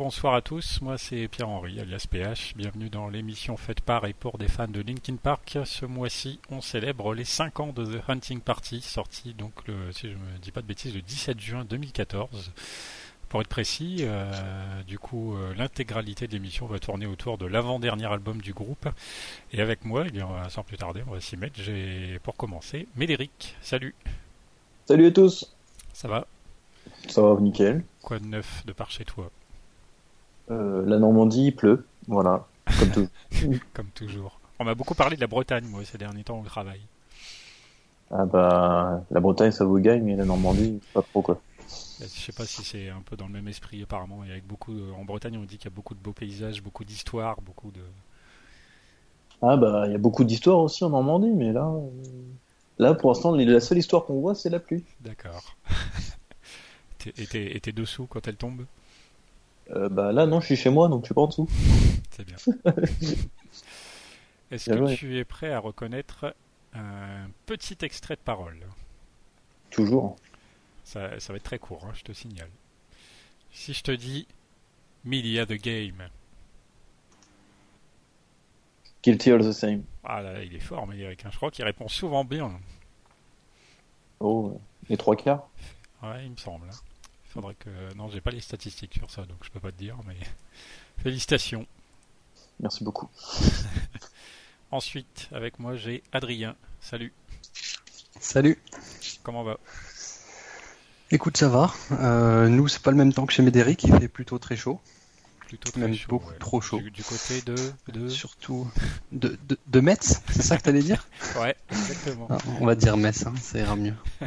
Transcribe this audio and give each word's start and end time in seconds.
Bonsoir 0.00 0.32
à 0.32 0.40
tous, 0.40 0.80
moi 0.80 0.96
c'est 0.96 1.28
Pierre-Henri 1.28 1.78
alias 1.78 2.06
PH, 2.10 2.54
bienvenue 2.56 2.88
dans 2.88 3.10
l'émission 3.10 3.58
faite 3.58 3.82
par 3.82 4.06
et 4.06 4.14
pour 4.14 4.38
des 4.38 4.48
fans 4.48 4.66
de 4.66 4.80
Linkin 4.80 5.16
Park. 5.16 5.58
Ce 5.66 5.84
mois-ci 5.84 6.40
on 6.48 6.62
célèbre 6.62 7.12
les 7.12 7.26
5 7.26 7.60
ans 7.60 7.74
de 7.74 7.84
The 7.84 8.08
Hunting 8.08 8.40
Party, 8.40 8.80
sorti 8.80 9.34
donc 9.34 9.52
le, 9.66 9.92
si 9.92 10.08
je 10.08 10.14
me 10.14 10.38
dis 10.40 10.52
pas 10.52 10.62
de 10.62 10.66
bêtises, 10.66 10.94
le 10.94 11.02
17 11.02 11.38
juin 11.38 11.66
2014. 11.66 12.50
Pour 13.28 13.42
être 13.42 13.48
précis, 13.48 13.98
euh, 14.00 14.82
du 14.84 14.98
coup 14.98 15.36
euh, 15.36 15.52
l'intégralité 15.54 16.26
de 16.26 16.32
l'émission 16.32 16.64
va 16.64 16.78
tourner 16.78 17.04
autour 17.04 17.36
de 17.36 17.44
l'avant-dernier 17.44 18.06
album 18.06 18.40
du 18.40 18.54
groupe. 18.54 18.88
Et 19.52 19.60
avec 19.60 19.84
moi, 19.84 20.04
eh 20.06 20.10
bien, 20.10 20.26
sans 20.48 20.62
plus 20.62 20.78
tarder, 20.78 21.02
on 21.08 21.12
va 21.12 21.20
s'y 21.20 21.36
mettre, 21.36 21.60
j'ai 21.60 22.18
pour 22.22 22.36
commencer 22.36 22.88
Médéric, 22.96 23.54
salut 23.60 23.94
Salut 24.86 25.08
à 25.08 25.10
tous 25.10 25.54
Ça 25.92 26.08
va? 26.08 26.26
Ça 27.06 27.20
va, 27.20 27.38
nickel. 27.38 27.84
Quoi 28.00 28.18
de 28.18 28.24
neuf 28.24 28.64
de 28.64 28.72
par 28.72 28.90
chez 28.90 29.04
toi? 29.04 29.30
Euh, 30.50 30.84
la 30.86 30.98
Normandie, 30.98 31.46
il 31.46 31.56
pleut, 31.56 31.84
voilà, 32.08 32.46
comme 32.78 32.90
toujours. 32.90 33.10
comme 33.74 33.90
toujours. 33.94 34.40
On 34.58 34.64
m'a 34.64 34.74
beaucoup 34.74 34.94
parlé 34.94 35.16
de 35.16 35.20
la 35.20 35.26
Bretagne, 35.26 35.64
moi, 35.66 35.84
ces 35.84 35.98
derniers 35.98 36.24
temps 36.24 36.40
au 36.40 36.44
travail. 36.44 36.80
Ah 38.10 38.26
bah, 38.26 39.04
la 39.10 39.20
Bretagne, 39.20 39.52
ça 39.52 39.64
vous 39.64 39.78
gagne, 39.78 40.02
mais 40.02 40.16
la 40.16 40.24
Normandie, 40.24 40.80
pas 40.92 41.02
trop, 41.02 41.22
quoi. 41.22 41.40
Je 42.00 42.06
sais 42.06 42.32
pas 42.32 42.44
si 42.44 42.64
c'est 42.64 42.88
un 42.88 43.02
peu 43.02 43.16
dans 43.16 43.26
le 43.26 43.32
même 43.32 43.46
esprit, 43.46 43.82
apparemment. 43.82 44.24
Et 44.24 44.30
avec 44.30 44.46
beaucoup 44.46 44.72
En 44.98 45.04
Bretagne, 45.04 45.36
on 45.38 45.44
dit 45.44 45.58
qu'il 45.58 45.70
y 45.70 45.72
a 45.72 45.74
beaucoup 45.74 45.94
de 45.94 46.00
beaux 46.00 46.12
paysages, 46.12 46.62
beaucoup 46.62 46.84
d'histoires, 46.84 47.40
beaucoup 47.42 47.70
de... 47.70 47.82
Ah 49.42 49.56
bah, 49.56 49.84
il 49.86 49.92
y 49.92 49.94
a 49.94 49.98
beaucoup 49.98 50.24
d'histoires 50.24 50.58
aussi 50.58 50.82
en 50.84 50.90
Normandie, 50.90 51.30
mais 51.30 51.52
là... 51.52 51.72
Là, 52.78 52.94
pour 52.94 53.10
l'instant, 53.10 53.34
la 53.34 53.60
seule 53.60 53.78
histoire 53.78 54.06
qu'on 54.06 54.20
voit, 54.20 54.34
c'est 54.34 54.48
la 54.48 54.58
pluie. 54.58 54.84
D'accord. 55.02 55.54
et 57.06 57.60
t'es 57.60 57.72
dessous 57.72 58.06
quand 58.06 58.26
elle 58.26 58.36
tombe? 58.36 58.64
Euh, 59.76 59.88
bah 59.88 60.12
là 60.12 60.26
non, 60.26 60.40
je 60.40 60.46
suis 60.46 60.56
chez 60.56 60.70
moi 60.70 60.88
donc 60.88 61.02
je 61.02 61.06
suis 61.06 61.14
pas 61.14 61.22
en 61.22 61.26
dessous. 61.28 61.48
C'est 62.10 62.26
bien. 62.26 62.36
Est-ce 64.50 64.70
que 64.70 64.94
tu 64.96 65.18
es 65.18 65.24
prêt 65.24 65.52
à 65.52 65.60
reconnaître 65.60 66.34
un 66.74 67.28
petit 67.46 67.76
extrait 67.82 68.16
de 68.16 68.20
parole? 68.20 68.66
Toujours. 69.70 70.16
Ça, 70.82 71.08
va 71.08 71.36
être 71.36 71.42
très 71.44 71.60
court, 71.60 71.84
hein, 71.84 71.92
je 71.94 72.02
te 72.02 72.12
signale. 72.12 72.50
Si 73.52 73.72
je 73.72 73.82
te 73.82 73.92
dis 73.92 74.26
Media 75.04 75.46
the 75.46 75.52
Game. 75.52 76.08
Guilty 79.02 79.30
all 79.30 79.40
the 79.40 79.52
same. 79.52 79.84
Ah 80.02 80.20
là, 80.20 80.42
il 80.42 80.54
est 80.54 80.60
fort, 80.60 80.86
mais 80.86 81.04
hein. 81.06 81.14
je 81.30 81.36
crois 81.36 81.50
qu'il 81.50 81.64
répond 81.64 81.88
souvent 81.88 82.24
bien. 82.24 82.60
Oh, 84.18 84.60
les 84.88 84.96
trois 84.96 85.16
quarts 85.16 85.48
Ouais, 86.02 86.24
il 86.24 86.32
me 86.32 86.36
semble. 86.36 86.66
Hein. 86.68 86.89
Faudrait 87.30 87.54
que. 87.54 87.94
Non, 87.94 88.08
j'ai 88.10 88.20
pas 88.20 88.32
les 88.32 88.40
statistiques 88.40 88.94
sur 88.94 89.10
ça, 89.10 89.22
donc 89.22 89.38
je 89.42 89.50
peux 89.50 89.60
pas 89.60 89.70
te 89.70 89.78
dire, 89.78 89.96
mais 90.06 90.16
félicitations. 91.02 91.66
Merci 92.58 92.84
beaucoup. 92.84 93.08
Ensuite, 94.72 95.28
avec 95.32 95.58
moi, 95.58 95.76
j'ai 95.76 96.02
Adrien. 96.12 96.56
Salut. 96.80 97.12
Salut. 98.18 98.58
Comment 99.22 99.44
va? 99.44 99.58
Écoute, 101.12 101.36
ça 101.36 101.48
va. 101.48 101.72
Euh, 101.92 102.48
nous, 102.48 102.68
c'est 102.68 102.82
pas 102.82 102.90
le 102.90 102.96
même 102.96 103.12
temps 103.12 103.26
que 103.26 103.32
chez 103.32 103.42
Médéric, 103.42 103.84
il 103.84 103.96
fait 103.98 104.08
plutôt 104.08 104.38
très 104.38 104.56
chaud. 104.56 104.80
Plutôt 105.50 105.72
très 105.72 105.80
Même 105.80 105.96
chaud, 105.96 106.06
beaucoup 106.10 106.32
trop 106.38 106.60
chaud. 106.60 106.80
Du, 106.94 107.02
côté 107.02 107.42
de, 107.44 107.56
de... 107.92 108.08
Surtout 108.08 108.70
de, 109.10 109.36
de, 109.48 109.58
de 109.66 109.80
Metz, 109.80 110.22
c'est 110.30 110.42
ça 110.42 110.56
que 110.56 110.62
t'allais 110.62 110.80
dire 110.80 111.08
Ouais, 111.40 111.56
exactement. 111.72 112.28
Ah, 112.30 112.38
on 112.60 112.66
va 112.66 112.76
dire 112.76 112.96
Metz, 112.96 113.26
hein, 113.26 113.34
ça 113.40 113.58
ira 113.58 113.74
mieux. 113.74 113.94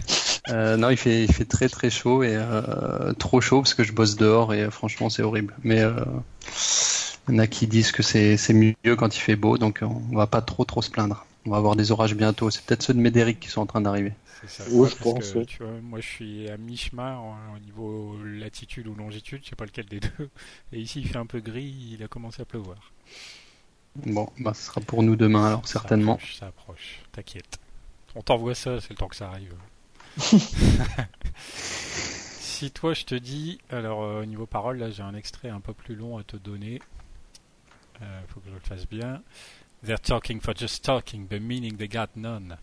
Euh, 0.49 0.75
non, 0.75 0.89
il 0.89 0.97
fait, 0.97 1.23
il 1.23 1.31
fait 1.31 1.45
très 1.45 1.69
très 1.69 1.89
chaud 1.89 2.21
et 2.21 2.35
euh, 2.35 3.13
trop 3.13 3.39
chaud 3.39 3.61
parce 3.61 3.73
que 3.73 3.85
je 3.85 3.93
bosse 3.93 4.17
dehors 4.17 4.53
et 4.53 4.63
euh, 4.63 4.69
franchement 4.69 5.09
c'est 5.09 5.21
horrible. 5.21 5.55
Mais 5.63 5.79
euh, 5.79 5.93
il 7.29 7.35
y 7.35 7.37
en 7.37 7.39
a 7.39 7.47
qui 7.47 7.65
disent 7.65 7.93
que 7.93 8.03
c'est 8.03 8.37
mieux 8.51 8.97
quand 8.97 9.15
il 9.15 9.21
fait 9.21 9.37
beau, 9.37 9.57
donc 9.57 9.79
on 9.81 10.13
va 10.13 10.27
pas 10.27 10.41
trop 10.41 10.65
trop 10.65 10.81
se 10.81 10.89
plaindre. 10.89 11.25
On 11.45 11.51
va 11.51 11.57
avoir 11.57 11.77
des 11.77 11.93
orages 11.93 12.15
bientôt. 12.15 12.49
C'est 12.49 12.61
peut-être 12.65 12.83
ceux 12.83 12.93
de 12.93 12.99
Médéric 12.99 13.39
qui 13.39 13.47
sont 13.47 13.61
en 13.61 13.65
train 13.65 13.79
d'arriver. 13.79 14.11
Ça, 14.47 14.63
oui, 14.71 14.89
je 14.89 14.95
pense. 14.95 15.35
tu 15.47 15.63
vois, 15.63 15.79
moi, 15.81 15.99
je 15.99 16.07
suis 16.07 16.49
à 16.49 16.57
mi-chemin 16.57 17.19
au 17.55 17.59
niveau 17.59 18.17
latitude 18.23 18.87
ou 18.87 18.95
longitude, 18.95 19.41
je 19.43 19.49
sais 19.49 19.55
pas 19.55 19.65
lequel 19.65 19.85
des 19.85 19.99
deux. 19.99 20.29
Et 20.71 20.79
ici, 20.81 21.01
il 21.01 21.07
fait 21.07 21.17
un 21.17 21.25
peu 21.25 21.39
gris, 21.39 21.93
il 21.93 22.03
a 22.03 22.07
commencé 22.07 22.41
à 22.41 22.45
pleuvoir. 22.45 22.91
Bon, 23.95 24.29
bah, 24.39 24.53
ce 24.53 24.63
sera 24.63 24.81
pour 24.81 25.03
nous 25.03 25.15
demain 25.15 25.45
alors, 25.45 25.67
certainement. 25.67 26.17
ça 26.33 26.47
approche, 26.47 26.99
t'inquiète. 27.11 27.59
On 28.15 28.21
t'envoie 28.21 28.55
ça, 28.55 28.81
c'est 28.81 28.89
le 28.89 28.95
temps 28.95 29.07
que 29.07 29.15
ça 29.15 29.27
arrive. 29.27 29.53
si 31.47 32.69
toi 32.71 32.93
je 32.93 33.03
te 33.03 33.15
dis, 33.15 33.59
alors 33.69 34.03
euh, 34.03 34.21
au 34.21 34.25
niveau 34.25 34.45
parole, 34.45 34.77
là 34.77 34.91
j'ai 34.91 35.01
un 35.01 35.15
extrait 35.15 35.49
un 35.49 35.59
peu 35.59 35.73
plus 35.73 35.95
long 35.95 36.17
à 36.17 36.23
te 36.23 36.37
donner. 36.37 36.81
Euh, 38.01 38.21
faut 38.27 38.39
que 38.39 38.49
je 38.49 38.53
le 38.53 38.59
fasse 38.59 38.87
bien. 38.87 39.21
They're 39.83 39.99
talking 39.99 40.39
for 40.39 40.55
just 40.55 40.83
talking, 40.83 41.27
but 41.27 41.41
meaning 41.41 41.77
they 41.77 41.87
got 41.87 42.15
none. 42.15 42.57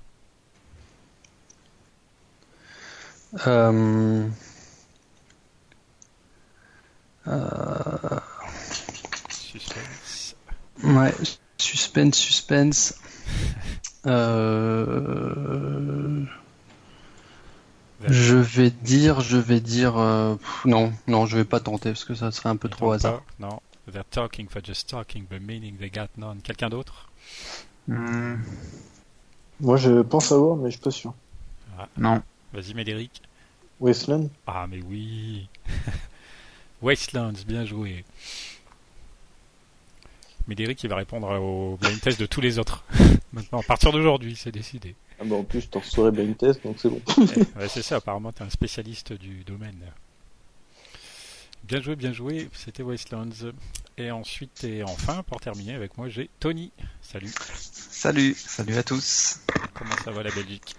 Euh... 3.47 4.29
Euh... 7.27 8.21
Suspense. 9.31 10.37
Ouais, 10.83 11.15
suspense, 11.59 12.17
suspense. 12.17 12.95
euh... 14.07 16.25
Je 18.09 18.37
vais 18.37 18.71
dire, 18.71 19.21
je 19.21 19.37
vais 19.37 19.61
dire, 19.61 19.99
euh, 19.99 20.35
non, 20.65 20.93
non, 21.07 21.27
je 21.27 21.37
vais 21.37 21.45
pas 21.45 21.61
tenter 21.61 21.91
parce 21.91 22.05
que 22.05 22.15
ça 22.15 22.31
serait 22.31 22.49
un 22.49 22.57
peu 22.57 22.71
trop 22.71 22.93
hasard. 22.93 23.23
non, 23.39 23.61
they're 23.93 24.05
talking 24.11 24.49
for 24.49 24.63
just 24.65 24.89
talking, 24.89 25.27
but 25.29 25.43
meaning 25.43 25.77
they 25.77 25.91
got 25.91 26.09
none. 26.17 26.41
Quelqu'un 26.43 26.71
d'autre? 26.71 27.11
Hmm. 27.89 28.37
Moi, 29.61 29.77
je 29.77 30.01
pense 30.01 30.27
savoir, 30.27 30.57
mais 30.57 30.71
je 30.71 30.77
suis 30.77 30.81
pas 30.81 30.91
sûr. 30.91 31.13
Ah. 31.79 31.89
Non. 31.99 32.23
Vas-y, 32.53 32.75
Médéric. 32.75 33.23
Wasteland 33.81 34.29
Ah, 34.47 34.67
mais 34.69 34.83
oui. 34.83 35.49
Wastelands, 36.83 37.45
bien 37.47 37.65
joué. 37.65 38.05
Médéric, 40.49 40.83
il 40.83 40.91
va 40.91 40.97
répondre 40.97 41.29
au 41.41 41.77
blind 41.77 42.01
test 42.01 42.19
de 42.19 42.27
tous 42.27 42.41
les 42.41 42.59
autres. 42.59 42.85
Maintenant, 43.33 43.61
à 43.61 43.63
partir 43.63 43.93
d'aujourd'hui, 43.93 44.35
c'est 44.37 44.51
décidé. 44.51 44.97
Ah 45.21 45.25
bah 45.25 45.37
en 45.37 45.45
plus, 45.45 45.61
je 45.61 45.69
t'en 45.69 45.83
saurais 45.83 46.11
bien 46.11 46.25
une 46.25 46.35
test, 46.35 46.63
donc 46.65 46.77
c'est 46.79 46.89
bon. 46.89 47.01
ouais, 47.57 47.69
c'est 47.69 47.83
ça, 47.83 47.97
apparemment, 47.97 48.33
tu 48.33 48.43
es 48.43 48.47
un 48.47 48.51
spécialiste 48.51 49.13
du 49.13 49.45
domaine. 49.45 49.81
Bien 51.65 51.81
joué, 51.81 51.95
bien 51.95 52.13
joué, 52.13 52.49
c'était 52.53 52.83
Wastelands. 52.83 53.53
Et 53.97 54.11
ensuite, 54.11 54.65
et 54.65 54.83
enfin, 54.83 55.23
pour 55.23 55.41
terminer 55.41 55.75
avec 55.75 55.97
moi, 55.99 56.09
j'ai 56.09 56.31
Tony. 56.41 56.73
Salut. 57.03 57.31
Salut, 57.55 58.35
salut 58.35 58.77
à 58.77 58.83
tous. 58.83 59.41
Comment 59.75 59.97
ça 60.03 60.11
va 60.11 60.23
la 60.23 60.31
Belgique? 60.31 60.75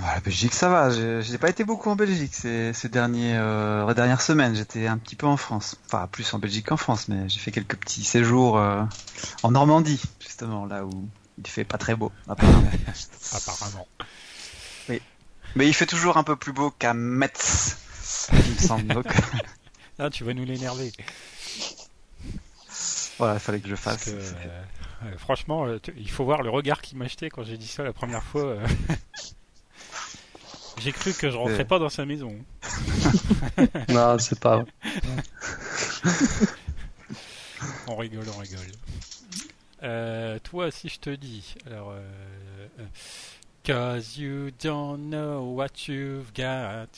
La 0.00 0.20
Belgique, 0.20 0.54
ça 0.54 0.68
va. 0.68 0.90
Je 0.90 1.30
n'ai 1.30 1.38
pas 1.38 1.50
été 1.50 1.64
beaucoup 1.64 1.90
en 1.90 1.96
Belgique 1.96 2.34
ces, 2.34 2.72
ces 2.72 2.88
derniers, 2.88 3.36
euh, 3.36 3.92
dernières 3.94 4.22
semaines. 4.22 4.54
J'étais 4.54 4.86
un 4.86 4.98
petit 4.98 5.16
peu 5.16 5.26
en 5.26 5.36
France. 5.36 5.76
Enfin, 5.86 6.08
plus 6.10 6.32
en 6.34 6.38
Belgique 6.38 6.66
qu'en 6.66 6.76
France, 6.76 7.08
mais 7.08 7.28
j'ai 7.28 7.38
fait 7.38 7.50
quelques 7.50 7.76
petits 7.76 8.04
séjours 8.04 8.58
euh, 8.58 8.82
en 9.42 9.50
Normandie, 9.50 10.00
justement, 10.20 10.64
là 10.64 10.84
où 10.84 11.08
il 11.38 11.46
fait 11.46 11.64
pas 11.64 11.78
très 11.78 11.94
beau, 11.94 12.10
apparemment. 12.28 12.70
apparemment. 13.32 13.86
Oui. 14.88 15.00
Mais 15.56 15.68
il 15.68 15.74
fait 15.74 15.86
toujours 15.86 16.16
un 16.16 16.24
peu 16.24 16.36
plus 16.36 16.52
beau 16.52 16.70
qu'à 16.70 16.94
Metz, 16.94 17.76
il 18.32 18.52
me 18.54 18.58
semble. 18.58 19.02
ah, 19.98 20.08
tu 20.10 20.24
vas 20.24 20.32
nous 20.32 20.44
l'énerver. 20.44 20.92
Voilà, 23.18 23.34
il 23.34 23.40
fallait 23.40 23.60
que 23.60 23.68
je 23.68 23.76
fasse. 23.76 24.08
Euh, 24.08 25.16
franchement, 25.18 25.66
il 25.96 26.10
faut 26.10 26.24
voir 26.24 26.42
le 26.42 26.50
regard 26.50 26.80
qu'il 26.80 26.96
m'a 26.96 27.06
jeté 27.06 27.28
quand 27.28 27.44
j'ai 27.44 27.58
dit 27.58 27.68
ça 27.68 27.82
la 27.82 27.92
première 27.92 28.22
fois. 28.22 28.56
J'ai 30.82 30.92
cru 30.92 31.12
que 31.12 31.30
je 31.30 31.36
rentrais 31.36 31.64
pas 31.64 31.78
dans 31.78 31.90
sa 31.90 32.04
maison. 32.04 32.34
non, 33.88 34.18
c'est 34.18 34.40
pas. 34.40 34.64
on 37.86 37.94
rigole, 37.96 38.26
on 38.34 38.38
rigole. 38.38 38.66
Euh, 39.84 40.38
toi, 40.40 40.72
si 40.72 40.88
je 40.88 40.98
te 40.98 41.10
dis, 41.10 41.54
alors, 41.66 41.92
euh, 41.92 42.00
euh, 42.80 42.86
cause 43.64 44.16
you 44.16 44.50
don't 44.62 45.10
know 45.10 45.54
what 45.54 45.86
you've 45.86 46.32
got. 46.34 46.88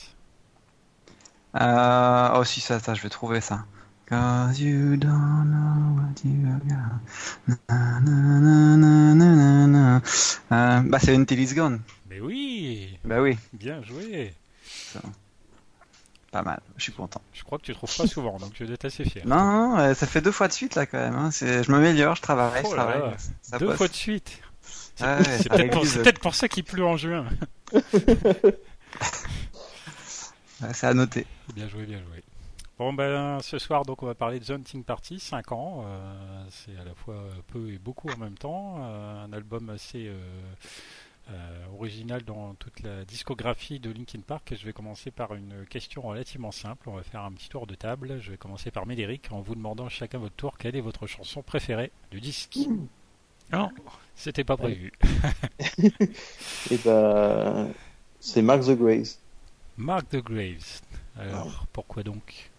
Euh, 1.59 2.29
oh 2.35 2.43
si 2.43 2.61
ça, 2.61 2.79
ça, 2.79 2.95
je 2.95 3.01
vais 3.01 3.09
trouver 3.09 3.39
ça. 3.39 3.65
Cause 4.09 4.59
you 4.59 4.97
don't 4.97 5.45
know 5.45 5.95
what 5.95 6.23
you've 6.23 6.67
got. 6.67 6.99
Na, 7.69 7.99
na, 7.99 8.39
na, 8.39 8.77
na, 8.77 9.13
na, 9.67 9.67
na. 9.67 10.01
Bah 10.81 10.99
c'est 10.99 11.13
Until 11.15 11.39
It's 11.39 11.53
Gone. 11.53 11.81
Mais 12.15 12.21
oui, 12.21 12.97
Bah 13.03 13.21
oui, 13.21 13.37
bien 13.51 13.81
joué. 13.83 14.33
pas 16.31 16.43
mal. 16.43 16.61
Je 16.77 16.83
suis 16.83 16.93
content. 16.93 17.21
Je 17.33 17.43
crois 17.43 17.57
que 17.57 17.63
tu 17.63 17.73
trouves 17.73 17.93
pas 17.93 18.07
souvent, 18.07 18.37
donc 18.37 18.53
je 18.57 18.63
dois 18.63 18.75
être 18.75 18.85
assez 18.85 19.03
fier. 19.03 19.27
Non, 19.27 19.75
non, 19.77 19.93
ça 19.93 20.07
fait 20.07 20.21
deux 20.21 20.31
fois 20.31 20.47
de 20.47 20.53
suite 20.53 20.75
là 20.75 20.85
quand 20.85 20.97
même. 20.97 21.15
Hein. 21.15 21.29
Je 21.31 21.69
m'améliore, 21.69 22.15
je 22.15 22.21
travaille, 22.21 22.61
Oh 22.63 22.69
je 22.71 22.75
là 22.77 22.83
travaille. 22.83 23.11
là, 23.11 23.17
Ça 23.41 23.59
Deux 23.59 23.75
fois 23.75 23.89
de 23.89 23.93
suite. 23.93 24.39
Ah 25.01 25.17
ouais, 25.17 25.23
C'est 25.23 25.49
peut-être 25.49 26.21
pour, 26.21 26.35
ça 26.35 26.47
qu'il 26.47 26.63
pleut 26.63 26.85
en 26.85 26.95
juin. 26.95 27.27
Ouais, 30.61 30.73
c'est 30.73 30.87
à 30.87 30.93
noter. 30.93 31.27
Bien 31.53 31.67
joué, 31.67 31.83
bien 31.83 31.99
joué. 31.99 32.23
Bon 32.77 32.91
ben 32.91 33.39
ce 33.41 33.57
soir 33.57 33.85
donc 33.85 34.03
on 34.03 34.05
va 34.05 34.15
parler 34.15 34.39
de 34.39 34.53
Hunting 34.53 34.83
Party, 34.83 35.17
5 35.19 35.53
ans, 35.53 35.85
euh, 35.85 36.43
c'est 36.49 36.77
à 36.77 36.83
la 36.83 36.93
fois 36.93 37.15
peu 37.47 37.71
et 37.71 37.77
beaucoup 37.77 38.09
en 38.09 38.17
même 38.17 38.37
temps, 38.37 38.79
euh, 38.81 39.23
un 39.23 39.31
album 39.31 39.69
assez 39.69 40.07
euh, 40.07 40.17
euh, 41.31 41.65
original 41.73 42.23
dans 42.23 42.53
toute 42.55 42.81
la 42.81 43.03
discographie 43.05 43.79
de 43.79 43.91
Linkin 43.91 44.21
Park. 44.25 44.51
Et 44.51 44.55
je 44.55 44.65
vais 44.65 44.73
commencer 44.73 45.11
par 45.11 45.33
une 45.33 45.65
question 45.69 46.01
relativement 46.01 46.51
simple, 46.51 46.89
on 46.89 46.95
va 46.95 47.03
faire 47.03 47.21
un 47.21 47.31
petit 47.31 47.49
tour 47.49 47.67
de 47.67 47.75
table. 47.75 48.19
Je 48.21 48.31
vais 48.31 48.37
commencer 48.37 48.71
par 48.71 48.85
Médéric 48.85 49.31
en 49.31 49.41
vous 49.41 49.55
demandant 49.55 49.89
chacun 49.89 50.19
votre 50.19 50.35
tour 50.35 50.57
quelle 50.57 50.75
est 50.75 50.81
votre 50.81 51.07
chanson 51.07 51.41
préférée 51.41 51.91
du 52.11 52.21
disque? 52.21 52.59
Non, 53.51 53.69
c'était 54.15 54.43
pas 54.43 54.57
prévu. 54.57 54.91
Et 56.71 56.77
bah, 56.83 57.67
c'est 58.19 58.41
Mark 58.41 58.63
the 58.63 58.77
Graves. 58.77 59.15
Mark 59.77 60.09
the 60.09 60.17
Graves. 60.17 60.81
Alors 61.17 61.65
pourquoi 61.71 62.03
donc? 62.03 62.49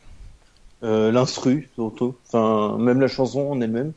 Euh, 0.83 1.11
L'instru, 1.11 1.69
surtout. 1.75 2.17
Enfin, 2.27 2.79
même 2.79 3.01
la 3.01 3.09
chanson 3.09 3.51
en 3.51 3.61
elle-même. 3.61 3.93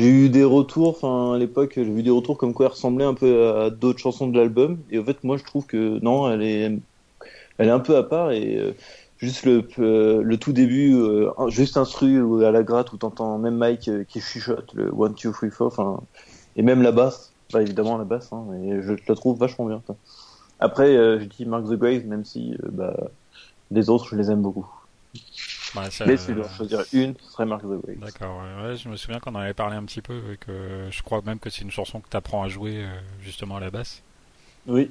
J'ai 0.00 0.08
eu 0.08 0.30
des 0.30 0.44
retours, 0.44 0.88
enfin, 0.90 1.34
à 1.34 1.38
l'époque, 1.38 1.72
j'ai 1.76 1.84
vu 1.84 2.02
des 2.02 2.10
retours 2.10 2.38
comme 2.38 2.54
quoi 2.54 2.66
elle 2.66 2.72
ressemblait 2.72 3.04
un 3.04 3.14
peu 3.14 3.48
à 3.48 3.70
d'autres 3.70 3.98
chansons 3.98 4.28
de 4.28 4.38
l'album. 4.38 4.84
Et 4.90 4.98
en 4.98 5.04
fait, 5.04 5.22
moi, 5.24 5.36
je 5.36 5.44
trouve 5.44 5.66
que 5.66 5.98
non, 6.00 6.30
elle 6.30 6.42
est, 6.42 6.64
elle 7.58 7.68
est 7.68 7.70
un 7.70 7.80
peu 7.80 7.96
à 7.96 8.04
part 8.04 8.32
et 8.32 8.56
euh, 8.58 8.74
juste 9.18 9.44
le, 9.46 9.68
euh, 9.80 10.22
le 10.22 10.38
tout 10.38 10.52
début, 10.52 10.94
euh, 10.94 11.30
juste 11.48 11.76
instru 11.76 12.20
ou 12.22 12.42
à 12.42 12.50
la 12.52 12.62
gratte 12.64 12.92
où 12.92 12.98
t'entends 12.98 13.38
même 13.38 13.56
Mike 13.56 13.88
euh, 13.88 14.04
qui 14.04 14.20
chuchote 14.20 14.72
le 14.74 14.92
one, 14.94 15.14
two, 15.14 15.32
three, 15.32 15.50
four, 15.50 15.68
enfin, 15.68 16.06
et 16.56 16.62
même 16.62 16.82
la 16.82 16.92
basse. 16.92 17.36
Bah, 17.52 17.62
évidemment, 17.62 17.98
la 17.98 18.04
basse, 18.04 18.32
hein, 18.32 18.48
et 18.64 18.82
je, 18.82 18.94
la 19.08 19.14
trouve 19.16 19.38
vachement 19.38 19.66
bien. 19.66 19.82
Après, 20.60 20.96
euh, 20.96 21.20
je 21.20 21.26
dis 21.26 21.46
Mark 21.46 21.66
the 21.66 21.74
Grave, 21.74 22.06
même 22.06 22.24
si, 22.24 22.54
euh, 22.64 22.70
bah, 22.72 22.96
les 23.70 23.90
autres, 23.90 24.08
je 24.08 24.16
les 24.16 24.30
aime 24.32 24.42
beaucoup. 24.42 24.68
Ça- 25.90 26.04
Mais 26.06 26.16
si 26.16 26.28
je 26.28 26.32
dois 26.32 26.48
choisir 26.48 26.84
une, 26.92 27.14
ce 27.20 27.30
serait 27.32 27.46
Mark 27.46 27.62
the 27.62 27.66
Grave. 27.66 27.96
D'accord, 28.00 28.40
ouais, 28.64 28.76
je 28.76 28.88
me 28.88 28.96
souviens 28.96 29.20
qu'on 29.20 29.32
en 29.32 29.40
avait 29.40 29.54
parlé 29.54 29.76
un 29.76 29.84
petit 29.84 30.02
peu, 30.02 30.20
et 30.32 30.36
que 30.36 30.88
je 30.90 31.02
crois 31.02 31.20
même 31.24 31.38
que 31.38 31.48
c'est 31.50 31.62
une 31.62 31.70
chanson 31.70 32.00
que 32.00 32.08
tu 32.10 32.16
apprends 32.16 32.42
à 32.42 32.48
jouer 32.48 32.84
euh, 32.84 32.88
justement 33.22 33.56
à 33.56 33.60
la 33.60 33.70
basse. 33.70 34.02
Oui, 34.66 34.90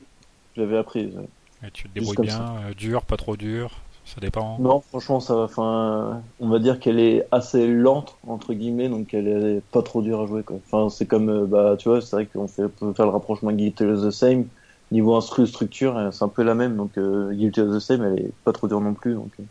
j'avais 0.55 0.77
appris. 0.77 1.07
ouais. 1.07 1.67
Et 1.67 1.71
tu 1.71 1.89
te 1.89 1.93
débrouilles 1.93 2.15
bien, 2.25 2.55
euh, 2.69 2.73
dur, 2.73 3.03
pas 3.03 3.17
trop 3.17 3.35
dur, 3.35 3.71
ça 4.05 4.21
dépend. 4.21 4.57
Non, 4.59 4.79
franchement, 4.79 5.19
ça 5.19 5.35
va. 5.35 5.41
Enfin, 5.41 6.21
on 6.39 6.47
va 6.47 6.59
dire 6.59 6.79
qu'elle 6.79 6.99
est 6.99 7.27
assez 7.31 7.67
lente 7.67 8.15
entre 8.25 8.53
guillemets, 8.53 8.87
donc 8.87 9.13
elle 9.13 9.27
est 9.27 9.61
pas 9.71 9.81
trop 9.81 10.01
dure 10.01 10.21
à 10.21 10.25
jouer. 10.27 10.43
Quoi. 10.43 10.57
Enfin, 10.65 10.89
c'est 10.89 11.05
comme, 11.05 11.29
euh, 11.29 11.45
bah, 11.45 11.75
tu 11.77 11.89
vois, 11.89 11.99
c'est 12.01 12.15
vrai 12.15 12.25
qu'on 12.25 12.47
fait, 12.47 12.67
peut 12.69 12.93
faire 12.93 13.05
le 13.05 13.11
rapprochement 13.11 13.51
Guilty 13.51 13.83
of 13.83 14.01
the 14.07 14.11
Same. 14.11 14.45
Niveau 14.91 15.15
instru 15.15 15.45
structure, 15.45 15.97
euh, 15.97 16.09
c'est 16.11 16.23
un 16.23 16.29
peu 16.29 16.41
la 16.43 16.55
même. 16.55 16.77
Donc 16.77 16.97
euh, 16.97 17.31
Guilty 17.33 17.59
of 17.61 17.75
the 17.75 17.79
Same, 17.79 18.03
elle 18.03 18.19
est 18.25 18.31
pas 18.45 18.53
trop 18.53 18.67
dure 18.67 18.81
non 18.81 18.93
plus. 18.93 19.13
Donc 19.13 19.31
euh, 19.39 19.43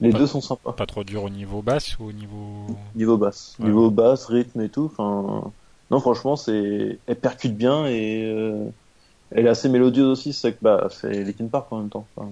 les 0.00 0.10
Pas- 0.10 0.18
deux 0.18 0.26
sont 0.26 0.40
sympas. 0.40 0.72
Pas 0.72 0.86
trop 0.86 1.04
dur 1.04 1.24
au 1.24 1.30
niveau 1.30 1.62
basse 1.62 1.98
ou 1.98 2.04
au 2.04 2.12
niveau. 2.12 2.66
Niveau 2.94 3.16
basse, 3.16 3.56
Ouais. 3.58 3.66
niveau 3.66 3.90
basse, 3.90 4.26
rythme 4.26 4.60
et 4.60 4.68
tout. 4.68 4.90
Enfin, 4.92 5.50
non, 5.90 6.00
franchement, 6.00 6.36
c'est, 6.36 6.98
elle 7.06 7.16
percute 7.16 7.56
bien 7.56 7.86
et 7.86 8.24
euh, 8.26 8.64
elle 9.30 9.46
est 9.46 9.50
assez 9.50 9.68
mélodieuse 9.68 10.06
aussi. 10.08 10.32
C'est 10.32 10.52
que 10.52 10.58
bah, 10.62 10.88
c'est 10.90 11.24
Linkin 11.24 11.46
Park 11.48 11.72
en 11.72 11.78
même 11.78 11.88
temps. 11.90 12.06
Enfin, 12.16 12.28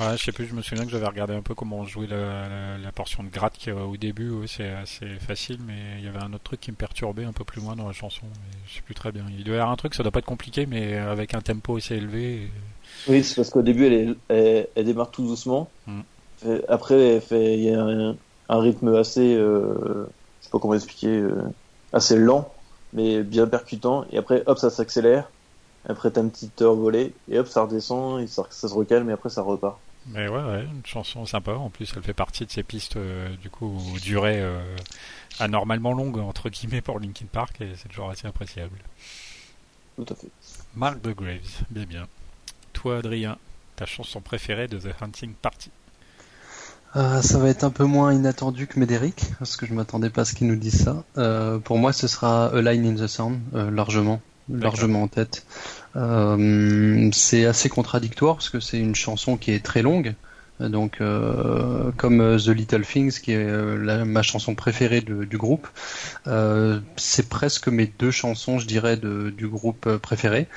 Ouais, 0.00 0.16
je 0.16 0.24
sais 0.24 0.32
plus, 0.32 0.46
je 0.46 0.54
me 0.54 0.62
souviens 0.62 0.84
que 0.86 0.90
j'avais 0.90 1.06
regardé 1.06 1.34
un 1.34 1.42
peu 1.42 1.54
comment 1.54 1.76
on 1.80 1.84
jouait 1.84 2.06
la, 2.06 2.48
la, 2.48 2.78
la 2.78 2.92
portion 2.92 3.22
de 3.22 3.28
gratte 3.28 3.58
qui, 3.58 3.70
au 3.70 3.94
début, 3.98 4.30
ouais, 4.30 4.46
c'est 4.48 4.70
assez 4.70 5.06
facile, 5.20 5.58
mais 5.66 5.98
il 5.98 6.04
y 6.04 6.08
avait 6.08 6.18
un 6.22 6.32
autre 6.32 6.42
truc 6.44 6.60
qui 6.60 6.70
me 6.70 6.76
perturbait 6.76 7.24
un 7.24 7.32
peu 7.34 7.44
plus 7.44 7.60
loin 7.60 7.76
dans 7.76 7.86
la 7.86 7.92
chanson, 7.92 8.22
mais 8.24 8.58
je 8.66 8.76
sais 8.76 8.80
plus 8.80 8.94
très 8.94 9.12
bien. 9.12 9.24
Il 9.36 9.44
doit 9.44 9.54
y 9.54 9.58
avoir 9.58 9.70
un 9.70 9.76
truc, 9.76 9.94
ça 9.94 10.02
doit 10.02 10.10
pas 10.10 10.20
être 10.20 10.24
compliqué, 10.24 10.64
mais 10.64 10.96
avec 10.96 11.34
un 11.34 11.42
tempo 11.42 11.76
assez 11.76 11.94
élevé. 11.94 12.44
et- 12.44 12.50
Oui, 13.10 13.22
c'est 13.22 13.34
parce 13.36 13.50
qu'au 13.50 13.60
début, 13.62 13.84
elle, 13.86 13.92
est, 13.92 14.08
elle, 14.28 14.68
elle 14.74 14.84
démarre 14.86 15.10
tout 15.10 15.26
doucement. 15.26 15.68
Mm. 15.86 16.00
Après, 16.68 17.22
il 17.30 17.60
y 17.62 17.74
a 17.74 17.82
un, 17.82 18.16
un 18.48 18.60
rythme 18.60 18.94
assez, 18.94 19.34
euh, 19.34 20.06
je 20.40 20.44
sais 20.44 20.50
pas 20.50 20.58
comment 20.58 20.74
expliquer, 20.74 21.18
euh, 21.18 21.42
assez 21.92 22.16
lent, 22.16 22.52
mais 22.92 23.22
bien 23.22 23.46
percutant. 23.46 24.04
Et 24.12 24.18
après, 24.18 24.42
hop, 24.46 24.58
ça 24.58 24.70
s'accélère. 24.70 25.30
Après, 25.88 26.10
t'as 26.10 26.20
une 26.20 26.30
petite 26.30 26.62
heure 26.62 26.74
volée, 26.74 27.12
et 27.28 27.38
hop, 27.38 27.48
ça 27.48 27.62
redescend, 27.62 28.20
et 28.20 28.26
ça, 28.26 28.44
ça 28.50 28.68
se 28.68 28.74
recalme, 28.74 29.10
et 29.10 29.12
après, 29.12 29.30
ça 29.30 29.42
repart. 29.42 29.78
Mais 30.06 30.28
ouais, 30.28 30.42
ouais, 30.42 30.64
une 30.64 30.84
chanson 30.84 31.26
sympa. 31.26 31.52
En 31.52 31.70
plus, 31.70 31.92
elle 31.96 32.02
fait 32.02 32.12
partie 32.12 32.44
de 32.46 32.50
ces 32.50 32.62
pistes, 32.62 32.96
euh, 32.96 33.28
du 33.36 33.50
coup, 33.50 33.80
aux 33.94 33.98
durées 33.98 34.40
euh, 34.40 34.60
anormalement 35.38 35.92
longues, 35.92 36.18
entre 36.18 36.50
guillemets, 36.50 36.80
pour 36.80 37.00
Linkin 37.00 37.26
Park, 37.30 37.60
et 37.60 37.72
c'est 37.76 37.88
toujours 37.88 38.10
assez 38.10 38.26
appréciable. 38.26 38.78
Tout 39.96 40.06
à 40.08 40.14
fait. 40.14 40.28
Mark 40.74 41.02
the 41.02 41.14
Graves, 41.14 41.64
bien 41.70 41.84
bien. 41.84 42.06
Toi, 42.72 42.98
Adrien, 42.98 43.38
ta 43.76 43.86
chanson 43.86 44.20
préférée 44.20 44.68
de 44.68 44.78
The 44.78 44.94
Hunting 45.00 45.34
Party? 45.34 45.70
Euh, 46.94 47.22
ça 47.22 47.38
va 47.38 47.48
être 47.48 47.64
un 47.64 47.70
peu 47.70 47.84
moins 47.84 48.12
inattendu 48.12 48.66
que 48.66 48.78
Médéric, 48.78 49.24
parce 49.38 49.56
que 49.56 49.64
je 49.64 49.72
m'attendais 49.72 50.10
pas 50.10 50.22
à 50.22 50.24
ce 50.24 50.34
qu'il 50.34 50.46
nous 50.46 50.56
dise 50.56 50.84
ça. 50.84 51.04
Euh, 51.16 51.58
pour 51.58 51.78
moi, 51.78 51.92
ce 51.92 52.06
sera 52.06 52.46
A 52.46 52.60
Line 52.60 52.86
in 52.86 53.02
the 53.02 53.06
Sound, 53.06 53.40
euh, 53.54 53.70
largement, 53.70 54.20
largement 54.50 55.02
en 55.02 55.08
tête. 55.08 55.46
C'est 55.94 57.46
assez 57.46 57.68
contradictoire 57.68 58.36
parce 58.36 58.50
que 58.50 58.60
c'est 58.60 58.78
une 58.78 58.94
chanson 58.94 59.36
qui 59.36 59.52
est 59.52 59.64
très 59.64 59.82
longue. 59.82 60.14
Donc, 60.68 61.00
euh, 61.00 61.90
comme 61.96 62.20
euh, 62.20 62.38
The 62.38 62.48
Little 62.48 62.84
Things, 62.86 63.20
qui 63.20 63.32
est 63.32 63.36
euh, 63.36 63.76
la- 63.76 64.04
ma 64.04 64.22
chanson 64.22 64.54
préférée 64.54 65.00
de- 65.00 65.24
du 65.24 65.38
groupe, 65.38 65.68
euh, 66.26 66.80
c'est 66.96 67.28
presque 67.28 67.68
mes 67.68 67.86
deux 67.86 68.10
chansons, 68.10 68.58
je 68.58 68.66
dirais, 68.66 68.96
de- 68.96 69.30
du 69.30 69.48
groupe 69.48 69.86
euh, 69.86 69.98
préféré, 69.98 70.48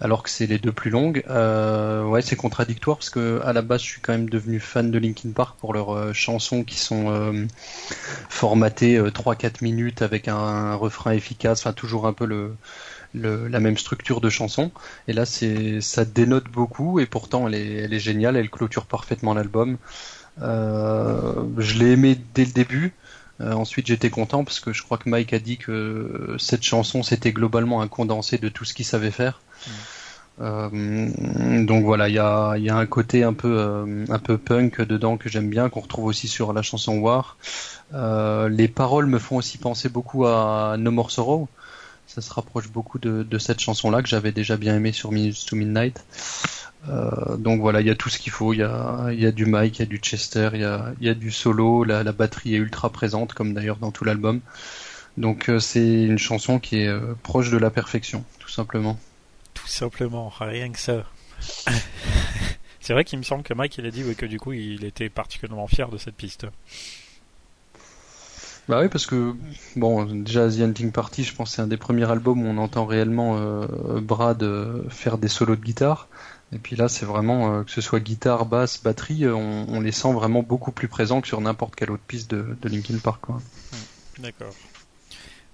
alors 0.00 0.22
que 0.22 0.30
c'est 0.30 0.46
les 0.46 0.58
deux 0.58 0.72
plus 0.72 0.90
longues. 0.90 1.24
Euh, 1.30 2.04
ouais, 2.04 2.22
c'est 2.22 2.36
contradictoire 2.36 2.98
parce 2.98 3.10
que 3.10 3.40
à 3.44 3.52
la 3.52 3.62
base, 3.62 3.82
je 3.82 3.86
suis 3.86 4.00
quand 4.02 4.12
même 4.12 4.30
devenu 4.30 4.60
fan 4.60 4.90
de 4.90 4.98
Linkin 4.98 5.32
Park 5.32 5.58
pour 5.60 5.74
leurs 5.74 6.14
chansons 6.14 6.64
qui 6.64 6.76
sont 6.78 7.10
formatées 8.28 8.96
euh, 8.96 9.10
3-4 9.10 9.62
minutes 9.62 10.02
avec 10.02 10.28
un 10.28 10.74
refrain 10.74 11.12
efficace, 11.12 11.60
enfin 11.60 11.72
toujours 11.72 12.06
un 12.06 12.12
peu 12.12 12.26
le, 12.26 12.56
la 13.16 13.60
même 13.60 13.76
structure 13.76 14.20
de 14.20 14.30
chanson. 14.30 14.70
Et 15.08 15.12
là, 15.12 15.24
c'est 15.24 15.80
ça 15.80 16.04
dénote 16.04 16.48
beaucoup 16.50 17.00
et 17.00 17.06
pourtant 17.06 17.48
elle 17.48 17.54
est, 17.54 17.98
géniale, 17.98 18.36
elle 18.36 18.50
clôture 18.50 18.86
parfaitement 18.86 19.34
l'album. 19.34 19.76
Euh, 20.42 21.32
je 21.58 21.78
l'ai 21.78 21.92
aimé 21.92 22.18
dès 22.34 22.44
le 22.44 22.52
début. 22.52 22.92
Euh, 23.40 23.52
ensuite, 23.52 23.86
j'étais 23.86 24.10
content 24.10 24.44
parce 24.44 24.60
que 24.60 24.72
je 24.72 24.82
crois 24.82 24.98
que 24.98 25.08
Mike 25.08 25.32
a 25.32 25.38
dit 25.38 25.58
que 25.58 26.36
cette 26.38 26.62
chanson 26.62 27.02
c'était 27.02 27.32
globalement 27.32 27.82
un 27.82 27.88
condensé 27.88 28.38
de 28.38 28.48
tout 28.48 28.64
ce 28.64 28.74
qu'il 28.74 28.86
savait 28.86 29.10
faire. 29.10 29.40
Euh, 30.38 31.10
donc 31.64 31.84
voilà, 31.84 32.10
il 32.10 32.14
y 32.14 32.18
a, 32.18 32.56
y 32.58 32.68
a 32.68 32.76
un 32.76 32.86
côté 32.86 33.24
un 33.24 33.32
peu, 33.32 34.04
un 34.08 34.18
peu 34.18 34.36
punk 34.36 34.82
dedans 34.82 35.16
que 35.16 35.28
j'aime 35.28 35.48
bien, 35.48 35.70
qu'on 35.70 35.80
retrouve 35.80 36.06
aussi 36.06 36.28
sur 36.28 36.52
la 36.52 36.62
chanson 36.62 36.98
War. 36.98 37.36
Les 37.92 38.68
paroles 38.68 39.06
me 39.06 39.18
font 39.18 39.36
aussi 39.36 39.58
penser 39.58 39.88
beaucoup 39.88 40.26
à 40.26 40.76
No 40.78 40.90
More 40.90 41.10
Sorrow. 41.10 41.48
Ça 42.06 42.20
se 42.20 42.32
rapproche 42.32 42.68
beaucoup 42.68 42.98
de, 42.98 43.38
cette 43.38 43.60
chanson-là 43.60 44.02
que 44.02 44.08
j'avais 44.08 44.32
déjà 44.32 44.56
bien 44.56 44.76
aimé 44.76 44.92
sur 44.92 45.12
Minutes 45.12 45.44
to 45.46 45.56
Midnight. 45.56 46.04
Euh, 46.88 47.36
donc 47.36 47.60
voilà, 47.60 47.80
il 47.80 47.86
y 47.86 47.90
a 47.90 47.94
tout 47.94 48.08
ce 48.08 48.18
qu'il 48.18 48.32
faut. 48.32 48.52
Il 48.52 48.60
y 48.60 48.62
a, 48.62 49.32
du 49.32 49.46
Mike, 49.46 49.78
il 49.78 49.80
y 49.80 49.82
a 49.82 49.86
du 49.86 49.98
Chester, 49.98 50.50
il 50.54 50.60
y 50.60 51.08
a, 51.08 51.14
du 51.14 51.30
solo. 51.30 51.84
La, 51.84 52.04
batterie 52.12 52.54
est 52.54 52.58
ultra 52.58 52.90
présente, 52.90 53.34
comme 53.34 53.54
d'ailleurs 53.54 53.76
dans 53.76 53.90
tout 53.90 54.04
l'album. 54.04 54.40
Donc 55.16 55.48
euh, 55.48 55.58
c'est 55.58 56.04
une 56.04 56.18
chanson 56.18 56.58
qui 56.58 56.80
est 56.80 56.88
euh, 56.88 57.14
proche 57.22 57.50
de 57.50 57.56
la 57.56 57.70
perfection, 57.70 58.24
tout 58.38 58.50
simplement. 58.50 58.98
Tout 59.54 59.66
simplement, 59.66 60.28
rien 60.28 60.70
que 60.70 60.78
ça. 60.78 61.04
c'est 62.80 62.92
vrai 62.92 63.04
qu'il 63.04 63.18
me 63.18 63.24
semble 63.24 63.42
que 63.42 63.54
Mike 63.54 63.78
il 63.78 63.86
a 63.86 63.90
dit 63.90 64.04
ouais, 64.04 64.14
que 64.14 64.26
du 64.26 64.38
coup 64.38 64.52
il 64.52 64.84
était 64.84 65.08
particulièrement 65.08 65.66
fier 65.66 65.88
de 65.88 65.96
cette 65.96 66.16
piste. 66.16 66.46
Bah 68.68 68.80
oui, 68.80 68.88
parce 68.88 69.06
que 69.06 69.34
bon, 69.76 70.04
déjà 70.04 70.48
The 70.48 70.60
Hunting 70.60 70.90
Party, 70.90 71.22
je 71.22 71.34
pense 71.34 71.52
c'est 71.52 71.62
un 71.62 71.68
des 71.68 71.76
premiers 71.76 72.10
albums 72.10 72.44
où 72.44 72.48
on 72.48 72.58
entend 72.58 72.84
réellement 72.84 73.36
euh, 73.38 73.66
Brad 74.00 74.42
euh, 74.42 74.82
faire 74.90 75.18
des 75.18 75.28
solos 75.28 75.56
de 75.56 75.60
guitare. 75.62 76.08
Et 76.52 76.58
puis 76.58 76.76
là, 76.76 76.88
c'est 76.88 77.06
vraiment 77.06 77.54
euh, 77.54 77.62
que 77.64 77.70
ce 77.70 77.80
soit 77.80 78.00
guitare, 78.00 78.46
basse, 78.46 78.82
batterie, 78.82 79.26
on, 79.28 79.66
on 79.68 79.80
les 79.80 79.92
sent 79.92 80.12
vraiment 80.12 80.42
beaucoup 80.42 80.72
plus 80.72 80.88
présents 80.88 81.20
que 81.20 81.28
sur 81.28 81.40
n'importe 81.40 81.76
quelle 81.76 81.90
autre 81.90 82.02
piste 82.06 82.30
de, 82.30 82.56
de 82.60 82.68
Linkin 82.68 82.98
Park. 82.98 83.20
Quoi. 83.22 83.40
D'accord. 84.18 84.54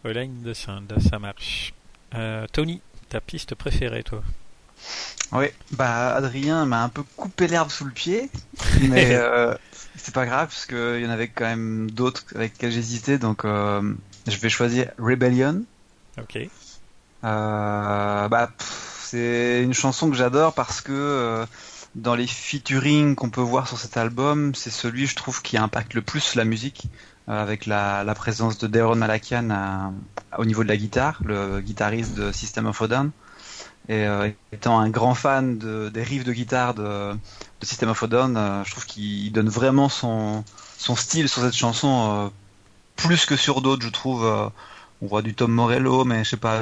Line 0.05 0.43
de 0.43 0.53
Sound, 0.53 0.93
ça 1.11 1.19
marche. 1.19 1.75
Euh, 2.15 2.47
Tony, 2.53 2.81
ta 3.09 3.21
piste 3.21 3.55
préférée, 3.55 4.03
toi? 4.03 4.23
Oui, 5.33 5.47
bah 5.71 6.15
Adrien 6.15 6.67
m'a 6.67 6.83
un 6.83 6.89
peu 6.89 7.05
coupé 7.17 7.47
l'herbe 7.47 7.71
sous 7.71 7.85
le 7.85 7.93
pied, 7.93 8.29
mais 8.83 9.15
euh, 9.15 9.55
c'est 9.97 10.15
pas 10.15 10.27
grave 10.27 10.49
parce 10.49 10.67
qu'il 10.67 11.01
y 11.01 11.07
en 11.07 11.11
avait 11.11 11.29
quand 11.29 11.45
même 11.45 11.91
d'autres 11.91 12.25
avec 12.35 12.53
lesquels 12.53 12.73
j'hésitais, 12.73 13.19
donc 13.19 13.45
euh, 13.45 13.95
je 14.27 14.37
vais 14.37 14.49
choisir 14.49 14.91
Rebellion. 14.99 15.63
Ok. 16.19 16.37
Euh, 17.25 18.29
bah, 18.29 18.51
c'est 18.59 19.63
une 19.63 19.75
chanson 19.75 20.11
que 20.11 20.17
j'adore 20.17 20.55
parce 20.55 20.81
que 20.81 20.93
euh, 20.93 21.47
dans 21.95 22.15
les 22.15 22.27
featuring 22.27 23.15
qu'on 23.15 23.31
peut 23.31 23.41
voir 23.41 23.69
sur 23.69 23.79
cet 23.79 23.97
album, 23.97 24.55
c'est 24.55 24.71
celui 24.71 25.07
je 25.07 25.15
trouve 25.15 25.43
qui 25.43 25.57
impacte 25.57 25.95
le 25.95 26.03
plus 26.03 26.35
la 26.35 26.45
musique 26.45 26.85
avec 27.29 27.67
la, 27.67 28.03
la 28.03 28.15
présence 28.15 28.59
de 28.59 28.67
Daron 28.67 28.97
Malakian 28.97 29.51
à- 29.51 29.93
au 30.39 30.45
niveau 30.45 30.65
de 30.65 30.69
la 30.69 30.77
guitare, 30.77 31.21
le 31.25 31.61
guitariste 31.61 32.15
de 32.15 32.33
System 32.33 32.67
of 32.67 32.81
a 32.83 32.89
Down. 32.89 33.11
Et 33.89 34.07
euh, 34.07 34.31
étant 34.53 34.79
un 34.79 34.91
grand 34.91 35.15
fan 35.15 35.59
de, 35.59 35.89
des 35.89 36.03
riffs 36.03 36.25
de 36.25 36.33
guitare 36.33 36.75
de, 36.75 37.17
System 37.63 37.91
of 37.91 38.03
a 38.03 38.07
Down, 38.07 38.37
euh, 38.37 38.65
je 38.65 38.71
trouve 38.71 38.87
qu'il 38.87 39.33
donne 39.33 39.49
vraiment 39.49 39.89
son, 39.89 40.45
style 40.79 41.29
sur 41.29 41.43
cette 41.43 41.55
chanson 41.55 42.11
euh, 42.11 42.29
plus 42.97 43.27
que 43.27 43.37
sur 43.37 43.61
d'autres, 43.61 43.85
je 43.85 43.91
trouve. 43.91 44.25
on 45.03 45.07
voit 45.07 45.23
du 45.23 45.35
Tom 45.35 45.53
Morello, 45.53 46.05
mais 46.05 46.25
je 46.25 46.31
sais 46.31 46.37
pas, 46.37 46.61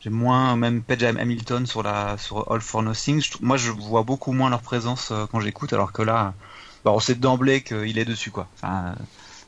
j'ai 0.00 0.10
moins 0.10 0.56
même 0.56 0.82
Page 0.82 1.02
Hamilton 1.02 1.66
sur 1.66 1.82
la 1.82 2.16
sur 2.18 2.50
All 2.50 2.60
for 2.60 2.82
Nothing. 2.82 3.20
Je 3.20 3.32
moi, 3.40 3.56
je 3.58 3.70
vois 3.70 4.02
beaucoup 4.02 4.32
moins 4.32 4.48
leur 4.48 4.62
présence 4.62 5.12
quand 5.30 5.40
j'écoute, 5.40 5.72
alors 5.72 5.92
que 5.92 6.02
là, 6.02 6.34
bah, 6.84 6.92
on 6.92 7.00
sait 7.00 7.14
d'emblée 7.14 7.62
qu'il 7.62 7.98
est 7.98 8.04
dessus, 8.04 8.32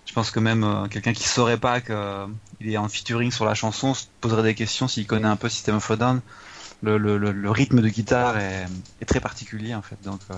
je 0.07 0.13
pense 0.15 0.31
que 0.31 0.41
même 0.41 0.89
quelqu'un 0.91 1.13
qui 1.13 1.25
saurait 1.29 1.59
pas 1.59 1.81
qu'il 1.81 2.71
est 2.71 2.79
en 2.79 2.89
featuring 2.89 3.31
sur 3.31 3.45
la 3.45 3.55
chanson 3.55 3.95
se 3.95 4.05
poserait 4.21 4.43
des 4.43 4.55
questions 4.55 4.89
s'il 4.89 5.07
connaît 5.07 5.29
un 5.29 5.37
peu 5.37 5.49
System 5.49 5.77
of 5.77 5.91
a 5.91 5.97
Down. 5.97 6.21
Le, 6.81 6.97
le, 6.97 7.19
le, 7.19 7.51
rythme 7.51 7.81
de 7.81 7.89
guitare 7.89 8.39
est, 8.39 8.67
est 9.01 9.05
très 9.05 9.19
particulier 9.19 9.75
en 9.75 9.83
fait, 9.83 9.97
donc, 10.05 10.21
euh, 10.31 10.35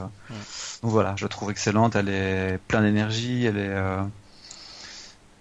donc 0.82 0.90
voilà, 0.90 1.14
je 1.16 1.26
la 1.26 1.28
trouve 1.28 1.50
excellente. 1.50 1.96
Elle 1.96 2.08
est 2.08 2.58
pleine 2.66 2.84
d'énergie, 2.84 3.44
elle 3.44 3.58
est 3.58 3.68
euh, 3.68 4.02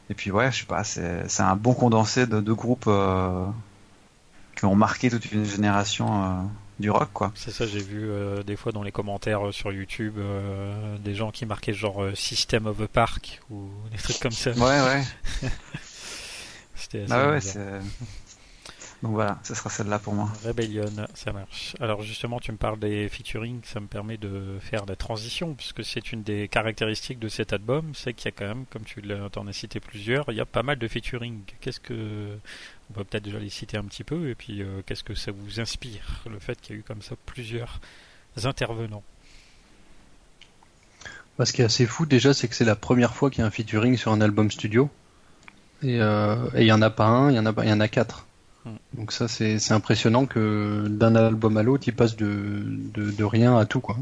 et 0.10 0.14
puis 0.14 0.30
ouais, 0.30 0.52
je 0.52 0.60
sais 0.60 0.66
pas, 0.66 0.84
c'est 0.84 1.30
c'est 1.30 1.44
un 1.44 1.56
bon 1.56 1.74
condensé 1.74 2.28
de 2.28 2.42
deux 2.42 2.54
groupes 2.54 2.86
euh, 2.88 3.46
qui 4.58 4.66
ont 4.66 4.76
marqué 4.76 5.10
toute 5.10 5.32
une 5.32 5.46
génération 5.46 6.50
du 6.80 6.90
rock 6.90 7.10
quoi. 7.14 7.32
C'est 7.36 7.52
ça, 7.52 7.68
j'ai 7.68 7.82
vu 7.82 8.10
euh, 8.10 8.42
des 8.44 8.56
fois 8.56 8.72
dans 8.72 8.84
les 8.84 8.92
commentaires 8.92 9.48
euh, 9.48 9.52
sur 9.52 9.72
YouTube 9.72 10.16
euh, 10.18 10.98
des 10.98 11.14
gens 11.14 11.32
qui 11.32 11.46
marquaient 11.46 11.74
genre 11.74 12.06
System 12.16 12.66
of 12.68 12.82
a 12.82 12.88
Park 12.88 13.42
ou 13.50 13.70
des 13.92 13.98
trucs 13.98 14.20
comme 14.20 14.32
ça. 14.32 14.52
Ouais 14.52 14.60
ouais. 14.82 15.04
C'était 16.76 17.06
Ah 17.10 17.30
ouais, 17.30 17.42
c'est 17.42 17.60
donc 19.02 19.14
voilà, 19.14 19.40
ce 19.44 19.56
sera 19.56 19.70
celle-là 19.70 20.00
pour 20.00 20.14
moi. 20.14 20.30
Rebellion, 20.44 20.86
ça 21.14 21.32
marche. 21.32 21.76
Alors 21.80 22.02
justement, 22.02 22.40
tu 22.40 22.52
me 22.52 22.58
parles 22.58 22.80
des 22.80 23.08
featuring, 23.10 23.62
ça 23.64 23.80
me 23.80 23.88
permet 23.88 24.18
de 24.18 24.58
faire 24.60 24.86
la 24.86 24.96
transition, 24.96 25.54
puisque 25.54 25.86
c'est 25.86 26.12
une 26.12 26.24
des 26.24 26.48
caractéristiques 26.48 27.20
de 27.20 27.30
cet 27.30 27.54
album, 27.54 27.94
c'est 27.96 28.14
qu'il 28.14 28.26
y 28.26 28.28
a 28.30 28.32
quand 28.38 28.48
même, 28.48 28.66
comme 28.70 28.84
tu 28.84 29.02
l'as- 29.02 29.30
t'en 29.30 29.48
as 29.48 29.54
cité 29.54 29.80
plusieurs, 29.80 30.26
il 30.30 30.36
y 30.36 30.42
a 30.42 30.46
pas 30.46 30.64
mal 30.64 30.78
de 30.78 30.88
featuring. 30.88 31.42
Qu'est-ce 31.62 31.80
que... 31.80 32.38
On 32.90 32.94
peut 32.94 33.04
peut-être 33.04 33.24
déjà 33.24 33.38
les 33.38 33.52
citer 33.52 33.78
un 33.78 33.84
petit 33.84 34.04
peu, 34.04 34.30
et 34.30 34.36
puis 34.36 34.64
euh, 34.64 34.82
qu'est-ce 34.86 35.04
que 35.04 35.14
ça 35.14 35.32
vous 35.32 35.60
inspire, 35.60 36.24
le 36.28 36.40
fait 36.40 36.60
qu'il 36.60 36.76
y 36.76 36.78
a 36.78 36.82
eu 36.82 36.84
comme 36.84 37.04
ça 37.04 37.16
plusieurs 37.28 37.80
intervenants? 38.44 39.04
Bah, 41.38 41.46
ce 41.46 41.54
qui 41.54 41.62
est 41.62 41.66
assez 41.66 41.86
fou 41.86 42.08
déjà, 42.08 42.34
c'est 42.34 42.48
que 42.48 42.56
c'est 42.56 42.66
la 42.66 42.76
première 42.76 43.14
fois 43.14 43.30
qu'il 43.30 43.40
y 43.40 43.44
a 43.44 43.46
un 43.46 43.52
featuring 43.52 43.96
sur 43.96 44.12
un 44.12 44.22
album 44.22 44.50
studio. 44.50 44.90
Et 45.84 46.02
euh, 46.02 46.50
et 46.56 46.62
il 46.62 46.68
y 46.68 46.72
en 46.74 46.82
a 46.82 46.90
pas 46.90 47.06
un, 47.06 47.30
il 47.30 47.36
y 47.36 47.40
en 47.40 47.46
a 47.46 47.54
pas, 47.54 47.64
il 47.64 47.70
y 47.70 47.74
en 47.74 47.80
a 47.80 47.88
quatre. 47.88 48.26
Donc 48.94 49.12
ça 49.12 49.28
c'est 49.28 49.72
impressionnant 49.72 50.26
que 50.26 50.88
d'un 50.88 51.16
album 51.16 51.58
à 51.58 51.64
l'autre, 51.64 51.84
il 51.88 51.96
passe 51.96 52.16
de, 52.16 52.64
de 52.66 53.24
rien 53.24 53.58
à 53.58 53.66
tout 53.66 53.82
quoi. 53.82 53.98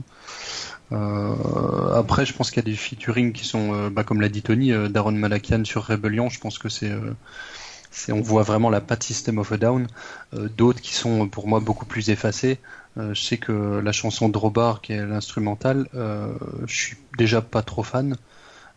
Euh, 0.92 1.94
après, 1.94 2.26
je 2.26 2.34
pense 2.34 2.50
qu'il 2.50 2.64
y 2.64 2.66
a 2.66 2.70
des 2.72 2.76
featuring 2.76 3.34
qui 3.34 3.46
sont, 3.46 3.74
euh, 3.74 3.90
bah, 3.90 4.04
comme 4.04 4.22
l'a 4.22 4.30
dit 4.30 4.42
Tony, 4.42 4.72
euh, 4.72 4.88
Daron 4.88 5.12
Malakian 5.12 5.66
sur 5.66 5.84
Rebellion. 5.86 6.30
Je 6.30 6.40
pense 6.40 6.60
que 6.60 6.70
c'est 6.70 6.92
euh, 6.92 7.14
c'est 7.92 8.12
on 8.12 8.22
voit 8.22 8.44
vraiment 8.44 8.70
la 8.70 8.82
patte 8.82 9.04
System 9.04 9.40
of 9.40 9.52
a 9.52 9.58
Down. 9.58 9.88
D'autres 10.34 10.82
qui 10.82 10.94
sont 10.94 11.28
pour 11.28 11.48
moi 11.48 11.60
beaucoup 11.60 11.86
plus 11.86 12.10
effacés. 12.10 12.60
Je 12.96 13.20
sais 13.20 13.38
que 13.38 13.80
la 13.80 13.92
chanson 13.92 14.30
Drobar, 14.30 14.82
qui 14.82 14.94
est 14.94 15.06
l'instrumentale, 15.06 15.88
je 15.94 16.76
suis 16.76 16.98
déjà 17.18 17.42
pas 17.42 17.64
trop 17.64 17.84
fan. 17.84 18.16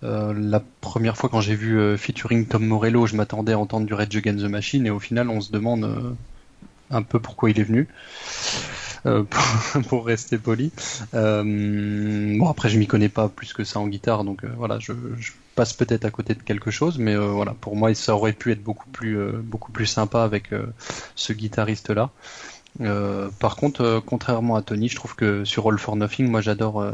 Euh, 0.03 0.33
la 0.35 0.63
première 0.81 1.17
fois 1.17 1.29
quand 1.29 1.41
j'ai 1.41 1.55
vu 1.55 1.79
euh, 1.79 1.97
featuring 1.97 2.47
Tom 2.47 2.65
Morello, 2.67 3.07
je 3.07 3.17
m'attendais 3.17 3.53
à 3.53 3.59
entendre 3.59 3.87
du 3.87 3.93
Rage 3.93 4.17
Against 4.17 4.45
the 4.45 4.49
Machine 4.49 4.87
et 4.87 4.91
au 4.91 4.99
final 4.99 5.29
on 5.29 5.41
se 5.41 5.53
demande 5.53 5.85
euh, 5.85 6.13
un 6.91 7.03
peu 7.03 7.21
pourquoi 7.21 7.51
il 7.51 7.61
est 7.61 7.65
venu. 7.65 7.89
Pour, 9.89 10.05
rester 10.05 10.37
poli. 10.37 10.73
Bon 11.15 12.49
après 12.51 12.69
je 12.69 12.79
m'y 12.79 12.87
connais 12.87 13.09
pas 13.09 13.31
plus 13.31 13.55
que 13.55 13.65
ça 13.65 13.81
en 13.81 13.87
guitare 13.87 14.25
donc 14.25 14.45
voilà 14.45 14.79
je, 14.79 14.93
passe 15.55 15.73
peut-être 15.73 16.05
à 16.05 16.11
côté 16.11 16.35
de 16.35 16.43
quelque 16.43 16.71
chose 16.71 16.99
mais 16.99 17.17
voilà 17.17 17.55
pour 17.59 17.77
moi 17.77 17.95
ça 17.95 18.15
aurait 18.15 18.35
pu 18.35 18.53
être 18.53 18.63
beaucoup 18.63 18.91
plus 18.91 19.19
beaucoup 19.43 19.73
plus 19.73 19.87
sympa 19.87 20.23
avec 20.23 20.51
ce 21.15 21.33
guitariste 21.33 21.89
là. 21.89 22.11
Par 23.39 23.57
contre, 23.57 24.03
contrairement 24.05 24.57
à 24.57 24.61
Tony, 24.61 24.91
je 24.91 24.97
trouve 24.97 25.15
que 25.15 25.47
sur 25.47 25.67
All 25.67 25.79
for 25.79 25.97
Nothing, 25.97 26.29
moi 26.29 26.43
j'adore 26.43 26.85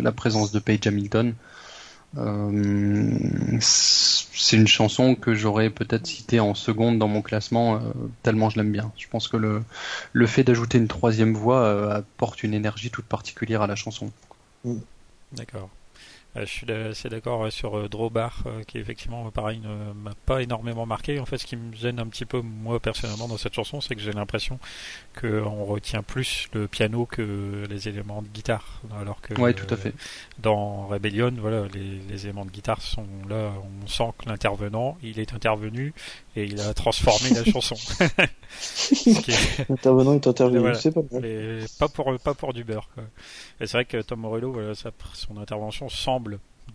la 0.00 0.10
présence 0.10 0.50
de 0.50 0.58
Page 0.58 0.84
Hamilton. 0.88 1.32
Euh, 2.18 3.58
c'est 3.60 4.56
une 4.56 4.66
chanson 4.66 5.14
que 5.14 5.34
j'aurais 5.34 5.70
peut-être 5.70 6.06
citée 6.06 6.40
en 6.40 6.54
seconde 6.54 6.98
dans 6.98 7.08
mon 7.08 7.22
classement, 7.22 7.76
euh, 7.76 7.78
tellement 8.22 8.50
je 8.50 8.58
l'aime 8.58 8.72
bien. 8.72 8.92
Je 8.96 9.08
pense 9.08 9.28
que 9.28 9.36
le, 9.36 9.62
le 10.12 10.26
fait 10.26 10.44
d'ajouter 10.44 10.78
une 10.78 10.88
troisième 10.88 11.34
voix 11.34 11.60
euh, 11.64 11.90
apporte 11.90 12.42
une 12.42 12.54
énergie 12.54 12.90
toute 12.90 13.06
particulière 13.06 13.62
à 13.62 13.66
la 13.66 13.76
chanson. 13.76 14.12
D'accord. 15.32 15.70
Euh, 16.36 16.46
je 16.46 16.50
suis 16.50 16.72
assez 16.72 17.10
d'accord 17.10 17.44
euh, 17.44 17.50
sur 17.50 17.76
euh, 17.76 17.88
Drawbar, 17.88 18.44
euh, 18.46 18.62
qui 18.64 18.78
effectivement, 18.78 19.30
pareil, 19.30 19.60
ne 19.62 19.92
m'a 19.92 20.12
pas 20.24 20.40
énormément 20.42 20.86
marqué. 20.86 21.20
En 21.20 21.26
fait, 21.26 21.36
ce 21.36 21.44
qui 21.46 21.56
me 21.56 21.74
gêne 21.74 21.98
un 22.00 22.06
petit 22.06 22.24
peu, 22.24 22.40
moi 22.40 22.80
personnellement, 22.80 23.28
dans 23.28 23.36
cette 23.36 23.52
chanson, 23.52 23.82
c'est 23.82 23.94
que 23.94 24.00
j'ai 24.00 24.12
l'impression 24.12 24.58
qu'on 25.20 25.64
retient 25.64 26.02
plus 26.02 26.48
le 26.54 26.68
piano 26.68 27.04
que 27.04 27.66
les 27.68 27.88
éléments 27.88 28.22
de 28.22 28.28
guitare. 28.28 28.80
Alors 28.98 29.20
que 29.20 29.34
Ouais, 29.34 29.52
tout 29.52 29.72
à 29.72 29.76
fait. 29.76 29.92
dans 30.38 30.86
Rebellion, 30.86 31.32
voilà, 31.38 31.66
les, 31.74 31.98
les 32.08 32.24
éléments 32.24 32.46
de 32.46 32.50
guitare 32.50 32.80
sont 32.80 33.06
là, 33.28 33.52
on 33.82 33.86
sent 33.86 34.12
que 34.18 34.28
l'intervenant, 34.28 34.96
il 35.02 35.18
est 35.20 35.34
intervenu 35.34 35.92
et 36.34 36.44
il 36.44 36.60
a 36.62 36.72
transformé 36.72 37.28
la 37.30 37.44
chanson. 37.50 37.74
Est- 39.06 39.68
L'intervenant 39.68 40.14
est 40.14 40.26
intervenu, 40.26 40.58
Voilà. 40.58 40.74
c'est 40.74 40.92
pas 40.92 41.00
mal. 41.10 41.22
mais 41.22 41.58
pas 41.78 41.88
pour 41.88 42.14
pas 42.22 42.34
pour 42.34 42.52
du 42.52 42.64
beurre. 42.64 42.88
Quoi. 42.94 43.04
Et 43.60 43.66
c'est 43.66 43.76
vrai 43.78 43.84
que 43.84 44.00
Tom 44.02 44.20
Morello, 44.20 44.52
voilà, 44.52 44.74
sa- 44.74 44.90
son 45.14 45.38
intervention 45.38 45.88
semble 45.88 46.21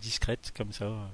discrète 0.00 0.52
comme 0.56 0.72
ça 0.72 0.84
euh, 0.84 1.06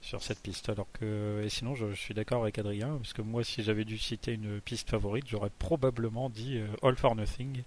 sur 0.00 0.22
cette 0.22 0.40
piste. 0.40 0.68
Alors 0.68 0.88
que 0.92 1.42
et 1.44 1.48
sinon, 1.48 1.74
je, 1.74 1.90
je 1.90 2.00
suis 2.00 2.14
d'accord 2.14 2.42
avec 2.42 2.58
Adrien 2.58 2.96
parce 2.98 3.12
que 3.12 3.22
moi, 3.22 3.44
si 3.44 3.62
j'avais 3.62 3.84
dû 3.84 3.98
citer 3.98 4.32
une 4.32 4.60
piste 4.60 4.90
favorite, 4.90 5.26
j'aurais 5.28 5.50
probablement 5.58 6.30
dit 6.30 6.58
euh, 6.58 6.66
All 6.82 6.96
for 6.96 7.14
Nothing. 7.14 7.62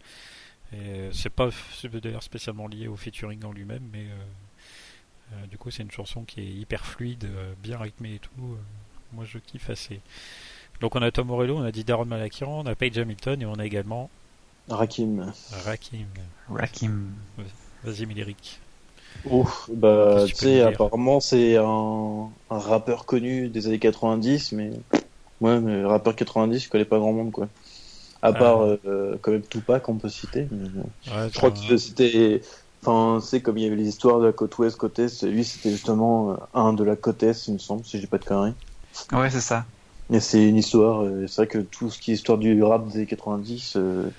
Et 0.74 1.10
c'est 1.12 1.30
pas 1.30 1.50
d'ailleurs 2.02 2.24
spécialement 2.24 2.68
lié 2.68 2.88
au 2.88 2.96
featuring 2.96 3.44
en 3.44 3.52
lui-même, 3.52 3.84
mais 3.92 4.06
euh, 4.06 5.34
euh, 5.34 5.48
du 5.48 5.58
coup, 5.58 5.70
c'est 5.70 5.84
une 5.84 5.92
chanson 5.92 6.24
qui 6.24 6.40
est 6.40 6.50
hyper 6.50 6.86
fluide, 6.86 7.26
euh, 7.26 7.54
bien 7.62 7.78
rythmée 7.78 8.16
et 8.16 8.20
tout. 8.20 8.58
Moi, 9.12 9.26
je 9.26 9.38
kiffe 9.38 9.70
assez. 9.70 10.00
Donc, 10.80 10.96
on 10.96 11.02
a 11.02 11.12
Tom 11.12 11.28
Morello, 11.28 11.58
on 11.58 11.64
a 11.64 11.72
dit 11.72 11.84
Daron 11.84 12.06
Malakian, 12.06 12.50
on 12.50 12.66
a 12.66 12.76
Page 12.76 12.98
Hamilton 12.98 13.42
et 13.42 13.46
on 13.46 13.56
a 13.56 13.66
également 13.66 14.10
Rakim. 14.70 15.34
Rakim. 15.66 16.08
Rakim. 16.50 17.12
Vas-y, 17.84 18.06
Médéric. 18.06 18.60
Oh, 19.24 19.48
bah, 19.68 20.26
tu 20.26 20.36
peux 20.38 20.48
sais, 20.48 20.62
apparemment, 20.62 21.20
c'est 21.20 21.56
un, 21.58 21.64
un 22.50 22.58
rappeur 22.60 23.06
connu 23.06 23.50
des 23.50 23.68
années 23.68 23.80
90, 23.80 24.52
mais 24.52 24.72
ouais, 25.42 25.62
mais 25.62 25.84
rappeur 25.86 26.16
90, 26.16 26.60
je 26.66 26.70
connais 26.70 26.86
pas 26.86 27.00
grand 27.00 27.14
monde, 27.14 27.32
quoi. 27.32 27.50
À 28.22 28.34
part, 28.34 28.62
euh, 28.64 29.18
quand 29.24 29.32
même, 29.32 29.48
Tupac, 29.48 29.90
on 29.90 29.98
peut 30.00 30.10
citer. 30.10 30.48
mais. 30.52 30.70
Ouais, 31.06 31.32
Je 31.32 31.38
crois 31.38 31.52
que 31.52 31.78
c'était, 31.78 32.42
enfin, 32.84 33.20
c'est 33.22 33.42
comme 33.42 33.58
il 33.58 33.64
y 33.66 33.68
avait 33.68 33.76
les 33.78 33.88
histoires 33.90 34.20
de 34.20 34.26
la 34.28 34.34
côte 34.34 34.58
ouest, 34.60 34.78
côte 34.78 35.00
est, 35.00 35.24
lui, 35.24 35.46
c'était 35.46 35.72
justement 35.72 36.34
euh, 36.34 36.38
un 36.54 36.74
de 36.74 36.84
la 36.84 36.96
côte 36.98 37.24
est, 37.24 37.48
il 37.48 37.54
me 37.56 37.60
semble, 37.60 37.86
si 37.86 38.00
j'ai 38.02 38.08
pas 38.08 38.20
de 38.20 38.26
conneries. 38.26 38.56
Ouais, 39.12 39.30
c'est 39.30 39.42
ça. 39.42 39.68
Et 40.10 40.20
c'est 40.20 40.48
une 40.48 40.58
histoire, 40.58 41.04
euh, 41.04 41.26
c'est 41.28 41.36
vrai 41.44 41.48
que 41.48 41.60
tout 41.60 41.90
ce 41.90 42.00
qui 42.00 42.12
est 42.12 42.16
histoire 42.16 42.38
du 42.38 42.62
rap 42.64 42.86
des 42.88 42.98
années 42.98 43.06
90, 43.08 43.76
euh, 43.78 44.12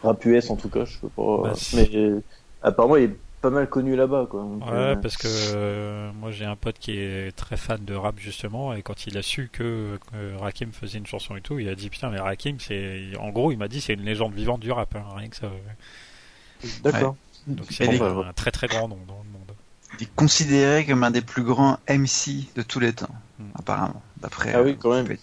rap 0.00 0.24
US 0.26 0.50
en 0.50 0.56
tout 0.56 0.70
cas, 0.70 0.84
je 0.84 0.98
sais 1.00 1.10
pas, 1.16 1.38
Bah, 1.42 1.56
mais 1.72 1.90
euh, 1.96 2.24
apparemment 2.60 2.96
il 2.96 3.04
est 3.12 3.22
pas 3.42 3.50
mal 3.50 3.68
connu 3.68 3.94
là-bas, 3.96 4.26
quoi. 4.30 4.40
Donc, 4.40 4.64
Ouais, 4.64 4.72
euh, 4.72 4.96
parce 4.96 5.16
que 5.18 5.26
euh, 5.28 6.10
moi 6.12 6.30
j'ai 6.30 6.44
un 6.46 6.56
pote 6.56 6.78
qui 6.78 6.92
est 6.98 7.36
très 7.36 7.56
fan 7.58 7.84
de 7.84 7.94
rap 7.94 8.18
justement, 8.18 8.72
et 8.72 8.82
quand 8.82 9.06
il 9.06 9.18
a 9.18 9.22
su 9.22 9.50
que, 9.52 9.98
que 10.12 10.36
Rakim 10.38 10.72
faisait 10.72 10.98
une 10.98 11.06
chanson 11.06 11.36
et 11.36 11.40
tout, 11.42 11.58
il 11.58 11.68
a 11.68 11.74
dit 11.74 11.90
putain 11.90 12.08
mais 12.08 12.20
Rakim 12.20 12.58
c'est, 12.60 13.12
en 13.18 13.28
gros 13.30 13.52
il 13.52 13.58
m'a 13.58 13.68
dit 13.68 13.80
c'est 13.80 13.94
une 13.94 14.04
légende 14.04 14.32
vivante 14.32 14.60
du 14.60 14.70
rap, 14.72 14.94
hein, 14.96 15.04
rien 15.16 15.28
que 15.28 15.36
ça. 15.36 15.50
D'accord. 16.82 17.16
Donc 17.46 17.66
c'est 17.70 17.88
un, 18.00 18.20
un 18.28 18.32
très 18.32 18.50
très 18.52 18.68
grand 18.68 18.88
nom 18.88 18.98
dans 19.06 19.22
le 19.24 19.30
monde. 19.38 19.52
Il 19.98 20.04
est 20.04 20.14
considéré 20.14 20.86
comme 20.86 21.02
un 21.04 21.10
des 21.10 21.20
plus 21.22 21.42
grands 21.42 21.78
MC 21.88 22.46
de 22.56 22.62
tous 22.62 22.80
les 22.80 22.92
temps, 22.92 23.14
Mm. 23.38 23.44
apparemment. 23.58 24.02
D'après. 24.18 24.52
Ah 24.54 24.62
oui, 24.62 24.76
quand 24.78 24.92
même. 24.92 25.16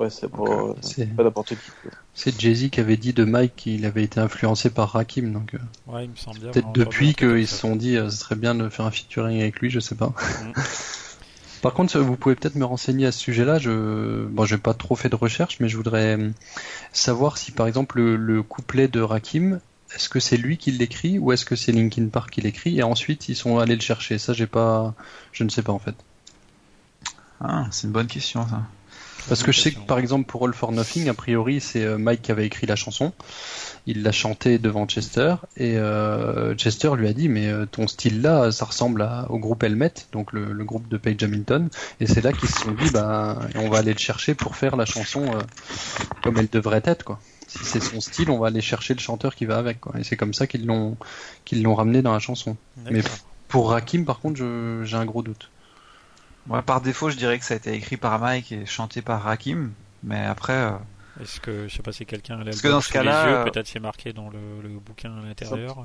Ouais, 0.00 0.08
c'est 0.10 0.32
Donc, 0.32 0.46
pas, 0.46 0.52
euh, 0.54 0.74
C'est 0.80 1.14
pas 1.14 1.22
n'importe 1.24 1.50
qui. 1.50 1.70
c'est 2.14 2.40
Jay-Z 2.40 2.70
qui 2.70 2.80
avait 2.80 2.96
dit 2.96 3.12
de 3.12 3.24
Mike 3.24 3.54
qu'il 3.54 3.84
avait 3.84 4.02
été 4.02 4.18
influencé 4.18 4.70
par 4.70 4.90
Rakim, 4.92 5.30
donc 5.32 5.54
euh, 5.54 5.58
Ouais, 5.86 6.06
il 6.06 6.10
me 6.10 6.16
semble 6.16 6.38
bien. 6.40 6.50
peut-être 6.50 6.72
depuis 6.72 7.14
qu'ils 7.14 7.46
se 7.46 7.54
sont 7.56 7.76
dit 7.76 7.96
euh, 7.98 8.08
ce 8.08 8.16
serait 8.16 8.34
bien 8.36 8.54
de 8.54 8.68
faire 8.70 8.86
un 8.86 8.90
featuring 8.90 9.38
avec 9.40 9.60
lui, 9.60 9.68
je 9.70 9.78
sais 9.78 9.94
pas. 9.94 10.08
Mm. 10.44 10.52
Par 11.62 11.74
contre, 11.74 11.98
vous 11.98 12.16
pouvez 12.16 12.34
peut-être 12.34 12.54
me 12.54 12.64
renseigner 12.64 13.04
à 13.04 13.12
ce 13.12 13.18
sujet-là. 13.18 13.58
Je, 13.58 14.24
bon, 14.24 14.46
j'ai 14.46 14.56
pas 14.56 14.72
trop 14.72 14.96
fait 14.96 15.10
de 15.10 15.16
recherche, 15.16 15.58
mais 15.60 15.68
je 15.68 15.76
voudrais 15.76 16.16
euh, 16.18 16.30
savoir 16.94 17.36
si, 17.36 17.52
par 17.52 17.66
exemple, 17.66 17.98
le, 17.98 18.16
le 18.16 18.42
couplet 18.42 18.88
de 18.88 19.02
Rakim, 19.02 19.60
est-ce 19.94 20.08
que 20.08 20.20
c'est 20.20 20.38
lui 20.38 20.56
qui 20.56 20.70
l'écrit 20.70 21.18
ou 21.18 21.32
est-ce 21.32 21.44
que 21.44 21.56
c'est 21.56 21.72
Linkin 21.72 22.06
Park 22.08 22.30
qui 22.30 22.40
l'écrit 22.40 22.78
et 22.78 22.82
ensuite 22.82 23.28
ils 23.28 23.36
sont 23.36 23.58
allés 23.58 23.74
le 23.74 23.82
chercher? 23.82 24.16
Ça, 24.16 24.32
j'ai 24.32 24.46
pas, 24.46 24.94
je 25.32 25.44
ne 25.44 25.50
sais 25.50 25.60
pas 25.62 25.72
en 25.72 25.78
fait. 25.78 25.94
Ah, 27.42 27.66
c'est 27.70 27.86
une 27.86 27.92
bonne 27.92 28.06
question, 28.06 28.48
ça. 28.48 28.62
Parce 29.28 29.42
que 29.42 29.52
je 29.52 29.60
sais 29.60 29.70
que 29.72 29.78
par 29.86 29.98
exemple 29.98 30.24
pour 30.26 30.44
All 30.46 30.54
for 30.54 30.72
Nothing, 30.72 31.08
a 31.08 31.14
priori 31.14 31.60
c'est 31.60 31.84
euh, 31.84 31.98
Mike 31.98 32.22
qui 32.22 32.32
avait 32.32 32.46
écrit 32.46 32.66
la 32.66 32.76
chanson, 32.76 33.12
il 33.86 34.02
l'a 34.02 34.12
chantée 34.12 34.58
devant 34.58 34.86
Chester 34.86 35.34
et 35.56 35.76
euh, 35.76 36.54
Chester 36.56 36.90
lui 36.96 37.06
a 37.08 37.12
dit 37.12 37.28
mais 37.28 37.48
euh, 37.48 37.66
ton 37.66 37.86
style 37.86 38.22
là 38.22 38.50
ça 38.50 38.64
ressemble 38.64 39.02
à- 39.02 39.26
au 39.30 39.38
groupe 39.38 39.62
Helmet, 39.62 39.92
donc 40.12 40.32
le, 40.32 40.52
le 40.52 40.64
groupe 40.64 40.88
de 40.88 40.96
Page 40.96 41.22
Hamilton 41.22 41.68
et 42.00 42.06
c'est 42.06 42.20
là 42.22 42.32
qu'ils 42.32 42.48
se 42.48 42.60
sont 42.60 42.72
dit 42.72 42.90
bah 42.90 43.38
on 43.56 43.68
va 43.68 43.78
aller 43.78 43.92
le 43.92 43.98
chercher 43.98 44.34
pour 44.34 44.56
faire 44.56 44.76
la 44.76 44.86
chanson 44.86 45.22
euh, 45.34 45.40
comme 46.22 46.38
elle 46.38 46.48
devrait 46.50 46.82
être 46.84 47.04
quoi. 47.04 47.20
Si 47.46 47.58
c'est 47.64 47.80
son 47.80 48.00
style, 48.00 48.30
on 48.30 48.38
va 48.38 48.46
aller 48.46 48.60
chercher 48.60 48.94
le 48.94 49.00
chanteur 49.00 49.34
qui 49.34 49.44
va 49.44 49.58
avec 49.58 49.80
quoi 49.80 49.98
et 49.98 50.04
c'est 50.04 50.16
comme 50.16 50.34
ça 50.34 50.46
qu'ils 50.46 50.66
l'ont 50.66 50.96
qu'ils 51.44 51.62
l'ont 51.62 51.74
ramené 51.74 52.00
dans 52.02 52.12
la 52.12 52.20
chanson. 52.20 52.56
Mais 52.92 53.00
pour 53.48 53.70
Rakim 53.70 54.04
par 54.04 54.20
contre 54.20 54.40
j'ai 54.84 54.96
un 54.96 55.04
gros 55.04 55.22
doute. 55.22 55.50
Moi, 56.46 56.62
par 56.62 56.80
défaut, 56.80 57.10
je 57.10 57.16
dirais 57.16 57.38
que 57.38 57.44
ça 57.44 57.54
a 57.54 57.56
été 57.58 57.72
écrit 57.74 57.96
par 57.96 58.18
Mike 58.18 58.50
et 58.52 58.66
chanté 58.66 59.02
par 59.02 59.22
Rakim. 59.22 59.72
Mais 60.02 60.24
après, 60.24 60.54
euh, 60.54 60.72
Est-ce 61.20 61.38
que 61.40 61.68
je 61.68 61.76
sais 61.76 61.82
pas 61.82 61.92
si 61.92 62.06
quelqu'un 62.06 62.40
a 62.40 62.44
Parce 62.44 62.56
l'album 62.56 62.62
que 62.62 62.68
dans 62.68 62.80
ce 62.80 62.86
sous 62.88 62.92
les 62.94 62.98
cas-là, 63.04 63.28
yeux, 63.28 63.36
euh, 63.36 63.44
peut-être 63.44 63.68
c'est 63.68 63.78
marqué 63.80 64.12
dans 64.12 64.30
le, 64.30 64.38
le 64.62 64.68
bouquin 64.78 65.12
à 65.16 65.22
l'intérieur. 65.22 65.84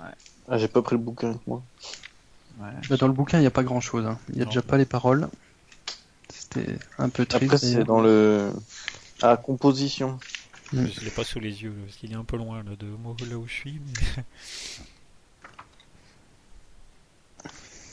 euh, 0.00 0.04
Ah, 0.48 0.58
j'ai 0.58 0.68
pas 0.68 0.82
pris 0.82 0.94
le 0.96 1.02
bouquin 1.02 1.30
avec 1.30 1.46
moi. 1.46 1.62
ouais. 2.60 2.68
Bah, 2.88 2.96
dans 2.96 3.08
le 3.08 3.12
bouquin 3.12 3.38
il 3.38 3.42
n'y 3.42 3.46
a 3.46 3.50
pas 3.50 3.64
grand 3.64 3.80
chose, 3.80 4.06
il 4.30 4.36
y 4.36 4.40
a 4.40 4.44
Non. 4.44 4.50
déjà 4.50 4.62
pas 4.62 4.78
les 4.78 4.86
paroles. 4.86 5.28
C'était 6.28 6.78
un 6.98 7.08
peu 7.08 7.26
triste. 7.26 7.44
Après, 7.44 7.58
c'est 7.58 7.84
dans 7.84 8.00
le. 8.00 8.52
Ah, 9.22 9.36
composition. 9.36 10.18
Mm. 10.72 10.86
Je 10.86 11.00
l'ai 11.04 11.10
pas 11.10 11.24
sous 11.24 11.38
les 11.40 11.62
yeux 11.62 11.74
parce 11.84 11.96
qu'il 11.96 12.12
est 12.12 12.16
un 12.16 12.24
peu 12.24 12.36
loin 12.36 12.62
là, 12.62 12.74
de 12.78 12.86
moi 12.86 13.14
là 13.28 13.36
où 13.36 13.46
je 13.46 13.52
suis. 13.52 13.80
mais- 13.84 14.22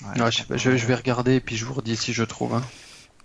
Ouais, 0.03 0.31
je, 0.31 0.85
vais 0.85 0.95
regarder 0.95 1.35
et 1.35 1.39
puis 1.39 1.55
je 1.55 1.65
vous 1.65 1.73
redis 1.73 1.95
si 1.95 2.13
je 2.13 2.23
trouve. 2.23 2.53
Hein. 2.53 2.63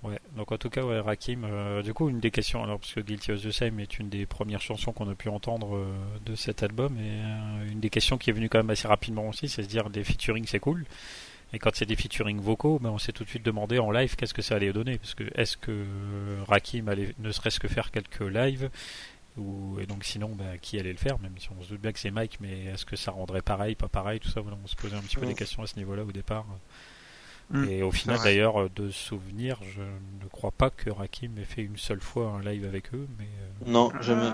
Ouais, 0.04 0.20
donc 0.36 0.52
en 0.52 0.58
tout 0.58 0.70
cas, 0.70 0.82
ouais, 0.82 1.00
Rakim, 1.00 1.42
euh, 1.44 1.82
du 1.82 1.92
coup, 1.92 2.08
une 2.08 2.20
des 2.20 2.30
questions, 2.30 2.62
alors 2.62 2.78
parce 2.78 2.92
que 2.92 3.00
Guilty 3.00 3.32
of 3.32 3.42
the 3.42 3.50
Same 3.50 3.80
est 3.80 3.98
une 3.98 4.08
des 4.08 4.26
premières 4.26 4.60
chansons 4.60 4.92
qu'on 4.92 5.10
a 5.10 5.14
pu 5.16 5.28
entendre 5.28 5.74
euh, 5.74 5.92
de 6.24 6.36
cet 6.36 6.62
album, 6.62 6.96
et 6.98 7.00
euh, 7.00 7.72
une 7.72 7.80
des 7.80 7.90
questions 7.90 8.16
qui 8.16 8.30
est 8.30 8.32
venue 8.32 8.48
quand 8.48 8.58
même 8.58 8.70
assez 8.70 8.86
rapidement 8.86 9.28
aussi, 9.28 9.48
c'est 9.48 9.64
se 9.64 9.68
dire 9.68 9.90
des 9.90 10.04
featuring 10.04 10.44
c'est 10.46 10.60
cool, 10.60 10.84
et 11.52 11.58
quand 11.58 11.70
c'est 11.74 11.86
des 11.86 11.96
featuring 11.96 12.38
vocaux, 12.40 12.78
ben, 12.78 12.90
on 12.90 12.98
s'est 12.98 13.10
tout 13.10 13.24
de 13.24 13.28
suite 13.28 13.44
demandé 13.44 13.80
en 13.80 13.90
live 13.90 14.14
qu'est-ce 14.14 14.34
que 14.34 14.42
ça 14.42 14.54
allait 14.54 14.72
donner, 14.72 14.98
parce 14.98 15.14
que 15.14 15.24
est-ce 15.34 15.56
que 15.56 15.84
Rakim 16.46 16.88
allait 16.88 17.16
ne 17.18 17.32
serait-ce 17.32 17.58
que 17.58 17.66
faire 17.66 17.90
quelques 17.90 18.20
lives, 18.20 18.70
ou, 19.38 19.78
et 19.80 19.86
donc 19.86 20.04
sinon, 20.04 20.30
ben, 20.34 20.58
qui 20.60 20.78
allait 20.78 20.92
le 20.92 20.98
faire, 20.98 21.18
même 21.20 21.32
si 21.38 21.48
on 21.58 21.62
se 21.62 21.70
doute 21.70 21.80
bien 21.80 21.92
que 21.92 21.98
c'est 21.98 22.10
Mike, 22.10 22.38
mais 22.40 22.64
est-ce 22.66 22.84
que 22.84 22.96
ça 22.96 23.10
rendrait 23.12 23.42
pareil, 23.42 23.74
pas 23.74 23.88
pareil, 23.88 24.20
tout 24.20 24.28
ça, 24.28 24.40
voilà, 24.40 24.56
on 24.62 24.66
se 24.66 24.76
posait 24.76 24.96
un 24.96 25.00
petit 25.00 25.16
peu 25.16 25.22
Ouais. 25.22 25.28
des 25.28 25.34
questions 25.34 25.62
à 25.62 25.66
ce 25.66 25.76
niveau-là 25.76 26.02
au 26.04 26.12
départ. 26.12 26.44
Mm. 27.50 27.64
Et 27.70 27.82
au 27.82 27.90
final, 27.90 28.18
d'ailleurs, 28.22 28.68
de 28.68 28.90
souvenir, 28.90 29.58
je 29.74 29.80
ne 29.80 30.28
crois 30.30 30.50
pas 30.50 30.68
que 30.70 30.90
Rakim 30.90 31.38
ait 31.38 31.44
fait 31.44 31.62
une 31.62 31.78
seule 31.78 32.00
fois 32.00 32.30
un 32.38 32.42
live 32.50 32.66
avec 32.66 32.92
eux, 32.94 33.06
mais 33.18 33.24
euh, 33.66 33.70
Non, 33.70 33.90
jamais. 34.02 34.30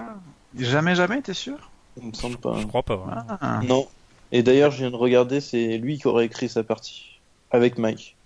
Jamais, 0.58 0.94
jamais, 0.96 1.22
t'es 1.22 1.34
sûr? 1.34 1.70
Il 2.00 2.08
me 2.08 2.12
semble 2.12 2.38
pas. 2.38 2.58
je 2.60 2.66
crois 2.66 2.82
pas. 2.82 3.26
hein. 3.28 3.36
Ah. 3.40 3.60
Non. 3.68 3.86
Et 4.32 4.42
d'ailleurs, 4.42 4.72
je 4.72 4.78
viens 4.78 4.90
de 4.90 4.96
regarder, 4.96 5.40
c'est 5.40 5.78
lui 5.78 5.98
qui 5.98 6.08
aurait 6.08 6.24
écrit 6.26 6.48
sa 6.48 6.64
partie. 6.64 7.20
Avec 7.52 7.78
Mike. 7.78 8.16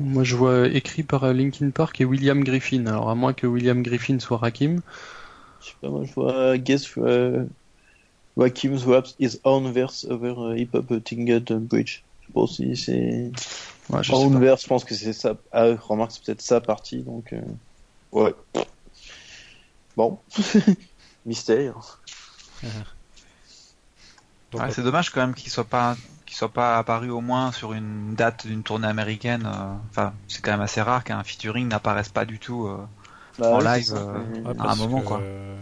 Moi 0.00 0.24
je 0.24 0.34
vois 0.34 0.66
écrit 0.68 1.02
par 1.04 1.22
euh, 1.24 1.32
Linkin 1.32 1.70
Park 1.70 2.00
et 2.00 2.04
William 2.04 2.42
Griffin. 2.42 2.86
Alors 2.86 3.08
à 3.10 3.14
moins 3.14 3.34
que 3.34 3.46
William 3.46 3.82
Griffin 3.82 4.18
soit 4.18 4.38
Rakim. 4.38 4.80
Je 5.62 5.68
sais 5.68 5.76
pas, 5.80 5.88
moi, 5.90 6.04
je 6.04 6.12
vois 6.12 6.58
Guess 6.58 6.96
uh, 6.96 7.46
Rakim's 8.36 8.84
raps 8.84 9.14
his 9.18 9.38
own 9.44 9.70
verse 9.72 10.04
over 10.04 10.34
uh, 10.52 10.58
Hip 10.60 10.70
Hop 10.74 10.92
Tinget 11.04 11.52
Bridge. 11.52 12.02
Je 12.20 12.26
sais 12.26 12.32
pas 12.32 12.46
si 12.46 12.76
c'est. 12.76 13.30
Ouais, 13.90 14.02
je 14.02 14.12
sais 14.12 14.16
Own 14.18 14.32
pas. 14.32 14.38
verse, 14.38 14.62
je 14.62 14.68
pense 14.68 14.84
que 14.84 14.94
c'est 14.94 15.12
ça. 15.12 15.36
Ah, 15.52 15.74
remarque, 15.74 16.12
c'est 16.12 16.24
peut-être 16.24 16.42
sa 16.42 16.60
partie, 16.60 17.02
donc. 17.02 17.32
euh, 17.32 17.42
Ouais. 18.12 18.34
Bon. 19.96 20.20
Mystère. 21.26 22.00
Ouais, 24.54 24.70
c'est 24.70 24.82
dommage 24.82 25.10
quand 25.10 25.20
même 25.20 25.34
qu'il 25.34 25.50
soit 25.50 25.64
pas 25.64 25.96
qu'il 26.26 26.36
soit 26.36 26.52
pas 26.52 26.78
apparu 26.78 27.10
au 27.10 27.20
moins 27.20 27.52
sur 27.52 27.72
une 27.72 28.14
date 28.14 28.46
d'une 28.46 28.62
tournée 28.62 28.86
américaine. 28.86 29.44
euh, 29.46 29.74
Enfin, 29.90 30.12
c'est 30.28 30.42
quand 30.42 30.50
même 30.52 30.60
assez 30.60 30.82
rare 30.82 31.04
qu'un 31.04 31.22
featuring 31.24 31.68
n'apparaisse 31.68 32.08
pas 32.10 32.24
du 32.24 32.38
tout. 32.38 32.66
euh. 32.66 32.84
Bah, 33.38 33.50
En 33.54 33.60
live, 33.60 33.92
euh, 33.94 34.42
ouais, 34.44 34.54
à 34.60 34.72
un 34.72 34.76
moment, 34.76 35.00
que, 35.00 35.06
quoi. 35.06 35.20
euh, 35.20 35.56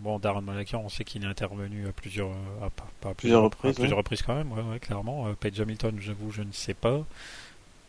bon, 0.00 0.18
Darren 0.18 0.42
Malakian, 0.42 0.80
on 0.84 0.88
sait 0.88 1.04
qu'il 1.04 1.22
est 1.24 1.26
intervenu 1.28 1.86
à 1.88 1.92
plusieurs, 1.92 2.28
euh, 2.28 2.66
à, 2.66 2.70
pas, 2.70 2.86
pas 3.00 3.10
à 3.10 3.14
Plusieurs 3.14 3.40
à 3.40 3.44
reprises, 3.44 3.74
plusieurs 3.74 3.92
ouais. 3.92 3.98
reprises 3.98 4.22
quand 4.22 4.34
même, 4.34 4.50
ouais, 4.52 4.62
ouais, 4.62 4.78
clairement. 4.78 5.26
Euh, 5.28 5.34
Page 5.38 5.60
Hamilton, 5.60 5.96
j'avoue, 6.00 6.30
je 6.30 6.42
ne 6.42 6.52
sais 6.52 6.74
pas. 6.74 7.00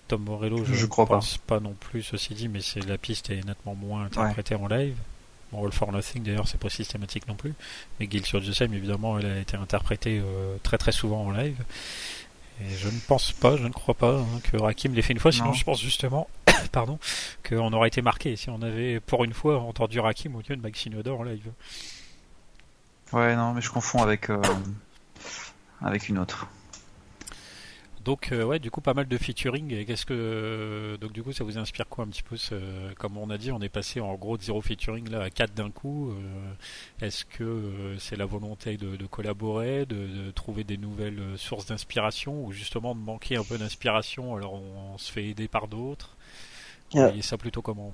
Tom 0.07 0.23
Morello, 0.23 0.65
je, 0.65 0.73
Je 0.73 0.81
ne 0.83 0.89
crois 0.89 1.05
pas. 1.05 1.15
pense 1.15 1.37
pas. 1.37 1.59
non 1.59 1.75
plus, 1.79 2.01
ceci 2.03 2.33
dit, 2.33 2.47
mais 2.47 2.61
c'est 2.61 2.85
la 2.85 2.97
piste 2.97 3.29
est 3.29 3.45
nettement 3.45 3.75
moins 3.75 4.05
interprétée 4.05 4.55
en 4.55 4.67
live. 4.67 4.95
Bon, 5.51 5.65
All 5.65 5.71
for 5.71 5.91
Nothing, 5.91 6.23
d'ailleurs, 6.23 6.47
c'est 6.47 6.59
pas 6.59 6.69
systématique 6.69 7.27
non 7.27 7.35
plus. 7.35 7.53
Mais 7.99 8.07
Guilty 8.07 8.35
of 8.35 8.45
the 8.45 8.51
Same, 8.53 8.73
évidemment, 8.73 9.17
elle 9.17 9.25
a 9.27 9.39
été 9.39 9.55
interprétée 9.57 10.19
euh, 10.23 10.57
très 10.63 10.77
très 10.77 10.91
souvent 10.91 11.25
en 11.25 11.31
live. 11.31 11.57
Et 12.61 12.75
je 12.75 12.87
ne 12.87 12.99
pense 13.07 13.31
pas, 13.31 13.55
je 13.55 13.63
ne 13.63 13.69
crois 13.71 13.93
pas 13.95 14.17
hein, 14.19 14.25
que 14.51 14.57
Rakim 14.57 14.93
l'ait 14.93 15.01
fait 15.01 15.13
une 15.13 15.19
fois. 15.19 15.31
Sinon, 15.31 15.47
Non. 15.47 15.53
je 15.53 15.63
pense 15.63 15.81
justement, 15.81 16.27
pardon, 16.71 16.99
qu'on 17.47 17.73
aurait 17.73 17.87
été 17.89 18.01
marqué 18.01 18.35
si 18.35 18.49
on 18.49 18.61
avait 18.61 18.99
pour 18.99 19.23
une 19.23 19.33
fois 19.33 19.59
entendu 19.59 19.99
Rakim 19.99 20.35
au 20.35 20.41
lieu 20.47 20.55
de 20.55 20.75
Shinoda 20.75 21.13
en 21.13 21.23
live. 21.23 21.51
Ouais, 23.11 23.35
non, 23.35 23.53
mais 23.53 23.61
je 23.61 23.69
confonds 23.71 24.01
avec 24.03 24.29
euh, 24.29 24.41
avec 25.81 26.09
une 26.09 26.17
autre. 26.19 26.47
Donc 28.05 28.31
euh, 28.31 28.43
ouais, 28.43 28.59
du 28.59 28.71
coup 28.71 28.79
pas 28.81 28.93
mal 28.93 29.07
de 29.07 29.17
featuring. 29.17 29.73
Et 29.73 29.85
qu'est-ce 29.85 30.05
que 30.05 30.97
donc 31.01 31.11
du 31.11 31.21
coup 31.21 31.33
ça 31.33 31.43
vous 31.43 31.57
inspire 31.57 31.87
quoi 31.87 32.05
un 32.05 32.07
petit 32.07 32.23
peu 32.23 32.37
ce... 32.37 32.93
Comme 32.95 33.17
on 33.17 33.29
a 33.29 33.37
dit, 33.37 33.51
on 33.51 33.61
est 33.61 33.69
passé 33.69 33.99
en 33.99 34.15
gros 34.15 34.37
de 34.37 34.41
zéro 34.43 34.61
featuring 34.61 35.09
là 35.09 35.23
à 35.23 35.29
4 35.29 35.53
d'un 35.53 35.69
coup. 35.69 36.11
Euh, 36.11 36.53
Est-ce 37.05 37.25
que 37.25 37.95
c'est 37.99 38.15
la 38.15 38.25
volonté 38.25 38.77
de, 38.77 38.95
de 38.95 39.05
collaborer, 39.05 39.85
de, 39.85 40.07
de 40.07 40.31
trouver 40.31 40.63
des 40.63 40.77
nouvelles 40.77 41.21
sources 41.37 41.65
d'inspiration, 41.65 42.45
ou 42.45 42.51
justement 42.53 42.95
de 42.95 43.01
manquer 43.01 43.35
un 43.35 43.43
peu 43.43 43.57
d'inspiration 43.57 44.35
alors 44.35 44.53
on, 44.53 44.93
on 44.93 44.97
se 44.97 45.11
fait 45.11 45.25
aider 45.25 45.47
par 45.47 45.67
d'autres? 45.67 46.15
Vous 46.93 46.99
voyez 47.01 47.21
ça 47.21 47.37
plutôt 47.37 47.61
comment 47.61 47.93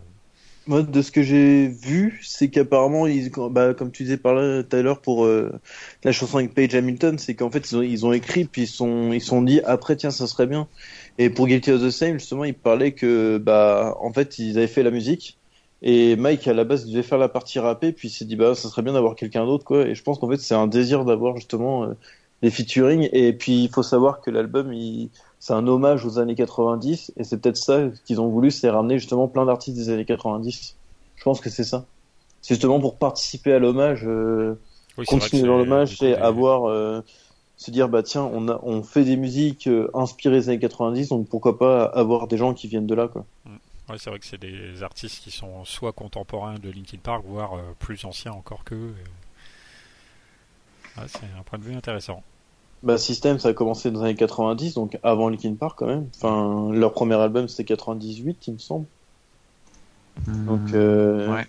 Moi, 0.68 0.84
de 0.84 1.02
ce 1.02 1.12
que 1.12 1.22
j'ai 1.22 1.68
vu, 1.68 2.22
c'est 2.24 2.50
qu'apparemment, 2.50 3.08
ils, 3.08 3.30
bah, 3.52 3.74
comme 3.74 3.92
tu 3.92 4.04
disais 4.04 4.18
par 4.18 4.34
là 4.34 4.64
tout 4.64 4.76
à 4.76 4.82
l'heure 4.82 5.02
pour 5.02 5.26
euh, 5.26 5.52
la 6.04 6.12
chanson 6.12 6.38
avec 6.38 6.54
Page 6.54 6.76
Hamilton, 6.76 7.18
c'est 7.18 7.36
qu'en 7.36 7.52
fait, 7.52 7.72
ils 7.72 7.78
ont, 7.78 7.82
ils 7.82 8.06
ont 8.06 8.14
écrit, 8.14 8.46
puis 8.46 8.64
ils 8.64 8.68
sont, 8.68 9.12
ils 9.12 9.22
sont 9.22 9.42
dit 9.42 9.60
après, 9.62 9.96
tiens, 9.96 10.12
ça 10.12 10.28
serait 10.28 10.48
bien. 10.48 10.68
Et 11.18 11.30
pour 11.30 11.48
Guilty 11.48 11.72
of 11.72 11.82
the 11.82 11.90
Same, 11.90 12.14
justement, 12.20 12.46
ils 12.46 12.54
parlaient 12.54 12.94
que, 12.94 13.38
bah, 13.38 13.96
en 14.00 14.14
fait, 14.14 14.40
ils 14.40 14.58
avaient 14.58 14.68
fait 14.68 14.84
la 14.84 14.92
musique. 14.92 15.38
Et 15.82 16.16
Mike, 16.16 16.48
à 16.48 16.54
la 16.54 16.64
base, 16.64 16.86
devait 16.88 17.04
faire 17.04 17.18
la 17.18 17.30
partie 17.30 17.60
rappée, 17.60 17.92
puis 17.92 18.08
il 18.08 18.12
s'est 18.12 18.26
dit, 18.26 18.36
bah, 18.36 18.56
ça 18.56 18.70
serait 18.70 18.82
bien 18.82 18.94
d'avoir 18.94 19.16
quelqu'un 19.16 19.46
d'autre, 19.46 19.66
quoi. 19.66 19.86
Et 19.88 19.94
je 19.94 20.04
pense 20.04 20.20
qu'en 20.20 20.30
fait, 20.30 20.38
c'est 20.38 20.56
un 20.56 20.68
désir 20.68 21.06
d'avoir, 21.06 21.36
justement, 21.36 21.84
euh, 21.84 21.94
des 22.46 22.52
featuring. 22.52 23.10
Et 23.12 23.34
puis, 23.34 23.64
il 23.64 23.70
faut 23.70 23.84
savoir 23.84 24.22
que 24.22 24.30
l'album, 24.32 24.72
il, 24.74 25.10
c'est 25.40 25.54
un 25.54 25.66
hommage 25.68 26.06
aux 26.06 26.20
années 26.20 26.36
90, 26.36 27.14
et 27.18 27.24
c'est 27.24 27.38
peut-être 27.42 27.58
ça 27.58 27.84
qu'ils 28.06 28.22
ont 28.22 28.28
voulu, 28.30 28.52
c'est 28.52 28.70
ramener 28.70 29.00
justement 29.00 29.28
plein 29.28 29.46
d'artistes 29.46 29.76
des 29.78 29.90
années 29.90 30.06
90. 30.06 30.76
Je 31.16 31.24
pense 31.24 31.42
que 31.42 31.50
c'est 31.50 31.64
ça. 31.64 31.86
C'est 32.42 32.54
justement 32.56 32.80
pour 32.80 32.98
participer 32.98 33.54
à 33.54 33.60
l'hommage, 33.60 34.04
euh, 34.06 34.60
oui, 34.98 35.06
continuer 35.06 35.48
dans 35.48 35.58
l'hommage, 35.58 35.98
des- 36.00 36.14
avoir, 36.14 36.70
euh, 36.70 37.02
se 37.58 37.72
dire, 37.72 37.90
bah 37.90 38.04
tiens, 38.04 38.30
on, 38.32 38.48
a, 38.50 38.60
on 38.64 38.84
fait 38.84 39.04
des 39.04 39.18
musiques 39.18 39.68
euh, 39.68 39.90
inspirées 39.94 40.40
des 40.40 40.50
années 40.50 40.60
90, 40.60 41.10
donc 41.10 41.28
pourquoi 41.30 41.58
pas 41.58 41.86
avoir 41.86 42.28
des 42.28 42.38
gens 42.38 42.54
qui 42.54 42.68
viennent 42.68 42.86
de 42.88 42.96
là, 42.96 43.08
quoi. 43.08 43.26
Ouais, 43.90 43.98
c'est 44.00 44.10
vrai 44.10 44.18
que 44.20 44.26
c'est 44.26 44.40
des 44.42 44.82
artistes 44.84 45.24
qui 45.24 45.30
sont 45.32 45.64
soit 45.64 45.94
contemporains 45.94 46.56
de 46.56 46.70
Linkin 46.72 46.98
Park, 47.02 47.24
voire 47.28 47.54
euh, 47.56 47.62
plus 47.80 48.04
anciens 48.06 48.32
encore 48.34 48.64
qu'eux. 48.64 48.94
et- 49.00 49.10
Ouais, 51.00 51.08
c'est 51.08 51.26
un 51.38 51.44
point 51.44 51.60
de 51.60 51.64
vue 51.64 51.76
intéressant. 51.76 52.24
Bah, 52.86 53.00
System, 53.00 53.40
ça 53.40 53.50
a 53.50 53.54
commencé 53.54 53.90
dans 53.90 54.02
les 54.02 54.10
années 54.10 54.16
90, 54.16 54.76
donc 54.76 55.00
avant 55.02 55.30
Linkin 55.30 55.56
Park 55.56 55.80
quand 55.80 55.88
même. 55.88 56.08
Enfin, 56.16 56.72
leur 56.72 56.94
premier 56.94 57.16
album 57.16 57.48
c'était 57.48 57.64
98, 57.66 58.48
il 58.48 58.54
me 58.54 58.60
semble. 58.60 58.86
Donc, 60.28 60.72
euh... 60.74 61.34
Ouais. 61.34 61.48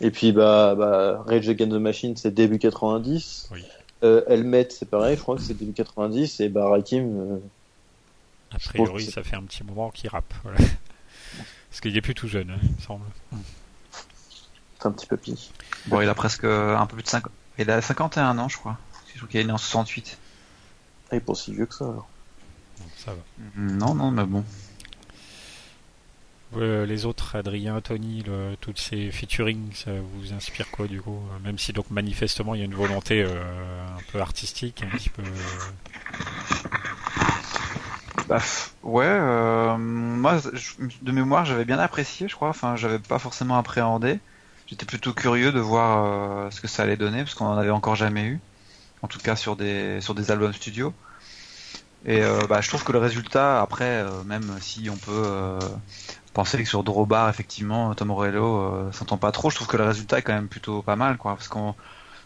Et 0.00 0.10
puis, 0.10 0.32
bah, 0.32 0.74
bah, 0.74 1.22
Rage 1.26 1.48
Against 1.48 1.72
the 1.72 1.76
Machine, 1.76 2.16
c'est 2.16 2.32
début 2.32 2.58
90. 2.58 3.50
Oui. 3.52 3.62
Euh, 4.02 4.22
Helmet, 4.26 4.68
c'est 4.70 4.88
pareil, 4.88 5.16
je 5.16 5.22
crois 5.22 5.36
que 5.36 5.42
c'est 5.42 5.54
début 5.54 5.72
90. 5.72 6.40
Et 6.40 6.48
bah, 6.48 6.68
Rakim, 6.68 7.20
euh, 7.20 7.38
A 8.52 8.58
priori, 8.58 9.04
ça 9.04 9.22
fait 9.22 9.36
un 9.36 9.42
petit 9.42 9.62
moment 9.62 9.90
qu'il 9.90 10.08
rappe. 10.10 10.32
Voilà. 10.42 10.58
Parce 11.70 11.80
qu'il 11.80 11.96
est 11.96 12.00
plus 12.00 12.14
tout 12.14 12.28
jeune, 12.28 12.50
hein, 12.50 12.58
il 12.62 12.70
me 12.70 12.80
semble. 12.80 13.04
c'est 14.78 14.86
un 14.86 14.92
petit 14.92 15.06
papy. 15.06 15.50
Bon, 15.86 16.00
il 16.00 16.08
a 16.08 16.14
presque 16.14 16.44
un 16.44 16.86
peu 16.86 16.94
plus 16.94 17.02
de 17.02 17.08
50. 17.08 17.32
Il 17.58 17.70
a 17.70 17.82
51 17.82 18.38
ans, 18.38 18.48
je 18.48 18.56
crois. 18.56 18.78
Je 19.12 19.18
trouve 19.18 19.28
qu'il 19.28 19.40
est 19.40 19.44
né 19.44 19.52
en 19.52 19.58
68. 19.58 20.18
Il 21.14 21.18
est 21.18 21.20
pas 21.20 21.34
si 21.34 21.52
vieux 21.54 21.66
que 21.66 21.74
ça, 21.74 21.84
alors. 21.84 22.08
Donc, 22.80 22.88
ça 22.96 23.12
va. 23.12 23.20
Non, 23.56 23.94
non, 23.94 24.10
mais 24.10 24.24
bon. 24.24 24.44
Euh, 26.56 26.86
les 26.86 27.04
autres, 27.06 27.34
Adrien, 27.36 27.80
Tony, 27.80 28.22
le- 28.24 28.56
toutes 28.60 28.78
ces 28.78 29.10
featuring, 29.10 29.72
ça 29.74 29.90
vous 30.14 30.32
inspire 30.32 30.70
quoi 30.70 30.86
du 30.86 31.00
coup? 31.00 31.18
Euh, 31.32 31.38
Même 31.44 31.58
si 31.58 31.72
donc 31.72 31.90
manifestement 31.90 32.54
il 32.54 32.58
y 32.58 32.62
a 32.62 32.64
une 32.64 32.74
volonté 32.76 33.22
euh, 33.22 33.86
un 33.88 34.00
peu 34.12 34.20
artistique, 34.20 34.84
un 34.84 34.96
petit 34.96 35.08
peu. 35.08 35.22
Bah, 38.28 38.38
ouais, 38.82 39.04
euh, 39.06 39.76
moi, 39.76 40.38
je- 40.52 40.74
de 41.02 41.12
mémoire, 41.12 41.44
j'avais 41.44 41.64
bien 41.64 41.78
apprécié, 41.78 42.28
je 42.28 42.34
crois. 42.34 42.48
Enfin, 42.50 42.76
j'avais 42.76 42.98
pas 42.98 43.18
forcément 43.18 43.58
appréhendé. 43.58 44.18
J'étais 44.66 44.86
plutôt 44.86 45.12
curieux 45.12 45.52
de 45.52 45.60
voir 45.60 46.04
euh, 46.46 46.50
ce 46.50 46.60
que 46.60 46.68
ça 46.68 46.84
allait 46.84 46.96
donner, 46.96 47.18
parce 47.24 47.34
qu'on 47.34 47.46
en 47.46 47.58
avait 47.58 47.70
encore 47.70 47.96
jamais 47.96 48.24
eu. 48.26 48.40
En 49.02 49.08
tout 49.08 49.18
cas, 49.18 49.36
sur 49.36 49.56
des, 49.56 50.00
sur 50.00 50.14
des 50.14 50.30
albums 50.30 50.52
studio. 50.54 50.94
Et 52.06 52.22
euh, 52.22 52.46
bah, 52.48 52.60
je 52.60 52.68
trouve 52.68 52.84
que 52.84 52.92
le 52.92 52.98
résultat, 52.98 53.62
après, 53.62 54.02
euh, 54.02 54.22
même 54.24 54.58
si 54.60 54.90
on 54.90 54.96
peut 54.96 55.22
euh, 55.24 55.58
penser 56.34 56.58
que 56.58 56.68
sur 56.68 56.84
Drawbar, 56.84 57.30
effectivement, 57.30 57.94
Tom 57.94 58.08
Morello 58.08 58.92
s'entend 58.92 59.16
pas 59.16 59.32
trop, 59.32 59.50
je 59.50 59.56
trouve 59.56 59.68
que 59.68 59.78
le 59.78 59.84
résultat 59.84 60.18
est 60.18 60.22
quand 60.22 60.34
même 60.34 60.48
plutôt 60.48 60.82
pas 60.82 60.96
mal, 60.96 61.16
quoi. 61.16 61.34
Parce 61.34 61.48
qu'on, 61.48 61.74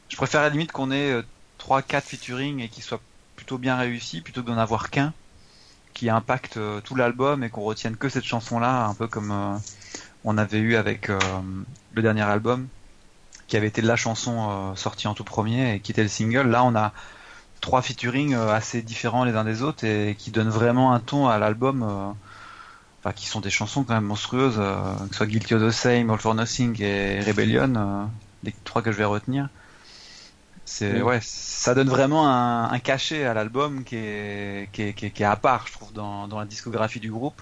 je 0.09 0.17
préfère 0.17 0.41
à 0.41 0.45
la 0.45 0.51
limite 0.51 0.73
qu'on 0.73 0.91
ait 0.91 1.23
3-4 1.61 2.03
featuring 2.03 2.61
et 2.61 2.69
qu'ils 2.69 2.83
soient 2.83 3.01
plutôt 3.37 3.59
bien 3.59 3.77
réussis, 3.77 4.21
plutôt 4.21 4.43
que 4.43 4.49
d'en 4.49 4.59
avoir 4.59 4.91
qu'un 4.91 5.13
qui 5.95 6.11
impacte 6.11 6.61
tout 6.85 6.95
l'album 6.95 7.43
et 7.43 7.51
qu'on 7.51 7.63
retienne 7.63 7.97
que 7.97 8.09
cette 8.09 8.25
chanson-là, 8.25 8.87
un 8.87 8.95
peu 8.95 9.09
comme 9.09 9.61
on 10.25 10.39
avait 10.39 10.59
eu 10.59 10.77
avec 10.77 11.09
le 11.09 12.03
dernier 12.03 12.23
album, 12.23 12.69
qui 13.49 13.57
avait 13.57 13.67
été 13.67 13.83
la 13.83 13.97
chanson 13.97 14.77
sortie 14.77 15.09
en 15.09 15.15
tout 15.15 15.25
premier 15.25 15.75
et 15.75 15.81
qui 15.81 15.91
était 15.91 16.05
le 16.05 16.09
single. 16.09 16.49
Là, 16.49 16.63
on 16.63 16.77
a 16.77 16.93
trois 17.61 17.83
featuring 17.83 18.35
euh, 18.35 18.53
assez 18.53 18.83
différents 18.83 19.25
les 19.25 19.35
uns 19.37 19.45
des 19.45 19.63
autres 19.63 19.85
et 19.85 20.17
qui 20.19 20.31
donnent 20.31 20.49
vraiment 20.51 20.93
un 20.93 21.01
ton 21.01 21.29
à 21.29 21.39
l'album. 21.39 21.83
euh, 21.83 22.13
Enfin, 23.01 23.13
qui 23.13 23.27
sont 23.29 23.41
des 23.41 23.51
chansons 23.51 23.85
quand 23.85 23.95
même 23.95 24.05
monstrueuses, 24.05 24.57
euh, 24.59 24.95
que 25.07 25.11
ce 25.13 25.19
soit 25.19 25.27
Guilty 25.27 25.55
of 25.55 25.63
the 25.63 25.71
Same, 25.71 26.11
All 26.11 26.19
for 26.19 26.35
Nothing 26.35 26.81
et 26.83 27.21
Rebellion, 27.21 28.11
les 28.43 28.53
trois 28.65 28.83
que 28.83 28.91
je 28.93 28.99
vais 28.99 29.05
retenir. 29.05 29.49
C'est 30.65 31.01
ouais, 31.03 31.19
ça 31.23 31.75
donne 31.75 31.89
vraiment 31.89 32.29
un, 32.29 32.71
un 32.71 32.79
cachet 32.79 33.25
à 33.25 33.33
l'album 33.35 33.85
qui 33.85 33.97
est, 33.97 34.69
qui 34.73 34.83
est, 34.83 34.95
qui 34.95 35.07
est, 35.07 35.11
qui 35.11 35.23
est 35.23 35.27
à 35.27 35.37
part, 35.37 35.67
je 35.67 35.73
trouve, 35.73 35.93
dans, 35.93 36.29
dans 36.29 36.39
la 36.39 36.45
discographie 36.47 37.01
du 37.01 37.11
groupe. 37.11 37.41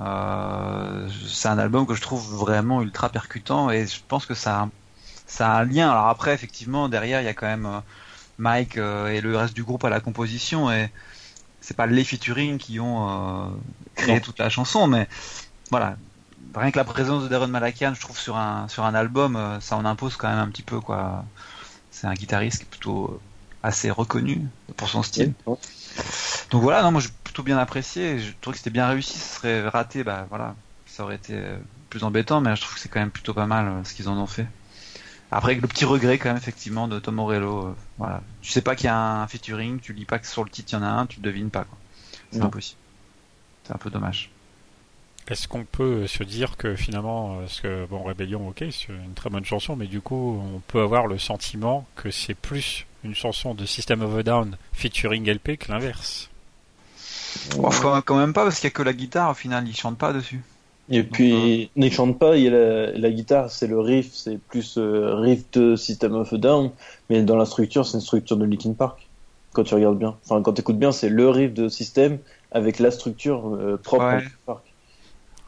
Euh, 0.00 1.08
c'est 1.28 1.48
un 1.48 1.58
album 1.58 1.86
que 1.86 1.94
je 1.94 2.02
trouve 2.02 2.24
vraiment 2.36 2.82
ultra 2.82 3.10
percutant 3.10 3.70
et 3.70 3.86
je 3.86 4.00
pense 4.08 4.26
que 4.26 4.34
ça, 4.34 4.62
a- 4.62 4.70
ça 5.26 5.52
a 5.54 5.60
un 5.62 5.64
lien. 5.64 5.90
Alors 5.90 6.08
après, 6.08 6.34
effectivement, 6.34 6.88
derrière, 6.88 7.20
il 7.22 7.24
y 7.24 7.28
a 7.28 7.34
quand 7.34 7.46
même 7.46 7.82
Mike 8.38 8.76
euh, 8.76 9.08
et 9.08 9.20
le 9.20 9.36
reste 9.36 9.54
du 9.54 9.62
groupe 9.62 9.84
à 9.84 9.90
la 9.90 10.00
composition 10.00 10.70
et 10.70 10.90
c'est 11.60 11.76
pas 11.76 11.86
les 11.86 12.04
featuring 12.04 12.58
qui 12.58 12.80
ont 12.80 13.08
euh, 13.08 13.46
créé 13.94 14.14
Non. 14.14 14.20
toute 14.20 14.38
la 14.38 14.48
chanson, 14.48 14.86
mais 14.86 15.08
voilà. 15.70 15.96
Rien 16.54 16.70
que 16.70 16.76
la 16.76 16.84
présence 16.84 17.22
de 17.22 17.28
Darren 17.28 17.46
Malakian, 17.48 17.94
je 17.94 18.00
trouve 18.00 18.18
sur 18.18 18.36
un 18.36 18.68
sur 18.68 18.84
un 18.84 18.94
album, 18.94 19.36
euh, 19.36 19.60
ça 19.60 19.76
en 19.76 19.84
impose 19.84 20.16
quand 20.16 20.28
même 20.28 20.40
un 20.40 20.48
petit 20.48 20.62
peu 20.62 20.80
quoi. 20.80 21.24
C'est 21.90 22.06
un 22.06 22.14
guitariste 22.14 22.58
qui 22.58 22.64
est 22.64 22.68
plutôt 22.70 23.20
assez 23.62 23.90
reconnu 23.90 24.42
pour 24.76 24.88
son 24.88 25.02
style. 25.02 25.34
Donc 26.50 26.62
voilà, 26.62 26.82
non, 26.82 26.90
moi 26.90 27.00
j'ai 27.00 27.10
plutôt 27.24 27.42
bien 27.42 27.58
apprécié. 27.58 28.18
Je 28.18 28.32
trouve 28.40 28.54
que 28.54 28.58
c'était 28.58 28.70
bien 28.70 28.88
réussi. 28.88 29.18
Ce 29.18 29.36
serait 29.36 29.68
raté, 29.68 30.02
bah 30.04 30.26
voilà, 30.28 30.56
ça 30.86 31.04
aurait 31.04 31.14
été 31.14 31.40
plus 31.90 32.02
embêtant, 32.02 32.40
mais 32.40 32.56
je 32.56 32.60
trouve 32.62 32.74
que 32.74 32.80
c'est 32.80 32.88
quand 32.88 33.00
même 33.00 33.10
plutôt 33.10 33.34
pas 33.34 33.46
mal 33.46 33.82
ce 33.84 33.94
qu'ils 33.94 34.08
en 34.08 34.18
ont 34.18 34.26
fait. 34.26 34.46
Après, 35.34 35.54
le 35.54 35.66
petit 35.66 35.84
regret 35.86 36.18
quand 36.18 36.28
même 36.28 36.36
effectivement 36.36 36.86
de 36.88 36.98
Tom 36.98 37.14
Morello, 37.14 37.68
euh, 37.68 37.74
voilà. 37.98 38.20
Tu 38.42 38.50
sais 38.52 38.60
pas 38.60 38.76
qu'il 38.76 38.84
y 38.86 38.88
a 38.88 39.22
un 39.22 39.26
featuring, 39.26 39.80
tu 39.80 39.92
lis 39.94 40.04
pas 40.04 40.18
que 40.18 40.26
sur 40.26 40.44
le 40.44 40.50
titre 40.50 40.72
il 40.72 40.76
y 40.76 40.78
en 40.78 40.82
a 40.82 40.88
un, 40.88 41.06
tu 41.06 41.16
le 41.20 41.22
devines 41.22 41.48
pas 41.50 41.64
quoi. 41.64 41.78
C'est 42.30 42.40
impossible. 42.42 42.78
C'est 43.64 43.72
un 43.74 43.78
peu 43.78 43.88
dommage. 43.90 44.30
Est-ce 45.28 45.48
qu'on 45.48 45.64
peut 45.64 46.06
se 46.06 46.22
dire 46.24 46.56
que 46.56 46.74
finalement, 46.76 47.36
euh, 47.36 47.40
parce 47.42 47.60
que 47.60 47.86
bon, 47.86 48.02
Rébellion, 48.02 48.48
ok, 48.48 48.58
c'est 48.72 48.88
une 48.88 49.14
très 49.14 49.30
bonne 49.30 49.44
chanson, 49.44 49.74
mais 49.76 49.86
du 49.86 50.00
coup, 50.00 50.38
on 50.54 50.58
peut 50.60 50.82
avoir 50.82 51.06
le 51.06 51.16
sentiment 51.18 51.86
que 51.96 52.10
c'est 52.10 52.34
plus 52.34 52.86
une 53.04 53.14
chanson 53.14 53.54
de 53.54 53.64
System 53.64 54.02
of 54.02 54.16
a 54.18 54.22
Down 54.24 54.56
featuring 54.72 55.26
LP 55.28 55.56
que 55.58 55.70
l'inverse? 55.72 56.28
Bon, 57.56 57.70
quand 57.70 57.94
même- 57.94 58.02
quand 58.02 58.18
même 58.18 58.32
pas 58.32 58.44
parce 58.44 58.56
qu'il 58.56 58.64
y 58.64 58.72
a 58.72 58.74
que 58.74 58.82
la 58.82 58.92
guitare 58.92 59.30
au 59.30 59.34
final, 59.34 59.66
ils 59.66 59.74
chantent 59.76 59.96
pas 59.98 60.12
dessus. 60.12 60.42
Et 60.92 61.02
puis, 61.04 61.70
ne 61.74 61.88
chante 61.88 62.18
pas, 62.18 62.36
il 62.36 62.44
y 62.44 62.48
a 62.48 62.50
la, 62.50 62.92
la 62.92 63.10
guitare, 63.10 63.50
c'est 63.50 63.66
le 63.66 63.80
riff, 63.80 64.12
c'est 64.12 64.36
plus 64.36 64.76
euh, 64.76 65.14
riff 65.14 65.50
de 65.52 65.74
System 65.74 66.14
of 66.14 66.32
a 66.34 66.36
Down, 66.36 66.70
mais 67.08 67.22
dans 67.22 67.36
la 67.36 67.46
structure, 67.46 67.86
c'est 67.86 67.96
une 67.96 68.02
structure 68.02 68.36
de 68.36 68.44
Linkin 68.44 68.74
Park. 68.74 69.08
Quand 69.54 69.64
tu 69.64 69.74
regardes 69.74 69.98
bien, 69.98 70.16
enfin 70.24 70.42
quand 70.42 70.52
tu 70.52 70.60
écoutes 70.60 70.78
bien, 70.78 70.92
c'est 70.92 71.08
le 71.08 71.28
riff 71.30 71.54
de 71.54 71.68
System 71.68 72.18
avec 72.50 72.78
la 72.78 72.90
structure 72.90 73.54
euh, 73.54 73.80
propre 73.82 74.04
à 74.04 74.08
Ouais. 74.08 74.18
Linkin 74.18 74.36
Park. 74.44 74.64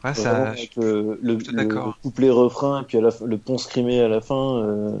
Ouais, 0.03 0.11
Vraiment, 0.13 0.45
ça, 0.45 0.49
avec 0.49 0.75
le, 0.75 1.19
le, 1.21 1.93
couplet 2.01 2.29
refrain 2.29 2.81
et 2.81 2.85
puis 2.85 2.97
à 2.97 3.01
la, 3.01 3.09
le 3.23 3.37
pont 3.37 3.57
scrimé 3.57 4.01
à 4.01 4.07
la 4.07 4.21
fin, 4.21 4.57
euh, 4.57 4.97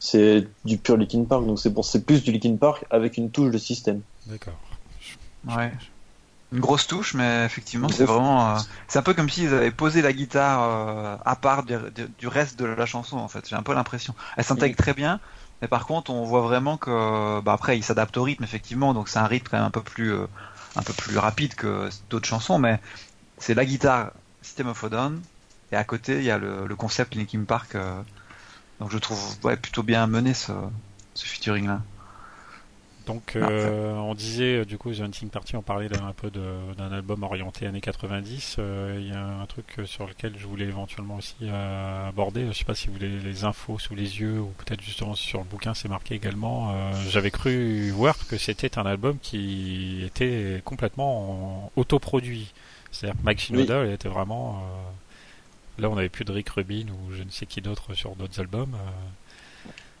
c'est 0.00 0.46
du 0.64 0.78
pur 0.78 0.96
Linkin 0.96 1.24
Park. 1.24 1.46
Donc 1.46 1.58
c'est 1.58 2.04
plus 2.04 2.22
du 2.24 2.32
Linkin 2.32 2.56
Park 2.56 2.84
avec 2.90 3.16
une 3.16 3.30
touche 3.30 3.50
de 3.52 3.58
système. 3.58 4.00
D'accord. 4.26 4.54
Ouais. 5.48 5.72
Une 6.54 6.60
grosse 6.60 6.86
touche, 6.86 7.14
mais 7.14 7.44
effectivement, 7.44 7.88
c'est 7.88 8.04
vraiment. 8.04 8.54
euh, 8.54 8.58
c'est 8.86 9.00
un 9.00 9.02
peu 9.02 9.12
comme 9.12 9.28
s'ils 9.28 9.52
avaient 9.52 9.72
posé 9.72 10.02
la 10.02 10.12
guitare 10.12 10.62
euh, 10.62 11.16
à 11.24 11.34
part 11.34 11.64
du, 11.64 12.28
reste 12.28 12.56
de 12.56 12.64
la 12.64 12.86
chanson, 12.86 13.16
en 13.16 13.26
fait. 13.26 13.48
J'ai 13.48 13.56
un 13.56 13.64
peu 13.64 13.74
l'impression. 13.74 14.14
Elle 14.36 14.44
s'intègre 14.44 14.76
très 14.76 14.94
bien, 14.94 15.18
mais 15.60 15.66
par 15.66 15.84
contre, 15.84 16.12
on 16.12 16.22
voit 16.22 16.42
vraiment 16.42 16.76
que. 16.76 17.40
Bah 17.40 17.54
après, 17.54 17.76
ils 17.76 17.82
s'adaptent 17.82 18.16
au 18.18 18.22
rythme, 18.22 18.44
effectivement, 18.44 18.94
donc 18.94 19.08
c'est 19.08 19.18
un 19.18 19.26
rythme 19.26 19.48
quand 19.50 19.56
même 19.56 19.66
un 19.66 19.72
peu 19.72 19.82
plus, 19.82 20.12
euh, 20.12 20.28
un 20.76 20.82
peu 20.82 20.92
plus 20.92 21.18
rapide 21.18 21.56
que 21.56 21.88
d'autres 22.08 22.28
chansons, 22.28 22.60
mais 22.60 22.80
c'est 23.38 23.54
la 23.54 23.64
guitare 23.64 24.12
System 24.40 24.68
of 24.68 24.84
a 24.84 24.88
Down, 24.90 25.20
et 25.72 25.76
à 25.76 25.82
côté, 25.82 26.18
il 26.18 26.24
y 26.24 26.30
a 26.30 26.38
le, 26.38 26.68
le 26.68 26.76
concept 26.76 27.16
Linkin 27.16 27.42
Park. 27.42 27.76
donc 28.78 28.92
je 28.92 28.98
trouve 28.98 29.18
ouais, 29.42 29.56
plutôt 29.56 29.82
bien 29.82 30.06
mené 30.06 30.34
ce, 30.34 30.52
ce 31.14 31.26
featuring-là. 31.26 31.80
Donc, 33.06 33.32
Ah, 33.34 33.44
euh, 33.46 33.92
on 33.96 34.14
disait, 34.14 34.58
euh, 34.60 34.64
du 34.64 34.78
coup, 34.78 34.90
The 34.92 35.00
Hunting 35.00 35.28
Party, 35.28 35.56
on 35.56 35.62
parlait 35.62 35.88
d'un 35.90 36.06
un 36.06 36.12
peu 36.14 36.30
de- 36.30 36.74
d'un 36.78 36.90
album 36.90 37.22
orienté 37.22 37.66
années 37.66 37.82
90. 37.82 38.56
euh, 38.58 38.96
Il 38.98 39.08
y 39.08 39.12
a 39.12 39.22
un 39.22 39.44
truc 39.46 39.66
euh, 39.78 39.84
sur 39.84 40.06
lequel 40.06 40.32
je 40.38 40.46
voulais 40.46 40.64
éventuellement 40.64 41.16
aussi 41.16 41.34
euh, 41.42 42.08
aborder. 42.08 42.46
Je 42.46 42.52
sais 42.52 42.64
pas 42.64 42.74
si 42.74 42.86
vous 42.86 42.94
voulez 42.94 43.10
les 43.10 43.44
infos 43.44 43.78
sous 43.78 43.94
les 43.94 44.20
yeux 44.20 44.40
ou 44.40 44.52
peut-être 44.56 44.80
justement 44.80 45.14
sur 45.14 45.40
le 45.40 45.44
bouquin, 45.44 45.74
c'est 45.74 45.88
marqué 45.88 46.14
également. 46.14 46.72
Euh, 46.74 46.92
J'avais 47.10 47.30
cru 47.30 47.90
voir 47.90 48.16
que 48.26 48.38
c'était 48.38 48.78
un 48.78 48.86
album 48.86 49.18
qui 49.20 50.02
était 50.04 50.62
complètement 50.64 51.64
en 51.66 51.72
autoproduit. 51.76 52.52
C'est-à-dire 52.90 53.20
que 53.20 53.24
Mike 53.26 53.40
Shinoda 53.40 53.84
il 53.84 53.92
était 53.92 54.08
vraiment. 54.08 54.60
euh, 54.62 55.82
Là, 55.82 55.90
on 55.90 55.96
n'avait 55.96 56.08
plus 56.08 56.24
de 56.24 56.30
Rick 56.32 56.50
Rubin 56.50 56.86
ou 56.88 57.12
je 57.12 57.24
ne 57.24 57.30
sais 57.30 57.46
qui 57.46 57.60
d'autre 57.60 57.94
sur 57.94 58.14
d'autres 58.14 58.38
albums. 58.40 58.76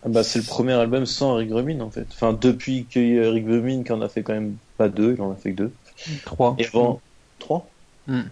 Ah 0.04 0.08
bah 0.10 0.22
c'est 0.22 0.38
le 0.38 0.44
premier 0.44 0.72
album 0.72 1.06
sans 1.06 1.36
Rick 1.36 1.50
Rubin 1.52 1.80
en 1.80 1.90
fait. 1.90 2.06
Enfin 2.12 2.36
depuis 2.38 2.84
qu'il 2.84 3.14
y 3.14 3.18
a 3.18 3.30
Rick 3.30 3.46
Rubin 3.46 3.82
qui 3.84 3.92
en 3.92 4.02
a 4.02 4.08
fait 4.08 4.22
quand 4.22 4.34
même 4.34 4.56
pas 4.76 4.88
deux, 4.88 5.14
il 5.16 5.22
en 5.22 5.32
a 5.32 5.36
fait 5.36 5.52
que 5.52 5.56
deux. 5.56 5.72
3. 6.24 6.56
Et 6.58 6.66
avant 6.66 7.00
trois. 7.38 7.66
Hmm. 8.06 8.22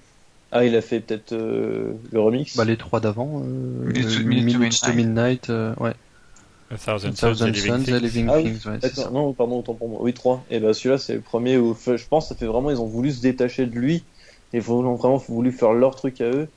Ah 0.50 0.64
il 0.66 0.76
a 0.76 0.82
fait 0.82 1.00
peut-être 1.00 1.32
euh, 1.32 1.92
le 2.12 2.20
remix. 2.20 2.56
Bah, 2.56 2.64
les 2.64 2.76
trois 2.76 3.00
d'avant. 3.00 3.40
Euh, 3.42 3.86
Minutes 3.86 4.02
to- 4.02 4.20
euh, 4.20 4.24
Minutes 4.24 4.52
to 4.52 4.58
Minutes 4.58 4.80
to 4.82 4.92
Midnight, 4.92 5.50
euh, 5.50 5.74
ouais. 5.78 5.94
A 6.70 6.76
Thousand 6.76 7.12
Suns, 7.14 7.28
Thousand 7.28 7.44
and 7.46 7.52
Living 7.52 7.76
Suns 7.78 7.84
Things. 7.84 7.94
et 7.94 8.00
Living 8.00 8.26
Ah 8.30 8.36
oui, 8.38 8.58
ouais, 8.66 9.10
non, 9.12 9.32
pardon, 9.32 9.58
autant 9.60 9.74
pour 9.74 9.88
moi. 9.88 9.98
Oui, 10.02 10.12
3. 10.12 10.44
Et 10.50 10.58
bah 10.60 10.74
celui-là, 10.74 10.98
c'est 10.98 11.14
le 11.14 11.20
premier 11.20 11.56
où 11.56 11.74
je 11.86 12.04
pense 12.08 12.24
que 12.24 12.34
ça 12.34 12.38
fait 12.38 12.46
vraiment, 12.46 12.70
ils 12.70 12.80
ont 12.80 12.86
voulu 12.86 13.12
se 13.12 13.20
détacher 13.22 13.66
de 13.66 13.78
lui. 13.78 14.04
Et 14.54 14.58
ils 14.58 14.70
ont 14.70 14.94
vraiment 14.94 15.16
voulu 15.16 15.52
faire 15.52 15.72
leur 15.72 15.96
truc 15.96 16.20
à 16.20 16.24
eux. 16.30 16.48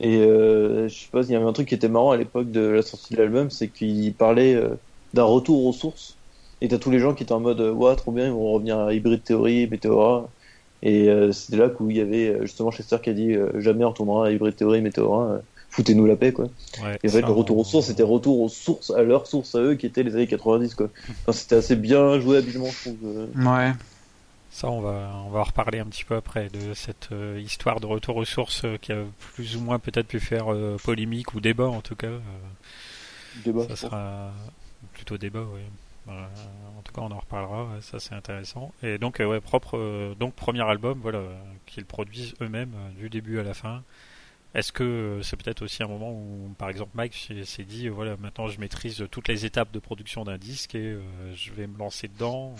Et 0.00 0.18
euh, 0.18 0.88
je 0.88 0.94
sais 0.94 1.08
pas, 1.10 1.22
il 1.22 1.30
y 1.30 1.36
avait 1.36 1.44
un 1.44 1.52
truc 1.52 1.68
qui 1.68 1.74
était 1.74 1.88
marrant 1.88 2.12
à 2.12 2.16
l'époque 2.16 2.50
de 2.50 2.60
la 2.60 2.82
sortie 2.82 3.14
de 3.14 3.18
l'album, 3.18 3.50
c'est 3.50 3.68
qu'il 3.68 4.14
parlait 4.14 4.54
euh, 4.54 4.70
d'un 5.14 5.24
retour 5.24 5.64
aux 5.66 5.72
sources. 5.72 6.16
Et 6.60 6.68
t'as 6.68 6.78
tous 6.78 6.90
les 6.90 6.98
gens 7.00 7.12
qui 7.14 7.24
étaient 7.24 7.32
en 7.32 7.40
mode, 7.40 7.60
euh, 7.60 7.72
ouais, 7.72 7.94
trop 7.96 8.12
bien, 8.12 8.26
ils 8.26 8.32
vont 8.32 8.52
revenir 8.52 8.78
à 8.78 8.94
Hybrid 8.94 9.22
Theory, 9.24 9.66
Meteora. 9.68 10.28
Et 10.82 11.08
euh, 11.08 11.30
c'était 11.32 11.58
là 11.58 11.70
où 11.78 11.90
il 11.90 11.96
y 11.96 12.00
avait 12.00 12.38
justement 12.42 12.70
Chester 12.70 12.96
qui 13.02 13.10
a 13.10 13.12
dit, 13.12 13.34
euh, 13.34 13.50
jamais 13.60 13.84
on 13.84 13.90
retournera 13.90 14.26
à 14.26 14.30
Hybrid 14.30 14.56
Theory, 14.56 14.80
Meteora. 14.80 15.32
Euh, 15.32 15.38
foutez-nous 15.70 16.06
la 16.06 16.16
paix, 16.16 16.32
quoi. 16.32 16.46
Ouais, 16.82 16.98
Et 17.02 17.08
en 17.08 17.10
fait, 17.12 17.22
le 17.22 17.32
retour 17.32 17.58
aux 17.58 17.64
sources, 17.64 17.86
c'était 17.86 18.02
retour 18.02 18.40
aux 18.40 18.48
sources, 18.48 18.90
à 18.90 19.02
leurs 19.02 19.26
sources 19.26 19.54
à 19.54 19.60
eux, 19.60 19.74
qui 19.74 19.86
étaient 19.86 20.02
les 20.02 20.14
années 20.14 20.26
90, 20.26 20.74
quoi. 20.74 20.88
Enfin, 21.08 21.32
c'était 21.32 21.56
assez 21.56 21.76
bien 21.76 22.18
joué 22.20 22.38
habilement, 22.38 22.66
je 22.66 22.80
trouve. 22.90 22.98
euh. 23.04 23.26
Ouais. 23.36 23.72
Ça, 24.54 24.68
on 24.68 24.82
va, 24.82 25.10
on 25.24 25.30
va 25.30 25.40
en 25.40 25.44
reparler 25.44 25.78
un 25.78 25.86
petit 25.86 26.04
peu 26.04 26.14
après 26.14 26.50
de 26.50 26.74
cette 26.74 27.08
euh, 27.10 27.40
histoire 27.42 27.80
de 27.80 27.86
retour 27.86 28.16
aux 28.16 28.26
sources 28.26 28.64
euh, 28.66 28.76
qui 28.76 28.92
a 28.92 29.02
plus 29.34 29.56
ou 29.56 29.60
moins 29.62 29.78
peut-être 29.78 30.06
pu 30.08 30.20
faire 30.20 30.52
euh, 30.52 30.76
polémique 30.84 31.32
ou 31.32 31.40
débat 31.40 31.68
en 31.68 31.80
tout 31.80 31.96
cas. 31.96 32.10
Débat, 33.44 33.66
ça 33.68 33.76
sera 33.76 34.30
plutôt 34.92 35.16
débat, 35.16 35.42
oui. 35.54 35.62
Euh, 36.08 36.26
en 36.78 36.82
tout 36.82 36.92
cas, 36.92 37.00
on 37.00 37.10
en 37.10 37.18
reparlera. 37.18 37.64
ouais, 37.64 37.80
ça, 37.80 37.98
c'est 37.98 38.14
intéressant. 38.14 38.74
Et 38.82 38.98
donc, 38.98 39.20
ouais, 39.20 39.40
propre, 39.40 39.78
euh, 39.78 40.14
donc 40.16 40.34
premier 40.34 40.60
album, 40.62 40.98
voilà, 41.00 41.22
qu'ils 41.64 41.86
produisent 41.86 42.34
eux-mêmes 42.42 42.74
du 42.98 43.08
début 43.08 43.38
à 43.38 43.42
la 43.42 43.54
fin. 43.54 43.82
Est-ce 44.54 44.70
que 44.70 45.20
c'est 45.22 45.36
peut-être 45.42 45.62
aussi 45.62 45.82
un 45.82 45.88
moment 45.88 46.12
où, 46.12 46.54
par 46.58 46.68
exemple, 46.68 46.90
Mike 46.94 47.14
s'est- 47.44 47.64
dit, 47.64 47.88
voilà, 47.88 48.18
maintenant 48.18 48.48
je 48.48 48.60
maîtrise 48.60 49.02
toutes 49.10 49.28
les 49.28 49.46
étapes 49.46 49.72
de 49.72 49.78
production 49.78 50.24
d'un 50.24 50.36
disque 50.36 50.74
et 50.74 50.88
euh, 50.92 51.00
je 51.34 51.52
vais 51.52 51.66
me 51.66 51.78
lancer 51.78 52.06
dedans. 52.08 52.54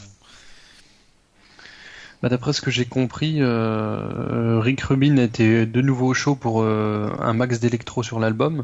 Bah, 2.22 2.28
D'après 2.28 2.52
ce 2.52 2.60
que 2.60 2.70
j'ai 2.70 2.84
compris, 2.84 3.38
euh, 3.40 4.60
Rick 4.60 4.80
Rubin 4.82 5.16
était 5.16 5.66
de 5.66 5.80
nouveau 5.80 6.14
chaud 6.14 6.36
pour 6.36 6.62
euh, 6.62 7.10
un 7.18 7.32
max 7.32 7.58
d'électro 7.60 8.02
sur 8.02 8.20
l'album. 8.20 8.62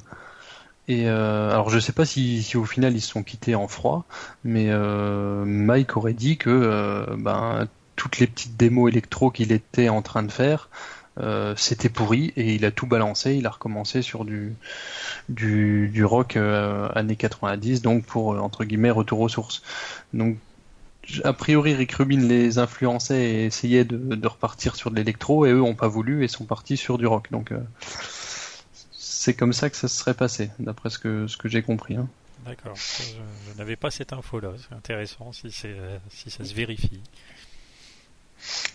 Et 0.87 1.09
euh, 1.09 1.51
alors 1.51 1.69
je 1.69 1.79
sais 1.79 1.93
pas 1.93 2.07
si, 2.07 2.43
si 2.43 2.57
au 2.57 2.65
final 2.65 2.95
ils 2.95 3.03
se 3.03 3.11
sont 3.11 3.23
quittés 3.23 3.55
en 3.55 3.69
froid, 3.69 4.07
mais 4.43 4.69
euh, 4.71 5.45
Mike 5.45 5.97
aurait 5.99 6.15
dit 6.15 6.39
que 6.39 6.49
euh, 6.49 7.05
ben, 7.19 7.69
toutes 7.97 8.19
les 8.19 8.27
petites 8.27 8.57
démos 8.57 8.91
électro 8.91 9.31
qu'il 9.31 9.53
était 9.53 9.91
en 9.91 10.01
train 10.01 10.23
de 10.23 10.33
faire, 10.33 10.71
euh, 11.21 11.55
c'était 11.57 11.89
pourri 11.91 12.33
et 12.37 12.55
il 12.55 12.65
a 12.65 12.71
tout 12.71 12.87
balancé, 12.87 13.35
il 13.35 13.47
a 13.47 13.51
recommencé 13.51 14.03
sur 14.03 14.25
du 14.25 14.55
du, 15.29 15.89
du 15.93 16.05
rock 16.05 16.37
euh, 16.37 16.89
années 16.95 17.17
90, 17.17 17.83
donc 17.83 18.05
pour 18.05 18.35
euh, 18.35 18.39
entre 18.39 18.65
guillemets 18.65 18.91
retour 18.91 19.21
aux 19.21 19.29
sources. 19.29 19.63
Donc 20.15 20.39
a 21.25 21.33
priori, 21.33 21.75
Rick 21.75 21.93
Rubin 21.93 22.21
les 22.21 22.59
influençait 22.59 23.31
et 23.31 23.45
essayait 23.47 23.85
de, 23.85 23.97
de 23.97 24.29
repartir 24.29 24.77
sur 24.77 24.91
de 24.91 24.97
l'électro, 24.97 25.47
et 25.47 25.51
eux 25.51 25.63
ont 25.63 25.75
pas 25.75 25.89
voulu 25.89 26.25
et 26.25 26.29
sont 26.29 26.45
partis 26.45 26.77
sur 26.77 26.99
du 26.99 27.07
rock. 27.07 27.31
Donc, 27.31 27.53
euh, 27.53 27.61
c'est 28.93 29.35
comme 29.35 29.53
ça 29.53 29.71
que 29.71 29.77
ça 29.77 29.89
se 29.89 29.97
serait 29.97 30.15
passé, 30.15 30.51
d'après 30.59 30.91
ce 30.91 30.99
que, 30.99 31.27
ce 31.27 31.37
que 31.37 31.49
j'ai 31.49 31.63
compris. 31.63 31.97
hein. 31.97 32.09
D'accord. 32.47 32.77
Je, 32.77 33.53
je 33.53 33.59
n'avais 33.59 33.77
pas 33.77 33.91
cette 33.91 34.13
info-là. 34.13 34.51
C'est 34.57 34.75
intéressant 34.75 35.33
si, 35.33 35.51
c'est, 35.51 35.77
si 36.11 36.31
ça 36.31 36.45
se 36.45 36.55
vérifie. 36.55 37.01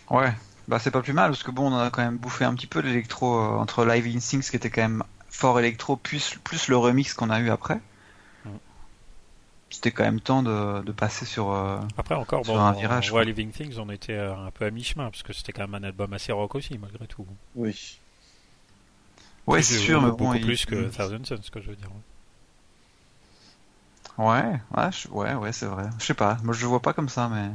Ouais. 0.09 0.33
Bah 0.67 0.79
c'est 0.79 0.91
pas 0.91 1.01
plus 1.01 1.11
mal 1.13 1.31
parce 1.31 1.43
que 1.43 1.51
bon, 1.51 1.73
on 1.73 1.77
a 1.77 1.89
quand 1.89 2.03
même 2.03 2.17
bouffé 2.17 2.45
un 2.45 2.53
petit 2.53 2.67
peu 2.67 2.79
l'électro 2.79 3.37
euh, 3.37 3.57
entre 3.57 3.83
Live 3.85 4.07
Instincts 4.15 4.49
qui 4.49 4.55
était 4.55 4.69
quand 4.69 4.81
même 4.81 5.03
fort 5.29 5.59
électro 5.59 5.97
plus 5.97 6.39
plus 6.43 6.69
le 6.69 6.77
remix 6.77 7.13
qu'on 7.13 7.29
a 7.29 7.39
eu 7.41 7.49
après. 7.49 7.81
C'était 9.73 9.91
quand 9.91 10.03
même 10.03 10.21
temps 10.21 10.43
de, 10.43 10.81
de 10.83 10.91
passer 10.91 11.25
sur. 11.25 11.51
euh, 11.51 11.79
Après, 11.97 12.15
encore, 12.15 12.45
Sur 12.45 12.53
bon, 12.53 12.59
un 12.59 12.71
virage, 12.73 13.11
quoi. 13.11 13.25
Living 13.25 13.51
Things, 13.51 13.77
on 13.79 13.89
était 13.89 14.13
euh, 14.13 14.35
un 14.35 14.51
peu 14.51 14.65
à 14.65 14.71
mi-chemin 14.71 15.09
parce 15.09 15.23
que 15.23 15.33
c'était 15.33 15.51
quand 15.51 15.67
même 15.67 15.75
un 15.83 15.87
album 15.87 16.13
assez 16.13 16.31
rock 16.31 16.55
aussi, 16.55 16.77
malgré 16.77 17.07
tout. 17.07 17.25
Oui. 17.55 17.99
Ouais, 19.47 19.61
c'est 19.61 19.77
sûr, 19.77 20.01
mais 20.01 20.09
beaucoup 20.11 20.23
bon, 20.25 20.33
il- 20.35 20.45
plus 20.45 20.65
que 20.65 20.75
il- 20.85 20.91
Thousand 20.91 21.23
Suns, 21.25 21.41
ce 21.41 21.51
que 21.51 21.59
je 21.61 21.69
veux 21.69 21.75
dire. 21.75 21.89
Ouais, 24.17 24.59
ouais, 24.77 24.91
je- 24.91 25.07
ouais, 25.09 25.33
ouais, 25.35 25.51
c'est 25.51 25.65
vrai. 25.65 25.89
Je 25.99 26.05
sais 26.05 26.13
pas, 26.13 26.37
moi 26.43 26.53
je 26.53 26.61
le 26.61 26.67
vois 26.67 26.81
pas 26.81 26.93
comme 26.93 27.09
ça, 27.09 27.27
mais 27.29 27.49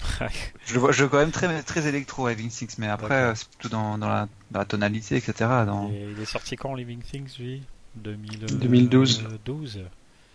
je 0.66 0.74
le 0.74 0.80
vois, 0.80 0.92
je 0.92 1.02
le 1.02 1.08
vois 1.08 1.18
quand 1.18 1.24
même 1.24 1.32
très 1.32 1.62
très 1.62 1.86
électro 1.86 2.28
Live 2.28 2.40
Instincts, 2.44 2.76
mais 2.78 2.88
après 2.88 3.14
euh, 3.14 3.34
c'est 3.34 3.48
plutôt 3.48 3.68
dans, 3.68 3.98
dans, 3.98 4.08
la, 4.08 4.28
dans 4.50 4.60
la 4.60 4.64
tonalité, 4.64 5.16
etc. 5.16 5.64
Dans... 5.66 5.90
Et 5.90 6.10
il 6.12 6.20
est 6.20 6.24
sorti 6.24 6.56
quand 6.56 6.74
Living 6.74 7.02
Things, 7.02 7.38
lui? 7.38 7.62
2000, 7.96 8.46
2012. 8.46 9.24
12. 9.44 9.80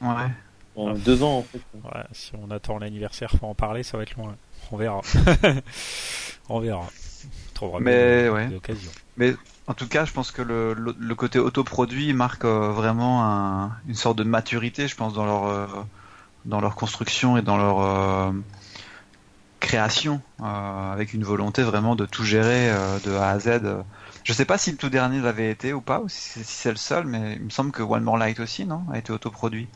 Ouais. 0.02 0.30
En 0.76 0.94
deux 0.94 1.24
ans, 1.24 1.40
en 1.40 1.44
fait. 1.44 1.62
Ouais, 1.74 2.04
si 2.12 2.32
on 2.36 2.50
attend 2.52 2.78
l'anniversaire 2.80 3.32
pour 3.38 3.50
en 3.50 3.56
parler, 3.56 3.84
ça 3.84 3.98
va 3.98 4.04
être 4.04 4.16
loin. 4.16 4.36
On 4.72 4.78
verra. 4.78 5.02
on 6.50 6.60
verra. 6.60 6.82
On 6.82 7.54
trouvera 7.54 7.80
Mais, 7.80 8.24
bien 8.24 8.34
ouais. 8.34 8.50
l'occasion. 8.50 8.92
En 9.68 9.74
tout 9.74 9.88
cas, 9.88 10.06
je 10.06 10.12
pense 10.12 10.32
que 10.32 10.42
le, 10.42 10.74
le, 10.74 10.96
le 10.98 11.16
côté 11.16 11.40
autoproduit 11.40 12.14
marque 12.14 12.46
euh, 12.46 12.72
vraiment 12.72 13.24
un- 13.24 13.72
une 13.88 13.96
sorte 13.96 14.18
de 14.18 14.24
maturité, 14.24 14.88
je 14.88 14.96
pense, 14.96 15.14
dans 15.14 15.26
leur, 15.26 15.46
euh, 15.46 15.68
dans 16.46 16.60
leur 16.62 16.76
construction 16.76 17.38
et 17.38 17.42
dans 17.42 17.58
leur 17.58 17.80
euh, 17.80 18.32
création, 19.60 20.22
euh, 20.42 20.92
avec 20.92 21.14
une 21.14 21.24
volonté 21.24 21.62
vraiment 21.62 21.96
de 21.96 22.06
tout 22.06 22.24
gérer 22.24 22.70
euh, 22.72 23.00
de 23.06 23.12
A 23.12 23.30
à 23.30 23.40
Z. 23.40 23.62
Je 24.24 24.34
sais 24.34 24.46
pas 24.46 24.58
si 24.58 24.72
le 24.72 24.78
tout 24.78 24.90
dernier 24.90 25.20
l'avait 25.22 25.52
été 25.52 25.74
ou 25.74 25.82
pas, 25.82 26.00
ou 26.02 26.10
si 26.10 26.20
c'est 26.20 26.44
si 26.44 26.54
c'est 26.54 26.72
le 26.72 26.78
seul, 26.78 27.06
mais 27.06 27.36
il 27.36 27.44
me 27.46 27.50
semble 27.50 27.72
que 27.72 27.84
One 27.84 28.04
More 28.04 28.18
Light 28.18 28.40
aussi, 28.40 28.66
non 28.66 28.84
A 28.92 28.98
été 28.98 29.12
autoproduit. 29.12 29.68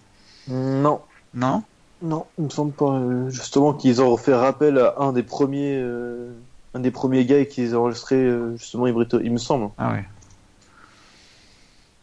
Non. 0.48 1.02
Non? 1.34 1.64
Non, 2.02 2.26
il 2.38 2.46
me 2.46 2.50
semble 2.50 2.74
pas. 2.74 2.94
euh, 2.98 3.30
justement, 3.30 3.74
qu'ils 3.74 4.02
ont 4.02 4.16
fait 4.18 4.34
rappel 4.34 4.78
à 4.78 4.96
un 5.00 5.14
des 5.14 5.24
premiers, 5.24 5.78
euh, 5.82 6.32
un 6.74 6.80
des 6.80 6.92
premiers 6.92 7.26
gars 7.26 7.46
qui 7.46 7.68
ont 7.74 7.82
enregistré 7.84 8.16
euh, 8.16 8.56
justement 8.58 8.86
Ibrito, 8.88 9.20
il 9.22 9.32
me 9.32 9.38
semble. 9.38 9.70
Ah 9.78 9.94
ouais. 9.94 10.04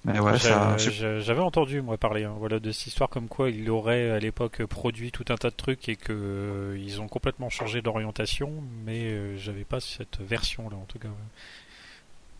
Mais 0.04 0.18
ouais, 0.18 0.32
j'ai- 0.78 1.20
J'avais 1.20 1.40
entendu 1.42 1.80
moi 1.80 1.96
parler 1.96 2.24
hein, 2.24 2.34
voilà, 2.36 2.58
de 2.58 2.72
cette 2.72 2.88
histoire 2.88 3.08
comme 3.08 3.28
quoi 3.28 3.50
il 3.50 3.70
aurait 3.70 4.10
à 4.10 4.18
l'époque 4.18 4.64
produit 4.64 5.12
tout 5.12 5.24
un 5.28 5.36
tas 5.36 5.50
de 5.50 5.54
trucs 5.54 5.88
et 5.88 5.94
que 5.94 6.12
euh, 6.12 6.76
ils 6.76 7.00
ont 7.00 7.06
complètement 7.06 7.50
changé 7.50 7.82
d'orientation, 7.82 8.50
mais 8.84 9.04
euh, 9.04 9.36
j'avais 9.38 9.62
pas 9.62 9.78
cette 9.78 10.18
version 10.20 10.68
là 10.68 10.76
en 10.76 10.86
tout 10.88 10.98
cas. 10.98 11.06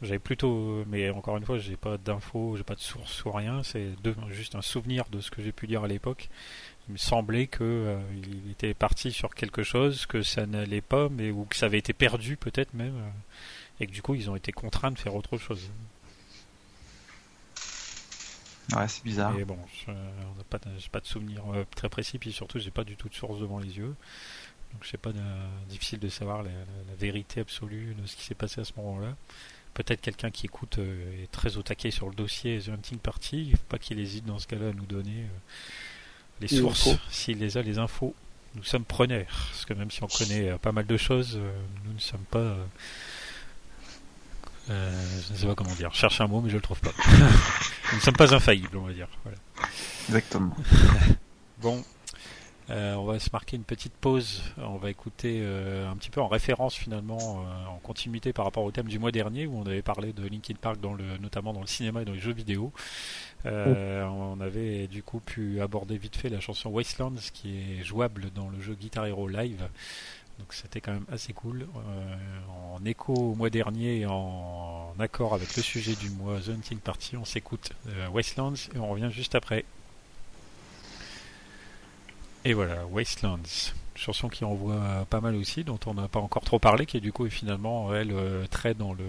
J'avais 0.03 0.19
plutôt, 0.19 0.85
mais 0.89 1.11
encore 1.11 1.37
une 1.37 1.45
fois, 1.45 1.59
j'ai 1.59 1.77
pas 1.77 1.97
d'infos, 1.97 2.57
j'ai 2.57 2.65
pas 2.65 2.75
de 2.75 2.81
source 2.81 3.25
ou 3.25 3.31
rien. 3.31 3.63
C'est 3.63 3.91
juste 4.31 4.57
un 4.57 4.63
souvenir 4.63 5.05
de 5.11 5.21
ce 5.21 5.31
que 5.31 5.43
j'ai 5.43 5.53
pu 5.53 5.67
lire 5.67 5.85
à 5.85 5.89
l'époque. 5.89 6.29
Il 6.89 6.93
me 6.93 6.99
semblait 6.99 7.47
que 7.47 7.63
euh, 7.63 8.01
il 8.13 8.51
était 8.51 8.75
parti 8.75 9.13
sur 9.13 9.33
quelque 9.35 9.63
chose, 9.63 10.07
que 10.07 10.23
ça 10.23 10.45
n'allait 10.47 10.81
pas, 10.81 11.09
mais 11.09 11.31
ou 11.31 11.45
que 11.45 11.55
ça 11.57 11.67
avait 11.67 11.79
été 11.79 11.93
perdu 11.93 12.37
peut-être 12.37 12.75
même, 12.75 12.97
euh, 12.97 13.11
et 13.81 13.87
que 13.87 13.93
du 13.93 14.03
coup 14.03 14.17
ils 14.17 14.29
ont 14.29 14.35
été 14.35 14.51
contraints 14.51 14.91
de 14.91 14.99
faire 14.99 15.15
autre 15.15 15.39
chose. 15.39 15.71
Ouais, 18.77 18.89
c'est 18.89 19.05
bizarre. 19.05 19.39
Et 19.39 19.45
bon, 19.45 19.59
je 19.87 19.91
n'ai 19.93 20.45
pas, 20.49 20.59
de- 20.59 20.79
j'ai 20.79 20.89
pas 20.89 21.01
de 21.01 21.07
souvenir 21.07 21.43
euh, 21.55 21.65
très 21.77 21.89
précis, 21.89 22.19
puis 22.19 22.33
surtout, 22.33 22.59
j'ai 22.59 22.71
pas 22.71 22.85
du 22.85 22.97
tout 22.97 23.09
de 23.09 23.15
source 23.15 23.39
devant 23.41 23.59
les 23.59 23.77
yeux. 23.77 23.95
Donc, 24.73 24.87
sais 24.87 24.97
pas, 24.99 25.13
de- 25.13 25.21
difficile 25.69 25.99
de 25.99 26.09
savoir 26.09 26.43
la, 26.43 26.51
la- 26.51 26.57
la 26.89 26.95
vérité 26.99 27.41
absolue 27.41 27.95
de 27.95 28.07
ce 28.07 28.17
qui 28.17 28.25
s'est 28.25 28.35
passé 28.35 28.61
à 28.61 28.65
ce 28.65 28.73
moment-là. 28.79 29.15
Peut-être 29.75 30.01
quelqu'un 30.03 30.31
qui 30.31 30.47
écoute 30.47 30.79
euh, 30.79 31.23
est 31.25 31.31
très 31.33 31.57
au 31.57 31.63
taquet 31.63 31.91
sur 31.91 32.09
le 32.09 32.15
dossier 32.15 32.61
The 32.61 32.69
Hunting 32.69 32.99
Party. 32.99 33.47
Il 33.51 33.57
faut 33.57 33.63
pas 33.69 33.79
qu'il 33.79 33.99
hésite 33.99 34.27
dans 34.27 34.39
ce 34.39 34.47
cas-là 34.47 34.69
à 34.69 34.73
nous 34.73 34.85
donner 34.85 35.21
euh, 35.23 35.39
les 36.41 36.49
sources, 36.49 36.91
s'il 37.11 37.39
les 37.39 37.57
a, 37.57 37.63
les 37.63 37.79
infos. 37.79 38.15
Nous 38.55 38.65
sommes 38.65 38.85
preneurs, 38.85 39.49
parce 39.51 39.65
que 39.65 39.73
même 39.73 39.91
si 39.91 40.03
on 40.03 40.09
connaît 40.09 40.51
euh, 40.51 40.59
pas 40.59 40.73
mal 40.73 40.85
de 40.87 40.97
choses, 40.99 41.41
nous 41.87 41.93
ne 41.95 41.99
sommes 41.99 42.25
pas. 42.31 42.57
euh, 44.71 45.09
je 45.27 45.33
ne 45.33 45.39
sais 45.39 45.47
pas 45.47 45.55
comment 45.55 45.75
dire. 45.75 45.91
Je 45.93 45.99
cherche 45.99 46.21
un 46.21 46.27
mot, 46.27 46.43
mais 46.43 46.51
je 46.51 46.57
le 46.57 46.61
trouve 46.61 46.81
pas. 46.81 46.93
nous 47.93 47.97
ne 47.97 48.03
sommes 48.03 48.17
pas 48.17 48.35
infaillibles, 48.35 48.77
on 48.77 48.83
va 48.87 48.93
dire. 48.93 49.09
Voilà. 49.25 49.39
Exactement. 50.09 50.55
Bon, 51.63 51.85
euh, 52.71 52.95
on 52.95 53.05
va 53.05 53.19
se 53.19 53.29
marquer 53.33 53.57
une 53.57 53.65
petite 53.65 53.93
pause. 53.93 54.43
On 54.59 54.77
va 54.77 54.91
écouter 54.91 55.41
euh, 55.43 55.91
un 55.91 55.97
petit 55.97 56.11
peu 56.11 56.21
en 56.21 56.29
référence 56.29 56.75
finalement, 56.75 57.19
euh, 57.19 57.67
en 57.67 57.79
continuité 57.79 58.33
par 58.33 58.45
rapport 58.45 58.63
au 58.65 58.71
thème 58.71 58.87
du 58.87 58.99
mois 58.99 59.11
dernier 59.11 59.47
où 59.47 59.59
on 59.59 59.67
avait 59.67 59.83
parlé 59.83 60.13
de 60.13 60.27
Linkin 60.27 60.55
Park 60.61 60.79
notamment 61.21 61.53
dans 61.53 61.61
le 61.61 61.67
cinéma 61.67 62.03
et 62.03 62.05
dans 62.05 62.13
les 62.13 62.21
jeux 62.21 62.33
vidéo. 62.33 62.73
On 63.45 64.41
avait 64.41 64.87
du 64.87 65.03
coup 65.03 65.21
pu 65.21 65.61
aborder 65.61 65.99
vite 65.99 66.17
fait 66.17 66.29
la 66.29 66.41
chanson 66.41 66.71
Wastelands 66.71 67.31
qui 67.33 67.59
est 67.59 67.83
jouable 67.83 68.31
dans 68.35 68.49
le 68.49 68.61
jeu 68.61 68.75
Guitar 68.75 69.07
Hero 69.07 69.29
Live. 69.29 69.69
Donc 70.39 70.55
c'était 70.55 70.81
quand 70.81 70.93
même 70.93 71.07
assez 71.11 71.33
cool. 71.33 71.67
En 72.73 72.85
écho 72.85 73.13
au 73.13 73.35
mois 73.35 73.51
dernier 73.51 74.01
et 74.01 74.07
en 74.07 74.95
accord 74.99 75.35
avec 75.35 75.57
le 75.57 75.63
sujet 75.63 75.95
du 75.97 76.11
mois 76.11 76.41
The 76.41 76.51
Hunting 76.51 76.79
Party, 76.79 77.17
on 77.17 77.25
s'écoute 77.25 77.73
Wastelands 78.13 78.55
et 78.75 78.79
on 78.79 78.89
revient 78.89 79.11
juste 79.11 79.35
après. 79.35 79.65
Et 82.45 82.55
voilà, 82.55 82.85
Wastelands, 82.87 83.73
chanson 83.95 84.29
qui 84.29 84.45
envoie 84.45 85.07
pas 85.09 85.21
mal 85.21 85.37
aussi, 85.37 85.63
dont 85.63 85.79
on 85.87 85.95
n'a 85.95 86.09
pas 86.09 86.19
encore 86.19 86.43
trop 86.43 86.59
parlé, 86.59 86.87
qui 86.87 87.01
du 87.01 87.13
coup 87.13 87.27
est 87.27 87.31
finalement 87.31 87.95
elle 87.95 88.11
euh, 88.11 88.47
très 88.51 88.75
dans 88.75 88.93
le 88.95 89.05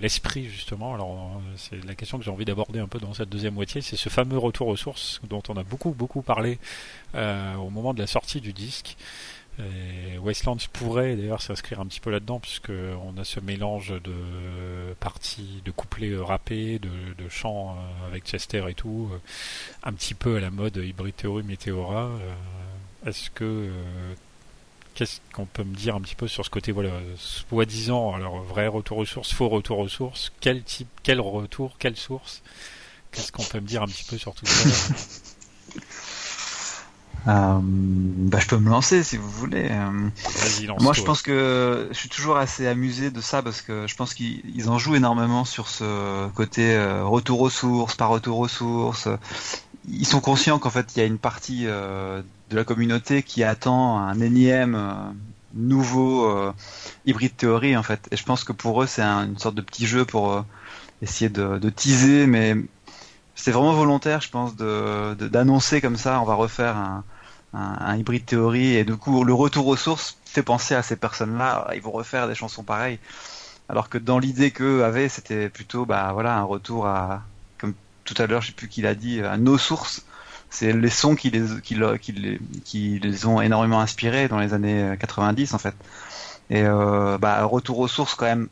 l'esprit 0.00 0.46
justement. 0.48 0.94
Alors 0.94 1.10
euh, 1.12 1.40
c'est 1.56 1.84
la 1.84 1.94
question 1.94 2.18
que 2.18 2.24
j'ai 2.24 2.30
envie 2.30 2.46
d'aborder 2.46 2.78
un 2.80 2.88
peu 2.88 2.98
dans 2.98 3.12
cette 3.12 3.28
deuxième 3.28 3.54
moitié, 3.54 3.82
c'est 3.82 3.96
ce 3.96 4.08
fameux 4.08 4.38
retour 4.38 4.68
aux 4.68 4.76
sources 4.76 5.20
dont 5.28 5.42
on 5.48 5.56
a 5.58 5.62
beaucoup 5.62 5.90
beaucoup 5.90 6.22
parlé 6.22 6.58
euh, 7.14 7.54
au 7.56 7.68
moment 7.68 7.92
de 7.92 8.00
la 8.00 8.06
sortie 8.06 8.40
du 8.40 8.54
disque. 8.54 8.96
Et 9.58 10.16
Wastelands 10.16 10.56
pourrait 10.72 11.16
d'ailleurs 11.16 11.42
s'inscrire 11.42 11.80
un 11.80 11.86
petit 11.86 12.00
peu 12.00 12.10
là-dedans, 12.10 12.40
puisque 12.40 12.70
on 12.70 13.18
a 13.18 13.24
ce 13.24 13.40
mélange 13.40 13.92
de 14.02 14.94
parties, 15.00 15.60
de 15.66 15.70
couplets 15.70 16.12
euh, 16.12 16.22
rappés, 16.22 16.78
de, 16.78 16.88
de 17.18 17.28
chants 17.28 17.76
avec 18.06 18.24
Chester 18.24 18.64
et 18.70 18.74
tout, 18.74 19.10
un 19.82 19.92
petit 19.92 20.14
peu 20.14 20.36
à 20.36 20.40
la 20.40 20.50
mode 20.50 20.76
Hybrid 20.76 21.14
Theory 21.14 21.42
Meteora. 21.42 22.04
Euh, 22.04 22.32
Est-ce 23.06 23.30
que 23.30 23.44
euh, 23.44 24.14
qu'est-ce 24.94 25.20
qu'on 25.32 25.46
peut 25.46 25.64
me 25.64 25.74
dire 25.74 25.94
un 25.94 26.00
petit 26.00 26.14
peu 26.14 26.28
sur 26.28 26.44
ce 26.44 26.50
côté, 26.50 26.72
voilà, 26.72 26.90
soi-disant, 27.16 28.14
alors 28.14 28.42
vrai 28.42 28.66
retour 28.66 28.98
aux 28.98 29.06
sources, 29.06 29.32
faux 29.32 29.48
retour 29.48 29.78
aux 29.78 29.88
sources, 29.88 30.32
quel 30.40 30.62
type, 30.62 30.88
quel 31.02 31.20
retour, 31.20 31.76
quelle 31.78 31.96
source? 31.96 32.42
Qu'est-ce 33.10 33.32
qu'on 33.32 33.42
peut 33.42 33.60
me 33.60 33.66
dire 33.66 33.82
un 33.82 33.86
petit 33.86 34.04
peu 34.04 34.18
sur 34.18 34.34
tout 34.34 34.46
ça? 34.46 34.94
Euh, 37.28 37.58
bah, 37.62 38.38
je 38.40 38.46
peux 38.46 38.56
me 38.56 38.70
lancer 38.70 39.02
si 39.02 39.18
vous 39.18 39.28
voulez. 39.30 39.68
Euh, 39.70 40.72
moi, 40.80 40.94
je 40.94 41.02
pense 41.02 41.20
que 41.20 41.86
je 41.90 41.94
suis 41.94 42.08
toujours 42.08 42.38
assez 42.38 42.66
amusé 42.66 43.10
de 43.10 43.20
ça 43.20 43.42
parce 43.42 43.60
que 43.60 43.86
je 43.86 43.94
pense 43.94 44.14
qu'ils 44.14 44.42
ils 44.54 44.70
en 44.70 44.78
jouent 44.78 44.94
énormément 44.94 45.44
sur 45.44 45.68
ce 45.68 46.28
côté 46.30 46.82
retour 47.02 47.42
aux 47.42 47.50
sources, 47.50 47.94
pas 47.94 48.06
retour 48.06 48.38
aux 48.38 48.48
sources. 48.48 49.06
Ils 49.90 50.06
sont 50.06 50.20
conscients 50.20 50.58
qu'en 50.58 50.70
fait, 50.70 50.94
il 50.94 51.00
y 51.00 51.02
a 51.02 51.06
une 51.06 51.18
partie 51.18 51.64
euh, 51.66 52.22
de 52.50 52.56
la 52.56 52.64
communauté 52.64 53.22
qui 53.22 53.42
attend 53.44 53.98
un 53.98 54.20
énième 54.20 54.74
euh, 54.74 54.92
nouveau 55.54 56.26
euh, 56.26 56.52
hybride 57.06 57.36
théorie 57.36 57.76
en 57.76 57.82
fait. 57.82 58.08
Et 58.10 58.16
je 58.16 58.24
pense 58.24 58.44
que 58.44 58.52
pour 58.52 58.82
eux, 58.82 58.86
c'est 58.86 59.02
un- 59.02 59.26
une 59.26 59.38
sorte 59.38 59.54
de 59.56 59.62
petit 59.62 59.86
jeu 59.86 60.04
pour 60.04 60.44
essayer 61.02 61.28
de, 61.30 61.70
teaser, 61.70 62.26
mais 62.26 62.54
c'est 63.34 63.52
vraiment 63.52 63.72
volontaire, 63.72 64.20
je 64.20 64.30
pense, 64.30 64.56
de 64.56 65.14
d'annoncer 65.14 65.80
comme 65.80 65.96
ça, 65.96 66.20
on 66.20 66.24
va 66.24 66.34
refaire 66.34 66.76
un, 66.76 67.04
un, 67.54 67.76
un 67.80 67.96
hybride 67.96 68.26
théorie, 68.26 68.76
et 68.76 68.84
du 68.84 68.96
coup, 68.96 69.24
le 69.24 69.34
retour 69.34 69.66
aux 69.68 69.76
sources 69.76 70.18
fait 70.26 70.42
penser 70.42 70.74
à 70.74 70.82
ces 70.82 70.96
personnes-là, 70.96 71.70
ils 71.74 71.82
vont 71.82 71.90
refaire 71.92 72.28
des 72.28 72.34
chansons 72.34 72.62
pareilles. 72.64 72.98
Alors 73.68 73.88
que 73.88 73.98
dans 73.98 74.18
l'idée 74.18 74.50
qu'eux 74.52 74.84
avaient, 74.84 75.08
c'était 75.08 75.48
plutôt, 75.48 75.86
bah 75.86 76.12
voilà, 76.12 76.36
un 76.38 76.42
retour 76.44 76.86
à, 76.86 77.22
tout 78.04 78.14
à 78.18 78.26
l'heure, 78.26 78.42
je 78.42 78.48
sais 78.48 78.52
plus 78.54 78.68
qui 78.68 78.82
l'a 78.82 78.94
dit, 78.94 79.20
à 79.22 79.36
nos 79.36 79.58
sources. 79.58 80.04
C'est 80.50 80.72
les 80.72 80.90
sons 80.90 81.14
qui 81.14 81.30
les, 81.30 81.60
qui, 81.62 81.74
le- 81.76 81.96
qui 81.98 82.12
les, 82.12 82.38
qui 82.64 82.98
les 83.00 83.26
ont 83.26 83.40
énormément 83.40 83.80
inspirés 83.80 84.28
dans 84.28 84.38
les 84.40 84.52
années 84.54 84.96
90 85.00 85.54
en 85.54 85.58
fait. 85.58 85.74
Et 86.50 86.62
euh, 86.64 87.18
bah 87.18 87.44
retour 87.44 87.78
aux 87.80 87.88
sources 87.88 88.14
quand 88.16 88.26
même. 88.26 88.48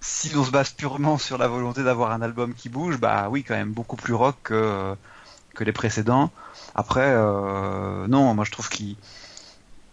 Si 0.00 0.30
on 0.36 0.44
se 0.44 0.50
base 0.52 0.70
purement 0.70 1.18
sur 1.18 1.36
la 1.38 1.48
volonté 1.48 1.82
d'avoir 1.82 2.12
un 2.12 2.20
album 2.22 2.54
qui 2.54 2.68
bouge, 2.68 2.98
bah 2.98 3.28
oui 3.30 3.42
quand 3.42 3.54
même 3.54 3.72
beaucoup 3.72 3.96
plus 3.96 4.14
rock 4.14 4.36
que 4.44 4.94
que 5.54 5.64
les 5.64 5.72
précédents. 5.72 6.32
Après, 6.74 7.06
euh, 7.14 8.06
non, 8.08 8.34
moi 8.34 8.44
je 8.44 8.52
trouve 8.52 8.68
qu'il 8.70 8.96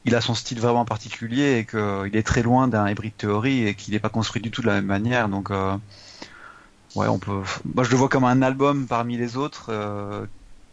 il 0.06 0.16
a 0.16 0.22
son 0.22 0.34
style 0.36 0.60
vraiment 0.60 0.86
particulier 0.86 1.58
et 1.60 1.66
qu'il 1.66 2.16
est 2.16 2.24
très 2.24 2.42
loin 2.44 2.68
d'un 2.68 2.90
hybrid 2.90 3.14
theory 3.18 3.68
et 3.68 3.76
qu'il 3.76 3.94
n'est 3.94 4.00
pas 4.00 4.10
construit 4.10 4.42
du 4.42 4.50
tout 4.52 4.62
de 4.62 4.68
la 4.68 4.74
même 4.76 4.86
manière. 4.86 5.30
Donc, 5.30 5.52
euh, 5.52 5.76
ouais, 6.96 7.08
on 7.08 7.20
peut. 7.20 7.42
Moi, 7.74 7.84
je 7.84 7.92
le 7.92 7.98
vois 7.98 8.10
comme 8.10 8.24
un 8.24 8.42
album 8.42 8.88
parmi 8.88 9.18
les 9.18 9.38
autres 9.38 9.68
euh, 9.70 10.26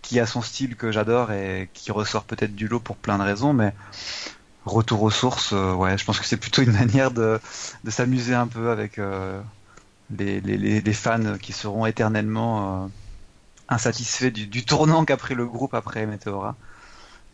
qui 0.02 0.20
a 0.20 0.26
son 0.26 0.42
style 0.42 0.76
que 0.76 0.92
j'adore 0.92 1.32
et 1.32 1.68
qui 1.74 1.92
ressort 1.92 2.24
peut-être 2.24 2.54
du 2.54 2.68
lot 2.68 2.80
pour 2.80 2.96
plein 2.96 3.18
de 3.18 3.22
raisons, 3.22 3.52
mais 3.52 3.74
retour 4.64 5.02
aux 5.02 5.10
sources, 5.10 5.52
euh, 5.52 5.72
ouais, 5.74 5.98
je 5.98 6.04
pense 6.04 6.20
que 6.20 6.26
c'est 6.26 6.36
plutôt 6.36 6.62
une 6.62 6.72
manière 6.78 7.10
de, 7.10 7.40
de 7.84 7.90
s'amuser 7.90 8.34
un 8.34 8.46
peu 8.46 8.70
avec 8.70 8.98
euh, 8.98 9.40
les, 10.16 10.40
les, 10.40 10.80
les, 10.80 10.92
fans 10.92 11.38
qui 11.40 11.52
seront 11.52 11.86
éternellement 11.86 12.84
euh, 12.84 12.88
insatisfaits 13.68 14.30
du, 14.30 14.46
du 14.46 14.64
tournant 14.64 15.04
qu'a 15.04 15.16
pris 15.16 15.34
le 15.34 15.46
groupe 15.46 15.74
après 15.74 16.06
Meteora 16.06 16.56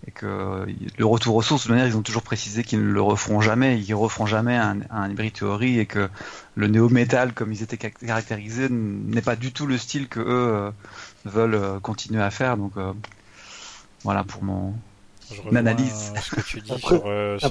et 0.07 0.11
que 0.11 0.67
le 0.99 1.07
retour 1.07 1.35
aux 1.37 1.43
sources, 1.43 1.63
de 1.63 1.67
toute 1.69 1.71
manière, 1.77 1.87
ils 1.87 1.97
ont 1.97 2.03
toujours 2.03 2.23
précisé 2.23 2.63
qu'ils 2.63 2.81
ne 2.87 2.93
le 2.93 3.01
referont 3.01 3.41
jamais, 3.41 3.81
ils 3.81 3.95
referont 3.95 4.27
jamais 4.27 4.55
un, 4.57 4.79
un 4.91 5.11
hybrid 5.11 5.33
theory 5.33 5.79
et 5.79 5.87
que 5.87 6.09
le 6.57 6.67
néo-metal, 6.69 7.33
comme 7.33 7.53
ils 7.53 7.63
étaient 7.63 7.79
caractérisés, 7.79 8.69
n'est 8.71 9.23
pas 9.23 9.37
du 9.37 9.53
tout 9.53 9.67
le 9.67 9.79
style 9.79 10.09
que 10.09 10.21
eux 10.21 10.27
euh, 10.29 10.71
veulent 11.25 11.55
euh, 11.55 11.81
continuer 11.81 12.23
à 12.23 12.31
faire. 12.31 12.57
Donc 12.59 12.73
euh, 12.77 12.93
voilà 14.03 14.25
pour 14.25 14.43
mon 14.43 14.75
Je 15.33 15.57
analyse. 15.57 16.13
euh, 16.15 16.21
ce 16.21 16.35
que 16.35 16.41
tu 16.43 16.61
dis 16.61 16.73
Après- 16.73 16.97
sur. 16.99 17.03
euh, 17.07 17.39
ça- 17.39 17.51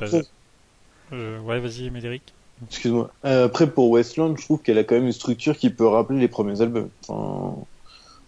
euh, 1.11 1.39
ouais, 1.39 1.59
vas-y, 1.59 1.89
Médéric. 1.89 2.21
excuse-moi. 2.69 3.11
Euh, 3.25 3.45
après, 3.47 3.67
pour 3.69 3.89
Westland, 3.89 4.35
je 4.37 4.43
trouve 4.43 4.61
qu'elle 4.61 4.77
a 4.77 4.83
quand 4.83 4.95
même 4.95 5.05
une 5.07 5.11
structure 5.11 5.57
qui 5.57 5.69
peut 5.71 5.87
rappeler 5.87 6.19
les 6.19 6.27
premiers 6.27 6.61
albums. 6.61 6.89
Enfin, 7.07 7.55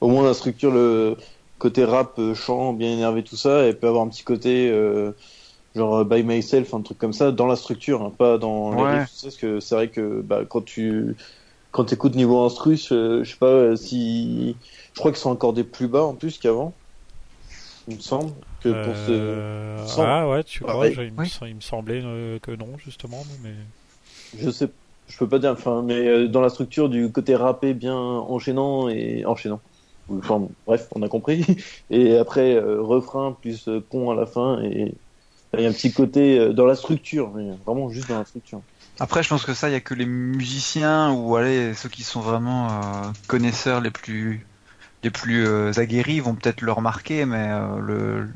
au 0.01 0.09
moins 0.09 0.23
la 0.23 0.33
structure, 0.33 0.71
le 0.71 1.15
côté 1.57 1.85
rap, 1.85 2.19
euh, 2.19 2.33
chant, 2.35 2.73
bien 2.73 2.91
énervé, 2.93 3.23
tout 3.23 3.37
ça, 3.37 3.63
elle 3.63 3.79
peut 3.79 3.87
avoir 3.87 4.03
un 4.05 4.09
petit 4.09 4.23
côté 4.23 4.69
euh, 4.71 5.13
genre 5.75 5.97
euh, 5.99 6.03
by 6.05 6.23
myself, 6.23 6.73
un 6.73 6.81
truc 6.81 6.97
comme 6.97 7.13
ça, 7.13 7.31
dans 7.31 7.47
la 7.47 7.55
structure, 7.57 8.03
hein, 8.03 8.11
pas 8.11 8.37
dans 8.37 8.73
les 8.73 8.83
Ouais. 8.83 8.85
riffs, 8.85 9.11
parce 9.21 9.37
que 9.37 9.59
c'est 9.59 9.75
vrai 9.75 9.91
que 9.91 10.21
bah, 10.21 10.45
quand 10.45 10.61
tu 10.63 11.17
quand 11.71 11.93
écoutes 11.93 12.15
niveau 12.15 12.43
instru, 12.45 12.77
je, 12.77 13.23
je 13.23 13.31
sais 13.31 13.37
pas 13.37 13.47
euh, 13.47 13.75
si 13.77 14.59
je 14.93 14.99
crois 14.99 15.11
qu'ils 15.11 15.19
sont 15.21 15.33
accordés 15.33 15.63
plus 15.65 15.87
bas 15.89 16.03
en 16.05 16.15
plus 16.17 16.39
qu'avant. 16.39 16.79
Il 17.87 17.95
me 17.95 17.99
semble 17.99 18.45
que 18.59 18.73
pour 18.73 18.97
ce 18.97 19.43
Euh, 19.91 20.07
Ah 20.07 20.27
ouais, 20.29 20.43
tu 20.43 20.63
Ah, 20.63 20.77
crois 20.77 20.89
ouais. 20.89 20.89
je- 20.89 21.01
il, 21.01 21.13
me, 21.13 21.19
Oui. 21.19 21.25
sem- 21.25 21.47
il 21.47 21.55
me 21.55 21.61
semblait 21.61 22.01
euh, 22.03 22.39
que 22.39 22.51
non, 22.51 22.77
justement. 22.77 23.25
Mais... 23.39 23.67
Je 24.33 24.49
sais, 24.51 24.71
je 25.07 25.17
peux 25.17 25.27
pas 25.29 25.39
dire, 25.39 25.51
enfin, 25.51 25.81
mais 25.83 26.07
euh, 26.07 26.27
dans 26.27 26.41
la 26.41 26.49
structure 26.49 26.89
du 26.89 27.11
côté 27.11 27.35
rappé 27.35 27.73
bien 27.73 27.95
enchaînant 27.95 28.87
et 28.89 29.25
enchaînant. 29.25 29.61
Enfin, 30.09 30.39
bon, 30.39 30.55
bref, 30.65 30.87
on 30.95 31.01
a 31.01 31.09
compris. 31.09 31.45
Et 31.89 32.17
après, 32.17 32.55
euh, 32.55 32.81
refrain 32.81 33.33
plus 33.33 33.67
euh, 33.67 33.81
pont 33.81 34.11
à 34.11 34.15
la 34.15 34.25
fin 34.25 34.61
et 34.61 34.93
il 35.57 35.61
y 35.61 35.65
a 35.65 35.69
un 35.69 35.73
petit 35.73 35.93
côté 35.93 36.39
euh, 36.39 36.53
dans 36.53 36.65
la 36.65 36.75
structure, 36.75 37.31
mais 37.33 37.49
vraiment 37.65 37.89
juste 37.89 38.09
dans 38.09 38.19
la 38.19 38.25
structure. 38.25 38.63
Après, 38.99 39.23
je 39.23 39.29
pense 39.29 39.45
que 39.45 39.53
ça, 39.53 39.69
il 39.69 39.73
y 39.73 39.75
a 39.75 39.81
que 39.81 39.93
les 39.93 40.05
musiciens 40.05 41.11
ou 41.13 41.35
allez, 41.35 41.73
ceux 41.73 41.89
qui 41.89 42.03
sont 42.03 42.21
vraiment 42.21 43.07
euh, 43.07 43.11
connaisseurs 43.27 43.81
les 43.81 43.91
plus 43.91 44.45
les 45.03 45.11
plus 45.11 45.47
aguerris 45.77 46.19
vont 46.19 46.33
peut-être 46.35 46.61
le 46.61 46.71
remarquer, 46.71 47.25
mais 47.25 47.49
le 47.79 48.27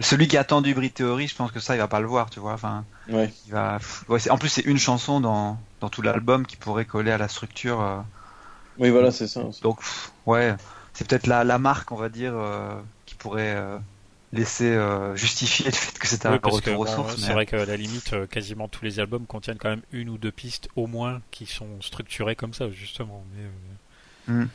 celui 0.00 0.28
qui 0.28 0.36
a 0.36 0.40
attendu 0.40 0.74
Brit 0.74 0.90
Theory, 0.92 1.26
je 1.26 1.34
pense 1.34 1.50
que 1.52 1.60
ça, 1.60 1.74
il 1.74 1.78
va 1.78 1.88
pas 1.88 2.00
le 2.00 2.06
voir, 2.06 2.30
tu 2.30 2.38
vois. 2.38 2.52
Enfin, 2.52 2.84
Ouais. 3.08 3.32
il 3.46 3.52
va. 3.52 3.78
Ouais, 4.08 4.18
c'est- 4.18 4.30
en 4.30 4.38
plus, 4.38 4.48
c'est 4.50 4.62
une 4.66 4.78
chanson 4.78 5.20
dans 5.20 5.58
dans 5.80 5.88
tout 5.88 6.02
l'album 6.02 6.46
qui 6.46 6.56
pourrait 6.56 6.84
coller 6.84 7.12
à 7.12 7.18
la 7.18 7.28
structure. 7.28 8.04
Oui, 8.78 8.90
voilà, 8.90 9.10
c'est 9.10 9.26
ça. 9.26 9.44
aussi. 9.44 9.62
donc, 9.62 9.80
ouais, 10.26 10.54
c'est 10.98 11.06
peut-être 11.08 11.26
la 11.28 11.44
la 11.44 11.58
marque, 11.58 11.92
on 11.92 11.96
va 11.96 12.08
dire, 12.08 12.32
euh, 12.34 12.74
qui 13.06 13.14
pourrait 13.14 13.54
euh, 13.54 13.78
laisser 14.32 14.66
euh, 14.72 15.14
justifier 15.14 15.66
le 15.66 15.70
fait 15.70 15.96
que 15.98 16.28
Oui, 16.28 16.34
un 16.44 16.48
retour 16.50 16.80
aux 16.80 16.86
sources. 16.86 17.16
c'est 17.20 17.28
mais- 17.28 17.34
vrai 17.34 17.46
qu'à 17.46 17.64
la 17.64 17.76
limite, 17.76 18.12
euh, 18.14 18.26
quasiment 18.26 18.66
tous 18.68 18.84
les 18.84 18.98
albums 18.98 19.26
contiennent 19.26 19.58
quand 19.58 19.70
même 19.70 19.82
une 19.92 20.08
ou 20.08 20.18
deux 20.18 20.32
pistes 20.32 20.68
au 20.76 20.86
moins 20.88 21.22
qui 21.30 21.46
sont 21.46 21.80
structurées 21.80 22.34
comme 22.36 22.52
ça, 22.52 22.68
justement. 22.70 23.24
Mais, 23.34 23.42
euh, 23.44 24.42
Mm. 24.44 24.48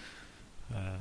euh, 0.75 0.97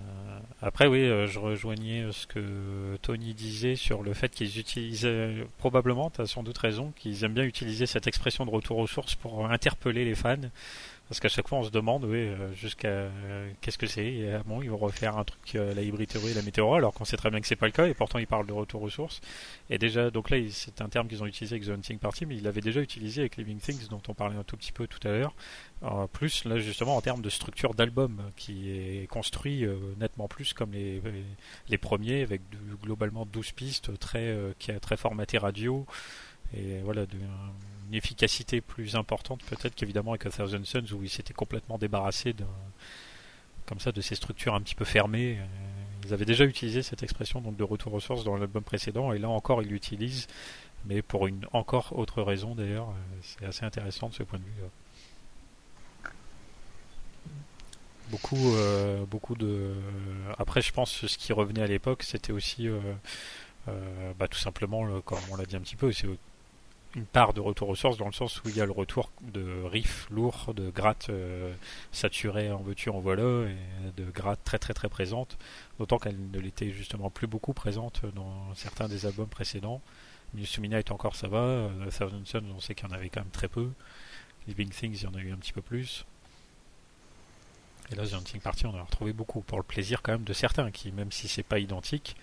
après, 0.62 0.86
oui, 0.86 1.00
je 1.26 1.38
rejoignais 1.38 2.06
ce 2.12 2.26
que 2.26 2.96
Tony 3.02 3.34
disait 3.34 3.74
sur 3.76 4.02
le 4.02 4.14
fait 4.14 4.28
qu'ils 4.30 4.58
utilisaient, 4.58 5.46
probablement, 5.58 6.08
tu 6.10 6.20
as 6.20 6.26
sans 6.26 6.42
doute 6.42 6.58
raison, 6.58 6.92
qu'ils 6.96 7.24
aiment 7.24 7.34
bien 7.34 7.44
utiliser 7.44 7.86
cette 7.86 8.06
expression 8.06 8.46
de 8.46 8.50
retour 8.50 8.78
aux 8.78 8.86
sources 8.86 9.14
pour 9.16 9.50
interpeller 9.50 10.04
les 10.04 10.14
fans. 10.14 10.36
Parce 11.08 11.20
qu'à 11.20 11.28
chaque 11.28 11.48
fois, 11.48 11.58
on 11.58 11.64
se 11.64 11.70
demande, 11.70 12.04
oui, 12.04 12.18
euh, 12.18 12.52
jusqu'à 12.54 12.88
euh, 12.88 13.50
qu'est-ce 13.60 13.76
que 13.76 13.86
c'est 13.86 14.06
Et, 14.06 14.32
ah 14.32 14.42
bon, 14.46 14.62
ils 14.62 14.70
vont 14.70 14.78
refaire 14.78 15.18
un 15.18 15.24
truc, 15.24 15.54
euh, 15.56 15.74
la 15.74 15.82
hybride 15.82 16.08
théorie 16.08 16.30
et 16.30 16.34
la 16.34 16.42
météora, 16.42 16.78
alors 16.78 16.94
qu'on 16.94 17.04
sait 17.04 17.18
très 17.18 17.30
bien 17.30 17.40
que 17.40 17.46
c'est 17.46 17.56
pas 17.56 17.66
le 17.66 17.72
cas, 17.72 17.86
et 17.86 17.92
pourtant 17.92 18.18
ils 18.18 18.26
parlent 18.26 18.46
de 18.46 18.52
retour 18.52 18.80
aux 18.82 18.88
sources. 18.88 19.20
Et 19.68 19.78
déjà, 19.78 20.10
donc 20.10 20.30
là, 20.30 20.38
c'est 20.50 20.80
un 20.80 20.88
terme 20.88 21.08
qu'ils 21.08 21.22
ont 21.22 21.26
utilisé 21.26 21.56
avec 21.56 21.66
The 21.66 21.70
Hunting 21.70 21.98
Party, 21.98 22.24
mais 22.24 22.36
ils 22.36 22.42
l'avaient 22.42 22.62
déjà 22.62 22.80
utilisé 22.80 23.22
avec 23.22 23.36
Living 23.36 23.58
Things, 23.58 23.88
dont 23.88 24.00
on 24.08 24.14
parlait 24.14 24.36
un 24.36 24.44
tout 24.44 24.56
petit 24.56 24.72
peu 24.72 24.86
tout 24.86 25.06
à 25.06 25.10
l'heure. 25.10 25.34
Euh, 25.84 26.06
plus, 26.06 26.44
là, 26.44 26.58
justement, 26.58 26.96
en 26.96 27.00
termes 27.00 27.22
de 27.22 27.30
structure 27.30 27.74
d'album, 27.74 28.22
qui 28.36 28.70
est 28.70 29.06
construit 29.08 29.64
euh, 29.64 29.76
nettement 29.98 30.28
plus 30.28 30.52
comme 30.52 30.72
les, 30.72 31.02
les 31.68 31.78
premiers, 31.78 32.22
avec 32.22 32.40
globalement 32.82 33.26
12 33.26 33.52
pistes, 33.52 33.98
très, 33.98 34.28
euh, 34.28 34.52
qui 34.58 34.70
a 34.70 34.78
très 34.78 34.96
formaté 34.96 35.38
radio, 35.38 35.84
et 36.54 36.80
voilà, 36.84 37.06
efficacité 37.94 38.60
plus 38.60 38.96
importante 38.96 39.42
peut-être 39.44 39.74
qu'évidemment 39.74 40.12
avec 40.12 40.26
A 40.26 40.30
Thousand 40.30 40.64
Suns, 40.64 40.92
où 40.92 41.02
ils 41.02 41.10
s'étaient 41.10 41.34
complètement 41.34 41.78
débarrassés 41.78 42.32
d'un 42.32 42.46
comme 43.66 43.78
ça 43.80 43.92
de 43.92 44.00
ces 44.00 44.16
structures 44.16 44.54
un 44.54 44.60
petit 44.60 44.74
peu 44.74 44.84
fermées. 44.84 45.38
Euh, 45.38 45.44
Ils 46.04 46.12
avaient 46.12 46.24
déjà 46.24 46.44
utilisé 46.44 46.82
cette 46.82 47.02
expression 47.04 47.40
donc 47.40 47.56
de 47.56 47.62
retour 47.64 47.94
aux 47.94 48.00
sources 48.00 48.24
dans 48.24 48.36
l'album 48.36 48.62
précédent 48.64 49.12
et 49.12 49.18
là 49.18 49.28
encore 49.28 49.62
ils 49.62 49.68
l'utilisent, 49.68 50.26
mais 50.84 51.00
pour 51.00 51.26
une 51.28 51.46
encore 51.52 51.96
autre 51.96 52.22
raison 52.22 52.54
d'ailleurs. 52.56 52.88
Euh, 52.90 52.94
C'est 53.22 53.44
assez 53.46 53.64
intéressant 53.64 54.08
de 54.08 54.14
ce 54.14 54.24
point 54.24 54.38
de 54.40 54.44
vue. 54.44 54.50
Beaucoup, 58.10 58.54
euh, 58.56 59.04
beaucoup 59.06 59.36
de. 59.36 59.74
Après, 60.38 60.60
je 60.60 60.72
pense 60.72 61.00
que 61.00 61.06
ce 61.06 61.16
qui 61.16 61.32
revenait 61.32 61.62
à 61.62 61.66
l'époque, 61.66 62.02
c'était 62.02 62.32
aussi, 62.32 62.68
bah, 64.18 64.28
tout 64.28 64.38
simplement, 64.38 64.84
le- 64.84 65.00
comme 65.00 65.18
on 65.30 65.36
l'a 65.36 65.46
dit 65.46 65.56
un 65.56 65.60
petit 65.60 65.76
peu, 65.76 65.92
c'est 65.92 66.08
une 66.94 67.06
part 67.06 67.32
de 67.32 67.40
retour 67.40 67.68
aux 67.68 67.74
sources 67.74 67.96
dans 67.96 68.06
le 68.06 68.12
sens 68.12 68.42
où 68.44 68.48
il 68.48 68.56
y 68.56 68.60
a 68.60 68.66
le 68.66 68.72
retour 68.72 69.10
de 69.22 69.62
riffs 69.64 70.06
lourds, 70.10 70.52
de 70.54 70.70
grattes 70.70 71.08
euh, 71.08 71.54
saturées 71.90 72.50
en 72.50 72.62
veux-tu 72.62 72.90
en 72.90 73.00
voilà, 73.00 73.48
et 73.48 73.92
de 73.96 74.10
grattes 74.10 74.44
très 74.44 74.58
très 74.58 74.74
très 74.74 74.88
présentes, 74.88 75.38
d'autant 75.78 75.98
qu'elle 75.98 76.18
ne 76.30 76.38
l'était 76.38 76.70
justement 76.70 77.10
plus 77.10 77.26
beaucoup 77.26 77.54
présente 77.54 78.02
dans 78.14 78.54
certains 78.54 78.88
des 78.88 79.06
albums 79.06 79.28
précédents. 79.28 79.80
News 80.34 80.46
to 80.46 80.60
Midnight 80.60 80.90
encore 80.90 81.16
ça 81.16 81.28
va, 81.28 81.38
euh, 81.38 81.90
Thousand 81.90 82.24
Suns 82.24 82.42
on 82.54 82.60
sait 82.60 82.74
qu'il 82.74 82.88
y 82.88 82.90
en 82.90 82.94
avait 82.94 83.08
quand 83.08 83.20
même 83.20 83.30
très 83.30 83.48
peu, 83.48 83.70
Living 84.46 84.68
Things 84.68 84.98
il 85.00 85.02
y 85.02 85.06
en 85.06 85.14
a 85.14 85.20
eu 85.20 85.32
un 85.32 85.36
petit 85.36 85.52
peu 85.52 85.62
plus. 85.62 86.04
Et 87.90 87.94
là, 87.94 88.06
The 88.06 88.14
Hunting 88.14 88.40
Party, 88.40 88.64
on 88.66 88.70
en 88.70 88.78
a 88.78 88.82
retrouvé 88.82 89.12
beaucoup 89.12 89.42
pour 89.42 89.58
le 89.58 89.64
plaisir 89.64 90.00
quand 90.00 90.12
même 90.12 90.24
de 90.24 90.32
certains 90.32 90.70
qui, 90.70 90.92
même 90.92 91.12
si 91.12 91.28
c'est 91.28 91.42
pas 91.42 91.58
identique, 91.58 92.16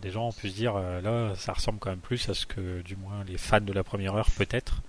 des 0.00 0.10
gens 0.10 0.28
ont 0.28 0.32
pu 0.32 0.50
se 0.50 0.54
dire 0.54 0.76
euh, 0.76 1.00
là, 1.00 1.34
ça 1.36 1.52
ressemble 1.52 1.78
quand 1.78 1.90
même 1.90 1.98
plus 1.98 2.28
à 2.28 2.34
ce 2.34 2.46
que, 2.46 2.82
du 2.82 2.96
moins, 2.96 3.24
les 3.24 3.38
fans 3.38 3.60
de 3.60 3.72
la 3.72 3.84
première 3.84 4.14
heure, 4.14 4.30
peut-être, 4.30 4.82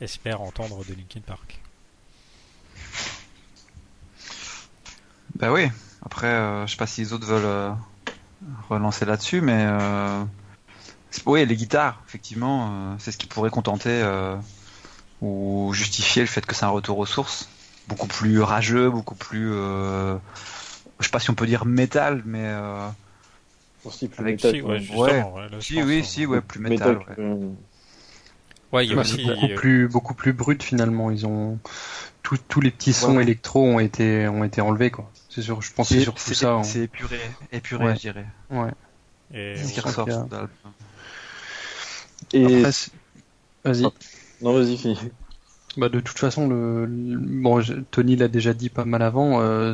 espèrent 0.00 0.40
entendre 0.40 0.84
de 0.84 0.94
Linkin 0.94 1.20
Park. 1.20 1.60
Bah 5.36 5.52
oui. 5.52 5.68
Après, 6.04 6.26
euh, 6.26 6.66
je 6.66 6.72
sais 6.72 6.76
pas 6.76 6.86
si 6.86 7.00
les 7.00 7.12
autres 7.12 7.26
veulent 7.26 7.44
euh, 7.44 7.72
relancer 8.68 9.04
là-dessus, 9.04 9.40
mais 9.40 9.64
euh, 9.66 10.22
oui, 11.26 11.46
les 11.46 11.56
guitares, 11.56 12.02
effectivement, 12.06 12.96
c'est 12.98 13.10
ce 13.10 13.16
qui 13.16 13.26
pourrait 13.26 13.50
contenter 13.50 14.04
ou 15.22 15.70
justifier 15.72 16.22
le 16.22 16.28
fait 16.28 16.44
que 16.44 16.54
c'est 16.54 16.64
un 16.64 16.70
retour 16.70 16.98
aux 16.98 17.06
sources, 17.06 17.48
beaucoup 17.88 18.08
plus 18.08 18.42
rageux, 18.42 18.90
beaucoup 18.90 19.14
plus, 19.14 19.50
je 19.52 20.18
sais 21.00 21.10
pas 21.10 21.20
si 21.20 21.30
on 21.30 21.34
peut 21.34 21.46
dire 21.46 21.64
métal, 21.64 22.22
mais 22.26 22.52
Aussi 23.84 24.08
plus 24.08 24.20
Avec- 24.22 24.36
métal, 24.36 24.54
Si, 24.54 24.62
ouais, 24.62 24.78
justement, 24.78 25.34
ouais, 25.34 25.48
là, 25.48 25.56
si, 25.60 25.74
pense, 25.74 25.84
oui, 25.84 26.04
si, 26.04 26.26
ouais, 26.26 26.40
plus 26.40 26.60
métal. 26.60 26.98
Métal, 26.98 27.16
ouais. 27.18 27.24
euh, 27.24 27.50
Ouais, 28.72 28.86
il 28.86 28.92
y 28.92 28.94
a 28.94 28.98
aussi. 29.00 29.24
beaucoup 29.24 29.46
euh, 29.46 29.54
plus 29.54 29.88
beaucoup 29.88 30.14
plus 30.14 30.32
brut 30.32 30.62
finalement. 30.62 31.10
Ils 31.12 31.26
ont 31.26 31.58
tous 32.22 32.38
tous 32.48 32.60
les 32.60 32.70
petits 32.72 32.92
sons 32.92 33.16
Ouais. 33.16 33.22
électro 33.22 33.62
ont 33.64 33.78
été 33.78 34.26
ont 34.26 34.42
été 34.42 34.60
enlevés 34.60 34.90
quoi. 34.90 35.10
C'est 35.28 35.42
sûr. 35.42 35.60
Je 35.62 35.72
pense 35.72 35.88
c'est 35.90 36.00
surtout 36.00 36.22
C'est 36.24 36.34
ça. 36.34 36.54
hein. 36.54 36.62
c'est 36.64 36.80
épuré, 36.80 37.20
épuré, 37.52 37.84
Ouais. 37.84 37.94
je 37.94 38.00
dirais. 38.00 38.26
Ouais. 38.50 38.70
et 39.32 39.54
C'est 39.56 39.64
ce 39.64 39.72
qui 39.74 39.80
on- 39.80 39.82
ressort. 39.84 40.08
Et 42.32 42.44
Après, 42.44 42.62
vas-y. 43.64 43.82
non, 44.42 44.52
vas-y, 44.54 44.76
finis. 44.76 44.98
Bah 45.76 45.88
de 45.88 46.00
toute 46.00 46.18
façon, 46.18 46.48
le, 46.48 46.86
le- 46.86 47.18
bon, 47.18 47.60
je- 47.60 47.74
Tony 47.74 48.16
l'a 48.16 48.28
déjà 48.28 48.54
dit 48.54 48.70
pas 48.70 48.84
mal 48.84 49.02
avant. 49.02 49.40
euh, 49.40 49.72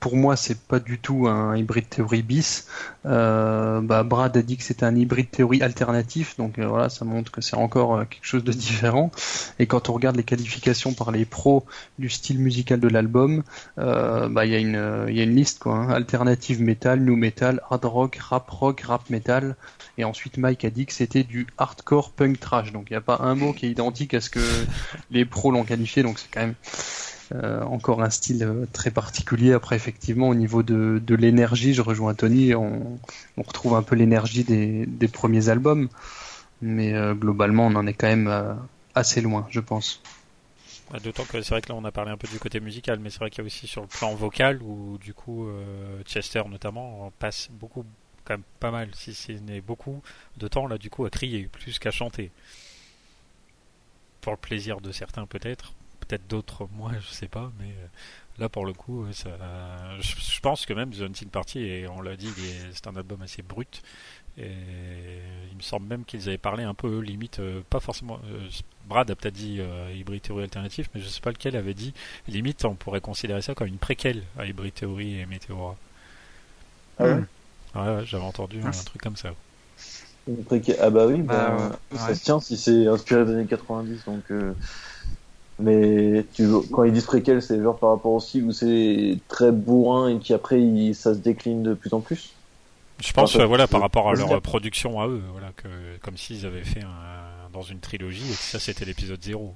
pour 0.00 0.16
moi, 0.16 0.36
c'est 0.36 0.60
pas 0.60 0.78
du 0.78 0.98
tout 0.98 1.26
un 1.26 1.56
hybride 1.56 1.88
théorie 1.88 2.22
bis. 2.22 2.68
Euh, 3.06 3.80
bah, 3.80 4.02
Brad 4.02 4.36
a 4.36 4.42
dit 4.42 4.56
que 4.56 4.62
c'était 4.62 4.84
un 4.84 4.94
hybride 4.94 5.30
théorie 5.30 5.62
alternatif, 5.62 6.36
donc 6.36 6.58
euh, 6.58 6.66
voilà, 6.66 6.88
ça 6.88 7.04
montre 7.04 7.32
que 7.32 7.40
c'est 7.40 7.56
encore 7.56 7.96
euh, 7.96 8.04
quelque 8.04 8.24
chose 8.24 8.44
de 8.44 8.52
différent. 8.66 9.10
Et 9.58 9.66
quand 9.66 9.88
on 9.88 9.92
regarde 9.94 10.16
les 10.16 10.22
qualifications 10.22 10.92
par 10.92 11.10
les 11.10 11.24
pros 11.24 11.64
du 11.98 12.08
style 12.10 12.38
musical 12.38 12.78
de 12.80 12.88
l'album, 12.88 13.42
bah 13.76 14.44
il 14.44 14.52
y 14.52 14.54
a 14.54 14.58
une 14.58 14.76
euh, 14.76 15.06
il 15.08 15.16
y 15.16 15.20
a 15.20 15.24
une 15.24 15.34
liste 15.34 15.58
quoi. 15.60 15.74
hein. 15.74 15.90
Alternative 15.90 16.60
metal, 16.62 17.00
new 17.00 17.16
metal, 17.16 17.60
hard 17.70 17.84
rock, 17.84 18.16
rap 18.16 18.48
rock, 18.50 18.80
rap 18.82 19.08
metal. 19.10 19.56
Et 19.98 20.04
ensuite, 20.04 20.36
Mike 20.36 20.64
a 20.64 20.70
dit 20.70 20.84
que 20.86 20.92
c'était 20.92 21.22
du 21.24 21.46
hardcore 21.58 22.10
punk 22.10 22.38
trash. 22.38 22.72
Donc 22.72 22.88
il 22.90 22.92
n'y 22.92 22.98
a 22.98 23.00
pas 23.00 23.18
un 23.22 23.34
mot 23.34 23.52
qui 23.52 23.66
est 23.66 23.70
identique 23.70 24.14
à 24.14 24.20
ce 24.20 24.30
que 24.30 24.40
les 25.10 25.24
pros 25.24 25.50
l'ont 25.50 25.64
qualifié, 25.64 26.02
donc 26.02 26.18
c'est 26.18 26.28
quand 26.30 26.40
même 26.40 26.54
euh, 27.34 27.62
encore 27.64 28.02
un 28.02 28.10
style 28.10 28.44
euh, 28.44 28.66
très 28.72 28.92
particulier. 28.92 29.52
Après, 29.52 29.74
effectivement, 29.74 30.28
au 30.28 30.34
niveau 30.34 30.62
de, 30.62 31.02
de 31.04 31.14
l'énergie, 31.16 31.74
je 31.74 31.82
rejoins 31.82 32.14
Tony, 32.14 32.54
on, 32.54 32.98
retrouve 33.36 33.74
un 33.74 33.82
peu 33.82 33.96
l'énergie 33.96 34.44
des, 34.44 34.86
des 34.86 35.08
premiers 35.08 35.48
albums, 35.48 35.88
mais 36.62 36.94
euh, 36.94 37.14
globalement, 37.14 37.66
on 37.66 37.74
en 37.74 37.86
est 37.86 37.94
quand 37.94 38.06
même 38.06 38.56
assez 38.94 39.20
loin, 39.20 39.46
je 39.50 39.60
pense. 39.60 40.02
D'autant 41.02 41.24
que 41.24 41.42
c'est 41.42 41.50
vrai 41.50 41.62
que 41.62 41.68
là 41.68 41.74
on 41.74 41.84
a 41.84 41.90
parlé 41.90 42.12
un 42.12 42.16
peu 42.16 42.28
du 42.28 42.38
côté 42.38 42.60
musical, 42.60 43.00
mais 43.00 43.10
c'est 43.10 43.18
vrai 43.18 43.28
qu'il 43.28 43.40
y 43.40 43.44
a 43.44 43.46
aussi 43.46 43.66
sur 43.66 43.82
le 43.82 43.88
plan 43.88 44.14
vocal 44.14 44.62
où 44.62 44.98
du 44.98 45.14
coup 45.14 45.48
Chester 46.04 46.42
notamment 46.48 47.12
passe 47.18 47.48
beaucoup, 47.50 47.84
quand 48.24 48.34
même 48.34 48.44
pas 48.60 48.70
mal, 48.70 48.90
si 48.94 49.12
ce 49.12 49.32
n'est 49.32 49.60
beaucoup 49.60 50.00
de 50.36 50.46
temps 50.46 50.68
là 50.68 50.78
du 50.78 50.88
coup 50.88 51.04
à 51.04 51.10
crier 51.10 51.48
plus 51.48 51.80
qu'à 51.80 51.90
chanter. 51.90 52.30
Pour 54.20 54.32
le 54.32 54.38
plaisir 54.38 54.80
de 54.80 54.92
certains 54.92 55.26
peut-être, 55.26 55.74
peut-être 56.08 56.26
d'autres 56.28 56.68
moins, 56.72 56.92
je 57.00 57.12
sais 57.14 57.28
pas, 57.28 57.52
mais 57.58 57.66
euh, 57.70 57.86
là 58.38 58.48
pour 58.48 58.66
le 58.66 58.72
coup, 58.72 59.04
euh, 59.04 59.12
ça, 59.12 59.30
je, 60.00 60.14
je 60.34 60.40
pense 60.40 60.66
que 60.66 60.72
même 60.74 60.90
The 60.92 61.02
Hunting 61.02 61.28
Party, 61.28 61.60
et 61.60 61.88
on 61.88 62.00
l'a 62.02 62.16
dit, 62.16 62.28
c'est 62.74 62.86
un 62.86 62.96
album 62.96 63.22
assez 63.22 63.42
brut. 63.42 63.82
Et 64.38 64.50
il 65.50 65.56
me 65.56 65.62
semble 65.62 65.86
même 65.86 66.04
qu'ils 66.04 66.28
avaient 66.28 66.38
parlé 66.38 66.62
un 66.64 66.74
peu 66.74 67.00
limite, 67.00 67.40
euh, 67.40 67.62
pas 67.70 67.80
forcément. 67.80 68.20
euh, 68.30 68.48
Brad 68.86 69.10
a 69.10 69.16
peut-être 69.16 69.34
dit 69.34 69.58
euh, 69.60 69.90
Hybrid 69.94 70.22
Theory 70.22 70.44
alternatif, 70.44 70.90
mais 70.94 71.00
je 71.00 71.08
sais 71.08 71.20
pas 71.22 71.30
lequel 71.30 71.56
avait 71.56 71.74
dit. 71.74 71.94
Limite, 72.28 72.64
on 72.66 72.74
pourrait 72.74 73.00
considérer 73.00 73.42
ça 73.42 73.54
comme 73.54 73.66
une 73.68 73.78
préquelle 73.78 74.22
à 74.38 74.46
Hybrid 74.46 74.74
Theory 74.74 75.20
et 75.20 75.26
Meteora. 75.26 75.76
Ah 76.98 77.04
ouais? 77.04 77.20
Ouais, 77.74 77.80
ouais, 77.96 78.06
j'avais 78.06 78.24
entendu 78.24 78.60
Ah, 78.64 78.68
un 78.68 78.82
truc 78.84 79.02
comme 79.02 79.16
ça. 79.16 79.30
Une 80.28 80.42
préca- 80.44 80.76
Ah 80.80 80.90
bah 80.90 81.06
oui, 81.06 81.22
bah, 81.22 81.50
Bah, 81.50 81.70
ouais. 81.92 81.98
ça 81.98 82.14
se 82.14 82.24
tient 82.24 82.40
si 82.40 82.56
c'est 82.56 82.86
inspiré 82.86 83.24
des 83.24 83.32
années 83.32 83.46
90. 83.46 84.04
Donc, 84.06 84.24
euh, 84.30 84.52
Mais 85.58 86.26
tu... 86.34 86.46
quand 86.70 86.84
ils 86.84 86.92
disent 86.92 87.06
préquel, 87.06 87.42
c'est 87.42 87.62
genre 87.62 87.78
par 87.78 87.90
rapport 87.90 88.12
au 88.12 88.20
style 88.20 88.44
où 88.44 88.52
c'est 88.52 89.18
très 89.28 89.52
bourrin 89.52 90.08
et 90.08 90.18
qui 90.18 90.34
après 90.34 90.60
il... 90.60 90.94
ça 90.94 91.14
se 91.14 91.18
décline 91.18 91.62
de 91.62 91.74
plus 91.74 91.92
en 91.94 92.00
plus? 92.00 92.34
Je 92.98 93.12
pense, 93.12 93.36
euh, 93.36 93.44
voilà, 93.44 93.66
par 93.66 93.80
rapport 93.80 94.08
à 94.08 94.14
leur 94.14 94.40
production 94.40 95.00
à 95.00 95.06
eux, 95.06 95.22
voilà, 95.32 95.52
que 95.56 95.68
comme 96.02 96.16
s'ils 96.16 96.46
avaient 96.46 96.64
fait 96.64 96.82
un, 96.82 97.50
dans 97.52 97.62
une 97.62 97.78
trilogie 97.78 98.24
et 98.24 98.34
que 98.34 98.42
ça 98.42 98.58
c'était 98.58 98.86
l'épisode 98.86 99.22
0. 99.22 99.54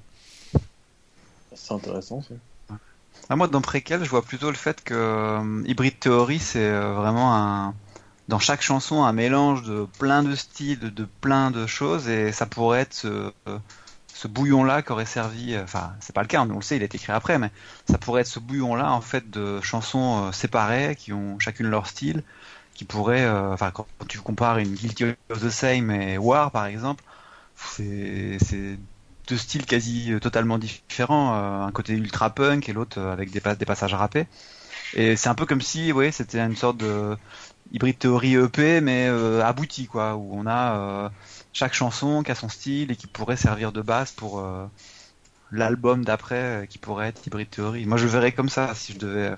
C'est 1.53 1.73
intéressant. 1.73 2.21
Ça. 2.21 2.75
Ah, 3.29 3.35
moi, 3.35 3.47
dans 3.47 3.61
Préquel, 3.61 4.03
je 4.03 4.09
vois 4.09 4.21
plutôt 4.21 4.49
le 4.49 4.55
fait 4.55 4.83
que 4.83 4.93
euh, 4.93 5.63
Hybrid 5.65 5.99
Theory, 5.99 6.39
c'est 6.39 6.59
euh, 6.59 6.93
vraiment 6.93 7.35
un. 7.35 7.73
Dans 8.27 8.39
chaque 8.39 8.61
chanson, 8.61 9.03
un 9.03 9.11
mélange 9.11 9.63
de 9.63 9.85
plein 9.99 10.23
de 10.23 10.35
styles, 10.35 10.79
de, 10.79 10.89
de 10.89 11.07
plein 11.19 11.51
de 11.51 11.65
choses, 11.65 12.07
et 12.07 12.31
ça 12.31 12.45
pourrait 12.45 12.81
être 12.81 13.05
ce, 14.21 14.27
bouillon-là 14.27 14.81
qui 14.83 14.91
aurait 14.91 15.05
servi. 15.05 15.53
euh, 15.55 15.63
Enfin, 15.63 15.93
c'est 16.01 16.13
pas 16.15 16.21
le 16.21 16.27
cas, 16.27 16.41
on 16.41 16.45
le 16.45 16.61
sait, 16.61 16.77
il 16.77 16.81
a 16.83 16.85
été 16.85 16.97
écrit 16.97 17.11
après, 17.13 17.37
mais 17.39 17.51
ça 17.89 17.97
pourrait 17.97 18.21
être 18.21 18.27
ce 18.27 18.39
bouillon-là, 18.39 18.91
en 18.91 19.01
fait, 19.01 19.29
de 19.29 19.61
chansons 19.61 20.27
euh, 20.27 20.31
séparées, 20.31 20.95
qui 20.97 21.13
ont 21.13 21.39
chacune 21.39 21.67
leur 21.67 21.87
style, 21.87 22.23
qui 22.73 22.85
pourrait. 22.85 23.23
euh, 23.25 23.53
Enfin, 23.53 23.71
quand 23.71 23.87
tu 24.07 24.19
compares 24.19 24.57
une 24.59 24.73
Guilty 24.75 25.05
of 25.29 25.41
the 25.41 25.49
Same 25.49 25.91
et 25.91 26.17
War, 26.17 26.51
par 26.51 26.65
exemple, 26.65 27.03
c'est 27.55 28.37
deux 29.27 29.37
styles 29.37 29.65
quasi 29.65 30.11
totalement 30.21 30.57
différents, 30.59 31.33
un 31.65 31.71
côté 31.71 31.93
ultra 31.93 32.31
punk 32.31 32.67
et 32.69 32.73
l'autre 32.73 32.99
avec 33.01 33.31
des, 33.31 33.39
pas- 33.41 33.55
des 33.55 33.65
passages 33.65 33.93
rappés. 33.93 34.27
Et 34.93 35.15
c'est 35.15 35.29
un 35.29 35.35
peu 35.35 35.45
comme 35.45 35.61
si, 35.61 35.91
ouais, 35.93 36.11
c'était 36.11 36.39
une 36.39 36.55
sorte 36.55 36.77
de 36.77 37.17
hybride 37.71 37.99
théorie 37.99 38.35
EP, 38.35 38.81
mais 38.81 39.07
abouti, 39.43 39.87
quoi, 39.87 40.15
où 40.17 40.31
on 40.35 40.47
a 40.47 41.11
chaque 41.53 41.73
chanson 41.73 42.23
qui 42.23 42.31
a 42.31 42.35
son 42.35 42.49
style 42.49 42.91
et 42.91 42.95
qui 42.95 43.07
pourrait 43.07 43.37
servir 43.37 43.71
de 43.71 43.81
base 43.81 44.11
pour 44.11 44.39
euh, 44.39 44.65
l'album 45.51 46.05
d'après, 46.05 46.63
euh, 46.63 46.65
qui 46.65 46.77
pourrait 46.77 47.09
être 47.09 47.25
hybride 47.25 47.49
théorie. 47.49 47.85
Moi, 47.85 47.97
je 47.97 48.07
verrais 48.07 48.31
comme 48.31 48.49
ça 48.49 48.73
si 48.75 48.93
je 48.93 48.99
devais 48.99 49.27
euh, 49.27 49.35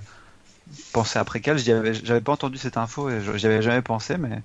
penser 0.91 1.19
après 1.19 1.41
quel. 1.41 1.57
J'avais 1.57 2.21
pas 2.21 2.33
entendu 2.33 2.57
cette 2.57 2.77
info 2.77 3.09
et 3.09 3.21
j'y 3.37 3.45
avais 3.45 3.61
jamais 3.61 3.81
pensé, 3.81 4.17
mais 4.17 4.41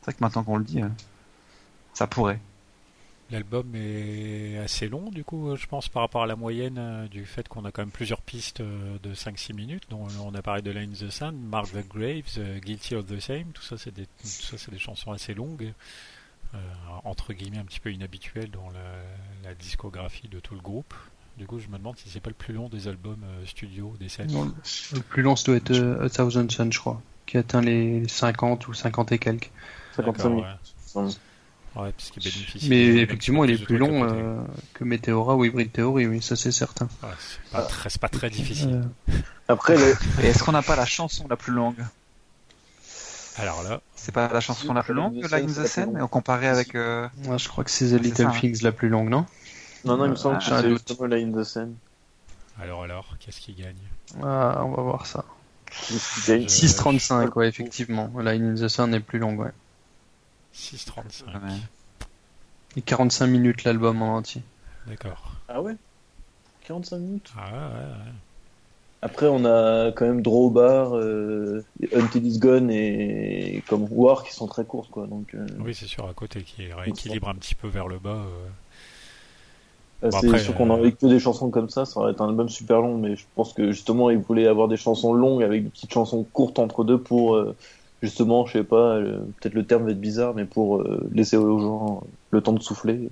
c'est 0.00 0.04
vrai 0.06 0.12
que 0.14 0.18
maintenant 0.20 0.42
qu'on 0.42 0.56
le 0.56 0.64
dit, 0.64 0.80
ça 1.94 2.06
pourrait. 2.06 2.40
L'album 3.32 3.74
est 3.74 4.58
assez 4.58 4.88
long, 4.88 5.10
du 5.10 5.24
coup, 5.24 5.56
je 5.56 5.66
pense, 5.66 5.88
par 5.88 6.02
rapport 6.02 6.22
à 6.22 6.26
la 6.26 6.36
moyenne 6.36 7.08
du 7.10 7.26
fait 7.26 7.48
qu'on 7.48 7.64
a 7.64 7.72
quand 7.72 7.82
même 7.82 7.90
plusieurs 7.90 8.20
pistes 8.20 8.62
de 8.62 9.14
5-6 9.14 9.52
minutes, 9.52 9.82
dont 9.90 10.06
on 10.22 10.32
a 10.36 10.42
parlé 10.42 10.62
de 10.62 10.70
Line 10.70 10.92
in 10.92 11.06
the 11.06 11.10
Sun, 11.10 11.34
Mark 11.36 11.72
the 11.72 11.84
Graves, 11.88 12.38
Guilty 12.64 12.94
of 12.94 13.06
the 13.06 13.18
Same, 13.18 13.46
tout 13.52 13.62
ça, 13.62 13.76
c'est 13.78 13.92
des, 13.92 14.06
chansons 14.78 15.10
assez 15.10 15.34
longues, 15.34 15.72
entre 17.04 17.32
guillemets 17.32 17.58
un 17.58 17.64
petit 17.64 17.80
peu 17.80 17.92
inhabituelles 17.92 18.50
dans 18.50 18.68
la, 18.70 19.48
la 19.48 19.54
discographie 19.54 20.28
de 20.28 20.40
tout 20.40 20.54
le 20.54 20.60
groupe. 20.60 20.94
Du 21.38 21.46
coup, 21.46 21.58
je 21.58 21.68
me 21.68 21.76
demande 21.76 21.98
si 21.98 22.08
c'est 22.08 22.20
pas 22.20 22.30
le 22.30 22.34
plus 22.34 22.54
long 22.54 22.68
des 22.68 22.88
albums 22.88 23.22
euh, 23.22 23.44
studio 23.44 23.94
des 24.00 24.08
7. 24.08 24.30
Non, 24.30 24.52
le 24.94 25.00
plus 25.00 25.22
long, 25.22 25.36
ça 25.36 25.44
doit 25.44 25.56
être 25.56 25.70
euh, 25.70 26.06
A 26.06 26.08
Thousand 26.08 26.48
Sun, 26.48 26.72
je 26.72 26.78
crois, 26.78 27.02
qui 27.26 27.36
atteint 27.36 27.60
les 27.60 28.08
50 28.08 28.68
ou 28.68 28.74
50 28.74 29.12
et 29.12 29.18
quelques. 29.18 29.50
55 29.96 30.28
minutes. 30.30 30.44
Ouais. 30.94 31.02
Ouais, 31.76 31.92
parce 31.92 32.10
qu'il 32.10 32.22
bénéficie 32.22 32.70
Mais 32.70 32.86
effectivement, 32.86 33.44
il 33.44 33.50
est 33.50 33.62
plus 33.62 33.76
long 33.76 34.02
euh, 34.04 34.40
que 34.72 34.84
Meteora 34.84 35.36
ou 35.36 35.44
Hybrid 35.44 35.72
Theory, 35.72 36.06
oui, 36.06 36.22
ça 36.22 36.34
c'est 36.34 36.52
certain. 36.52 36.88
Ouais, 37.02 37.10
c'est 37.18 37.52
pas, 37.52 37.62
très, 37.62 37.90
c'est 37.90 38.00
pas 38.00 38.08
très 38.08 38.30
difficile. 38.30 38.82
Euh, 39.10 39.12
Après, 39.48 39.76
le... 39.76 39.94
Est-ce 40.24 40.42
qu'on 40.42 40.52
n'a 40.52 40.62
pas 40.62 40.76
la 40.76 40.86
chanson 40.86 41.26
la 41.28 41.36
plus 41.36 41.52
longue? 41.52 41.76
Alors 43.38 43.62
là, 43.62 43.80
C'est 43.94 44.12
pas 44.12 44.32
la 44.32 44.40
chanson 44.40 44.72
la 44.72 44.82
plus 44.82 44.94
longue 44.94 45.14
Line 45.14 45.50
in 45.50 45.62
the 45.62 45.66
Sun, 45.66 45.92
longue. 45.98 46.08
comparé 46.08 46.48
avec. 46.48 46.74
euh, 46.74 47.06
moi, 47.24 47.36
je 47.36 47.48
crois 47.48 47.64
que 47.64 47.70
c'est 47.70 47.88
The 47.88 48.00
Little 48.02 48.26
hein. 48.26 48.32
Things 48.38 48.62
la 48.62 48.72
plus 48.72 48.88
longue, 48.88 49.08
non 49.08 49.26
non, 49.84 49.96
non, 49.98 50.06
il 50.06 50.10
me 50.12 50.16
semble 50.16 50.36
Ah, 50.36 50.38
que 50.40 50.44
j'ai 50.46 50.52
un 50.52 50.62
c'est 50.62 50.68
doute. 50.68 50.78
justement 50.88 51.06
la 51.06 51.16
in 51.16 51.30
the 51.32 51.44
scène. 51.44 51.74
alors, 52.60 52.82
alors, 52.82 53.14
qu'est-ce 53.20 53.40
qui 53.40 53.52
gagne? 53.52 53.76
Ah, 54.22 54.62
on 54.64 54.70
va 54.72 54.82
voir 54.82 55.06
ça. 55.06 55.24
Qui 55.70 55.94
gagne. 56.26 56.42
Euh, 56.44 56.46
6.35, 56.48 57.32
ouais, 57.36 57.48
effectivement. 57.48 58.10
Line 58.18 58.44
in 58.50 58.54
the 58.54 58.68
Sun 58.68 58.94
est 58.94 59.00
plus 59.00 59.18
longue, 59.20 59.38
ouais. 59.38 59.52
6.35. 60.54 61.26
ouais. 61.26 61.60
Et 62.76 62.82
45 62.82 63.26
minutes 63.26 63.64
l'album 63.64 64.02
en 64.02 64.16
entier. 64.16 64.42
D'accord. 64.86 65.32
Ah 65.48 65.60
ouais? 65.62 65.76
45 66.66 66.96
minutes? 66.98 67.32
Ah 67.38 67.52
ouais, 67.52 67.58
ouais, 67.58 67.90
ouais. 67.90 68.12
Après, 69.06 69.26
on 69.28 69.44
a 69.44 69.92
quand 69.92 70.04
même 70.04 70.20
Draw 70.20 70.50
Bar, 70.50 70.96
euh, 70.96 71.64
Until 71.94 72.26
It's 72.26 72.38
Gone 72.40 72.70
et 72.70 73.62
comme 73.68 73.86
War 73.90 74.24
qui 74.24 74.32
sont 74.34 74.48
très 74.48 74.64
courtes, 74.64 74.90
quoi. 74.90 75.06
Donc, 75.06 75.28
euh, 75.34 75.46
Oui, 75.64 75.74
c'est 75.74 75.86
sûr, 75.86 76.08
à 76.08 76.12
côté, 76.12 76.42
qui 76.42 76.72
rééquilibre 76.72 77.28
un 77.28 77.36
petit 77.36 77.54
peu 77.54 77.68
vers 77.68 77.86
le 77.86 77.98
bas. 78.00 78.10
euh. 78.10 80.06
euh, 80.06 80.10
Bon, 80.10 80.20
c'est 80.20 80.38
sûr 80.38 80.54
qu'on 80.54 80.70
euh, 80.70 80.74
aurait 80.74 80.92
que 80.92 81.06
des 81.06 81.20
chansons 81.20 81.50
comme 81.50 81.70
ça, 81.70 81.84
ça 81.84 82.00
aurait 82.00 82.12
été 82.12 82.20
un 82.20 82.28
album 82.28 82.48
super 82.48 82.80
long, 82.80 82.98
mais 82.98 83.14
je 83.14 83.24
pense 83.36 83.52
que 83.52 83.70
justement, 83.70 84.10
ils 84.10 84.18
voulaient 84.18 84.48
avoir 84.48 84.66
des 84.66 84.76
chansons 84.76 85.12
longues 85.12 85.42
avec 85.44 85.62
des 85.64 85.70
petites 85.70 85.92
chansons 85.92 86.24
courtes 86.24 86.58
entre 86.58 86.82
deux 86.82 86.98
pour, 86.98 87.40
justement, 88.02 88.44
je 88.46 88.54
sais 88.54 88.64
pas, 88.64 88.98
peut-être 89.00 89.54
le 89.54 89.64
terme 89.64 89.84
va 89.84 89.92
être 89.92 90.00
bizarre, 90.00 90.34
mais 90.34 90.44
pour 90.46 90.82
laisser 91.12 91.36
aux 91.36 91.60
gens 91.60 92.02
le 92.30 92.40
temps 92.40 92.52
de 92.54 92.60
souffler. 92.62 93.08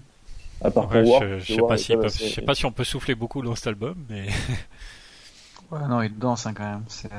À 0.61 0.71
part 0.71 0.89
Ouais, 0.89 1.03
pour 1.03 1.13
War, 1.13 1.23
je, 1.23 1.29
parce 1.29 1.43
je 1.43 1.47
que 1.49 1.53
sais 1.55 1.61
War 1.63 1.69
pas 1.69 1.75
est 1.75 1.79
si 1.79 1.89
quand 1.89 1.95
même 1.95 2.03
peuvent- 2.03 2.13
je 2.19 2.25
assez- 2.25 2.35
sais 2.35 2.43
pas 2.43 2.55
si 2.55 2.67
on 2.67 2.73
peut 2.73 2.85
souffler 2.85 3.15
beaucoup 3.15 3.43
dans 3.43 3.55
cet 3.55 3.67
album, 3.69 3.95
mais 4.09 4.27
Ouais, 5.71 5.87
non, 5.89 6.03
il 6.03 6.17
danse 6.19 6.47
hein, 6.47 6.55
quand 6.55 6.65
même. 6.65 6.85
C'est 6.89 7.11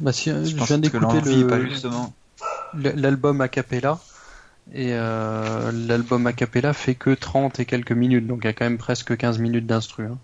Bah 0.00 0.12
si, 0.12 0.30
je, 0.30 0.56
viens 0.56 0.78
que 0.78 0.82
d'écouter 0.82 1.00
l'envie, 1.00 1.42
le- 1.42 1.48
pas 1.48 1.60
justement. 1.60 2.12
le- 2.74 2.90
l'album 2.92 3.40
a 3.40 3.48
cappella 3.48 3.98
et 4.74 4.92
euh, 4.92 5.72
l'album 5.72 6.26
a 6.26 6.32
cappella 6.32 6.72
fait 6.72 6.94
que 6.94 7.10
30 7.10 7.60
et 7.60 7.66
quelques 7.66 7.92
minutes, 7.92 8.26
donc 8.26 8.40
il 8.44 8.46
y 8.46 8.50
a 8.50 8.52
quand 8.52 8.64
même 8.64 8.78
presque 8.78 9.16
15 9.16 9.38
minutes 9.38 9.66
d'instru. 9.66 10.06
hein. 10.06 10.18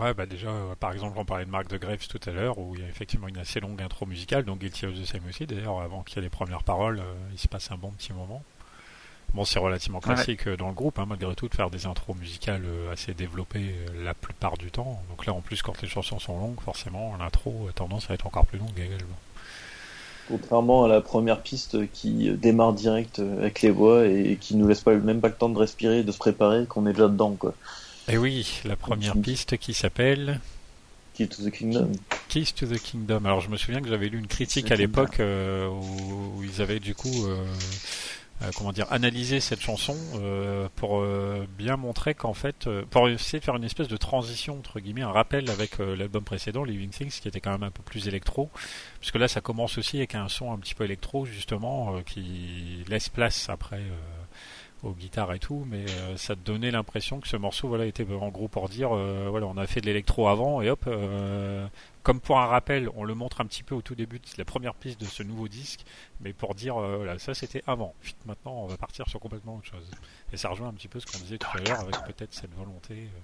Ouais, 0.00 0.12
bah 0.14 0.26
déjà, 0.26 0.48
euh, 0.48 0.74
par 0.74 0.92
exemple, 0.92 1.16
on 1.18 1.24
parlait 1.24 1.44
de 1.44 1.50
Mark 1.50 1.68
de 1.68 1.76
Graves 1.76 2.06
tout 2.08 2.20
à 2.26 2.32
l'heure, 2.32 2.58
où 2.58 2.74
il 2.74 2.82
y 2.82 2.84
a 2.84 2.88
effectivement 2.88 3.28
une 3.28 3.38
assez 3.38 3.60
longue 3.60 3.80
intro 3.80 4.04
musicale, 4.06 4.44
donc 4.44 4.58
Guilty 4.58 4.86
of 4.86 4.94
the 4.94 5.04
Same 5.04 5.22
aussi. 5.28 5.46
D'ailleurs, 5.46 5.80
avant 5.80 6.02
qu'il 6.02 6.16
y 6.16 6.18
ait 6.20 6.22
les 6.22 6.30
premières 6.30 6.64
paroles, 6.64 6.98
euh, 7.00 7.14
il 7.32 7.38
se 7.38 7.48
passe 7.48 7.70
un 7.70 7.76
bon 7.76 7.90
petit 7.92 8.12
moment. 8.12 8.42
Bon, 9.32 9.44
c'est 9.44 9.58
relativement 9.58 10.00
classique 10.00 10.46
euh, 10.46 10.56
dans 10.56 10.68
le 10.68 10.74
groupe, 10.74 10.98
hein, 10.98 11.06
malgré 11.08 11.34
tout, 11.34 11.48
de 11.48 11.54
faire 11.54 11.70
des 11.70 11.86
intros 11.86 12.16
musicales 12.16 12.62
euh, 12.64 12.92
assez 12.92 13.14
développées 13.14 13.74
euh, 13.74 14.04
la 14.04 14.14
plupart 14.14 14.56
du 14.56 14.70
temps. 14.70 15.02
Donc 15.10 15.26
là, 15.26 15.32
en 15.32 15.40
plus, 15.40 15.62
quand 15.62 15.80
les 15.82 15.88
chansons 15.88 16.20
sont 16.20 16.38
longues, 16.38 16.60
forcément, 16.60 17.16
l'intro 17.18 17.66
a 17.68 17.72
tendance 17.72 18.10
à 18.10 18.14
être 18.14 18.26
encore 18.26 18.46
plus 18.46 18.58
longue 18.58 18.76
également. 18.76 19.16
Contrairement 20.28 20.84
à 20.84 20.88
la 20.88 21.00
première 21.00 21.42
piste 21.42 21.90
qui 21.92 22.30
démarre 22.30 22.72
direct 22.72 23.18
avec 23.18 23.60
les 23.60 23.70
voix 23.70 24.06
et 24.06 24.38
qui 24.40 24.56
nous 24.56 24.66
laisse 24.66 24.80
pas, 24.80 24.94
même 24.94 25.20
pas 25.20 25.28
le 25.28 25.34
temps 25.34 25.50
de 25.50 25.58
respirer, 25.58 26.02
de 26.02 26.12
se 26.12 26.18
préparer, 26.18 26.64
qu'on 26.66 26.86
est 26.86 26.92
déjà 26.92 27.08
dedans, 27.08 27.32
quoi. 27.32 27.54
Et 28.08 28.18
oui, 28.18 28.60
la 28.64 28.76
première 28.76 29.16
piste 29.16 29.56
qui 29.56 29.72
s'appelle 29.72 30.40
Qui 31.14 31.26
to 31.28 31.42
the 31.42 31.50
Kingdom. 31.50 31.92
Keys 32.28 32.52
to 32.54 32.66
the 32.66 32.78
Kingdom. 32.78 33.24
Alors 33.24 33.40
je 33.40 33.48
me 33.48 33.56
souviens 33.56 33.80
que 33.80 33.88
j'avais 33.88 34.08
lu 34.08 34.18
une 34.18 34.26
critique 34.26 34.66
The 34.66 34.72
à 34.72 34.76
l'époque 34.76 35.20
euh, 35.20 35.68
où, 35.68 36.38
où 36.38 36.42
ils 36.42 36.60
avaient 36.60 36.80
du 36.80 36.94
coup 36.94 37.26
euh, 37.26 37.44
euh, 38.42 38.50
comment 38.56 38.72
dire 38.72 38.90
analysé 38.92 39.40
cette 39.40 39.60
chanson 39.60 39.96
euh, 40.16 40.68
pour 40.76 41.00
euh, 41.00 41.46
bien 41.56 41.76
montrer 41.76 42.14
qu'en 42.14 42.34
fait 42.34 42.66
euh, 42.66 42.84
pour 42.90 43.08
essayer 43.08 43.38
de 43.38 43.44
faire 43.44 43.56
une 43.56 43.64
espèce 43.64 43.88
de 43.88 43.96
transition 43.96 44.58
entre 44.58 44.80
guillemets 44.80 45.02
un 45.02 45.12
rappel 45.12 45.48
avec 45.50 45.78
euh, 45.80 45.94
l'album 45.94 46.24
précédent 46.24 46.64
Living 46.64 46.90
Things 46.90 47.20
qui 47.20 47.28
était 47.28 47.40
quand 47.40 47.52
même 47.52 47.62
un 47.62 47.70
peu 47.70 47.82
plus 47.82 48.08
électro. 48.08 48.50
Puisque 49.00 49.16
là 49.16 49.28
ça 49.28 49.40
commence 49.40 49.78
aussi 49.78 49.98
avec 49.98 50.14
un 50.14 50.28
son 50.28 50.52
un 50.52 50.58
petit 50.58 50.74
peu 50.74 50.84
électro 50.84 51.24
justement 51.24 52.00
qui 52.02 52.84
laisse 52.88 53.08
place 53.08 53.48
après 53.48 53.82
aux 54.84 54.92
guitares 54.92 55.32
et 55.32 55.38
tout, 55.38 55.64
mais 55.68 55.84
euh, 55.88 56.16
ça 56.16 56.34
donnait 56.34 56.70
l'impression 56.70 57.20
que 57.20 57.28
ce 57.28 57.36
morceau 57.36 57.68
voilà 57.68 57.86
était 57.86 58.06
en 58.12 58.28
gros 58.28 58.48
pour 58.48 58.68
dire 58.68 58.90
euh, 58.92 59.28
voilà 59.30 59.46
on 59.46 59.56
a 59.56 59.66
fait 59.66 59.80
de 59.80 59.86
l'électro 59.86 60.28
avant 60.28 60.60
et 60.60 60.70
hop 60.70 60.84
euh, 60.86 61.66
comme 62.04 62.20
pour 62.20 62.38
un 62.38 62.46
rappel 62.46 62.88
on 62.94 63.02
le 63.02 63.14
montre 63.14 63.40
un 63.40 63.46
petit 63.46 63.64
peu 63.64 63.74
au 63.74 63.82
tout 63.82 63.96
début 63.96 64.20
de 64.20 64.24
la 64.38 64.44
première 64.44 64.74
piste 64.74 65.00
de 65.00 65.06
ce 65.06 65.22
nouveau 65.24 65.48
disque 65.48 65.80
mais 66.20 66.32
pour 66.32 66.54
dire 66.54 66.76
euh, 66.76 66.98
voilà 66.98 67.18
ça 67.18 67.34
c'était 67.34 67.64
avant. 67.66 67.94
Vite, 68.04 68.16
maintenant 68.26 68.52
on 68.62 68.66
va 68.68 68.76
partir 68.76 69.08
sur 69.08 69.18
complètement 69.18 69.56
autre 69.56 69.66
chose. 69.66 69.90
Et 70.32 70.36
ça 70.36 70.50
rejoint 70.50 70.68
un 70.68 70.72
petit 70.74 70.86
peu 70.88 71.00
ce 71.00 71.06
qu'on 71.06 71.18
disait 71.18 71.38
tout 71.38 71.48
à 71.52 71.60
l'heure 71.60 71.80
avec 71.80 71.96
peut-être 72.06 72.32
cette 72.32 72.54
volonté 72.54 72.94
euh, 72.94 73.18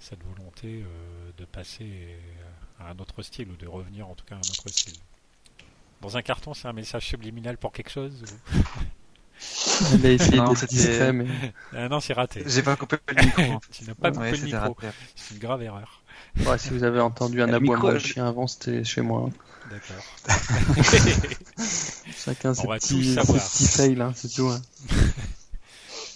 cette 0.00 0.22
volonté 0.24 0.82
euh, 0.82 1.30
de 1.38 1.44
passer 1.44 2.16
à 2.80 2.90
un 2.90 2.98
autre 2.98 3.22
style 3.22 3.48
ou 3.50 3.56
de 3.56 3.66
revenir 3.66 4.08
en 4.08 4.14
tout 4.14 4.24
cas 4.26 4.34
à 4.34 4.38
un 4.38 4.40
autre 4.40 4.68
style. 4.68 4.98
Dans 6.00 6.16
un 6.16 6.22
carton 6.22 6.54
c'est 6.54 6.68
un 6.68 6.72
message 6.72 7.06
subliminal 7.06 7.56
pour 7.56 7.72
quelque 7.72 7.90
chose 7.90 8.22
ou... 8.22 8.58
Elle 9.94 10.04
a 10.06 10.10
essayé 10.10 10.36
Non, 10.36 10.48
d'être 10.48 10.58
c'était- 10.58 10.74
discret, 10.74 11.12
mais 11.14 11.26
Ah 11.72 11.88
non 11.88 12.00
c'est 12.00 12.12
raté. 12.12 12.42
J'ai 12.46 12.62
pas 12.62 12.76
coupé 12.76 12.96
le 13.08 13.24
micro. 13.24 13.42
fait. 13.60 13.70
tu 13.72 13.84
n'as 13.84 13.94
pas 13.94 14.10
coupé 14.10 14.32
le 14.32 14.38
micro. 14.44 14.76
c'est 15.14 15.34
une 15.34 15.40
grave 15.40 15.62
erreur 15.62 15.99
ouais, 16.38 16.58
si 16.58 16.70
vous 16.70 16.84
avez 16.84 17.00
entendu 17.00 17.42
un 17.42 17.52
aboiement 17.52 17.92
de 17.92 17.98
chien 17.98 18.26
avant, 18.26 18.46
c'était 18.46 18.84
chez 18.84 19.00
moi. 19.00 19.30
d'accord 19.70 20.04
Chacun 22.16 22.54
ses 22.54 22.66
petits, 22.66 23.14
ses 23.14 23.20
petits 23.20 23.66
fails, 23.66 24.00
hein, 24.00 24.12
c'est 24.14 24.28
tout. 24.32 24.48
hein. 24.48 24.60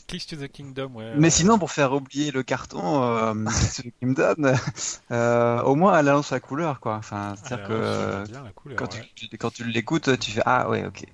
To 0.07 0.37
the 0.37 0.47
Kingdom 0.47 0.93
ouais 0.95 1.13
Mais 1.17 1.29
sinon, 1.29 1.59
pour 1.59 1.73
faire 1.73 1.93
oublier 1.93 2.31
le 2.31 2.45
carton, 2.45 3.03
euh, 3.03 3.35
donne, 4.03 4.55
euh, 5.11 5.61
au 5.63 5.75
moins 5.75 5.99
elle 5.99 6.09
annonce 6.09 6.31
la 6.31 6.39
couleur, 6.39 6.79
quoi. 6.79 6.95
Enfin, 6.95 7.35
c'est-à-dire 7.37 7.65
ah, 7.65 7.69
que 7.69 8.53
couleur, 8.55 8.79
quand, 8.79 8.95
ouais. 8.95 9.11
tu, 9.17 9.37
quand 9.37 9.53
tu 9.53 9.65
l'écoutes, 9.65 10.17
tu 10.21 10.31
fais 10.31 10.43
ah 10.47 10.71
ouais, 10.71 10.87
ok, 10.87 11.05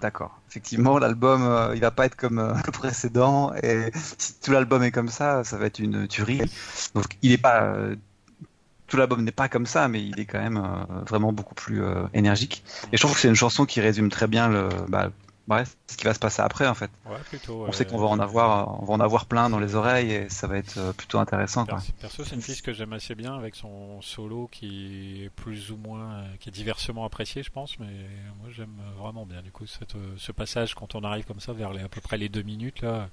d'accord. 0.00 0.40
Effectivement, 0.48 0.98
l'album, 0.98 1.42
euh, 1.42 1.74
il 1.74 1.80
va 1.82 1.90
pas 1.90 2.06
être 2.06 2.16
comme 2.16 2.38
euh, 2.38 2.54
le 2.64 2.72
précédent, 2.72 3.52
et 3.62 3.90
si 3.94 4.40
tout 4.40 4.52
l'album 4.52 4.82
est 4.82 4.90
comme 4.90 5.10
ça, 5.10 5.44
ça 5.44 5.58
va 5.58 5.66
être 5.66 5.78
une 5.78 6.08
tuerie. 6.08 6.40
Donc, 6.94 7.18
il 7.20 7.32
est 7.32 7.38
pas 7.38 7.62
euh, 7.64 7.94
tout 8.90 8.96
l'album 8.96 9.22
n'est 9.22 9.30
pas 9.30 9.48
comme 9.48 9.66
ça, 9.66 9.88
mais 9.88 10.04
il 10.04 10.18
est 10.18 10.26
quand 10.26 10.40
même 10.40 10.58
euh, 10.58 11.04
vraiment 11.08 11.32
beaucoup 11.32 11.54
plus 11.54 11.82
euh, 11.82 12.02
énergique. 12.12 12.64
Et 12.92 12.96
je 12.96 13.00
trouve 13.00 13.14
que 13.14 13.20
c'est 13.20 13.28
une 13.28 13.36
chanson 13.36 13.64
qui 13.64 13.80
résume 13.80 14.10
très 14.10 14.26
bien 14.26 14.48
le, 14.48 14.68
bah, 14.88 15.10
bref, 15.46 15.76
ce 15.86 15.96
qui 15.96 16.04
va 16.04 16.12
se 16.12 16.18
passer 16.18 16.42
après 16.42 16.66
en 16.66 16.74
fait. 16.74 16.90
Ouais, 17.06 17.16
plutôt. 17.28 17.66
On 17.68 17.72
sait 17.72 17.84
qu'on 17.84 17.98
va 17.98 18.08
en 18.08 18.18
avoir, 18.18 18.82
on 18.82 18.86
va 18.86 18.94
en 18.94 19.00
avoir 19.00 19.26
plein 19.26 19.48
dans 19.48 19.60
les 19.60 19.76
oreilles 19.76 20.10
et 20.10 20.28
ça 20.28 20.48
va 20.48 20.56
être 20.56 20.76
euh, 20.78 20.92
plutôt 20.92 21.20
intéressant. 21.20 21.66
Quoi. 21.66 21.78
Perso, 22.00 22.24
c'est 22.24 22.34
une 22.34 22.42
piste 22.42 22.62
que 22.62 22.72
j'aime 22.72 22.92
assez 22.92 23.14
bien 23.14 23.36
avec 23.36 23.54
son 23.54 24.02
solo 24.02 24.48
qui 24.50 25.22
est 25.22 25.30
plus 25.30 25.70
ou 25.70 25.76
moins, 25.76 26.24
qui 26.40 26.48
est 26.48 26.52
diversement 26.52 27.04
apprécié, 27.04 27.44
je 27.44 27.50
pense. 27.50 27.78
Mais 27.78 27.86
moi, 28.40 28.50
j'aime 28.50 28.76
vraiment 28.98 29.24
bien 29.24 29.40
du 29.40 29.52
coup 29.52 29.68
cette, 29.68 29.94
ce 30.16 30.32
passage 30.32 30.74
quand 30.74 30.96
on 30.96 31.04
arrive 31.04 31.26
comme 31.26 31.40
ça 31.40 31.52
vers 31.52 31.72
les, 31.72 31.82
à 31.82 31.88
peu 31.88 32.00
près 32.00 32.18
les 32.18 32.28
deux 32.28 32.42
minutes 32.42 32.82
là 32.82 33.08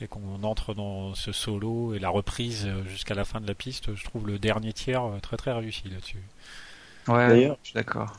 et 0.00 0.08
qu'on 0.08 0.42
entre 0.42 0.74
dans 0.74 1.14
ce 1.14 1.32
solo 1.32 1.94
et 1.94 1.98
la 1.98 2.08
reprise 2.10 2.68
jusqu'à 2.86 3.14
la 3.14 3.24
fin 3.24 3.40
de 3.40 3.46
la 3.46 3.54
piste. 3.54 3.94
Je 3.94 4.04
trouve 4.04 4.26
le 4.26 4.38
dernier 4.38 4.72
tiers 4.72 5.04
euh, 5.04 5.18
très 5.20 5.36
très 5.36 5.52
réussi 5.52 5.88
là-dessus. 5.88 6.22
Ouais, 7.08 7.28
D'ailleurs- 7.28 7.58
je 7.62 7.68
suis 7.68 7.74
d'accord. 7.74 8.12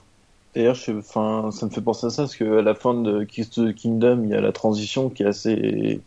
D'ailleurs, 0.56 0.78
enfin, 0.90 1.50
ça 1.52 1.66
me 1.66 1.72
fait 1.72 1.82
penser 1.82 2.08
à 2.08 2.10
ça 2.10 2.24
parce 2.24 2.36
que 2.38 2.60
à 2.60 2.62
la 2.62 2.76
fin 2.76 2.94
de 2.94 3.26
Keys 3.26 3.48
to 3.48 3.70
the 3.70 3.76
Kingdom, 3.76 4.24
il 4.24 4.30
y 4.30 4.34
a 4.36 4.40
la 4.42 4.54
transition 4.54 5.10
qui 5.10 5.24
est 5.24 5.26
assez 5.26 6.00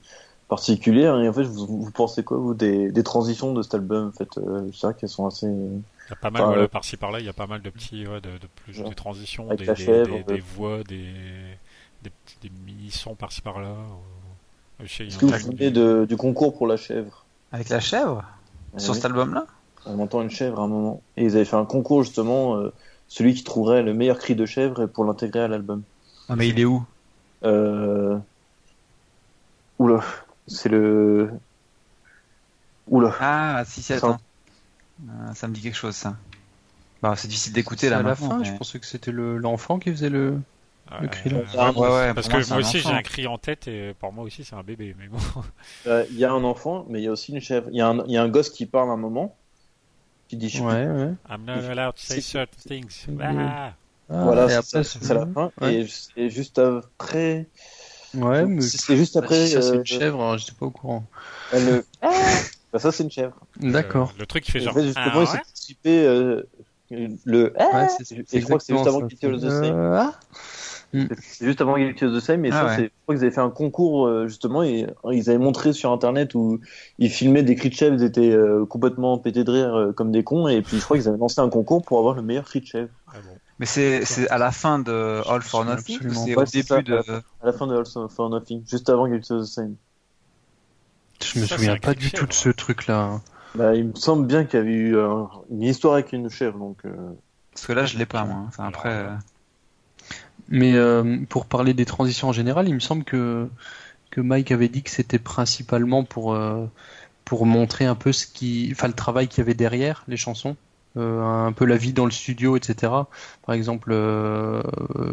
particulière. 0.48 1.18
Et 1.20 1.28
en 1.28 1.32
fait, 1.34 1.42
vous, 1.42 1.66
vous 1.82 1.90
pensez 1.90 2.24
quoi 2.24 2.38
vous 2.38 2.54
des, 2.54 2.90
des 2.90 3.02
transitions 3.02 3.52
de 3.52 3.60
cet 3.62 3.74
album 3.74 4.08
En 4.08 4.12
fait, 4.12 4.38
euh, 4.38 4.70
c'est 4.72 4.86
vrai 4.86 4.94
qu'elles 4.98 5.10
sont 5.10 5.26
assez. 5.26 5.46
Il 5.46 5.82
y 6.08 6.12
a 6.12 6.16
pas 6.16 6.30
mal, 6.30 6.42
Enfin, 6.42 6.50
voilà, 6.52 6.62
euh, 6.62 6.68
par-ci 6.68 6.96
par-là, 6.96 7.20
il 7.20 7.26
y 7.26 7.28
a 7.28 7.34
pas 7.34 7.46
mal 7.46 7.60
de 7.60 7.68
petits, 7.68 8.06
ouais, 8.06 8.22
de, 8.22 8.30
de 8.38 8.46
plus 8.64 8.72
Genre, 8.72 8.88
des 8.88 8.94
transitions, 8.94 9.54
des, 9.54 9.66
la 9.66 9.74
des, 9.74 9.84
chèvre, 9.84 10.16
des, 10.16 10.22
des 10.22 10.40
voix, 10.40 10.82
des, 10.84 11.12
des, 12.02 12.50
mini-sons 12.64 13.14
par-ci 13.16 13.42
par-là. 13.42 13.72
ou- 13.72 13.74
je 13.74 13.74
sais, 13.74 14.46
il 14.62 14.64
y 14.64 14.67
Est-ce 14.82 15.18
que 15.18 15.26
vous 15.26 15.38
souvenez 15.38 15.70
du- 15.70 15.80
de, 15.80 16.06
du 16.08 16.16
concours 16.16 16.56
pour 16.56 16.66
la 16.66 16.76
chèvre 16.76 17.24
Avec 17.52 17.68
la 17.68 17.80
chèvre 17.80 18.24
sur 18.76 18.90
Oui. 18.90 18.96
cet 18.96 19.04
album-là 19.06 19.46
On 19.86 19.98
entend 20.00 20.22
une 20.22 20.30
chèvre 20.30 20.60
à 20.60 20.62
un 20.64 20.68
moment. 20.68 21.02
Et 21.16 21.24
ils 21.24 21.34
avaient 21.36 21.44
fait 21.44 21.56
un 21.56 21.64
concours 21.64 22.04
justement, 22.04 22.56
euh, 22.56 22.72
celui 23.08 23.34
qui 23.34 23.42
trouverait 23.44 23.82
le 23.82 23.94
meilleur 23.94 24.18
cri 24.18 24.34
de 24.36 24.46
chèvre 24.46 24.86
pour 24.86 25.04
l'intégrer 25.04 25.40
à 25.40 25.48
l'album. 25.48 25.82
Ah, 26.28 26.36
mais 26.36 26.48
il 26.48 26.60
est 26.60 26.64
où? 26.64 26.84
Euh... 27.44 28.18
Oula, 29.78 30.02
c'est 30.46 30.68
le. 30.68 31.30
Oula. 32.88 33.14
Ah, 33.20 33.62
si, 33.66 33.80
si, 33.82 33.92
Ça- 33.92 33.96
attends. 33.96 34.18
Euh, 35.08 35.34
ça 35.34 35.46
me 35.46 35.54
dit 35.54 35.60
quelque 35.60 35.76
chose, 35.76 35.94
ça. 35.94 36.16
Bah, 37.02 37.14
c'est 37.16 37.28
difficile 37.28 37.52
d'écouter 37.52 37.88
là 37.88 37.98
à 37.98 38.02
la 38.02 38.16
fin, 38.16 38.38
mais- 38.38 38.44
je 38.44 38.52
pensais 38.56 38.80
que 38.80 38.86
c'était 38.86 39.12
le- 39.12 39.38
l'enfant 39.38 39.78
qui 39.78 39.90
faisait 39.90 40.10
le. 40.10 40.40
Ah, 40.90 40.98
le 41.02 41.08
cri, 41.08 41.30
euh, 41.34 41.42
là. 41.54 41.70
Ouais, 41.72 41.88
ouais, 41.88 42.14
Parce 42.14 42.28
moi, 42.30 42.40
que 42.40 42.48
moi 42.48 42.56
un 42.56 42.60
aussi 42.60 42.80
j'ai 42.80 42.88
un 42.90 43.02
cri 43.02 43.26
en 43.26 43.36
tête 43.38 43.68
et 43.68 43.94
pour 43.98 44.12
moi 44.12 44.24
aussi 44.24 44.42
c'est 44.44 44.54
un 44.56 44.62
bébé. 44.62 44.94
Mais 44.98 45.08
bon, 45.08 45.18
Euh, 45.86 46.04
Il 46.10 46.18
y 46.18 46.24
a 46.24 46.32
un 46.32 46.44
enfant, 46.44 46.86
mais 46.88 47.00
il 47.00 47.04
y 47.04 47.08
a 47.08 47.12
aussi 47.12 47.32
une 47.32 47.40
chèvre. 47.40 47.68
Il 47.70 47.76
y, 47.76 47.80
a 47.80 47.88
un- 47.88 48.04
il 48.06 48.12
y 48.12 48.16
a 48.16 48.22
un 48.22 48.28
gosse 48.28 48.50
qui 48.50 48.64
parle 48.66 48.88
à 48.90 48.92
un 48.92 48.96
moment, 48.96 49.36
qui 50.28 50.36
dit 50.36 50.48
je. 50.48 50.62
Ouais, 50.62 50.86
ouais. 50.86 51.12
I'm 51.28 51.44
not 51.46 51.52
allowed 51.70 51.94
to 51.96 52.00
say 52.02 52.20
certain 52.20 52.56
things. 52.66 53.06
Ah. 53.20 53.72
Ah, 54.10 54.24
Voilà, 54.24 54.48
c'est 54.62 55.12
la 55.12 55.26
fin. 55.26 55.52
Ouais. 55.60 55.74
Et 55.74 55.86
c'est 55.86 56.30
juste 56.30 56.58
après. 56.58 57.46
Ouais, 58.14 58.46
mais. 58.46 58.62
C'est 58.62 58.96
juste 58.96 59.16
après. 59.18 59.46
si 59.48 59.52
ça, 59.52 59.60
c'est 59.60 59.68
euh, 59.72 59.74
une 59.80 59.84
chèvre, 59.84 60.18
alors 60.22 60.38
j'étais 60.38 60.52
pas 60.58 60.64
au 60.66 60.70
courant. 60.70 61.04
elle- 61.52 61.82
Bah, 62.72 62.78
ça, 62.78 62.92
c'est 62.92 63.02
une 63.02 63.10
chèvre. 63.10 63.34
D'accord. 63.60 64.10
Euh, 64.14 64.20
le 64.20 64.26
truc 64.26 64.44
qui 64.44 64.52
fait 64.52 64.58
Et 64.58 64.62
genre. 64.62 64.72
en 64.72 64.76
fait, 64.78 64.84
justement, 64.84 65.04
ah, 65.14 65.20
il 65.22 65.26
s'est 65.26 65.38
anticipé 65.40 66.06
euh, 66.06 66.42
le. 66.90 67.52
Ouais, 67.54 67.86
c'est- 67.88 68.12
et 68.12 68.40
je 68.40 68.44
crois 68.46 68.58
que 68.58 68.64
c'est 68.64 68.74
juste 68.74 68.86
exactement 68.86 68.86
avant 68.86 69.00
ça. 69.00 69.06
Guilty 69.06 69.26
Euh, 70.94 71.06
ah 71.10 71.14
C'est 71.20 71.44
juste 71.44 71.60
avant 71.60 71.76
Guilty 71.76 72.04
of 72.06 72.14
the 72.16 72.20
Same, 72.20 72.44
et 72.46 72.50
Ah 72.50 72.54
ça, 72.60 72.64
ouais. 72.66 72.76
c'est, 72.76 72.82
je 72.84 72.90
crois 73.02 73.14
qu'ils 73.14 73.24
avaient 73.24 73.34
fait 73.34 73.40
un 73.42 73.50
concours, 73.50 74.06
euh, 74.06 74.26
justement, 74.26 74.62
et 74.62 74.86
ils 75.12 75.28
avaient 75.28 75.38
montré 75.38 75.72
sur 75.74 75.92
internet 75.92 76.34
où 76.34 76.60
ils 76.98 77.10
filmaient 77.10 77.42
des 77.42 77.54
cris 77.56 77.68
de 77.68 77.74
chèvre, 77.74 77.94
ils 77.96 78.04
étaient 78.04 78.30
euh, 78.30 78.64
complètement 78.64 79.18
pétés 79.18 79.44
de 79.44 79.50
rire 79.50 79.74
euh, 79.74 79.92
comme 79.92 80.10
des 80.12 80.24
cons, 80.24 80.48
et 80.48 80.62
puis 80.62 80.78
je 80.78 80.84
crois 80.84 80.96
qu'ils 80.96 81.08
avaient 81.08 81.18
lancé 81.18 81.40
un 81.40 81.50
concours 81.50 81.82
pour 81.84 81.98
avoir 81.98 82.14
le 82.14 82.22
meilleur 82.22 82.44
cri 82.44 82.60
de 82.60 82.66
chèvre. 82.66 82.88
Ah 83.08 83.16
bon. 83.22 83.36
Mais 83.58 83.66
c'est 83.66 84.04
c'est 84.04 84.28
à 84.30 84.38
la 84.38 84.52
fin 84.52 84.78
de 84.78 85.20
All 85.28 85.42
for 85.42 85.64
Nothing 85.64 85.96
ou 85.98 86.00
c'est 86.00 86.06
absolument 86.06 86.32
au 86.32 86.34
pas, 86.36 86.46
c'est 86.46 86.62
ça, 86.62 86.76
début 86.76 86.90
de. 86.92 86.98
À 87.42 87.46
la 87.46 87.52
fin 87.52 87.66
de 87.66 87.74
All 87.76 87.84
for 88.08 88.30
Nothing, 88.30 88.62
juste 88.66 88.88
avant 88.88 89.08
Guilty 89.08 89.32
of 89.32 89.42
the 89.42 89.46
Same. 89.46 89.74
Je 91.22 91.40
me 91.40 91.46
Ça, 91.46 91.56
souviens 91.56 91.76
pas 91.76 91.94
du 91.94 92.10
tout 92.12 92.26
de 92.26 92.32
chèvre. 92.32 92.42
ce 92.44 92.48
truc-là. 92.50 93.00
hein. 93.00 93.22
Bah, 93.56 93.74
il 93.74 93.88
me 93.88 93.94
semble 93.94 94.26
bien 94.26 94.44
qu'il 94.44 94.60
y 94.60 94.62
avait 94.62 94.70
eu 94.72 94.96
euh, 94.96 95.24
une 95.50 95.62
histoire 95.62 95.94
avec 95.94 96.12
une 96.12 96.30
chèvre, 96.30 96.58
donc. 96.58 96.78
euh, 96.84 96.92
Parce 97.52 97.66
que 97.66 97.72
là, 97.72 97.84
je 97.86 97.98
l'ai 97.98 98.06
pas, 98.06 98.24
moi. 98.24 98.44
Enfin, 98.46 98.66
après. 98.68 99.06
Mais 100.48 100.74
euh, 100.74 101.18
pour 101.28 101.46
parler 101.46 101.74
des 101.74 101.84
transitions 101.84 102.28
en 102.28 102.32
général, 102.32 102.68
il 102.68 102.74
me 102.74 102.80
semble 102.80 103.04
que, 103.04 103.48
que 104.10 104.20
Mike 104.20 104.52
avait 104.52 104.68
dit 104.68 104.82
que 104.82 104.90
c'était 104.90 105.18
principalement 105.18 106.04
pour, 106.04 106.34
euh, 106.34 106.66
pour 107.24 107.46
montrer 107.46 107.86
un 107.86 107.94
peu 107.96 108.12
ce 108.12 108.26
qui, 108.26 108.70
enfin, 108.72 108.88
le 108.88 108.94
travail 108.94 109.28
qu'il 109.28 109.38
y 109.40 109.42
avait 109.42 109.54
derrière 109.54 110.04
les 110.08 110.16
chansons, 110.18 110.56
euh, 110.96 111.22
un 111.22 111.52
peu 111.52 111.66
la 111.66 111.76
vie 111.76 111.92
dans 111.92 112.06
le 112.06 112.10
studio, 112.12 112.56
etc. 112.56 113.08
Par 113.46 113.54
exemple, 113.54 113.90
euh, 113.92 114.62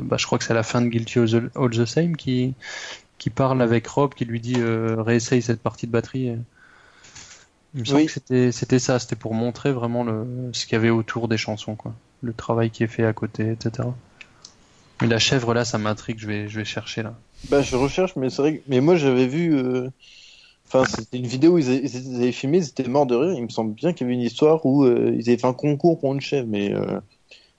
bah, 0.03 0.17
je 0.19 0.25
crois 0.25 0.37
que 0.39 0.45
c'est 0.45 0.51
à 0.53 0.55
la 0.55 0.63
fin 0.63 0.81
de 0.81 0.87
Guilty 0.89 1.19
of 1.19 1.31
the- 1.31 1.57
All 1.57 1.69
the 1.71 1.85
Same 1.85 2.15
qui, 2.17 2.55
qui 3.19 3.29
parle 3.31 3.61
avec 3.61 3.87
Rob, 3.87 4.13
qui 4.15 4.25
lui 4.25 4.41
dit 4.41 4.55
euh, 4.59 5.01
réessaye 5.01 5.41
cette 5.41 5.61
partie 5.61 5.87
de 5.87 5.91
batterie. 5.93 6.37
Il 7.75 7.81
me 7.81 7.85
semble 7.85 8.01
Oui. 8.01 8.05
que 8.05 8.11
c'était 8.11 8.51
c'était 8.51 8.79
ça, 8.79 8.97
c'était 8.99 9.15
pour 9.15 9.35
montrer 9.35 9.71
vraiment 9.71 10.03
le, 10.03 10.49
ce 10.53 10.65
qu'il 10.65 10.73
y 10.73 10.75
avait 10.77 10.89
autour 10.89 11.27
des 11.27 11.37
chansons, 11.37 11.75
quoi. 11.75 11.93
le 12.21 12.33
travail 12.33 12.71
qui 12.71 12.83
est 12.83 12.87
fait 12.87 13.05
à 13.05 13.13
côté, 13.13 13.51
etc. 13.51 13.95
Mais 15.01 15.07
la 15.07 15.19
chèvre 15.19 15.53
là, 15.53 15.65
ça 15.65 15.77
m'intrigue, 15.77 16.19
je 16.19 16.27
vais, 16.27 16.47
je 16.47 16.59
vais 16.59 16.65
chercher 16.65 17.03
là. 17.03 17.15
Bah, 17.49 17.61
je 17.61 17.75
recherche, 17.75 18.15
mais 18.15 18.29
c'est 18.29 18.41
vrai. 18.41 18.57
que- 18.59 18.63
Mais 18.67 18.81
moi, 18.81 18.95
j'avais 18.95 19.27
vu. 19.27 19.55
euh, 19.55 19.89
Enfin, 20.67 20.85
c'était 20.85 21.17
une 21.19 21.27
vidéo 21.27 21.53
où 21.53 21.57
ils 21.59 21.69
avaient, 21.69 21.81
ils 21.85 22.15
avaient 22.17 22.31
filmé, 22.31 22.57
ils 22.59 22.69
étaient 22.69 22.87
morts 22.89 23.05
de 23.05 23.15
rire. 23.15 23.33
Il 23.37 23.43
me 23.43 23.49
semble 23.49 23.73
bien 23.75 23.93
qu'il 23.93 24.07
y 24.07 24.09
avait 24.09 24.15
une 24.15 24.21
histoire 24.21 24.65
où 24.65 24.83
euh, 24.85 25.13
ils 25.15 25.29
avaient 25.29 25.37
fait 25.37 25.47
un 25.47 25.53
concours 25.53 25.99
pour 25.99 26.13
une 26.13 26.21
chèvre, 26.21 26.47
mais 26.49 26.73
euh, 26.73 26.99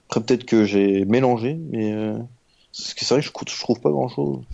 après 0.09 0.21
peut-être 0.23 0.45
que 0.45 0.65
j'ai 0.65 1.05
mélangé, 1.05 1.55
mais 1.71 1.93
euh, 1.93 2.19
c'est 2.73 3.07
vrai 3.09 3.21
que 3.21 3.27
je, 3.27 3.31
je 3.55 3.61
trouve 3.61 3.81
pas 3.81 3.91
grand-chose. 3.91 4.45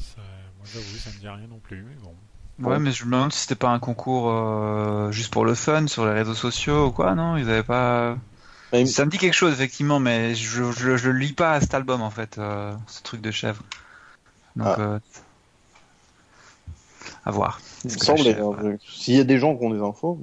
Moi 0.57 0.67
j'avoue, 0.73 0.97
ça 0.99 1.11
me 1.11 1.19
dit 1.19 1.27
rien 1.27 1.47
non 1.47 1.59
plus, 1.59 1.83
mais 1.83 1.95
bon. 2.03 2.15
Ouais, 2.59 2.79
mais 2.79 2.91
je 2.91 3.05
me 3.05 3.11
demande 3.11 3.33
si 3.33 3.41
c'était 3.41 3.55
pas 3.55 3.69
un 3.69 3.79
concours 3.79 4.29
euh, 4.29 5.11
juste 5.11 5.33
pour 5.33 5.45
le 5.45 5.55
fun 5.55 5.87
sur 5.87 6.05
les 6.05 6.13
réseaux 6.13 6.35
sociaux 6.35 6.87
ou 6.87 6.91
quoi, 6.91 7.15
non? 7.15 7.35
Ils 7.37 7.49
avaient 7.49 7.63
pas. 7.63 8.17
Ça 8.85 9.05
me 9.05 9.11
dit 9.11 9.17
quelque 9.19 9.33
chose 9.33 9.53
effectivement, 9.53 9.99
mais 9.99 10.33
je 10.35 10.71
je, 10.71 10.97
je 10.97 11.09
le 11.09 11.19
lis 11.19 11.33
pas 11.33 11.53
à 11.53 11.61
cet 11.61 11.73
album 11.75 12.01
en 12.01 12.09
fait, 12.09 12.37
euh, 12.37 12.73
ce 12.87 13.03
truc 13.03 13.21
de 13.21 13.29
chèvre. 13.31 13.63
Donc 14.55 14.67
Ah. 14.67 14.79
euh, 14.79 14.99
à 17.25 17.31
voir. 17.31 17.61
il 17.85 17.91
me 17.91 17.97
chèvre, 18.17 18.59
hein, 18.59 18.77
S'il 18.87 19.15
y 19.15 19.19
a 19.19 19.23
des 19.23 19.37
gens 19.37 19.55
qui 19.55 19.63
ont 19.65 19.69
des 19.69 19.79
infos, 19.79 20.19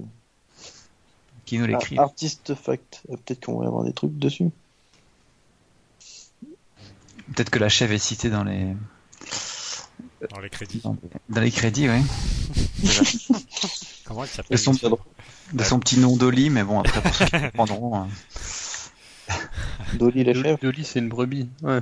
Qui 1.44 1.58
nous 1.58 1.64
ah, 1.64 1.68
l'écrivent. 1.68 2.00
artist 2.00 2.54
fact, 2.54 3.02
euh, 3.10 3.16
peut-être 3.16 3.46
qu'on 3.46 3.60
va 3.60 3.66
avoir 3.66 3.84
des 3.84 3.92
trucs 3.92 4.18
dessus. 4.18 4.50
Peut-être 7.34 7.50
que 7.50 7.58
la 7.60 7.68
chèvre 7.68 7.92
est 7.92 7.98
citée 7.98 8.30
dans 8.30 8.42
les 8.44 8.74
Dans 10.30 10.40
les 10.40 10.50
crédits. 10.50 10.82
dans, 11.28 11.40
les 11.40 11.50
crédits, 11.52 11.88
oui. 11.88 12.02
Comment 14.04 14.24
elle 14.24 14.28
s'appelle 14.28 14.58
de 15.52 15.62
son 15.64 15.78
petit 15.80 15.98
nom 15.98 16.16
d'Oli, 16.16 16.50
mais 16.50 16.62
bon 16.64 16.80
après 16.80 17.00
pour 17.02 17.14
ceux 17.14 17.24
qui 17.26 17.40
comprendront. 17.56 17.96
hein. 17.96 18.08
Dolly 19.94 20.24
la 20.24 20.32
Dolly, 20.32 20.44
chèvre. 20.44 20.58
Dolly, 20.62 20.84
c'est 20.84 20.98
une 20.98 21.08
brebis. 21.08 21.48
Ouais. 21.62 21.80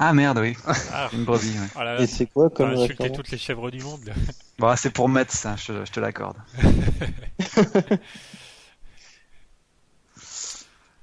Ah 0.00 0.12
merde, 0.12 0.38
oui, 0.38 0.56
Ah, 0.92 1.08
une 1.12 1.24
brebis. 1.24 1.48
Ouais. 1.58 1.66
oh 1.76 1.78
là 1.80 1.94
là, 1.94 2.00
Et 2.02 2.06
c'est 2.06 2.26
quoi 2.26 2.50
comme 2.50 2.70
insulté 2.70 2.94
référence 3.04 3.16
toutes 3.16 3.30
les 3.30 3.38
chèvres 3.38 3.70
du 3.70 3.80
monde. 3.82 4.12
Bon, 4.58 4.74
c'est 4.76 4.90
pour 4.90 5.08
Metz, 5.08 5.30
ça, 5.32 5.54
je, 5.56 5.66
te- 5.66 5.84
je 5.86 5.92
te 5.92 6.00
l'accorde. 6.00 6.36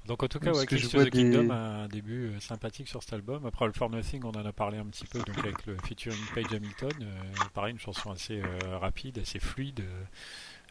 Donc 0.06 0.22
en 0.22 0.28
tout 0.28 0.38
cas, 0.38 0.52
ouais, 0.52 0.66
que 0.66 0.76
je 0.76 0.82
Kiss 0.82 0.94
vois 0.94 1.04
the 1.06 1.10
Kingdom 1.10 1.44
des- 1.44 1.50
a 1.50 1.54
un 1.56 1.88
début 1.88 2.26
euh, 2.28 2.38
sympathique 2.40 2.86
sur 2.88 3.02
cet 3.02 3.12
album. 3.14 3.44
Après, 3.44 3.64
All 3.64 3.72
for 3.72 3.90
Nothing, 3.90 4.22
on 4.24 4.30
en 4.30 4.44
a 4.46 4.52
parlé 4.52 4.78
un 4.78 4.84
petit 4.86 5.04
peu 5.06 5.18
donc 5.18 5.36
avec 5.38 5.66
le 5.66 5.76
featuring 5.84 6.18
Page 6.32 6.44
Hamilton. 6.54 6.92
Euh, 7.02 7.44
pareil, 7.54 7.72
une 7.72 7.80
chanson 7.80 8.12
assez 8.12 8.40
euh, 8.40 8.78
rapide, 8.78 9.18
assez 9.18 9.40
fluide, 9.40 9.80
euh, 9.80 10.04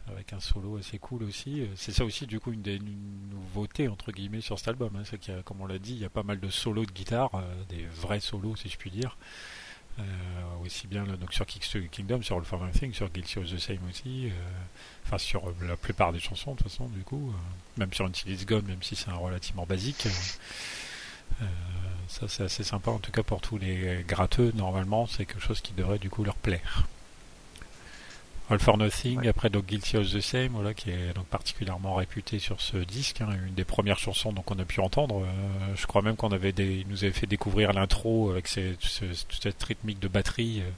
avec 0.08 0.32
un 0.32 0.40
solo 0.40 0.76
assez 0.76 0.98
cool 0.98 1.24
aussi. 1.24 1.62
Euh, 1.62 1.66
C'est 1.76 1.92
ça 1.92 2.04
aussi, 2.04 2.26
du 2.26 2.40
coup, 2.40 2.52
une 2.52 2.62
des 2.62 2.78
nouveautés 2.78 3.88
entre 3.88 4.12
guillemets 4.12 4.40
sur 4.40 4.58
cet 4.58 4.68
album. 4.68 4.94
Hein, 4.96 5.02
c'est 5.04 5.18
qu'il 5.18 5.34
y 5.34 5.36
a, 5.36 5.42
comme 5.42 5.60
on 5.60 5.66
l'a 5.66 5.78
dit, 5.78 5.92
il 5.92 5.98
y 5.98 6.04
a 6.04 6.10
pas 6.10 6.22
mal 6.22 6.40
de 6.40 6.48
solos 6.48 6.86
de 6.86 6.92
guitare, 6.92 7.34
euh, 7.34 7.64
des 7.68 7.84
vrais 7.86 8.20
solos, 8.20 8.56
si 8.56 8.68
je 8.68 8.76
puis 8.76 8.90
dire. 8.90 9.16
Euh, 9.98 10.02
aussi 10.62 10.86
bien 10.86 11.06
là, 11.06 11.16
donc 11.16 11.32
sur 11.32 11.46
Kingdom, 11.46 12.20
sur 12.20 12.36
All 12.36 12.44
for 12.44 12.62
Nothing, 12.62 12.92
sur 12.92 13.08
Guilty 13.08 13.38
of 13.38 13.50
the 13.50 13.58
Same 13.58 13.78
aussi. 13.88 14.30
Enfin, 15.06 15.16
sur 15.16 15.50
la 15.66 15.76
plupart 15.76 16.12
des 16.12 16.20
chansons, 16.20 16.52
de 16.52 16.58
toute 16.58 16.68
façon, 16.68 16.88
du 16.88 17.00
coup. 17.00 17.32
même 17.78 17.92
sur 17.94 18.04
Until 18.04 18.30
It's 18.30 18.44
Gone, 18.44 18.66
même 18.66 18.82
si 18.82 18.94
c'est 18.94 19.08
un 19.08 19.14
relativement 19.14 19.64
basique. 19.64 20.06
ça, 22.08 22.28
c'est 22.28 22.42
assez 22.42 22.62
sympa, 22.62 22.90
en 22.90 22.98
tout 22.98 23.10
cas 23.10 23.22
pour 23.22 23.40
tous 23.40 23.56
les 23.56 24.04
gratteux. 24.06 24.52
Normalement, 24.54 25.06
c'est 25.06 25.24
quelque 25.24 25.40
chose 25.40 25.62
qui 25.62 25.72
devrait 25.72 25.98
du 25.98 26.10
coup 26.10 26.24
leur 26.24 26.36
plaire. 26.36 26.86
All 28.48 28.60
for 28.60 28.78
Nothing, 28.78 29.18
Ouais. 29.20 29.28
après 29.28 29.50
donc 29.50 29.66
Guilty 29.66 29.96
of 29.96 30.08
the 30.12 30.20
Same, 30.20 30.52
voilà, 30.52 30.72
qui 30.72 30.90
est 30.90 31.12
donc 31.14 31.26
particulièrement 31.26 31.96
réputé 31.96 32.38
sur 32.38 32.60
ce 32.60 32.76
disque, 32.76 33.20
hein, 33.20 33.28
une 33.46 33.54
des 33.54 33.64
premières 33.64 33.98
chansons 33.98 34.32
donc 34.32 34.48
on 34.52 34.58
a 34.60 34.64
pu 34.64 34.78
entendre. 34.80 35.22
euh, 35.24 35.74
je 35.74 35.84
crois 35.86 36.00
même 36.02 36.14
qu'on 36.14 36.30
avait 36.30 36.52
des, 36.52 36.76
il 36.76 36.86
nous 36.88 37.02
avait 37.02 37.12
fait 37.12 37.26
découvrir 37.26 37.72
l'intro 37.72 38.30
avec 38.30 38.46
ces- 38.46 38.76
ce- 38.78 39.04
toute 39.24 39.42
cette 39.42 39.60
rythmique 39.64 39.98
de 39.98 40.06
batterie 40.06 40.60
euh, 40.62 40.70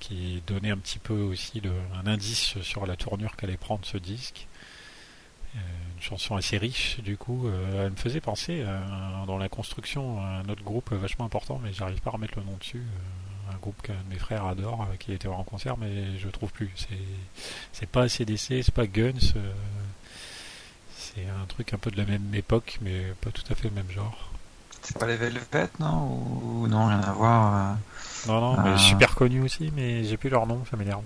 qui 0.00 0.42
donnait 0.46 0.70
un 0.70 0.76
petit 0.76 0.98
peu 0.98 1.14
aussi 1.14 1.62
un 1.94 2.06
indice 2.06 2.60
sur 2.60 2.84
la 2.86 2.96
tournure 2.96 3.36
qu'allait 3.36 3.56
prendre 3.56 3.86
ce 3.86 3.96
disque. 3.96 4.46
Euh, 5.56 5.58
une 5.96 6.02
chanson 6.02 6.36
assez 6.36 6.58
riche, 6.58 6.98
du 7.00 7.16
coup, 7.16 7.48
elle 7.78 7.90
me 7.90 7.96
faisait 7.96 8.20
penser 8.20 8.64
dans 9.26 9.38
la 9.38 9.48
construction 9.48 10.20
à 10.20 10.42
un 10.44 10.48
autre 10.48 10.62
groupe 10.64 10.92
vachement 10.92 11.24
important, 11.26 11.60
mais 11.62 11.72
j'arrive 11.72 12.00
pas 12.00 12.10
à 12.10 12.14
remettre 12.14 12.36
le 12.38 12.44
nom 12.44 12.56
dessus. 12.58 12.82
Euh, 13.52 13.56
un 13.56 13.58
groupe 13.60 13.80
qu'un 13.82 13.92
de 13.94 14.08
mes 14.10 14.18
frères 14.18 14.44
adore, 14.46 14.82
euh, 14.90 14.96
qui 14.98 15.12
était 15.12 15.28
en 15.28 15.44
concert, 15.44 15.76
mais 15.76 16.18
je 16.18 16.28
trouve 16.28 16.50
plus. 16.52 16.70
C'est, 16.76 16.88
c'est 17.72 17.88
pas 17.88 18.02
ACDC, 18.04 18.62
c'est 18.62 18.74
pas 18.74 18.86
Guns. 18.86 19.12
euh, 19.36 19.52
c'est 20.96 21.26
un 21.28 21.46
truc 21.46 21.74
un 21.74 21.78
peu 21.78 21.90
de 21.90 21.96
la 21.98 22.04
même 22.04 22.34
époque, 22.34 22.78
mais 22.80 23.12
pas 23.20 23.30
tout 23.30 23.42
à 23.50 23.54
fait 23.54 23.68
le 23.68 23.74
même 23.74 23.90
genre. 23.90 24.30
C'est 24.82 24.98
pas 24.98 25.06
les 25.06 25.16
Velvet, 25.16 25.68
non 25.78 26.18
Ou 26.44 26.66
non, 26.66 26.86
rien 26.88 27.00
à 27.00 27.12
voir. 27.12 27.54
euh. 27.54 27.74
Non, 28.28 28.40
non, 28.56 28.62
mais 28.62 28.78
super 28.78 29.14
connu 29.14 29.42
aussi, 29.42 29.72
mais 29.76 30.04
j'ai 30.04 30.16
plus 30.16 30.28
leur 30.30 30.46
nom, 30.46 30.64
ça 30.70 30.76
m'énerve. 30.76 31.02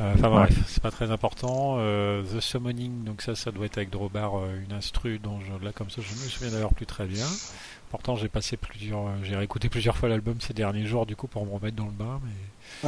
Euh, 0.00 0.12
Enfin 0.14 0.28
Ouais. 0.30 0.36
bref, 0.46 0.58
c'est 0.66 0.82
pas 0.82 0.90
très 0.90 1.10
important. 1.10 1.76
Euh, 1.78 2.22
The 2.22 2.40
Summoning, 2.40 3.04
donc 3.04 3.22
ça, 3.22 3.34
ça 3.34 3.50
doit 3.52 3.66
être 3.66 3.76
avec 3.78 3.90
Drobar, 3.90 4.36
euh, 4.38 4.60
une 4.68 4.74
instru 4.74 5.18
dont 5.18 5.38
je, 5.40 5.64
là 5.64 5.72
comme 5.72 5.90
ça, 5.90 6.00
je 6.02 6.10
me 6.12 6.28
souviens 6.28 6.50
d'ailleurs 6.50 6.74
plus 6.74 6.86
très 6.86 7.06
bien. 7.06 7.26
Pourtant, 7.90 8.16
j'ai 8.16 8.28
passé 8.28 8.56
plusieurs, 8.56 9.06
euh, 9.06 9.10
j'ai 9.22 9.36
réécouté 9.36 9.68
plusieurs 9.68 9.96
fois 9.96 10.08
l'album 10.08 10.40
ces 10.40 10.54
derniers 10.54 10.86
jours, 10.86 11.04
du 11.06 11.14
coup, 11.14 11.26
pour 11.28 11.44
me 11.46 11.52
remettre 11.52 11.76
dans 11.76 11.84
le 11.84 11.90
bain. 11.92 12.20
Mais 12.24 12.30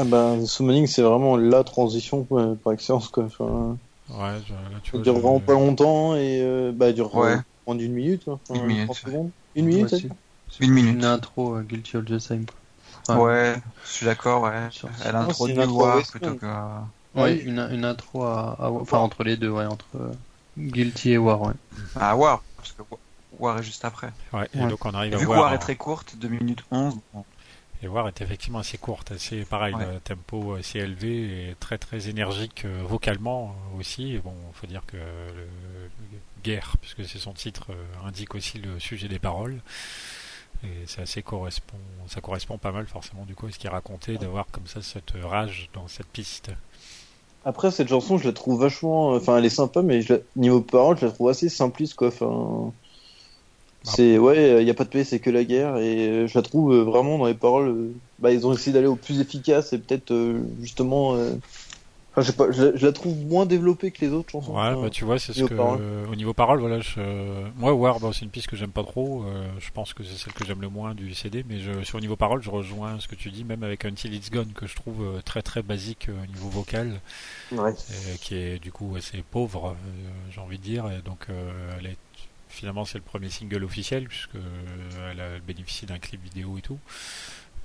Ah 0.01 0.05
bah, 0.05 0.35
The 0.41 0.47
Summoning, 0.47 0.87
c'est 0.87 1.03
vraiment 1.03 1.37
la 1.37 1.63
transition 1.63 2.25
quoi, 2.25 2.57
par 2.65 2.73
excellence 2.73 3.09
quoi. 3.09 3.25
Enfin, 3.25 3.77
ouais, 4.09 4.39
je- 4.47 4.53
là, 4.55 4.81
tu 4.83 4.91
ça 4.93 4.97
vois, 4.97 5.03
dure 5.05 5.15
je- 5.17 5.21
vraiment 5.21 5.41
pas 5.41 5.53
longtemps 5.53 6.17
et 6.17 6.41
euh, 6.41 6.73
bah, 6.75 6.89
elle 6.89 6.95
dure 6.95 7.15
Ouais. 7.15 7.33
euh, 7.35 7.39
moins 7.67 7.77
d'une 7.77 7.93
minute. 7.93 8.23
hein. 8.29 8.41
Enfin, 8.49 8.61
Une 8.61 8.67
minute, 8.67 8.85
30 8.87 8.97
ouais. 9.05 9.11
secondes. 9.13 9.31
Une 9.55 9.67
minute, 9.67 9.89
ça 9.91 9.97
Une 10.61 10.71
minute. 10.73 10.95
Une 10.95 11.05
intro, 11.05 11.57
euh, 11.57 11.63
Guilty 11.63 11.97
of 11.99 12.07
the 12.07 12.19
Same. 12.19 12.47
Ouais, 13.11 13.55
je 13.85 13.91
suis 13.91 14.07
d'accord, 14.07 14.45
ouais. 14.45 14.53
Elle 15.05 15.15
introduit 15.17 15.59
western. 15.59 16.03
plutôt 16.05 16.35
que. 16.37 16.47
Ouais, 17.15 17.35
Oui. 17.35 17.43
une, 17.45 17.61
une 17.71 17.85
intro 17.85 18.25
à, 18.25 18.57
à- 18.59 18.71
enfin 18.71 18.99
entre 18.99 19.23
les 19.25 19.37
deux, 19.37 19.51
ouais, 19.51 19.67
entre 19.67 19.87
euh, 19.97 20.13
Guilty 20.59 21.13
et 21.13 21.19
War, 21.19 21.41
ouais. 21.43 21.55
Ah, 21.97 22.17
War, 22.17 22.43
parce 22.57 22.73
que 22.73 22.83
War 23.39 23.59
est 23.59 23.63
juste 23.63 23.85
après. 23.85 24.13
Ouais, 24.33 24.49
et 24.55 24.61
Ouais. 24.61 24.69
donc 24.69 24.85
on 24.85 24.95
arrive 24.95 25.13
Et 25.13 25.17
à 25.17 25.19
vu 25.19 25.25
que 25.25 25.27
voir. 25.29 25.41
War 25.43 25.55
est 25.55 25.59
très 25.59 25.77
courte, 25.77 26.17
2 26.17 26.29
minutes 26.29 26.65
11, 26.71 26.97
bon, 27.13 27.25
Et 27.83 27.89
War 27.89 28.09
est 28.09 28.21
effectivement 28.21 28.61
assez 28.61 28.79
courte, 28.79 29.13
assez 29.13 29.45
pareil, 29.45 29.75
Ouais. 29.75 29.87
le 29.95 30.01
tempo 30.01 30.55
assez 30.55 30.79
élevé 30.81 31.51
et 31.51 31.55
très 31.61 31.79
très 31.79 32.09
énergique 32.09 32.65
euh, 32.65 32.83
vocalement 32.85 33.55
aussi. 33.79 34.15
Et 34.15 34.19
bon, 34.19 34.35
faut 34.55 34.67
dire 34.67 34.83
que 34.87 34.97
le, 34.97 35.03
le 35.03 35.89
Guerre, 36.43 36.77
puisque 36.81 37.05
c'est 37.05 37.19
son 37.19 37.33
titre, 37.33 37.67
euh, 37.71 38.09
indique 38.09 38.35
aussi 38.35 38.59
le 38.59 38.79
sujet 38.81 39.09
des 39.09 39.19
paroles. 39.19 39.61
Et 40.63 40.85
c'est 40.87 41.03
assez 41.03 41.23
correspond, 41.23 41.77
ça 42.09 42.21
correspond 42.23 42.57
pas 42.59 42.73
mal 42.73 42.87
forcément 42.87 43.25
du 43.27 43.35
coup 43.35 43.47
à 43.47 43.51
ce 43.53 43.59
qui 43.59 43.67
est 43.67 43.71
raconté, 43.71 44.17
d'avoir 44.17 44.47
comme 44.51 44.67
ça 44.67 44.81
cette 44.81 45.13
rage 45.23 45.69
dans 45.75 45.89
cette 45.89 46.07
piste. 46.07 46.51
Après, 47.45 47.71
cette 47.71 47.89
chanson, 47.89 48.19
je 48.19 48.25
la 48.27 48.33
trouve 48.33 48.61
vachement. 48.61 49.11
Enfin, 49.11 49.39
elle 49.39 49.45
est 49.45 49.49
sympa, 49.51 49.83
mais 49.83 50.03
je 50.03 50.15
la- 50.15 50.21
niveau 50.37 50.63
paroles, 50.63 50.99
je 50.99 51.07
la 51.07 51.13
trouve 51.13 51.29
assez 51.29 51.49
simpliste, 51.49 51.95
quoi. 51.95 52.09
Enfin, 52.09 52.75
c'est 53.83 54.19
ouais, 54.19 54.63
il 54.63 54.67
y 54.67 54.71
a 54.71 54.75
pas 54.75 54.85
de 54.85 54.89
paix, 54.91 55.05
c'est 55.05 55.21
que 55.21 55.29
la 55.31 55.45
guerre, 55.45 55.77
et 55.79 56.09
euh, 56.25 56.27
je 56.27 56.39
la 56.39 56.43
trouve 56.43 56.73
euh, 56.73 56.85
vraiment 56.85 57.19
dans 57.19 57.27
les 57.27 57.35
paroles. 57.35 57.69
euh, 57.69 58.01
Bah, 58.19 58.33
ils 58.33 58.47
ont 58.47 58.53
essayé 58.55 58.73
d'aller 58.73 58.87
au 58.87 58.97
plus 58.97 59.21
efficace 59.21 59.73
et 59.73 59.79
peut-être 59.79 60.11
euh, 60.13 60.47
justement. 60.61 61.17
Enfin, 62.17 62.23
je 62.23 62.27
sais 62.31 62.37
pas, 62.37 62.51
je, 62.53 62.63
la- 62.63 62.77
je 62.77 62.87
la 62.87 62.93
trouve 62.93 63.17
moins 63.27 63.45
développée 63.45 63.91
que 63.91 64.05
les 64.05 64.13
autres 64.13 64.31
chansons. 64.31 64.53
Ouais, 64.53 64.73
bah 64.81 64.89
tu 64.91 65.05
vois, 65.05 65.19
c'est 65.19 65.33
ce 65.33 65.43
que 65.45 65.55
euh, 65.55 66.07
au 66.07 66.15
niveau 66.15 66.33
paroles, 66.33 66.61
voilà, 66.61 66.81
je, 66.81 67.01
moi 67.57 67.73
War, 67.75 67.99
bah, 67.99 68.11
c'est 68.13 68.25
une 68.25 68.31
piste 68.31 68.47
que 68.47 68.55
j'aime 68.57 68.71
pas 68.71 68.85
trop. 68.85 69.25
euh, 69.25 69.49
je 69.59 69.71
pense 69.73 69.95
que 69.95 70.05
c'est 70.05 70.17
celle 70.17 70.33
que 70.33 70.45
j'aime 70.45 70.61
le 70.61 70.69
moins 70.69 70.95
du 70.95 71.13
CD, 71.15 71.45
mais 71.49 71.59
je, 71.59 71.83
sur 71.83 71.99
le 71.99 72.03
niveau 72.03 72.15
paroles, 72.17 72.41
je 72.43 72.51
rejoins 72.51 73.01
ce 73.01 73.09
que 73.09 73.17
tu 73.17 73.31
dis, 73.31 73.43
même 73.45 73.65
avec 73.65 73.85
Until 73.85 74.15
It's 74.15 74.31
Gone 74.31 74.53
que 74.55 74.67
je 74.69 74.77
trouve 74.77 75.03
euh, 75.03 75.21
très 75.25 75.43
très 75.43 75.63
basique 75.63 76.09
euh, 76.09 76.23
au 76.23 76.27
niveau 76.27 76.49
vocal, 76.51 77.01
ouais. 77.53 77.75
et 78.15 78.19
qui 78.19 78.37
est 78.37 78.59
du 78.61 78.71
coup 78.71 78.95
assez 78.97 79.23
pauvre, 79.31 79.71
euh, 79.71 80.11
j'ai 80.31 80.41
envie 80.41 80.59
de 80.59 80.63
dire. 80.63 80.87
Et 80.97 81.03
donc, 81.03 81.27
euh, 81.31 81.51
elle 81.79 81.87
est 81.87 81.97
finalement 82.49 82.85
c'est 82.85 82.99
le 82.99 83.03
premier 83.05 83.31
single 83.31 83.65
officiel 83.65 84.07
puisque 84.07 84.37
euh, 84.37 85.11
elle, 85.11 85.21
a, 85.21 85.25
elle 85.35 85.41
bénéficie 85.41 85.87
d'un 85.87 85.99
clip 85.99 86.23
vidéo 86.23 86.57
et 86.59 86.63
tout. 86.63 86.79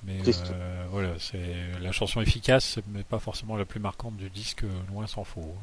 Mais 0.06 0.18
euh, 0.26 0.86
voilà, 0.91 1.10
c'est 1.20 1.38
la 1.82 1.91
chanson 1.91 2.22
efficace, 2.22 2.80
mais 2.93 3.04
pas 3.04 3.20
forcément 3.20 3.58
la 3.58 3.66
plus 3.66 3.80
marquante 3.80 4.16
du 4.16 4.30
disque, 4.30 4.64
euh, 4.64 4.68
loin 4.91 5.08
s'en 5.08 5.24
faut. 5.24 5.54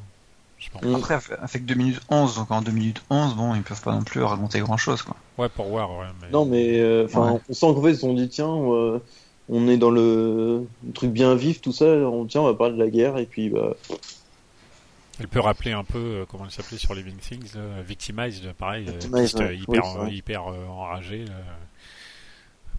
Je 0.59 0.71
pense. 0.71 0.83
Mm. 0.83 0.95
Après, 0.95 1.19
que 1.61 1.65
2 1.65 1.75
minutes 1.75 2.01
11, 2.11 2.37
donc 2.37 2.51
en 2.51 2.63
2 2.63 2.71
minutes 2.73 3.03
11, 3.11 3.35
bon, 3.35 3.55
ils 3.55 3.63
peuvent 3.63 3.81
pas 3.83 3.93
non 3.93 4.03
plus 4.03 4.23
raconter 4.23 4.61
grand 4.61 4.77
chose, 4.77 5.03
quoi. 5.03 5.17
Ouais, 5.39 5.49
pour 5.49 5.71
War, 5.73 5.91
ouais. 5.99 6.07
Mais... 6.23 6.31
Non, 6.31 6.45
mais 6.47 6.79
euh, 6.81 7.05
enfin, 7.07 7.33
Ouais. 7.33 7.41
on 7.49 7.53
sent 7.55 7.67
qu'en 7.75 7.83
fait, 7.83 7.91
ils 7.91 7.95
se 7.95 8.01
sont 8.03 8.15
dit 8.15 8.29
tiens, 8.29 8.49
euh, 8.55 8.99
on 9.49 9.69
est 9.69 9.77
dans 9.77 9.91
le, 9.91 10.67
le 10.87 10.93
truc 10.93 11.13
bien 11.13 11.35
vif, 11.35 11.61
tout 11.61 11.73
ça. 11.73 11.85
On 11.87 12.25
tiens, 12.27 12.41
on 12.43 12.47
va 12.47 12.55
parler 12.55 12.75
de 12.75 12.83
la 12.83 12.91
guerre 12.91 13.17
et 13.19 13.27
puis 13.27 13.49
bah. 13.51 13.75
Elle 15.19 15.29
peut 15.29 15.41
rappeler 15.41 15.73
un 15.73 15.85
peu 15.85 15.99
euh, 15.99 16.25
comment 16.29 16.45
elle 16.45 16.51
s'appelait 16.51 16.77
sur 16.77 16.95
Living 16.95 17.17
Things, 17.17 17.55
là, 17.55 17.81
Victimized, 17.83 18.53
pareil, 18.53 18.87
euh, 18.89 18.93
Victimized, 18.93 19.39
ouais. 19.39 19.57
hyper, 19.57 19.83
Oui, 20.03 20.17
hyper 20.17 20.47
euh, 20.49 20.67
enragée. 20.67 21.25
là. 21.25 21.35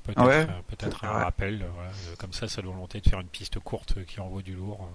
Peut-être, 0.08 0.26
Ouais. 0.26 0.48
euh, 0.50 0.62
peut-être 0.68 1.04
un 1.06 1.16
Ouais. 1.18 1.24
rappel, 1.24 1.62
euh, 1.62 1.68
voilà, 1.76 1.90
euh, 1.90 2.16
comme 2.18 2.34
ça, 2.34 2.48
sa 2.48 2.62
volonté 2.62 3.00
de 3.02 3.10
faire 3.10 3.20
une 3.20 3.28
piste 3.28 3.60
courte 3.60 4.04
qui 4.06 4.20
envoie 4.20 4.42
du 4.42 4.56
lourd. 4.56 4.90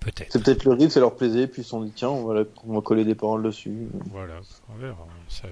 Peut-être. 0.00 0.32
C'est 0.32 0.42
peut-être 0.42 0.64
le 0.64 0.72
riff, 0.72 0.92
ça 0.92 1.00
leur 1.00 1.14
plaisait, 1.14 1.46
puis 1.46 1.60
ils 1.62 1.64
se 1.64 1.70
sont 1.70 1.82
dit 1.84 1.92
tiens, 1.94 2.08
on 2.08 2.24
va, 2.26 2.34
la- 2.34 2.44
on 2.66 2.74
va 2.74 2.80
coller 2.80 3.04
des 3.04 3.14
paroles 3.14 3.42
dessus. 3.42 3.88
Voilà, 4.10 4.34
on 4.70 4.78
verra. 4.78 5.06
Ça, 5.28 5.46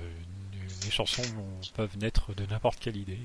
les 0.85 0.91
chansons 0.91 1.23
peuvent 1.77 1.97
naître 1.99 2.35
de 2.35 2.47
n'importe 2.47 2.79
quelle 2.81 2.97
idée. 2.97 3.19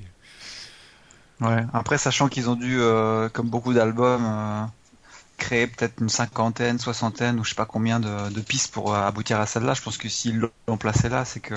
Ouais. 1.39 1.65
Après, 1.73 1.97
sachant 1.97 2.27
qu'ils 2.27 2.49
ont 2.49 2.55
dû, 2.55 2.77
euh, 2.79 3.29
comme 3.29 3.49
beaucoup 3.49 3.73
d'albums, 3.73 4.25
euh, 4.25 4.65
créer 5.37 5.67
peut-être 5.67 5.99
une 6.01 6.09
cinquantaine, 6.09 6.77
soixantaine 6.77 7.39
ou 7.39 7.43
je 7.43 7.49
sais 7.49 7.55
pas 7.55 7.65
combien 7.65 7.99
de, 7.99 8.29
de 8.29 8.41
pistes 8.41 8.73
pour 8.73 8.93
aboutir 8.93 9.39
à 9.39 9.45
celle-là. 9.45 9.73
Je 9.73 9.81
pense 9.81 9.97
que 9.97 10.09
s'ils 10.09 10.37
l'ont 10.67 10.77
placé 10.77 11.09
là, 11.09 11.25
c'est 11.25 11.39
que 11.39 11.55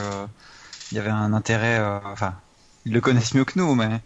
il 0.92 0.96
y 0.96 0.98
avait 1.00 1.10
un 1.10 1.32
intérêt. 1.32 1.78
euh, 1.78 1.98
Enfin, 2.04 2.34
ils 2.84 2.92
le 2.92 3.00
connaissent 3.00 3.34
mieux 3.34 3.44
que 3.44 3.58
nous, 3.58 3.74
mais 3.74 4.00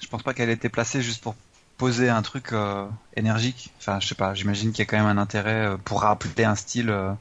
je 0.00 0.06
pense 0.08 0.22
pas 0.22 0.34
qu'elle 0.34 0.50
ait 0.50 0.54
été 0.54 0.68
placée 0.68 1.02
juste 1.02 1.22
pour 1.22 1.34
poser 1.78 2.08
un 2.08 2.22
truc 2.22 2.52
euh, 2.52 2.86
énergique. 3.16 3.70
Enfin, 3.78 4.00
je 4.00 4.06
sais 4.08 4.14
pas. 4.14 4.34
J'imagine 4.34 4.70
qu'il 4.72 4.80
y 4.80 4.82
a 4.82 4.86
quand 4.86 4.96
même 4.98 5.06
un 5.18 5.20
intérêt 5.20 5.66
euh, 5.66 5.76
pour 5.76 6.02
rappeler 6.02 6.44
un 6.44 6.54
style 6.54 6.90
euh, 6.90 7.12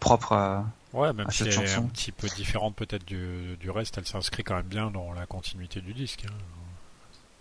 propre. 0.00 0.32
euh, 0.32 0.58
Ouais, 0.92 1.12
même 1.12 1.28
à 1.28 1.30
si 1.30 1.38
cette 1.44 1.48
elle 1.48 1.62
est 1.62 1.66
chanson. 1.68 1.84
un 1.84 1.88
petit 1.88 2.10
peu 2.10 2.26
différente 2.28 2.74
peut-être 2.74 3.04
du, 3.04 3.56
du 3.60 3.70
reste, 3.70 3.96
elle 3.98 4.06
s'inscrit 4.06 4.42
quand 4.42 4.56
même 4.56 4.66
bien 4.66 4.90
dans 4.90 5.12
la 5.12 5.24
continuité 5.26 5.80
du 5.80 5.92
disque. 5.94 6.24
hein. 6.28 6.34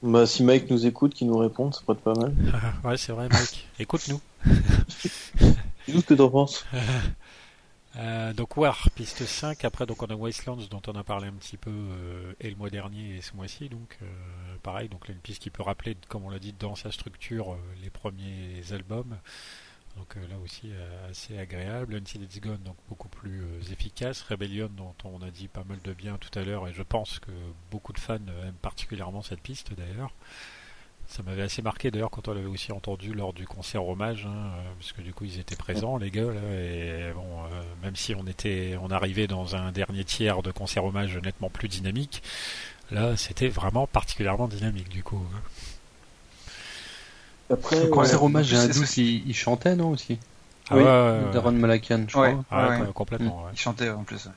Bah, 0.03 0.25
si 0.27 0.43
Mike 0.43 0.69
nous 0.69 0.85
écoute, 0.85 1.13
qu'il 1.15 1.27
nous 1.27 1.37
réponde, 1.37 1.73
ça 1.73 1.81
pourrait 1.85 1.97
être 1.97 2.03
pas 2.03 2.13
mal. 2.13 2.33
ouais, 2.83 2.95
c'est 2.97 3.11
vrai, 3.11 3.27
Mike. 3.29 3.67
Écoute-nous. 3.79 4.21
Dis-nous 5.87 6.01
ce 6.01 6.05
que 6.05 6.13
t'en 6.13 6.29
penses. 6.29 6.65
Euh, 7.99 8.31
donc 8.33 8.55
War, 8.55 8.89
piste 8.95 9.25
5. 9.25 9.65
Après, 9.65 9.85
donc 9.85 10.01
on 10.01 10.05
a 10.05 10.15
Wastelands 10.15 10.67
dont 10.69 10.81
on 10.87 10.93
a 10.93 11.03
parlé 11.03 11.27
un 11.27 11.33
petit 11.33 11.57
peu 11.57 11.69
euh, 11.69 12.33
et 12.39 12.49
le 12.49 12.55
mois 12.55 12.69
dernier 12.69 13.17
et 13.17 13.21
ce 13.21 13.35
mois-ci. 13.35 13.67
Donc 13.67 13.97
euh, 14.01 14.05
pareil, 14.63 14.87
donc 14.87 15.07
là, 15.07 15.13
une 15.13 15.19
piste 15.19 15.41
qui 15.41 15.49
peut 15.49 15.63
rappeler, 15.63 15.97
comme 16.07 16.23
on 16.23 16.29
l'a 16.29 16.39
dit, 16.39 16.53
dans 16.53 16.75
sa 16.75 16.91
structure, 16.91 17.53
euh, 17.53 17.57
les 17.83 17.89
premiers 17.89 18.63
albums. 18.71 19.17
Donc 19.97 20.15
euh, 20.15 20.27
là 20.29 20.37
aussi 20.41 20.71
assez 21.09 21.37
agréable. 21.37 21.95
Until 21.95 22.23
It's 22.23 22.39
Gone, 22.39 22.61
donc 22.63 22.77
beaucoup 22.87 23.09
plus 23.09 23.43
efficace. 23.69 24.21
Rebellion, 24.21 24.69
dont 24.77 24.95
on 25.03 25.21
a 25.21 25.29
dit 25.29 25.49
pas 25.49 25.65
mal 25.65 25.79
de 25.83 25.91
bien 25.93 26.17
tout 26.17 26.37
à 26.39 26.43
l'heure, 26.43 26.67
et 26.69 26.73
je 26.73 26.83
pense 26.83 27.19
que 27.19 27.31
beaucoup 27.69 27.91
de 27.91 27.99
fans 27.99 28.15
aiment 28.15 28.53
particulièrement 28.61 29.21
cette 29.21 29.41
piste 29.41 29.73
d'ailleurs. 29.73 30.13
Ça 31.11 31.23
m'avait 31.23 31.41
assez 31.41 31.63
marqué 31.63 31.89
d'ailleurs 31.89 32.11
quand 32.11 32.27
on 32.27 32.33
l'avait 32.33 32.45
aussi 32.45 32.71
entendu 32.71 33.13
lors 33.13 33.33
du 33.33 33.47
concert 33.47 33.83
hommage, 33.87 34.27
hein, 34.27 34.31
euh, 34.31 34.61
parce 34.79 34.91
que 34.91 35.01
du 35.01 35.11
coup 35.11 35.25
ils 35.25 35.39
étaient 35.39 35.55
présents 35.55 35.97
les 35.97 36.11
gars 36.11 36.21
là, 36.31 36.39
et 36.53 37.11
bon, 37.15 37.43
euh, 37.51 37.63
même 37.83 37.95
si 37.95 38.13
on 38.13 38.27
était, 38.27 38.77
on 38.79 38.91
arrivait 38.91 39.25
dans 39.25 39.55
un 39.55 39.71
dernier 39.71 40.03
tiers 40.03 40.43
de 40.43 40.51
concert 40.51 40.85
hommage 40.85 41.17
nettement 41.17 41.49
plus 41.49 41.67
dynamique, 41.67 42.21
là 42.91 43.17
c'était 43.17 43.47
vraiment 43.49 43.87
particulièrement 43.87 44.47
dynamique 44.47 44.89
du 44.89 45.01
coup. 45.01 45.19
hein. 45.33 45.41
Après, 47.51 47.81
Ouais, 47.81 47.89
Concert 47.89 48.21
hommage, 48.23 48.45
j'ai 48.45 48.57
un 48.57 48.67
c'est- 48.67 48.73
doute, 48.79 48.97
il, 48.97 49.27
il 49.27 49.33
chantait, 49.33 49.75
non, 49.75 49.89
aussi 49.89 50.19
Ah 50.69 50.75
Oui, 50.77 50.83
ouais. 50.83 51.31
Darren 51.33 51.53
Malakian, 51.53 52.05
je 52.07 52.15
Ouais. 52.19 52.31
crois. 52.33 52.45
Ah, 52.51 52.69
ouais, 52.69 52.81
ouais, 52.81 52.93
complètement. 52.93 53.45
ouais. 53.45 53.49
Il 53.53 53.57
chantait 53.59 53.89
en 53.89 54.03
plus. 54.03 54.27
ouais. 54.27 54.31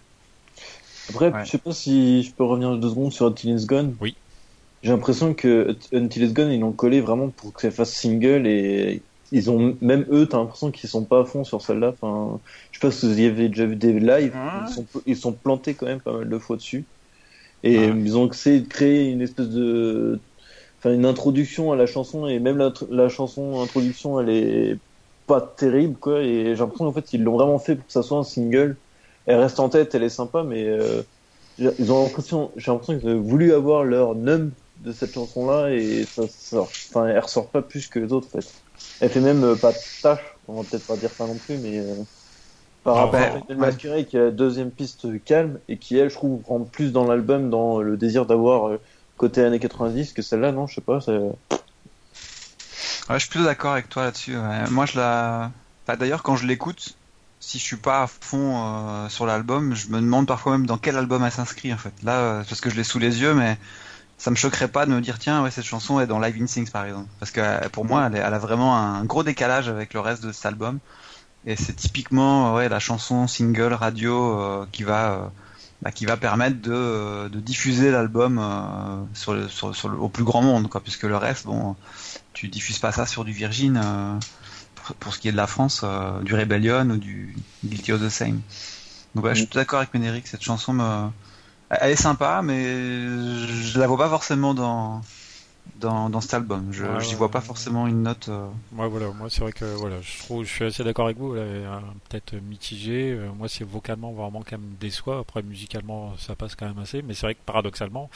Après, 1.11 1.29
Ouais. 1.31 1.45
je 1.45 1.51
sais 1.51 1.59
pas 1.59 1.73
si 1.75 2.23
je 2.23 2.33
peux 2.33 2.45
revenir 2.45 2.75
deux 2.79 2.89
secondes 2.89 3.13
sur 3.13 3.27
Until 3.27 3.51
It's 3.51 3.67
Gone. 3.67 3.95
Oui. 4.01 4.17
J'ai 4.83 4.91
l'impression 4.91 5.35
que 5.35 5.77
Until 5.93 6.25
It's 6.25 6.33
Gone, 6.33 6.51
ils 6.51 6.61
l'ont 6.61 6.73
collé 6.73 7.01
vraiment 7.01 7.31
pour 7.31 7.53
que 7.53 7.61
ça 7.63 7.71
fasse 7.71 7.95
single 7.95 8.47
et 8.49 9.07
ils 9.31 9.49
ont, 9.51 9.79
même 9.81 10.07
eux, 10.11 10.27
t'as 10.29 10.39
l'impression 10.39 10.71
qu'ils 10.73 10.91
sont 10.91 11.07
pas 11.07 11.21
à 11.21 11.25
fond 11.25 11.45
sur 11.45 11.63
celle-là. 11.63 11.91
Enfin, 11.93 12.41
je 12.73 12.79
sais 12.81 12.87
pas 12.89 12.91
si 12.91 13.07
vous 13.07 13.21
y 13.21 13.27
avez 13.27 13.49
déjà 13.49 13.65
vu 13.67 13.77
des 13.77 13.99
lives. 14.01 14.39
Ils 14.55 14.67
sont, 14.69 14.89
ils 15.07 15.17
sont 15.17 15.35
plantés 15.39 15.77
quand 15.77 15.87
même 15.87 16.03
pas 16.03 16.13
mal 16.13 16.29
de 16.29 16.39
fois 16.39 16.57
dessus. 16.57 16.89
Et 17.63 17.87
ils 17.87 18.17
ont 18.19 18.31
essayé 18.31 18.61
de 18.63 18.69
créer 18.69 19.11
une 19.11 19.23
espèce 19.23 19.49
de, 19.51 20.23
enfin, 20.79 20.95
une 20.95 21.07
introduction 21.07 21.73
à 21.73 21.77
la 21.77 21.87
chanson 21.87 22.27
et 22.29 22.41
même 22.41 22.59
la, 22.59 22.73
la 22.91 23.09
chanson 23.09 23.61
introduction, 23.63 24.21
elle 24.21 24.31
est 24.31 24.81
pas 25.27 25.41
terrible, 25.43 25.99
quoi. 25.99 26.23
Et 26.23 26.47
j'ai 26.55 26.57
l'impression 26.57 26.87
qu'en 26.87 26.93
fait, 26.95 27.13
ils 27.15 27.23
l'ont 27.25 27.37
vraiment 27.39 27.59
fait 27.59 27.77
pour 27.77 27.87
que 27.87 27.93
ça 27.93 28.03
soit 28.03 28.19
un 28.19 28.25
single. 28.25 28.83
Elle 29.27 29.39
reste 29.41 29.61
en 29.61 29.69
tête, 29.71 29.95
elle 29.95 30.03
est 30.05 30.09
sympa, 30.11 30.45
mais 30.45 30.65
euh, 30.69 31.03
j'ai- 31.59 31.73
ils 31.79 31.93
ont 31.93 32.05
l'impression, 32.05 32.53
j'ai 32.57 32.71
l'impression 32.73 32.99
qu'ils 32.99 33.09
ont 33.11 33.23
voulu 33.23 33.53
avoir 33.53 33.85
leur 33.85 34.15
num 34.17 34.55
de 34.79 34.93
cette 34.93 35.15
chanson-là 35.15 35.71
et 35.71 36.05
ça 36.07 36.25
sort, 36.29 36.71
enfin, 36.91 37.07
elle 37.09 37.19
ressort 37.21 37.51
pas 37.51 37.63
plus 37.63 37.89
que 37.89 37.99
les 37.99 38.13
autres, 38.13 38.29
en 38.29 38.41
fait. 38.41 38.55
Elle 39.01 39.11
fait 39.11 39.21
même 39.21 39.45
euh, 39.45 39.57
pas 39.57 39.73
de 39.73 39.79
tâche, 40.03 40.21
on 40.49 40.61
va 40.63 40.69
peut-être 40.69 40.87
pas 40.87 40.97
dire 40.97 41.11
ça 41.13 41.27
non 41.27 41.37
plus, 41.39 41.59
mais 41.59 41.79
euh, 41.79 41.95
par 42.85 42.97
Ah 42.97 43.07
rapport 43.07 43.21
ouais, 43.21 43.45
à 43.49 43.55
ouais. 43.57 43.57
Masquerade 43.57 44.07
qui 44.07 44.17
est 44.17 44.21
la 44.21 44.31
deuxième 44.31 44.71
piste 44.73 45.23
calme 45.25 45.59
et 45.69 45.79
qui, 45.79 45.97
elle, 45.99 46.11
je 46.11 46.15
trouve, 46.17 46.43
rentre 46.45 46.71
plus 46.71 46.93
dans 46.93 47.05
l'album, 47.05 47.51
dans 47.51 47.81
le 47.81 47.97
désir 47.97 48.27
d'avoir 48.27 48.69
euh, 48.69 48.81
côté 49.17 49.45
années 49.45 49.61
90 49.61 50.13
que 50.13 50.23
celle-là, 50.23 50.53
non, 50.53 50.67
je 50.67 50.77
sais 50.77 50.81
pas. 50.81 51.01
Ouais, 53.09 53.15
je 53.19 53.19
suis 53.21 53.29
plutôt 53.31 53.45
d'accord 53.45 53.73
avec 53.73 53.89
toi 53.89 54.05
là-dessus. 54.05 54.37
ouais. 54.37 54.69
Moi, 54.71 54.87
je 54.87 54.97
la. 54.99 55.53
Enfin, 55.87 55.97
D'ailleurs, 55.99 56.23
quand 56.23 56.37
je 56.37 56.47
l'écoute, 56.47 56.97
si 57.41 57.59
je 57.59 57.65
suis 57.65 57.77
pas 57.77 58.03
à 58.03 58.07
fond 58.07 58.65
euh, 59.05 59.09
sur 59.09 59.27
l'album, 59.27 59.75
je 59.75 59.89
me 59.89 60.01
demande 60.01 60.27
parfois 60.27 60.53
même 60.53 60.67
dans 60.67 60.79
quel 60.79 60.97
album 60.97 61.25
elle 61.25 61.33
s'inscrit 61.33 61.73
en 61.75 61.79
fait. 61.79 61.93
Là, 62.03 62.21
euh, 62.21 62.45
parce 62.49 62.61
que 62.61 62.71
je 62.71 62.77
l'ai 62.77 62.85
sous 62.85 62.99
les 63.01 63.21
yeux, 63.21 63.35
mais 63.35 63.59
ça 64.23 64.31
me 64.31 64.37
choquerait 64.37 64.69
pas 64.69 64.87
de 64.87 64.93
me 64.93 65.01
dire 65.01 65.19
tiens, 65.19 65.43
ouais, 65.43 65.51
cette 65.51 65.65
chanson 65.65 65.99
est 65.99 66.07
dans 66.07 66.21
Live 66.21 66.41
in 66.41 66.45
Things 66.45 66.71
par 66.71 66.85
exemple. 66.85 67.09
Parce 67.19 67.33
que 67.33 67.41
euh, 67.41 67.69
pour 67.73 67.85
moi, 67.85 68.09
elle, 68.15 68.23
a 68.23 68.39
vraiment 68.39 68.77
un 68.77 69.05
gros 69.05 69.25
décalage 69.25 69.69
avec 69.69 69.95
le 69.95 69.99
reste 70.01 70.25
de 70.25 70.31
cet 70.31 70.47
album. 70.47 70.79
Et 71.45 71.57
c'est 71.57 71.73
typiquement 71.73 72.55
ouais 72.55 72.69
la 72.69 72.79
chanson 72.79 73.27
single 73.27 73.73
radio 73.73 74.41
euh, 74.41 74.67
qui 74.71 74.85
va 74.85 75.11
euh, 75.11 75.27
bah, 75.83 75.91
qui 75.91 76.07
va 76.07 76.17
permettre 76.17 76.63
de, 76.63 76.71
euh, 76.73 77.29
de 77.29 77.41
diffuser 77.41 77.91
l'album 77.91 78.39
euh, 78.39 79.03
sur 79.13 79.35
le, 79.35 79.49
sur, 79.49 79.75
sur 79.75 79.89
le- 79.89 79.99
au 79.99 80.09
plus 80.09 80.23
grand 80.23 80.41
monde 80.41 80.69
quoi 80.69 80.81
puisque 80.81 81.03
le 81.03 81.17
reste 81.17 81.47
bon 81.47 81.75
tu 82.33 82.47
diffuses 82.47 82.79
pas 82.79 82.93
ça 82.93 83.07
sur 83.07 83.25
du 83.25 83.33
Virgin 83.33 83.77
euh, 83.77 84.15
pour, 84.77 84.95
pour 84.95 85.15
ce 85.15 85.19
qui 85.19 85.27
est 85.27 85.33
de 85.33 85.37
la 85.37 85.49
France 85.49 85.81
euh, 85.83 86.21
du 86.21 86.33
Rebellion 86.37 86.89
ou 86.91 86.97
du 86.97 87.35
Guilty 87.65 87.91
of 87.91 88.01
the 88.01 88.09
Same 88.09 88.41
donc 89.17 89.25
ouais, 89.25 89.35
je 89.35 89.41
suis 89.41 89.49
tout 89.49 89.59
d'accord 89.59 89.81
avec 89.81 89.93
Ménéric 89.95 90.29
cette 90.29 90.45
chanson 90.45 90.73
me 90.75 91.09
elle 91.81 91.93
est 91.93 91.97
sympa 91.97 92.43
mais 92.43 92.63
je 92.65 93.79
la 93.79 93.87
vois 93.87 93.99
pas 93.99 94.09
forcément 94.09 94.55
dans 94.55 95.01
dans, 95.77 96.11
dans 96.11 96.21
cet 96.21 96.35
album 96.35 96.73
je 96.73 96.85
Ouais, 96.85 96.91
ouais, 96.97 97.15
vois 97.17 97.31
pas 97.31 97.41
forcément 97.41 97.87
une 97.87 98.03
note 98.03 98.29
euh, 98.29 98.49
Moi 98.73 98.89
voilà, 98.89 99.11
moi 99.13 99.31
c'est 99.31 99.41
vrai 99.41 99.53
que 99.53 99.65
voilà, 99.77 100.01
je 100.01 100.19
trouve, 100.19 100.45
je 100.45 100.51
suis 100.53 100.65
assez 100.65 100.83
d'accord 100.83 101.05
avec 101.07 101.19
vous, 101.19 101.35
euh, 101.35 101.81
peut-être 102.09 102.35
mitigé. 102.35 103.13
Euh, 103.13 103.31
moi 103.33 103.49
c'est 103.49 103.65
vocalement 103.65 104.13
vraiment 104.13 104.41
quand 104.43 104.59
même 104.59 104.75
déçoit. 104.81 105.21
Après 105.21 105.43
musicalement 105.43 106.17
ça 106.19 106.35
passe 106.35 106.57
quand 106.57 106.67
même 106.67 106.79
assez, 106.79 107.03
mais 107.03 107.15
c'est 107.15 107.27
vrai 107.27 107.35
que 107.35 107.41
paradoxalement 107.47 108.11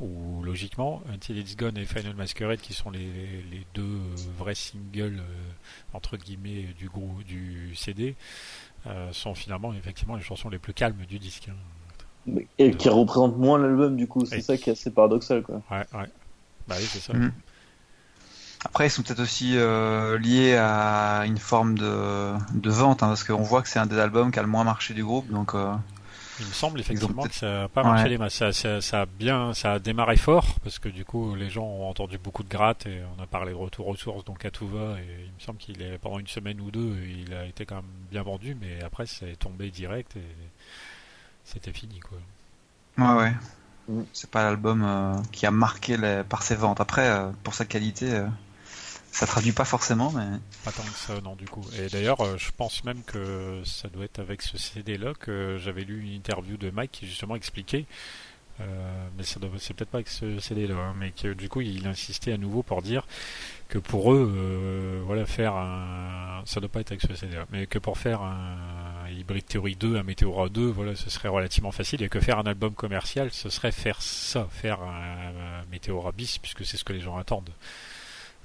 ou 0.00 0.42
logiquement, 0.42 1.02
Until 1.12 1.38
It's 1.38 1.56
Gone 1.56 1.78
et 1.78 1.84
Final 1.86 2.14
Masquerade 2.14 2.60
qui 2.60 2.74
sont 2.74 2.90
les, 2.90 3.42
les 3.50 3.64
deux 3.74 3.82
euh, 3.82 4.14
vrais 4.38 4.54
singles 4.54 5.20
euh, 5.20 5.52
entre 5.92 6.16
guillemets 6.16 6.74
du 6.78 6.88
groupe 6.88 7.22
du 7.24 7.74
CD 7.76 8.16
euh, 8.86 9.12
sont 9.12 9.34
finalement 9.34 9.72
effectivement 9.74 10.16
les 10.16 10.22
chansons 10.22 10.48
les 10.50 10.58
plus 10.58 10.74
calmes 10.74 11.04
du 11.08 11.18
disque. 11.18 11.48
hein. 11.48 11.56
Et 12.58 12.70
qui 12.76 12.88
représente 12.88 13.36
moins 13.36 13.58
l'album, 13.58 13.96
du 13.96 14.06
coup, 14.06 14.24
c'est 14.26 14.36
Oui. 14.36 14.42
ça 14.42 14.56
qui 14.56 14.70
est 14.70 14.74
assez 14.74 14.90
paradoxal, 14.90 15.42
quoi. 15.42 15.56
Ouais, 15.70 15.84
ouais. 15.94 16.06
Bah 16.68 16.76
oui, 16.78 16.84
c'est 16.88 17.00
ça. 17.00 17.12
Mhm. 17.14 17.32
Après, 18.64 18.86
ils 18.86 18.90
sont 18.90 19.02
peut-être 19.02 19.20
aussi 19.20 19.56
euh, 19.56 20.18
liés 20.18 20.54
à 20.56 21.24
une 21.26 21.38
forme 21.38 21.76
de, 21.76 22.32
de 22.54 22.70
vente, 22.70 23.02
hein, 23.02 23.08
parce 23.08 23.24
qu'on 23.24 23.42
voit 23.42 23.60
que 23.62 23.68
c'est 23.68 23.80
un 23.80 23.86
des 23.86 23.98
albums 23.98 24.30
qui 24.30 24.38
a 24.38 24.42
le 24.42 24.48
moins 24.48 24.62
marché 24.62 24.94
du 24.94 25.02
groupe, 25.04 25.28
donc 25.32 25.56
euh, 25.56 25.74
Il 26.38 26.46
me 26.46 26.52
semble 26.52 26.78
effectivement 26.78 27.24
que 27.24 27.34
ça 27.34 27.62
n'a 27.62 27.68
pas 27.68 27.82
marché 27.82 28.04
Ouais. 28.04 28.10
les 28.10 28.18
masses. 28.18 28.34
Ça, 28.34 28.52
ça- 28.52 28.80
ça 28.80 29.00
a 29.02 29.06
bien, 29.06 29.52
ça 29.52 29.72
a 29.72 29.78
démarré 29.80 30.16
fort 30.16 30.54
parce 30.62 30.78
que 30.78 30.88
du 30.88 31.04
coup 31.04 31.34
les 31.34 31.50
gens 31.50 31.64
ont 31.64 31.88
entendu 31.88 32.18
beaucoup 32.18 32.44
de 32.44 32.48
grattes 32.48 32.86
et 32.86 33.00
on 33.18 33.22
a 33.22 33.26
parlé 33.26 33.50
de 33.50 33.56
retour 33.56 33.88
aux 33.88 33.96
sources 33.96 34.24
donc 34.24 34.44
à 34.44 34.50
tout 34.50 34.66
va 34.68 34.96
et 35.00 35.24
il 35.26 35.32
me 35.34 35.40
semble 35.40 35.58
qu'il 35.58 35.82
est 35.82 35.98
pendant 35.98 36.18
une 36.20 36.26
semaine 36.28 36.60
ou 36.60 36.70
deux 36.70 36.96
il 37.04 37.34
a 37.34 37.44
été 37.44 37.66
quand 37.66 37.76
même 37.76 37.84
bien 38.10 38.22
vendu 38.22 38.56
mais 38.60 38.82
après 38.82 39.06
c'est 39.06 39.36
tombé 39.36 39.70
direct 39.70 40.16
et 40.16 40.20
c'était 41.44 41.72
fini 41.72 42.00
quoi. 42.00 42.18
ouais, 42.98 43.22
ouais. 43.88 44.04
C'est 44.12 44.30
pas 44.30 44.44
l'album 44.44 44.84
euh, 44.84 45.16
qui 45.32 45.44
a 45.46 45.50
marqué 45.50 45.96
les- 45.96 46.22
par 46.28 46.42
ses 46.42 46.54
ventes. 46.54 46.80
Après, 46.80 47.08
euh, 47.10 47.30
pour 47.42 47.52
sa 47.54 47.64
qualité, 47.64 48.12
euh, 48.14 48.26
ça 49.10 49.26
traduit 49.26 49.52
pas 49.52 49.64
forcément, 49.64 50.12
mais 50.12 50.24
Pas 50.64 50.70
tant 50.72 50.82
que 50.84 50.88
ça 50.90 51.20
non 51.20 51.34
du 51.36 51.46
coup. 51.46 51.64
Et 51.78 51.88
d'ailleurs 51.88 52.38
je 52.38 52.50
pense 52.56 52.84
même 52.84 53.02
que 53.02 53.60
ça 53.64 53.88
doit 53.88 54.04
être 54.04 54.20
avec 54.20 54.40
ce 54.42 54.56
CD 54.56 54.96
là 54.96 55.12
que 55.18 55.58
j'avais 55.60 55.82
lu 55.84 56.00
une 56.02 56.12
interview 56.14 56.56
de 56.56 56.70
Mike 56.70 56.92
qui 56.92 57.06
justement 57.06 57.34
expliquait 57.36 57.84
mais 59.16 59.24
ça 59.24 59.38
doit- 59.40 59.50
c'est 59.58 59.74
peut-être 59.74 59.90
pas 59.90 59.98
avec 59.98 60.08
ce 60.08 60.38
CD 60.40 60.66
là, 60.66 60.92
mais 60.98 61.10
que 61.12 61.32
du 61.34 61.48
coup 61.48 61.60
il 61.60 61.86
insistait 61.86 62.32
à 62.32 62.36
nouveau 62.38 62.62
pour 62.62 62.82
dire 62.82 63.06
que 63.68 63.78
pour 63.78 64.12
eux, 64.12 64.30
euh, 64.36 65.00
voilà, 65.06 65.24
faire 65.26 65.54
un, 65.54 66.42
ça 66.44 66.60
doit 66.60 66.68
pas 66.68 66.80
être 66.80 66.92
avec 66.92 67.00
ce 67.02 67.14
CD 67.14 67.36
là, 67.36 67.46
mais 67.50 67.66
que 67.66 67.78
pour 67.78 67.96
faire 67.98 68.20
un 68.22 69.08
Hybrid 69.10 69.46
Theory 69.46 69.76
2, 69.76 69.96
un 69.96 70.02
Meteora 70.02 70.48
2, 70.48 70.66
voilà, 70.70 70.94
ce 70.96 71.08
serait 71.10 71.28
relativement 71.28 71.72
facile 71.72 72.02
et 72.02 72.08
que 72.08 72.20
faire 72.20 72.38
un 72.38 72.44
album 72.46 72.74
commercial, 72.74 73.30
ce 73.32 73.48
serait 73.50 73.72
faire 73.72 74.00
ça, 74.02 74.46
faire 74.50 74.80
un, 74.82 75.60
un 75.60 75.64
Meteora 75.70 76.12
bis, 76.12 76.38
puisque 76.38 76.64
c'est 76.64 76.76
ce 76.76 76.84
que 76.84 76.92
les 76.92 77.00
gens 77.00 77.16
attendent. 77.16 77.50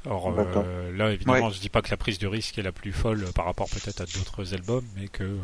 Or 0.06 0.32
euh, 0.64 0.92
là, 0.96 1.12
évidemment, 1.12 1.50
je 1.50 1.60
dis 1.60 1.70
pas 1.70 1.82
que 1.82 1.90
la 1.90 1.98
prise 1.98 2.20
de 2.20 2.28
risque 2.28 2.58
est 2.58 2.62
la 2.64 2.72
plus 2.72 2.94
folle 2.94 3.26
par 3.34 3.46
rapport 3.46 3.68
peut-être 3.70 4.00
à 4.02 4.06
d'autres 4.06 4.54
albums, 4.54 4.86
mais 4.96 5.08
que 5.10 5.24
euh, 5.24 5.38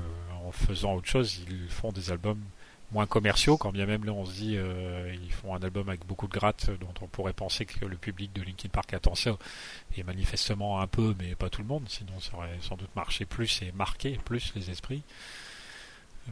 en 0.45 0.51
faisant 0.51 0.93
autre 0.95 1.07
chose, 1.09 1.41
ils 1.49 1.69
font 1.69 1.91
des 1.91 2.11
albums 2.11 2.41
moins 2.93 3.05
commerciaux, 3.05 3.57
quand 3.57 3.71
bien 3.71 3.85
même 3.85 4.05
là 4.05 4.13
on 4.13 4.25
se 4.25 4.33
dit 4.33 4.55
euh, 4.57 5.13
ils 5.21 5.31
font 5.31 5.55
un 5.55 5.61
album 5.61 5.89
avec 5.89 6.05
beaucoup 6.05 6.27
de 6.27 6.33
gratte 6.33 6.69
dont 6.79 6.93
on 7.01 7.07
pourrait 7.07 7.33
penser 7.33 7.65
que 7.65 7.85
le 7.85 7.97
public 7.97 8.31
de 8.33 8.41
Linkin 8.41 8.69
Park 8.69 8.93
attend 8.93 9.15
ça, 9.15 9.37
et 9.97 10.03
manifestement 10.03 10.79
un 10.79 10.87
peu, 10.87 11.15
mais 11.19 11.35
pas 11.35 11.49
tout 11.49 11.61
le 11.61 11.67
monde, 11.67 11.83
sinon 11.87 12.19
ça 12.19 12.37
aurait 12.37 12.57
sans 12.61 12.77
doute 12.77 12.95
marché 12.95 13.25
plus 13.25 13.61
et 13.61 13.71
marqué 13.73 14.19
plus 14.23 14.53
les 14.55 14.69
esprits. 14.69 15.03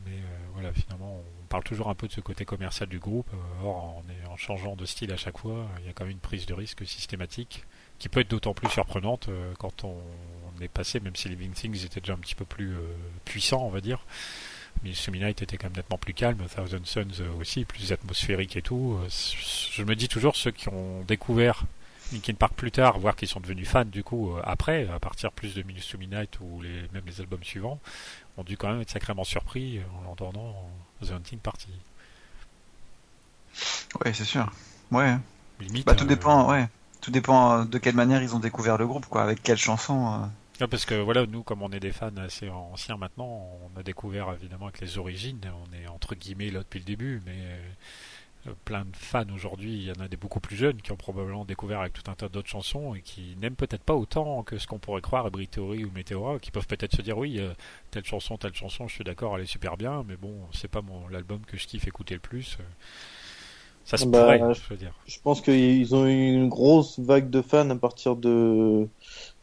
Mais 0.06 0.18
euh, 0.18 0.38
voilà, 0.54 0.72
finalement, 0.74 1.22
on 1.22 1.46
parle 1.48 1.64
toujours 1.64 1.90
un 1.90 1.96
peu 1.96 2.08
de 2.08 2.14
ce 2.14 2.22
côté 2.22 2.46
commercial 2.46 2.88
du 2.88 3.00
groupe. 3.00 3.28
Euh, 3.34 3.66
or, 3.66 4.02
en, 4.28 4.32
en, 4.32 4.38
changeant 4.38 4.76
de 4.76 4.86
style 4.86 5.12
à 5.12 5.18
chaque 5.18 5.38
fois, 5.38 5.68
il 5.80 5.86
y 5.86 5.90
a 5.90 5.94
quand 5.94 6.06
même 6.06 6.14
une 6.14 6.20
prise 6.20 6.46
de 6.46 6.54
risque 6.54 6.86
systématique 6.88 7.66
qui 8.00 8.10
peut 8.10 8.22
être 8.22 8.30
d'autant 8.30 8.54
plus 8.54 8.70
surprenante 8.70 9.28
euh, 9.28 9.54
quand 9.60 9.84
on, 9.84 9.96
on, 10.58 10.62
est 10.62 10.70
passé, 10.70 11.00
même 11.00 11.16
si 11.16 11.28
Living 11.30 11.52
Things 11.52 11.86
était 11.86 12.00
déjà 12.00 12.14
un 12.14 12.18
petit 12.18 12.36
peu 12.36 12.46
plus 12.46 12.76
puissant, 13.26 13.64
on 13.64 13.70
va 13.70 13.82
dire. 13.82 14.06
Mais 14.84 14.92
Night 15.12 15.42
était 15.42 15.58
quand 15.58 15.68
même 15.68 15.78
nettement 15.78 15.98
plus 15.98 16.14
calme, 16.14 16.40
Thousand 16.56 16.86
Suns 16.86 17.24
aussi, 17.40 17.66
plus 17.66 17.92
atmosphérique 17.92 18.58
et 18.58 18.62
tout. 18.62 18.98
Je 19.72 19.84
me 19.84 19.96
dis 19.96 20.08
toujours, 20.08 20.36
ceux 20.36 20.52
qui 20.52 20.70
ont 20.70 21.04
découvert 21.08 21.66
Linkin 22.12 22.34
Park 22.34 22.54
plus 22.56 22.72
tard, 22.72 23.00
voire 23.00 23.16
qui 23.16 23.28
sont 23.28 23.40
devenus 23.40 23.70
fans 23.70 23.86
du 23.86 24.04
coup 24.04 24.34
après, 24.44 24.88
à 24.90 25.00
partir 25.00 25.32
plus 25.32 25.54
de 25.54 25.62
Minus 25.62 25.94
Midnight 25.96 26.40
ou 26.42 26.62
les, 26.62 26.82
même 26.94 27.04
les 27.06 27.22
albums 27.22 27.44
suivants, 27.44 27.80
ont 28.38 28.44
dû 28.44 28.58
quand 28.58 28.72
même 28.72 28.82
être 28.82 28.90
sacrément 28.90 29.24
surpris 29.24 29.80
en 30.00 30.04
l'entendant 30.04 30.56
The 31.04 31.12
Hunting 31.12 31.40
Party. 31.40 31.70
Ouais, 34.04 34.14
c'est 34.14 34.26
sûr. 34.26 34.52
Ouais. 34.92 35.16
Limite, 35.60 35.86
bah, 35.86 35.96
tout 35.96 36.06
euh... 36.06 36.08
dépend, 36.08 36.50
ouais. 36.50 36.68
Tout 37.02 37.12
dépend 37.12 37.66
de 37.66 37.78
quelle 37.78 37.96
manière 37.96 38.22
ils 38.22 38.36
ont 38.36 38.40
découvert 38.40 38.78
le 38.78 38.88
groupe, 38.88 39.06
quoi. 39.06 39.24
Avec 39.24 39.44
quelle 39.44 39.58
chanson. 39.58 40.14
Euh... 40.14 40.26
parce 40.68 40.86
que 40.86 40.96
voilà, 40.96 41.26
nous, 41.26 41.44
comme 41.44 41.62
on 41.62 41.72
est 41.72 41.80
des 41.80 41.92
fans 41.92 42.16
assez 42.18 42.50
anciens 42.50 42.98
maintenant, 42.98 43.48
on 43.64 43.80
a 43.80 43.84
découvert 43.84 44.32
évidemment 44.34 44.66
avec 44.66 44.82
les 44.82 44.98
origines. 44.98 45.40
On 45.66 45.74
est 45.74 45.88
entre 45.88 46.16
guillemets 46.16 46.50
là 46.50 46.60
depuis 46.60 46.80
le 46.80 46.86
début, 46.86 47.22
mais 47.26 47.36
euh, 48.48 48.54
plein 48.66 48.86
de 48.86 48.96
fans 48.96 49.26
aujourd'hui, 49.34 49.74
il 49.74 49.84
y 49.84 49.92
en 49.92 50.04
a 50.04 50.08
des 50.08 50.18
beaucoup 50.18 50.40
plus 50.40 50.56
jeunes 50.56 50.82
qui 50.82 50.92
ont 50.92 50.98
probablement 50.98 51.46
découvert 51.46 51.82
avec 51.82 51.94
tout 51.94 52.10
un 52.10 52.16
tas 52.16 52.28
d'autres 52.28 52.50
chansons 52.50 52.96
et 52.96 53.02
qui 53.02 53.36
n'aiment 53.40 53.56
peut-être 53.56 53.84
pas 53.84 53.96
autant 53.96 54.44
que 54.44 54.58
ce 54.58 54.68
qu'on 54.68 54.80
pourrait 54.80 55.02
croire 55.02 55.28
Ebry 55.28 55.48
Theory 55.48 55.86
ou 55.86 55.92
Meteora, 55.92 56.40
qui 56.40 56.52
peuvent 56.52 56.68
peut-être 56.68 56.96
se 56.96 57.02
dire 57.02 57.18
oui, 57.18 57.40
euh, 57.40 57.54
telle 57.92 58.06
chanson, 58.06 58.38
telle 58.38 58.56
chanson, 58.56 58.88
je 58.88 58.96
suis 58.96 59.04
d'accord, 59.04 59.38
elle 59.38 59.44
est 59.44 59.48
super 59.48 59.78
bien, 59.78 60.04
mais 60.08 60.16
bon, 60.16 60.34
c'est 60.54 60.70
pas 60.70 60.82
mon 60.82 61.08
l'album 61.08 61.42
que 61.46 61.58
je 61.58 61.68
kiffe 61.68 61.88
écouter 61.88 62.16
le 62.16 62.20
plus. 62.20 62.58
Ça 63.86 63.98
se 63.98 64.06
bah, 64.06 64.38
pourrait, 64.38 64.54
je 64.54 64.70
veux 64.70 64.78
dire. 64.78 64.94
Je 65.08 65.18
pense 65.20 65.42
qu'ils 65.42 65.96
ont 65.96 66.06
eu 66.06 66.34
une 66.34 66.50
grosse 66.50 67.00
vague 67.00 67.30
de 67.30 67.42
fans 67.42 67.70
à 67.70 67.76
partir 67.76 68.16
de, 68.16 68.88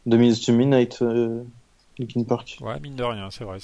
de 0.09 0.17
Minutes 0.17 0.45
to 0.45 0.53
Midnight. 0.53 1.01
Euh... 1.01 1.43
Linkin 1.99 2.23
Park. 2.23 2.57
Ouais, 2.61 2.79
mine 2.79 2.95
de 2.95 3.03
rien, 3.03 3.29
c'est 3.29 3.43
vrai. 3.43 3.57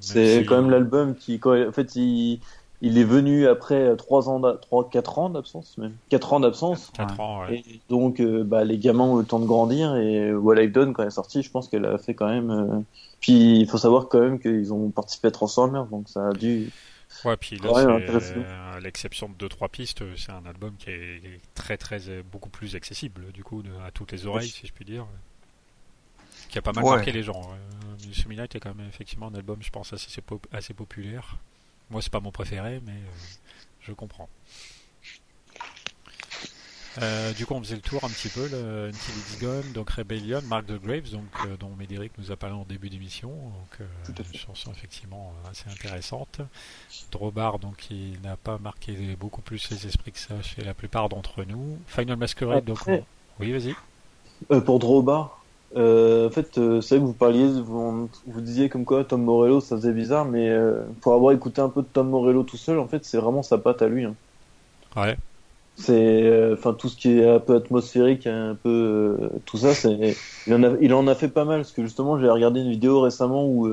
C'est 0.00 0.44
quand 0.44 0.56
même 0.56 0.70
l'album 0.70 1.14
qui, 1.14 1.40
en 1.42 1.72
fait, 1.72 1.96
il, 1.96 2.40
il 2.82 2.98
est 2.98 3.04
venu 3.04 3.48
après 3.48 3.96
3 3.96 4.28
ans, 4.28 4.40
3, 4.60 4.90
4 4.90 5.18
ans 5.18 5.30
d'absence, 5.30 5.78
même 5.78 5.94
4 6.10 6.32
ans 6.34 6.40
d'absence. 6.40 6.92
4 6.94 7.20
ans, 7.20 7.40
ouais. 7.40 7.64
Et 7.66 7.80
donc, 7.88 8.20
euh, 8.20 8.44
bah, 8.44 8.64
les 8.64 8.78
gamins 8.78 9.04
ont 9.04 9.16
eu 9.16 9.22
le 9.22 9.26
temps 9.26 9.40
de 9.40 9.46
grandir 9.46 9.96
et 9.96 10.34
What 10.34 10.56
I've 10.62 10.72
Done, 10.72 10.92
quand 10.92 11.02
elle 11.02 11.08
est 11.08 11.12
sortie, 11.12 11.42
je 11.42 11.50
pense 11.50 11.68
qu'elle 11.68 11.86
a 11.86 11.96
fait 11.96 12.14
quand 12.14 12.28
même. 12.28 12.50
Euh... 12.50 12.80
Puis, 13.20 13.60
il 13.60 13.66
faut 13.66 13.78
savoir 13.78 14.08
quand 14.08 14.20
même 14.20 14.38
qu'ils 14.38 14.72
ont 14.74 14.90
participé 14.90 15.28
à 15.28 15.30
Transformers, 15.30 15.86
donc 15.86 16.10
ça 16.10 16.28
a 16.28 16.32
dû. 16.32 16.70
Ouais, 17.24 17.36
puis 17.38 17.56
là, 17.56 17.70
euh, 17.78 18.74
à 18.76 18.80
l'exception 18.80 19.30
de 19.30 19.48
2-3 19.48 19.70
pistes, 19.70 20.02
c'est 20.16 20.32
un 20.32 20.44
album 20.44 20.74
qui 20.78 20.90
est 20.90 21.40
très, 21.54 21.78
très, 21.78 22.00
beaucoup 22.30 22.50
plus 22.50 22.76
accessible, 22.76 23.32
du 23.32 23.42
coup, 23.42 23.62
de, 23.62 23.70
à 23.86 23.90
toutes 23.92 24.12
les 24.12 24.26
oreilles, 24.26 24.48
si 24.48 24.66
je 24.66 24.72
puis 24.72 24.84
dire. 24.84 25.06
Qui 26.48 26.58
a 26.58 26.62
pas 26.62 26.72
mal 26.72 26.84
ouais. 26.84 26.96
marqué 26.96 27.12
les 27.12 27.22
gens. 27.22 27.40
Euh, 27.52 28.12
Semi 28.12 28.38
est 28.38 28.60
quand 28.60 28.74
même 28.74 28.86
effectivement 28.88 29.28
un 29.28 29.34
album, 29.34 29.58
je 29.60 29.70
pense, 29.70 29.92
assez, 29.92 30.22
assez 30.52 30.74
populaire. 30.74 31.38
Moi, 31.90 32.00
c'est 32.00 32.12
pas 32.12 32.20
mon 32.20 32.30
préféré, 32.30 32.80
mais 32.84 32.92
euh, 32.92 33.10
je 33.80 33.92
comprends. 33.92 34.28
Euh, 37.02 37.32
du 37.32 37.44
coup, 37.44 37.54
on 37.54 37.60
faisait 37.60 37.74
le 37.74 37.80
tour 37.80 38.04
un 38.04 38.08
petit 38.08 38.28
peu, 38.28 38.48
le 38.48 38.88
Until 38.88 39.18
It's 39.18 39.40
Gone, 39.40 39.72
donc 39.72 39.90
Rebellion, 39.90 40.40
Mark 40.42 40.66
the 40.66 40.80
Graves, 40.80 41.10
donc, 41.10 41.24
euh, 41.46 41.56
dont 41.56 41.70
Médéric 41.76 42.12
nous 42.18 42.30
a 42.30 42.36
parlé 42.36 42.54
en 42.54 42.64
début 42.64 42.88
d'émission. 42.88 43.30
Donc, 43.30 43.80
euh, 43.80 44.22
une 44.32 44.38
chanson 44.38 44.70
effectivement 44.70 45.32
assez 45.50 45.68
intéressante. 45.68 46.40
Drobar, 47.10 47.58
donc, 47.58 47.76
qui 47.76 48.16
n'a 48.22 48.36
pas 48.36 48.58
marqué 48.58 49.16
beaucoup 49.18 49.42
plus 49.42 49.70
les 49.70 49.86
esprits 49.86 50.12
que 50.12 50.18
ça 50.18 50.40
chez 50.42 50.62
la 50.62 50.74
plupart 50.74 51.08
d'entre 51.08 51.44
nous. 51.44 51.78
Final 51.88 52.16
Masquerade, 52.16 52.64
donc. 52.64 52.86
On... 52.86 53.04
Oui, 53.40 53.50
vas-y. 53.50 53.74
pour 54.60 54.78
Drobar, 54.78 55.43
euh, 55.76 56.28
en 56.28 56.30
fait, 56.30 56.56
euh, 56.58 56.80
c'est 56.80 56.96
vrai 56.96 57.02
que 57.02 57.06
vous 57.06 57.14
parliez, 57.14 57.48
vous, 57.48 58.08
vous, 58.26 58.40
disiez 58.40 58.68
comme 58.68 58.84
quoi 58.84 59.02
Tom 59.02 59.22
Morello, 59.22 59.60
ça 59.60 59.76
faisait 59.76 59.92
bizarre, 59.92 60.24
mais 60.24 60.48
euh, 60.48 60.82
pour 61.00 61.14
avoir 61.14 61.32
écouté 61.32 61.60
un 61.60 61.68
peu 61.68 61.82
de 61.82 61.88
Tom 61.92 62.10
Morello 62.10 62.44
tout 62.44 62.56
seul, 62.56 62.78
en 62.78 62.86
fait, 62.86 63.04
c'est 63.04 63.18
vraiment 63.18 63.42
sa 63.42 63.58
patte 63.58 63.82
à 63.82 63.88
lui. 63.88 64.04
Hein. 64.04 64.14
Ouais. 64.96 65.16
C'est, 65.76 66.52
enfin, 66.52 66.72
tout 66.72 66.88
ce 66.88 66.96
qui 66.96 67.18
est 67.18 67.28
un 67.28 67.40
peu 67.40 67.56
atmosphérique, 67.56 68.28
un 68.28 68.54
peu 68.54 69.18
tout 69.44 69.56
ça, 69.56 69.74
c'est, 69.74 70.16
il 70.46 70.54
en 70.54 70.62
a, 70.62 70.70
il 70.80 70.94
en 70.94 71.08
a 71.08 71.16
fait 71.16 71.28
pas 71.28 71.44
mal, 71.44 71.62
parce 71.62 71.72
que 71.72 71.82
justement, 71.82 72.20
j'ai 72.20 72.28
regardé 72.28 72.60
une 72.60 72.70
vidéo 72.70 73.00
récemment 73.00 73.44
où 73.44 73.68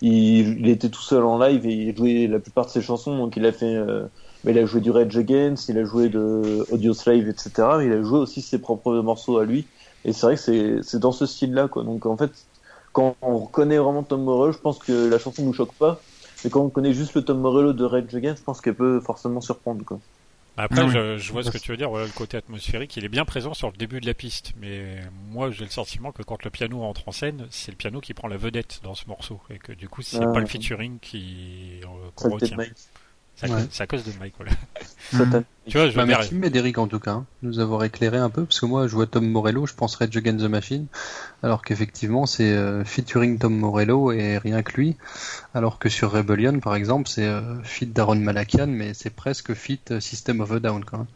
il, 0.00 0.60
il, 0.60 0.68
était 0.68 0.90
tout 0.90 1.02
seul 1.02 1.24
en 1.24 1.36
live 1.40 1.66
et 1.66 1.72
il 1.72 1.96
jouait 1.96 2.28
la 2.28 2.38
plupart 2.38 2.66
de 2.66 2.70
ses 2.70 2.82
chansons, 2.82 3.18
donc 3.18 3.36
il 3.36 3.44
a 3.46 3.50
fait. 3.50 3.76
mais 4.44 4.52
il 4.52 4.58
a 4.60 4.66
joué 4.66 4.80
du 4.80 4.92
Rage 4.92 5.16
Against, 5.16 5.68
il 5.68 5.78
a 5.78 5.84
joué 5.84 6.08
de 6.08 6.64
Audio 6.70 6.94
Slave, 6.94 7.28
etc. 7.28 7.50
Mais 7.78 7.86
il 7.86 7.92
a 7.92 8.02
joué 8.04 8.20
aussi 8.20 8.40
ses 8.40 8.58
propres 8.58 8.94
morceaux 9.00 9.38
à 9.38 9.44
lui. 9.44 9.66
Et 10.04 10.12
c'est 10.12 10.26
vrai 10.26 10.36
que 10.36 10.82
c'est 10.82 10.98
dans 10.98 11.12
ce 11.12 11.26
style-là, 11.26 11.68
quoi. 11.68 11.84
Donc 11.84 12.06
en 12.06 12.16
fait, 12.16 12.32
quand 12.92 13.16
on 13.22 13.38
reconnaît 13.38 13.78
vraiment 13.78 14.02
Tom 14.02 14.22
Morello, 14.22 14.52
je 14.52 14.58
pense 14.58 14.78
que 14.78 15.08
la 15.08 15.18
chanson 15.18 15.42
nous 15.42 15.52
choque 15.52 15.74
pas. 15.74 16.00
Mais 16.44 16.50
quand 16.50 16.60
on 16.60 16.68
connaît 16.68 16.92
juste 16.92 17.14
le 17.14 17.22
Tom 17.22 17.40
Morello 17.40 17.72
de 17.72 17.84
Rage 17.84 18.14
Against, 18.14 18.40
je 18.40 18.44
pense 18.44 18.60
qu'elle 18.60 18.74
peut 18.74 19.00
forcément 19.00 19.40
surprendre, 19.40 19.84
quoi. 19.84 19.98
Après, 20.56 20.88
je, 20.88 21.16
je, 21.18 21.32
vois 21.32 21.42
ce 21.42 21.50
que 21.50 21.58
tu 21.58 21.72
veux 21.72 21.76
dire. 21.76 21.90
Voilà, 21.90 22.06
le 22.06 22.12
côté 22.12 22.36
atmosphérique, 22.36 22.96
il 22.96 23.04
est 23.04 23.08
bien 23.08 23.24
présent 23.24 23.54
sur 23.54 23.72
le 23.72 23.76
début 23.76 24.00
de 24.00 24.06
la 24.06 24.14
piste. 24.14 24.52
Mais 24.60 25.00
moi, 25.30 25.50
j'ai 25.50 25.64
le 25.64 25.70
sentiment 25.70 26.12
que 26.12 26.22
quand 26.22 26.44
le 26.44 26.50
piano 26.50 26.82
entre 26.82 27.08
en 27.08 27.12
scène, 27.12 27.46
c'est 27.50 27.72
le 27.72 27.76
piano 27.76 28.00
qui 28.00 28.14
prend 28.14 28.28
la 28.28 28.36
vedette 28.36 28.80
dans 28.84 28.94
ce 28.94 29.08
morceau. 29.08 29.40
Et 29.50 29.58
que 29.58 29.72
du 29.72 29.88
coup, 29.88 30.02
c'est 30.02 30.22
ah. 30.22 30.28
pas 30.28 30.38
le 30.38 30.46
featuring 30.46 31.00
qui 31.00 31.80
euh, 31.82 32.28
retient. 32.28 32.56
C'est 33.44 33.52
ouais. 33.52 33.62
à, 33.80 33.86
cause 33.86 34.04
de 34.04 34.12
Mike, 34.18 34.34
voilà. 34.36 34.52
Mmh. 35.12 35.42
Tu 35.66 35.78
vois, 35.78 35.88
je 35.88 35.96
bah, 35.96 36.06
merci 36.06 36.34
Médéric 36.34 36.78
en 36.78 36.86
tout 36.86 36.98
cas, 36.98 37.12
hein, 37.12 37.26
nous 37.42 37.58
avoir 37.58 37.84
éclairé 37.84 38.18
un 38.18 38.30
peu, 38.30 38.44
parce 38.44 38.60
que 38.60 38.66
moi 38.66 38.86
je 38.86 38.94
vois 38.94 39.06
Tom 39.06 39.26
Morello, 39.26 39.66
je 39.66 39.74
penserais 39.74 40.06
Rage 40.06 40.16
Against 40.16 40.44
the 40.44 40.48
Machine, 40.48 40.86
alors 41.42 41.62
qu'effectivement 41.62 42.26
c'est 42.26 42.52
euh, 42.52 42.84
featuring 42.84 43.38
Tom 43.38 43.56
Morello 43.56 44.12
et 44.12 44.38
rien 44.38 44.62
que 44.62 44.72
lui, 44.72 44.96
alors 45.54 45.78
que 45.78 45.88
sur 45.88 46.10
Rebellion 46.10 46.60
par 46.60 46.74
exemple 46.74 47.08
c'est 47.08 47.26
euh, 47.26 47.62
fit 47.62 47.86
Daron 47.86 48.16
Malakian, 48.16 48.66
mais 48.66 48.94
c'est 48.94 49.14
presque 49.14 49.54
fit 49.54 49.80
euh, 49.90 50.00
System 50.00 50.40
of 50.40 50.52
a 50.52 50.60
Down 50.60 50.84
quand 50.84 50.98
même. 50.98 51.06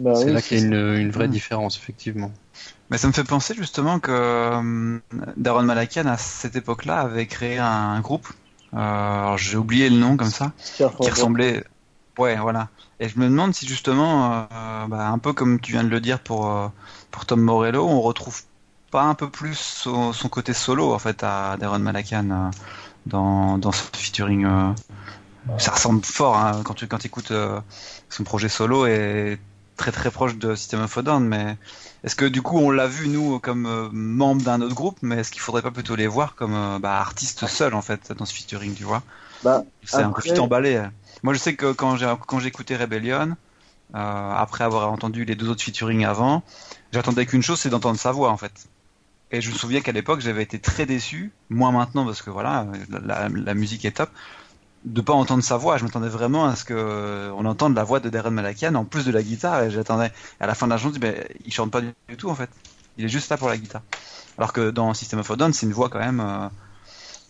Bah, 0.00 0.14
c'est 0.14 0.26
oui, 0.26 0.32
là 0.32 0.42
qu'il 0.42 0.58
y 0.58 0.62
a 0.62 0.64
une, 0.64 0.74
une 0.74 1.10
vraie 1.10 1.28
mmh. 1.28 1.32
différence 1.32 1.76
effectivement. 1.76 2.32
Mais 2.90 2.98
ça 2.98 3.08
me 3.08 3.12
fait 3.12 3.24
penser 3.24 3.54
justement 3.54 3.98
que 3.98 4.10
euh, 4.12 4.98
Daron 5.36 5.62
Malakian 5.62 6.06
à 6.06 6.16
cette 6.18 6.56
époque-là 6.56 7.00
avait 7.00 7.26
créé 7.26 7.58
un 7.58 8.00
groupe 8.00 8.28
alors 8.74 9.38
j'ai 9.38 9.56
oublié 9.56 9.88
le 9.88 9.96
nom 9.96 10.16
comme 10.16 10.30
ça, 10.30 10.52
qui 10.76 10.84
ressemblait. 10.84 11.64
Ouais, 12.18 12.36
voilà. 12.36 12.68
Et 13.00 13.08
je 13.08 13.18
me 13.18 13.24
demande 13.24 13.54
si 13.54 13.66
justement, 13.66 14.46
euh, 14.52 14.86
bah, 14.86 15.08
un 15.08 15.18
peu 15.18 15.32
comme 15.32 15.60
tu 15.60 15.72
viens 15.72 15.84
de 15.84 15.88
le 15.88 16.00
dire 16.00 16.20
pour 16.20 16.50
euh, 16.50 16.68
pour 17.10 17.26
Tom 17.26 17.40
Morello, 17.40 17.86
on 17.86 18.00
retrouve 18.00 18.42
pas 18.90 19.02
un 19.02 19.14
peu 19.14 19.28
plus 19.28 19.54
son, 19.54 20.12
son 20.12 20.28
côté 20.28 20.52
solo 20.52 20.92
en 20.92 20.98
fait 20.98 21.24
à 21.24 21.56
Darren 21.58 21.80
Malakian 21.80 22.30
euh, 22.30 22.50
dans 23.06 23.58
dans 23.58 23.72
ce 23.72 23.82
featuring. 23.92 24.44
Euh, 24.46 24.72
ça 25.58 25.72
ressemble 25.72 26.04
fort 26.04 26.38
hein, 26.38 26.62
quand 26.64 26.74
tu 26.74 26.86
quand 26.86 26.98
tu 26.98 27.08
écoutes 27.08 27.32
son 28.08 28.24
projet 28.24 28.48
solo 28.48 28.86
et 28.86 29.38
très 29.76 29.92
très 29.92 30.10
proche 30.10 30.36
de 30.36 30.54
System 30.54 30.82
of 30.82 30.98
a 30.98 31.02
Down, 31.02 31.26
mais 31.26 31.56
est-ce 32.04 32.14
que 32.16 32.24
du 32.24 32.42
coup 32.42 32.58
on 32.58 32.70
l'a 32.70 32.86
vu 32.86 33.08
nous 33.08 33.38
comme 33.40 33.66
euh, 33.66 33.88
membre 33.92 34.42
d'un 34.42 34.60
autre 34.60 34.74
groupe, 34.74 34.98
mais 35.02 35.16
est-ce 35.16 35.30
qu'il 35.30 35.40
faudrait 35.40 35.62
pas 35.62 35.70
plutôt 35.70 35.96
les 35.96 36.06
voir 36.06 36.34
comme 36.34 36.54
euh, 36.54 36.78
bah, 36.78 36.98
artistes 36.98 37.46
seuls 37.46 37.74
en 37.74 37.82
fait 37.82 38.12
dans 38.12 38.24
ce 38.24 38.34
featuring, 38.34 38.74
tu 38.74 38.84
vois? 38.84 39.02
Bah, 39.42 39.64
C'est 39.84 39.96
un 39.96 40.10
peu 40.10 40.22
vite 40.22 40.38
emballé. 40.38 40.82
Moi 41.22 41.34
je 41.34 41.38
sais 41.38 41.54
que 41.54 41.72
quand 41.72 41.96
j'ai 41.96 42.12
quand 42.26 42.40
écouté 42.40 42.76
Rebellion, 42.76 43.36
euh, 43.94 44.32
après 44.36 44.64
avoir 44.64 44.90
entendu 44.90 45.24
les 45.24 45.34
deux 45.34 45.48
autres 45.48 45.62
featuring 45.62 46.04
avant, 46.04 46.42
j'attendais 46.92 47.26
qu'une 47.26 47.42
chose, 47.42 47.60
c'est 47.60 47.70
d'entendre 47.70 47.98
sa 47.98 48.12
voix 48.12 48.30
en 48.30 48.36
fait. 48.36 48.66
Et 49.32 49.40
je 49.40 49.50
me 49.50 49.54
souviens 49.56 49.80
qu'à 49.80 49.92
l'époque 49.92 50.20
j'avais 50.20 50.42
été 50.42 50.60
très 50.60 50.86
déçu, 50.86 51.32
moins 51.50 51.72
maintenant 51.72 52.04
parce 52.04 52.22
que 52.22 52.30
voilà 52.30 52.66
la, 52.88 53.28
la 53.28 53.54
musique 53.54 53.84
est 53.84 53.92
top 53.92 54.10
de 54.84 55.00
pas 55.00 55.12
entendre 55.12 55.42
sa 55.42 55.56
voix. 55.56 55.78
Je 55.78 55.84
m'attendais 55.84 56.08
vraiment 56.08 56.46
à 56.46 56.56
ce 56.56 56.64
que 56.64 56.74
euh, 56.74 57.30
on 57.36 57.44
entende 57.46 57.74
la 57.74 57.84
voix 57.84 58.00
de 58.00 58.10
Darren 58.10 58.30
Malakian 58.30 58.74
en 58.74 58.84
plus 58.84 59.04
de 59.04 59.12
la 59.12 59.22
guitare. 59.22 59.62
Et 59.62 59.70
j'attendais 59.70 60.12
à 60.40 60.46
la 60.46 60.54
fin 60.54 60.66
de 60.66 60.72
la 60.72 60.78
chanson, 60.78 60.98
ben, 60.98 61.14
il 61.44 61.52
chante 61.52 61.70
pas 61.70 61.80
du 61.80 62.16
tout 62.16 62.30
en 62.30 62.34
fait. 62.34 62.50
Il 62.96 63.04
est 63.04 63.08
juste 63.08 63.30
là 63.30 63.36
pour 63.36 63.48
la 63.48 63.56
guitare. 63.56 63.82
Alors 64.38 64.52
que 64.52 64.70
dans 64.70 64.94
System 64.94 65.20
of 65.20 65.30
a 65.30 65.36
Down, 65.36 65.52
c'est 65.52 65.66
une 65.66 65.72
voix 65.72 65.88
quand 65.88 65.98
même 65.98 66.20
euh, 66.20 66.48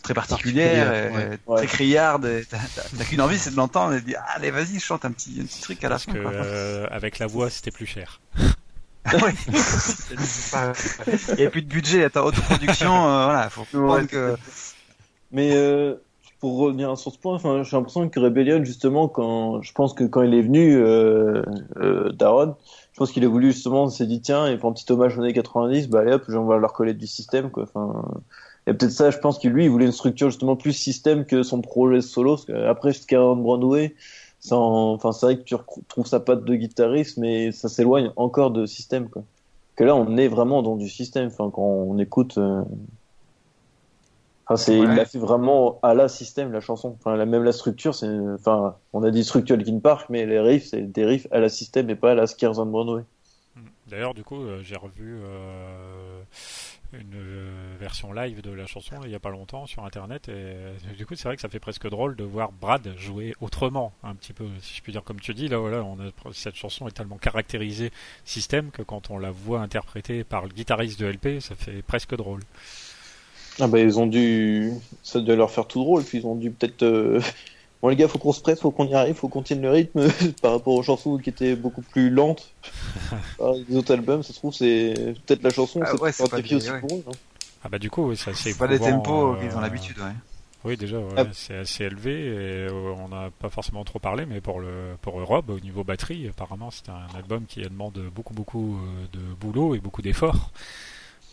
très 0.02 0.14
particulière, 0.14 0.92
et, 1.32 1.38
très 1.56 1.66
criarde. 1.66 2.28
T'as 2.50 3.04
qu'une 3.04 3.20
envie, 3.20 3.38
c'est 3.38 3.50
de 3.50 3.56
l'entendre 3.56 3.94
et 3.94 4.00
de 4.00 4.06
dire 4.06 4.20
allez 4.34 4.50
vas-y, 4.50 4.80
chante 4.80 5.04
un 5.04 5.12
petit, 5.12 5.38
un 5.40 5.44
petit 5.44 5.60
truc 5.60 5.82
à 5.84 5.88
la 5.88 5.94
Parce 5.96 6.04
fin. 6.04 6.12
Que, 6.12 6.18
euh, 6.24 6.86
avec 6.90 7.18
la 7.18 7.26
voix, 7.26 7.50
c'était 7.50 7.70
plus 7.70 7.86
cher. 7.86 8.20
oui. 9.06 9.32
Il 11.28 11.34
n'y 11.36 11.44
a 11.44 11.50
plus 11.50 11.62
de 11.62 11.68
budget, 11.68 12.08
t'as 12.08 12.22
haute 12.22 12.40
production, 12.40 13.08
euh, 13.08 13.24
voilà, 13.24 13.50
faut 13.50 13.64
comprendre 13.64 14.06
que. 14.06 14.36
Mais 15.30 15.52
pour 16.44 16.58
revenir 16.58 16.98
sur 16.98 17.10
ce 17.10 17.16
point, 17.16 17.38
j'ai 17.38 17.74
l'impression 17.74 18.06
que 18.10 18.20
Rebellion, 18.20 18.62
justement, 18.66 19.08
quand 19.08 19.62
je 19.62 19.72
pense 19.72 19.94
que 19.94 20.04
quand 20.04 20.20
il 20.20 20.34
est 20.34 20.42
venu, 20.42 20.76
euh, 20.76 21.42
euh, 21.78 22.12
Daron, 22.12 22.56
je 22.92 22.98
pense 22.98 23.12
qu'il 23.12 23.24
a 23.24 23.28
voulu 23.28 23.52
justement, 23.52 23.88
s'est 23.88 24.04
dit 24.04 24.20
tiens, 24.20 24.46
et 24.46 24.58
pour 24.58 24.68
un 24.68 24.74
petit 24.74 24.84
hommage 24.92 25.16
aux 25.16 25.22
années 25.22 25.32
90, 25.32 25.88
bah 25.88 26.00
allez 26.00 26.12
hop, 26.12 26.24
on 26.28 26.44
va 26.44 26.58
leur 26.58 26.74
coller 26.74 26.92
du 26.92 27.06
système, 27.06 27.50
quoi. 27.50 27.62
Enfin, 27.62 28.04
il 28.66 28.76
peut-être 28.76 28.92
ça, 28.92 29.10
je 29.10 29.16
pense 29.16 29.38
que 29.38 29.48
lui, 29.48 29.64
il 29.64 29.70
voulait 29.70 29.86
une 29.86 29.92
structure 29.92 30.28
justement 30.28 30.54
plus 30.54 30.74
système 30.74 31.24
que 31.24 31.42
son 31.42 31.62
projet 31.62 32.02
solo. 32.02 32.32
Parce 32.32 32.44
que 32.44 32.66
après, 32.66 32.92
jusqu'à 32.92 33.20
Broadway, 33.20 33.94
enfin, 34.50 35.12
c'est 35.12 35.24
vrai 35.24 35.38
que 35.38 35.44
tu 35.44 35.54
retrouves 35.54 36.06
sa 36.06 36.20
patte 36.20 36.44
de 36.44 36.54
guitariste, 36.56 37.16
mais 37.16 37.52
ça 37.52 37.70
s'éloigne 37.70 38.12
encore 38.16 38.50
de 38.50 38.66
système, 38.66 39.08
quoi. 39.08 39.22
Que 39.76 39.84
là, 39.84 39.96
on 39.96 40.18
est 40.18 40.28
vraiment 40.28 40.62
dans 40.62 40.76
du 40.76 40.90
système. 40.90 41.28
Enfin, 41.28 41.50
quand 41.50 41.62
on 41.62 41.98
écoute. 41.98 42.36
Euh, 42.36 42.62
enfin, 44.46 44.56
c'est, 44.56 44.78
il 44.78 44.90
a 44.98 45.04
fait 45.04 45.18
vraiment 45.18 45.78
à 45.82 45.94
la 45.94 46.08
système 46.08 46.52
la 46.52 46.60
chanson. 46.60 46.96
Enfin, 46.98 47.16
la, 47.16 47.26
même 47.26 47.44
la 47.44 47.52
structure, 47.52 47.94
c'est, 47.94 48.08
enfin, 48.34 48.76
on 48.92 49.02
a 49.02 49.10
dit 49.10 49.24
structure 49.24 49.56
Linkin 49.56 49.80
Park, 49.80 50.06
mais 50.10 50.26
les 50.26 50.40
riffs, 50.40 50.66
c'est 50.66 50.82
des 50.82 51.04
riffs 51.04 51.26
à 51.30 51.40
la 51.40 51.48
système 51.48 51.90
et 51.90 51.96
pas 51.96 52.12
à 52.12 52.14
la 52.14 52.26
Scares 52.26 52.58
on 52.58 52.66
Broadway. 52.66 53.04
D'ailleurs, 53.86 54.14
du 54.14 54.24
coup, 54.24 54.42
euh, 54.42 54.62
j'ai 54.62 54.76
revu 54.76 55.18
euh, 55.22 56.22
une 56.92 57.14
euh, 57.14 57.76
version 57.78 58.12
live 58.12 58.40
de 58.40 58.50
la 58.50 58.66
chanson 58.66 58.96
il 59.02 59.08
n'y 59.08 59.14
a 59.14 59.20
pas 59.20 59.30
longtemps 59.30 59.66
sur 59.66 59.84
internet 59.84 60.28
et 60.28 60.94
du 60.96 61.06
coup 61.06 61.14
c'est 61.14 61.24
vrai 61.24 61.36
que 61.36 61.42
ça 61.42 61.48
fait 61.48 61.58
presque 61.58 61.88
drôle 61.88 62.14
de 62.16 62.24
voir 62.24 62.52
Brad 62.52 62.94
jouer 62.96 63.34
autrement 63.40 63.92
un 64.02 64.14
petit 64.14 64.32
peu 64.32 64.46
si 64.60 64.76
je 64.76 64.82
puis 64.82 64.92
dire 64.92 65.02
comme 65.02 65.20
tu 65.20 65.34
dis 65.34 65.48
là 65.48 65.58
voilà 65.58 65.82
on 65.82 65.98
a, 65.98 66.10
cette 66.32 66.54
chanson 66.54 66.86
est 66.86 66.92
tellement 66.92 67.16
caractérisée 67.16 67.90
système 68.24 68.70
que 68.70 68.82
quand 68.82 69.10
on 69.10 69.18
la 69.18 69.30
voit 69.30 69.60
interprétée 69.60 70.24
par 70.24 70.44
le 70.44 70.50
guitariste 70.50 71.00
de 71.00 71.06
LP 71.06 71.40
ça 71.40 71.54
fait 71.54 71.82
presque 71.82 72.14
drôle 72.14 72.40
ah 73.60 73.66
bah 73.66 73.78
ils 73.78 73.98
ont 73.98 74.06
dû 74.06 74.72
ça 75.02 75.20
doit 75.20 75.36
leur 75.36 75.50
faire 75.50 75.66
tout 75.66 75.82
drôle 75.82 76.02
puis 76.02 76.18
ils 76.18 76.26
ont 76.26 76.34
dû 76.34 76.50
peut-être 76.50 76.82
euh, 76.82 77.20
Bon 77.84 77.90
les 77.90 77.96
gars, 77.96 78.08
faut 78.08 78.18
qu'on 78.18 78.32
se 78.32 78.40
presse, 78.40 78.60
faut 78.60 78.70
qu'on 78.70 78.86
y 78.86 78.94
arrive, 78.94 79.14
faut 79.14 79.28
qu'on 79.28 79.42
tienne 79.42 79.60
le 79.60 79.70
rythme 79.70 80.08
par 80.42 80.52
rapport 80.52 80.72
aux 80.72 80.82
chansons 80.82 81.18
qui 81.18 81.28
étaient 81.28 81.54
beaucoup 81.54 81.82
plus 81.82 82.08
lentes. 82.08 82.50
les 83.68 83.76
autres 83.76 83.92
albums, 83.92 84.22
ça 84.22 84.32
se 84.32 84.38
trouve 84.38 84.54
c'est 84.54 84.94
peut-être 85.26 85.42
la 85.42 85.50
chanson, 85.50 85.82
ah, 85.84 85.94
ouais, 85.96 86.10
c'est 86.10 86.26
pas 86.30 86.38
aussi 86.38 86.70
pour 86.80 86.96
eux. 86.96 87.04
Hein. 87.06 87.12
Ah 87.62 87.68
bah 87.68 87.78
du 87.78 87.90
coup, 87.90 88.08
oui, 88.08 88.16
c'est 88.16 88.56
pas 88.56 88.68
des 88.68 88.78
tempos 88.78 89.34
euh, 89.34 89.36
qu'ils 89.38 89.54
ont 89.54 89.60
l'habitude, 89.60 89.98
ouais. 89.98 90.14
Oui, 90.64 90.78
déjà, 90.78 90.96
ah. 91.14 91.24
c'est 91.34 91.56
assez 91.56 91.84
élevé 91.84 92.12
et 92.12 92.68
euh, 92.70 92.94
on 93.04 93.08
n'a 93.08 93.28
pas 93.38 93.50
forcément 93.50 93.84
trop 93.84 93.98
parlé, 93.98 94.24
mais 94.24 94.40
pour 94.40 94.60
le 94.60 94.96
pour 95.02 95.22
Rob, 95.22 95.50
au 95.50 95.60
niveau 95.60 95.84
batterie, 95.84 96.26
apparemment, 96.26 96.70
c'est 96.70 96.88
un 96.88 97.14
album 97.14 97.44
qui 97.44 97.60
demande 97.60 98.00
beaucoup 98.14 98.32
beaucoup 98.32 98.78
euh, 98.78 99.06
de 99.12 99.34
boulot 99.38 99.74
et 99.74 99.78
beaucoup 99.78 100.00
d'efforts 100.00 100.52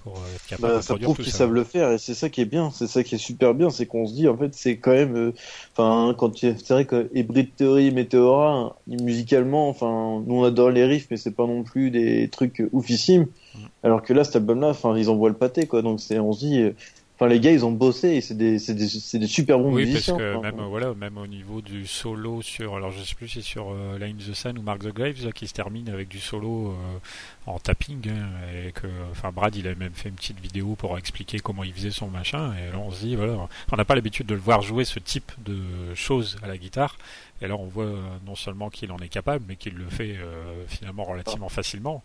pour 0.04 0.18
euh, 0.18 0.36
être 0.36 0.46
capable 0.48 0.74
bah, 0.74 0.78
de 0.78 0.84
ça 0.84 0.96
prouve 0.96 1.18
qu'ils 1.18 1.32
savent 1.32 1.54
le 1.54 1.64
faire 1.64 1.92
et 1.92 1.98
c'est 1.98 2.14
ça 2.14 2.30
qui 2.30 2.42
est 2.42 2.46
bien, 2.46 2.72
c'est 2.72 2.88
ça 2.88 3.04
qui 3.04 3.16
est 3.16 3.20
super 3.20 3.54
bien, 3.54 3.70
c'est 3.70 3.86
qu'on 3.86 4.06
se 4.06 4.14
dit 4.14 4.28
en 4.28 4.38
fait 4.38 4.54
c'est 4.54 4.78
quand 4.78 4.92
même, 4.92 5.16
euh, 5.16 5.34
enfin 5.74 6.14
quand 6.18 6.38
c'est 6.38 6.70
vrai 6.70 6.86
que 6.86 7.10
Hybrid 7.14 7.56
Theory, 7.56 7.92
Meteora, 7.92 8.78
musicalement, 8.88 9.70
enfin 9.70 10.24
nous 10.26 10.36
on 10.36 10.44
adore 10.44 10.72
les 10.72 10.86
riffs 10.86 11.08
mais 11.12 11.18
c'est 11.18 11.32
pas 11.32 11.46
non 11.46 11.64
plus 11.64 11.92
des 11.92 12.30
trucs 12.30 12.64
oufissimes, 12.72 13.28
mm. 13.56 13.60
alors 13.84 14.02
que 14.02 14.14
là 14.14 14.24
cet 14.24 14.38
album-là, 14.38 14.70
enfin 14.70 14.98
ils 14.98 15.10
envoient 15.10 15.30
le 15.30 15.36
pâté 15.36 15.68
quoi, 15.68 15.82
donc 15.82 16.00
c'est 16.00 16.20
on 16.20 16.34
se 16.34 16.46
dit 16.46 16.62
euh, 16.62 16.72
Enfin, 17.22 17.30
les 17.30 17.40
gars, 17.40 17.52
ils 17.52 17.64
ont 17.64 17.72
bossé 17.72 18.16
et 18.16 18.22
c'est 18.22 18.34
des, 18.34 18.58
c'est 18.58 18.74
des, 18.74 18.88
c'est 18.88 19.20
des 19.20 19.28
super 19.28 19.60
bons 19.60 19.72
oui, 19.72 19.86
musiciens. 19.86 20.16
Oui, 20.16 20.24
parce 20.34 20.38
que 20.38 20.58
même, 20.58 20.66
voilà, 20.68 20.96
même 20.96 21.20
au 21.20 21.28
niveau 21.28 21.62
du 21.62 21.86
solo 21.86 22.42
sur, 22.42 22.76
alors 22.76 22.90
je 22.90 23.04
sais 23.04 23.14
plus 23.14 23.28
si 23.28 23.44
c'est 23.44 23.48
sur 23.48 23.70
euh, 23.70 24.00
Line 24.00 24.18
the 24.18 24.34
Sun 24.34 24.58
ou 24.58 24.64
Mark 24.64 24.80
the 24.80 24.92
Graves 24.92 25.24
là, 25.24 25.32
qui 25.32 25.48
se 25.48 25.54
termine 25.54 25.88
avec 25.90 26.08
du 26.08 26.20
solo 26.20 26.70
euh, 26.70 26.98
en 27.46 27.60
tapping 27.60 28.10
hein, 28.10 28.28
et 28.66 28.72
que, 28.72 28.88
enfin, 29.12 29.32
Brad, 29.32 29.56
il 29.56 29.68
a 29.68 29.76
même 29.76 29.94
fait 29.94 30.10
une 30.10 30.16
petite 30.16 30.40
vidéo 30.40 30.76
pour 30.76 30.98
expliquer 30.98 31.38
comment 31.40 31.64
il 31.64 31.74
faisait 31.74 31.92
son 31.92 32.08
machin 32.08 32.54
et 32.56 32.72
là 32.72 32.80
on 32.80 32.92
se 32.92 33.06
dit 33.06 33.16
voilà, 33.16 33.48
on 33.72 33.76
n'a 33.76 33.86
pas 33.86 33.96
l'habitude 33.96 34.26
de 34.26 34.34
le 34.34 34.42
voir 34.42 34.64
jouer 34.64 34.84
ce 34.84 35.00
type 35.00 35.32
de 35.46 35.94
choses 35.94 36.38
à 36.42 36.48
la 36.48 36.58
guitare 36.58 36.98
et 37.42 37.48
là 37.48 37.56
on 37.56 37.66
voit 37.66 37.86
euh, 37.86 38.02
non 38.26 38.36
seulement 38.36 38.70
qu'il 38.70 38.92
en 38.92 38.98
est 38.98 39.10
capable 39.10 39.46
mais 39.48 39.56
qu'il 39.56 39.74
le 39.74 39.90
fait 39.90 40.18
euh, 40.18 40.66
finalement 40.68 41.04
relativement 41.04 41.50
facilement. 41.50 42.04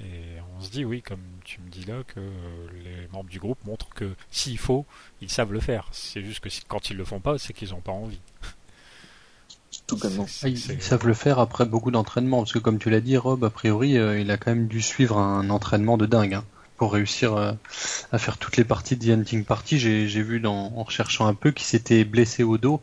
Et 0.00 0.40
on 0.56 0.60
se 0.60 0.70
dit, 0.70 0.84
oui, 0.84 1.02
comme 1.02 1.22
tu 1.44 1.60
me 1.60 1.70
dis 1.70 1.84
là, 1.84 2.02
que 2.06 2.20
les 2.84 3.08
membres 3.12 3.30
du 3.30 3.38
groupe 3.38 3.58
montrent 3.64 3.88
que 3.94 4.14
s'il 4.30 4.58
faut, 4.58 4.84
ils 5.20 5.30
savent 5.30 5.52
le 5.52 5.60
faire. 5.60 5.88
C'est 5.92 6.22
juste 6.22 6.40
que 6.40 6.48
quand 6.68 6.90
ils 6.90 6.96
le 6.96 7.04
font 7.04 7.20
pas, 7.20 7.38
c'est 7.38 7.52
qu'ils 7.52 7.70
n'ont 7.70 7.80
pas 7.80 7.92
envie. 7.92 8.20
Tout 9.86 9.98
ah, 10.02 10.48
ils, 10.48 10.58
savent 10.58 11.06
le 11.06 11.14
faire 11.14 11.38
après 11.38 11.64
beaucoup 11.64 11.90
d'entraînement, 11.90 12.38
parce 12.38 12.52
que 12.52 12.58
comme 12.58 12.78
tu 12.78 12.90
l'as 12.90 13.00
dit, 13.00 13.16
Rob, 13.16 13.44
a 13.44 13.50
priori, 13.50 13.98
euh, 13.98 14.18
il 14.18 14.30
a 14.30 14.36
quand 14.36 14.50
même 14.50 14.68
dû 14.68 14.82
suivre 14.82 15.18
un 15.18 15.48
entraînement 15.50 15.96
de 15.96 16.06
dingue. 16.06 16.34
Hein, 16.34 16.44
pour 16.76 16.92
réussir 16.92 17.34
euh, 17.34 17.52
à 18.12 18.18
faire 18.18 18.38
toutes 18.38 18.56
les 18.56 18.64
parties 18.64 18.96
de 18.96 19.06
The 19.06 19.18
Hunting 19.18 19.44
Party, 19.44 19.78
j'ai 19.78 20.22
vu 20.22 20.40
dans, 20.40 20.72
en 20.76 20.82
recherchant 20.82 21.26
un 21.26 21.34
peu 21.34 21.50
qu'il 21.50 21.66
s'était 21.66 22.04
blessé 22.04 22.42
au 22.42 22.58
dos 22.58 22.82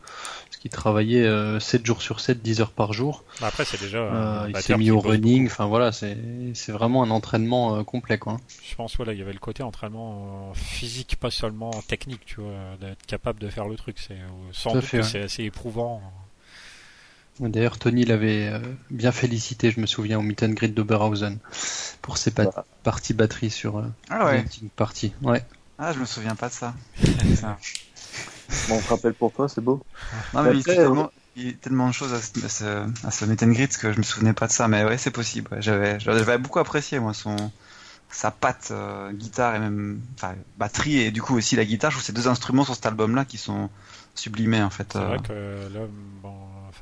qui 0.64 0.70
travaillait 0.70 1.24
7 1.60 1.82
euh, 1.82 1.86
jours 1.86 2.02
sur 2.02 2.22
7, 2.22 2.42
10 2.42 2.62
heures 2.62 2.72
par 2.72 2.94
jour. 2.94 3.26
Bah, 3.42 3.48
après, 3.48 3.66
c'est 3.66 3.82
déjà. 3.82 3.98
Euh, 3.98 4.48
il 4.48 4.56
s'est 4.62 4.78
mis 4.78 4.92
au 4.92 5.02
running. 5.02 5.48
Enfin 5.48 5.66
voilà, 5.66 5.92
c'est 5.92 6.16
vraiment 6.70 7.04
un 7.04 7.10
entraînement 7.10 7.76
euh, 7.76 7.84
complet 7.84 8.18
quoi. 8.18 8.40
Je 8.66 8.74
pense 8.76 8.96
voilà, 8.96 9.12
il 9.12 9.20
y 9.20 9.22
avait 9.22 9.34
le 9.34 9.40
côté 9.40 9.62
entraînement 9.62 10.54
physique, 10.54 11.18
pas 11.20 11.32
seulement 11.32 11.72
technique, 11.90 12.22
tu 12.26 12.40
vois, 12.40 12.78
d'être 12.80 13.06
capable 13.06 13.42
de 13.42 13.50
faire 13.50 13.68
le 13.68 13.76
truc. 13.76 13.98
C'est 14.00 14.16
sans 14.54 14.72
doute 14.72 14.86
c'est 14.86 15.24
assez 15.24 15.44
éprouvant. 15.44 16.02
D'ailleurs, 17.42 17.78
Tony 17.78 18.06
l'avait 18.06 18.54
bien 18.90 19.12
félicité, 19.12 19.70
je 19.70 19.82
me 19.82 19.86
souviens, 19.86 20.18
au 20.18 20.22
meet 20.22 20.44
and 20.44 20.52
greet 20.52 20.74
d'Oberhausen 20.74 21.40
pour 22.02 22.18
ses 22.18 22.32
parties 22.84 23.14
batterie 23.14 23.50
sur 23.50 23.84
ah 24.10 24.26
ouais. 24.28 24.46
partie. 24.78 25.12
Ouais. 25.24 25.44
Ah, 25.78 25.92
je 25.92 26.00
me 26.00 26.06
souviens 26.06 26.36
pas 26.36 26.48
de 26.48 26.54
ça. 26.54 26.74
Bon, 28.68 28.76
on 28.76 28.82
te 28.82 28.90
rappelle 28.90 29.14
pour 29.14 29.32
toi, 29.32 29.50
c'est 29.50 29.62
beau. 29.62 29.84
Non, 30.34 30.44
mais 30.44 30.52
il, 30.52 30.58
y 30.58 30.72
a 30.72 30.76
tellement, 30.76 31.12
il, 31.36 31.46
y 31.48 31.50
a 31.50 31.54
tellement, 31.54 31.88
de 31.88 31.94
choses 31.94 32.14
à 32.14 32.22
ce, 32.22 33.06
à 33.06 33.12
ce, 33.12 33.26
meet 33.26 33.44
and 33.44 33.52
greet 33.52 33.78
que 33.78 33.92
je 33.92 33.98
me 33.98 34.04
souvenais 34.04 34.34
pas 34.34 34.48
de 34.48 34.52
ça. 34.52 34.68
Mais 34.68 34.84
ouais, 34.84 34.98
c'est 34.98 35.12
possible. 35.12 35.50
J'avais, 35.60 36.00
j'avais 36.00 36.38
beaucoup 36.38 36.60
apprécié 36.60 37.00
moi 37.00 37.14
son 37.14 37.36
sa 38.14 38.30
patte 38.30 38.70
euh, 38.72 39.12
guitare 39.12 39.56
et 39.56 39.60
même 39.60 40.00
enfin 40.16 40.36
batterie 40.58 41.00
et 41.00 41.12
du 41.12 41.22
coup 41.22 41.36
aussi 41.36 41.56
la 41.56 41.66
guitare. 41.66 41.92
Je 41.92 41.98
trouve 41.98 42.06
ces 42.06 42.14
deux 42.14 42.28
instruments 42.28 42.64
sur 42.64 42.76
cet 42.76 42.86
album-là 42.86 43.26
qui 43.26 43.38
sont 43.38 43.70
sublimés 44.16 44.62
en 44.62 44.70
fait. 44.70 44.88
C'est 44.94 45.00
vrai 45.00 45.18
euh. 45.32 45.70
que 45.70 45.74
là, 45.74 45.86
bon, 46.22 46.34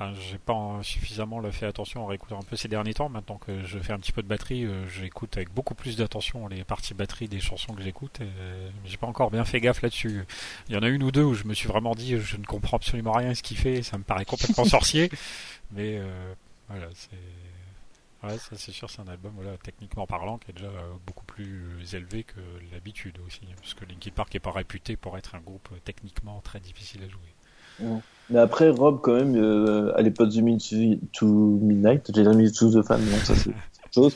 enfin, 0.02 0.14
j'ai 0.30 0.38
pas 0.38 0.80
suffisamment 0.84 1.42
fait 1.52 1.66
attention 1.66 2.04
en 2.04 2.06
réécoutant 2.08 2.40
un 2.40 2.44
peu 2.44 2.56
ces 2.56 2.68
derniers 2.68 2.94
temps. 2.94 3.10
Maintenant 3.10 3.38
que 3.38 3.64
je 3.64 3.80
fais 3.80 3.94
un 3.94 4.00
petit 4.00 4.12
peu 4.12 4.22
de 4.22 4.28
batterie, 4.28 4.66
euh, 4.66 4.88
j'écoute 4.88 5.38
avec 5.38 5.54
beaucoup 5.54 5.76
plus 5.76 5.98
d'attention 5.98 6.48
les 6.48 6.64
parties 6.64 6.94
batterie 6.94 7.28
des 7.28 7.40
chansons 7.40 7.74
que 7.74 7.82
j'écoute. 7.82 8.20
J'ai 8.86 8.98
pas 8.98 9.08
encore 9.08 9.32
bien 9.32 9.46
fait 9.46 9.60
gaffe 9.60 9.82
là-dessus. 9.82 10.26
Il 10.70 10.76
y 10.76 10.78
en 10.78 10.84
a 10.84 10.88
une 10.88 11.04
ou 11.04 11.12
deux 11.12 11.24
où 11.24 11.34
je 11.34 11.46
me 11.46 11.54
suis 11.54 11.68
vraiment 11.68 11.96
dit, 11.96 12.20
je 12.20 12.38
ne 12.38 12.46
comprends 12.46 12.78
absolument 12.78 13.14
rien 13.14 13.30
à 13.30 13.36
ce 13.36 13.44
qu'il 13.44 13.58
fait, 13.58 13.82
ça 13.84 13.98
me 13.98 14.04
paraît 14.04 14.26
complètement 14.26 14.66
sorcier. 14.66 15.10
Mais 15.72 15.98
euh, 15.98 16.34
voilà, 16.70 16.88
c'est. 16.94 17.18
Ouais, 18.24 18.38
ça 18.38 18.56
c'est 18.56 18.72
sûr, 18.72 18.88
c'est 18.88 19.02
un 19.02 19.08
album 19.08 19.32
voilà, 19.34 19.58
techniquement 19.58 20.06
parlant 20.06 20.38
qui 20.38 20.52
est 20.52 20.54
déjà 20.54 20.68
euh, 20.68 20.94
beaucoup 21.08 21.26
plus 21.26 21.96
élevé 21.96 22.24
que 22.24 22.40
l'habitude 22.72 23.18
aussi, 23.26 23.42
parce 23.60 23.74
que 23.74 23.84
Linkin 23.84 24.12
Park 24.12 24.36
est 24.36 24.40
pas 24.40 24.52
réputé 24.52 24.96
pour 24.96 25.18
être 25.18 25.34
un 25.34 25.40
groupe 25.40 25.70
techniquement 25.84 26.40
très 26.42 26.60
difficile 26.60 27.04
à 27.04 27.10
jouer. 27.10 28.04
Mais 28.30 28.40
après, 28.40 28.70
Rob, 28.70 29.00
quand 29.02 29.14
même, 29.14 29.36
euh, 29.36 29.92
à 29.98 30.02
l'époque 30.02 30.30
to 30.30 31.26
Midnight, 31.26 32.12
j'ai 32.16 32.24
dit 32.24 32.52
to 32.52 32.70
the 32.72 32.86
Fan, 32.86 33.00
donc 33.00 33.20
ça 33.26 33.36
c'est 33.36 33.52
chose. 33.94 34.16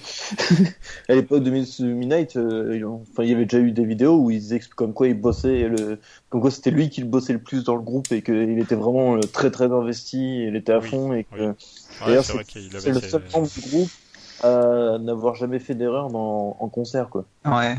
à 1.10 1.16
l'époque 1.16 1.44
de 1.44 1.52
Minute 1.52 1.78
to 1.78 1.84
Midnight, 1.84 2.36
euh, 2.38 2.82
enfin, 2.86 3.24
il 3.24 3.30
y 3.30 3.34
avait 3.34 3.46
déjà 3.46 3.60
eu 3.60 3.72
des 3.72 3.86
vidéos 3.86 4.18
où 4.18 4.32
ils 4.32 4.40
disaient 4.40 4.62
comme 4.76 4.94
quoi 4.94 5.08
il 5.08 5.20
bossait, 5.20 5.68
le, 5.68 6.00
comme 6.30 6.42
quoi 6.42 6.52
c'était 6.52 6.72
lui 6.72 6.90
qui 6.90 7.02
le 7.02 7.08
bossait 7.08 7.34
le 7.34 7.40
plus 7.40 7.64
dans 7.64 7.76
le 7.76 7.82
groupe 7.82 8.12
et 8.12 8.22
qu'il 8.22 8.60
était 8.60 8.76
vraiment 8.76 9.16
euh, 9.16 9.20
très 9.20 9.52
très 9.52 9.72
investi, 9.72 10.46
il 10.46 10.56
était 10.56 10.74
à 10.74 10.82
fond 10.82 11.14
et 11.14 11.26
que. 11.26 11.54
D'ailleurs, 12.06 12.24
c'est 12.24 12.92
le 12.92 13.02
seul 13.02 13.24
membre 13.34 13.50
du 13.50 13.70
groupe 13.70 13.90
à 14.44 14.98
n'avoir 15.00 15.36
jamais 15.36 15.60
fait 15.60 15.76
d'erreur 15.76 16.14
en 16.14 16.70
concert, 16.70 17.10
quoi. 17.10 17.26
Ouais. 17.46 17.76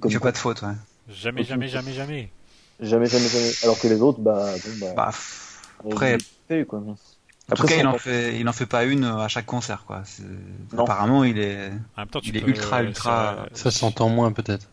Comme 0.00 0.20
pas 0.20 0.32
de 0.32 0.38
faute, 0.38 0.62
ouais. 0.62 0.74
Jamais, 1.08 1.44
jamais, 1.44 1.68
jamais, 1.68 1.92
jamais. 1.92 2.30
Jamais, 2.80 3.06
jamais, 3.06 3.28
jamais. 3.28 3.50
Alors 3.62 3.78
que 3.78 3.88
les 3.88 4.00
autres, 4.00 4.20
bah, 4.20 4.46
bon, 4.64 4.86
bah. 4.86 4.92
bah 4.96 5.10
après, 5.80 6.18
quoi. 6.66 6.82
En 7.50 7.54
tout 7.56 7.66
cas, 7.66 7.76
il 7.76 7.86
en 7.86 7.98
fait, 7.98 8.38
il 8.38 8.48
en 8.48 8.52
fait 8.52 8.66
pas 8.66 8.84
une 8.84 9.04
à 9.04 9.28
chaque 9.28 9.46
concert, 9.46 9.84
quoi. 9.86 10.02
Apparemment, 10.76 11.24
il 11.24 11.38
est, 11.38 11.70
il 12.24 12.36
est 12.36 12.42
ultra, 12.42 12.82
ultra. 12.82 13.46
Ça, 13.52 13.70
s'entend 13.70 14.08
moins, 14.08 14.32
peut-être. 14.32 14.66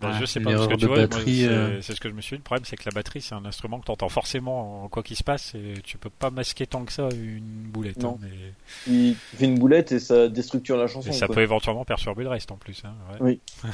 Bah, 0.00 0.16
je 0.20 0.24
sais 0.26 0.38
pas, 0.38 0.52
parce 0.52 0.68
que 0.68 0.74
tu 0.76 0.86
vois, 0.86 0.98
euh. 0.98 1.80
c'est 1.82 1.92
ce 1.92 2.00
que 2.00 2.08
je 2.08 2.14
me 2.14 2.20
suis 2.20 2.36
dit. 2.36 2.38
Le 2.38 2.44
problème, 2.44 2.64
c'est 2.64 2.76
que 2.76 2.84
la 2.84 2.92
batterie, 2.92 3.20
c'est 3.20 3.34
un 3.34 3.44
instrument 3.44 3.80
que 3.80 3.86
tu 3.86 3.90
entends 3.90 4.08
forcément 4.08 4.86
quoi 4.92 5.02
qu'il 5.02 5.16
se 5.16 5.24
passe 5.24 5.56
et 5.56 5.74
tu 5.82 5.98
peux 5.98 6.10
pas 6.10 6.30
masquer 6.30 6.68
tant 6.68 6.84
que 6.84 6.92
ça 6.92 7.08
une 7.12 7.66
boulette. 7.68 8.04
Hein, 8.04 8.16
mais... 8.20 8.52
Il 8.86 9.16
fait 9.16 9.46
une 9.46 9.58
boulette 9.58 9.90
et 9.90 9.98
ça 9.98 10.28
déstructure 10.28 10.76
la 10.76 10.86
chanson. 10.86 11.10
Et 11.10 11.12
ça 11.12 11.26
peut 11.26 11.40
éventuellement 11.40 11.84
perturber 11.84 12.22
le 12.22 12.28
reste 12.28 12.52
en 12.52 12.56
plus. 12.56 12.80
Hein, 12.84 12.94
Oui. 13.18 13.40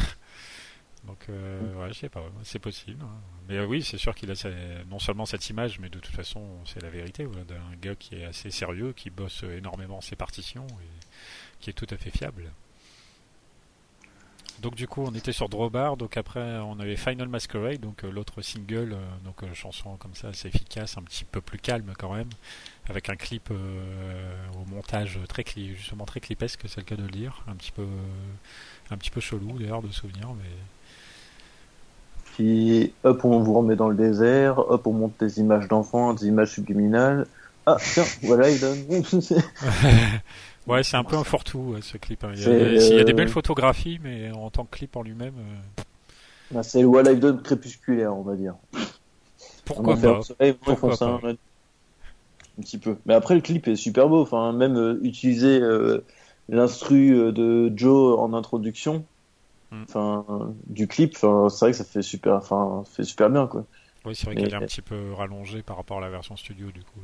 Donc, 1.06 1.18
euh, 1.28 1.74
ouais, 1.74 1.92
je 1.92 1.98
sais 1.98 2.08
pas, 2.08 2.22
c'est 2.44 2.58
possible. 2.58 3.02
Hein. 3.02 3.20
Mais 3.48 3.58
euh, 3.58 3.66
oui, 3.66 3.82
c'est 3.82 3.98
sûr 3.98 4.14
qu'il 4.14 4.30
a 4.30 4.34
non 4.88 4.98
seulement 4.98 5.26
cette 5.26 5.48
image, 5.50 5.78
mais 5.78 5.90
de 5.90 5.98
toute 5.98 6.14
façon, 6.14 6.42
c'est 6.64 6.82
la 6.82 6.88
vérité 6.88 7.26
d'un 7.26 7.76
gars 7.82 7.94
qui 7.94 8.16
est 8.16 8.24
assez 8.24 8.50
sérieux, 8.50 8.92
qui 8.94 9.10
bosse 9.10 9.42
énormément 9.42 10.00
ses 10.00 10.16
partitions 10.16 10.66
et 10.66 11.60
qui 11.60 11.68
est 11.70 11.74
tout 11.74 11.86
à 11.90 11.96
fait 11.98 12.10
fiable. 12.10 12.50
Donc 14.60 14.76
du 14.76 14.86
coup, 14.88 15.02
on 15.04 15.12
était 15.14 15.32
sur 15.32 15.48
Drawbar. 15.50 15.96
Donc 15.98 16.16
après, 16.16 16.40
on 16.60 16.80
avait 16.80 16.96
Final 16.96 17.28
Masquerade, 17.28 17.80
donc 17.80 18.02
euh, 18.04 18.10
l'autre 18.10 18.40
single, 18.40 18.94
euh, 18.94 19.16
donc 19.24 19.44
chanson 19.52 19.96
comme 19.96 20.14
ça, 20.14 20.28
assez 20.28 20.48
efficace, 20.48 20.96
un 20.96 21.02
petit 21.02 21.24
peu 21.24 21.42
plus 21.42 21.58
calme 21.58 21.92
quand 21.98 22.14
même, 22.14 22.30
avec 22.88 23.10
un 23.10 23.16
clip 23.16 23.50
au 23.50 24.64
montage 24.70 25.18
très 25.28 25.42
cli- 25.42 25.74
justement 25.74 26.06
très 26.06 26.20
clipesque, 26.20 26.62
c'est 26.66 26.78
le 26.78 26.84
cas 26.84 26.96
de 26.96 27.02
le 27.02 27.10
dire, 27.10 27.42
un 27.46 27.56
petit 27.56 27.72
peu, 27.72 27.86
un 28.90 28.96
petit 28.96 29.10
peu 29.10 29.20
chelou 29.20 29.58
d'ailleurs 29.58 29.82
de 29.82 29.90
souvenir, 29.90 30.32
mais 30.32 30.50
Puis 32.34 32.92
hop, 33.04 33.24
on 33.24 33.40
vous 33.40 33.54
remet 33.54 33.76
dans 33.76 33.88
le 33.88 33.96
désert, 33.96 34.58
hop, 34.58 34.86
on 34.86 34.92
monte 34.92 35.12
des 35.20 35.38
images 35.38 35.68
d'enfants, 35.68 36.14
des 36.14 36.26
images 36.26 36.50
subliminales. 36.52 37.26
Ah, 37.66 37.76
tiens, 37.80 38.04
voilà, 38.22 38.50
il 38.50 38.60
donne. 38.60 38.78
ouais, 40.66 40.82
c'est 40.82 40.96
un 40.96 41.04
peu 41.04 41.16
un 41.16 41.24
fourre-tout 41.24 41.74
ouais, 41.74 41.80
ce 41.80 41.96
clip. 41.96 42.24
hein. 42.24 42.32
Il 42.34 42.40
y, 42.40 42.42
a, 42.42 42.80
C'est, 42.80 42.88
il 42.90 42.96
y 42.96 43.00
a 43.00 43.04
des 43.04 43.12
euh, 43.12 43.16
belles 43.16 43.28
photographies, 43.28 44.00
mais 44.02 44.30
en 44.32 44.50
tant 44.50 44.64
que 44.64 44.76
clip 44.76 44.96
en 44.96 45.02
lui-même, 45.02 45.34
euh, 45.38 45.82
Ah, 46.56 46.62
c'est 46.62 46.80
le 46.80 46.86
What 46.86 47.04
Done 47.04 47.40
crépusculaire, 47.42 48.14
on 48.14 48.22
va 48.22 48.34
dire. 48.34 48.54
pourquoi 49.64 49.96
pas 49.96 50.22
soleil, 50.22 50.54
Pourquoi 50.54 50.96
ça. 50.96 51.18
Un 52.58 52.62
petit 52.62 52.78
peu. 52.78 52.96
Mais 53.06 53.14
après, 53.14 53.34
le 53.34 53.40
clip 53.40 53.66
est 53.68 53.76
super 53.76 54.08
beau. 54.08 54.22
Enfin, 54.22 54.52
même 54.52 54.76
euh, 54.76 54.98
utiliser 55.02 55.60
euh, 55.60 56.04
l'instru 56.48 57.16
euh, 57.16 57.32
de 57.32 57.72
Joe 57.76 58.18
en 58.18 58.32
introduction. 58.34 59.04
Enfin, 59.88 60.24
euh, 60.28 60.46
du 60.66 60.86
clip, 60.88 61.14
enfin, 61.16 61.48
c'est 61.48 61.64
vrai 61.64 61.70
que 61.72 61.76
ça 61.78 61.84
fait 61.84 62.02
super, 62.02 62.34
enfin, 62.34 62.82
fait 62.94 63.04
super 63.04 63.28
bien, 63.30 63.46
quoi. 63.46 63.64
Oui, 64.04 64.14
c'est 64.14 64.26
vrai 64.26 64.34
qu'elle 64.36 64.52
est 64.52 64.54
un 64.54 64.60
petit 64.60 64.82
peu 64.82 65.12
rallongée 65.14 65.62
par 65.62 65.76
rapport 65.76 65.98
à 65.98 66.00
la 66.02 66.10
version 66.10 66.36
studio 66.36 66.70
du 66.70 66.82
coup. 66.82 67.00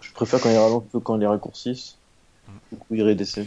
Je 0.00 0.12
préfère 0.12 0.40
quand 0.40 0.50
ils 0.50 0.56
rallongent 0.56 0.88
que 0.92 0.98
quand 0.98 1.20
ils 1.20 1.26
raccourcissent. 1.26 1.96
Mm. 2.48 2.52
Beaucoup 2.72 2.94
iridescent. 2.94 3.42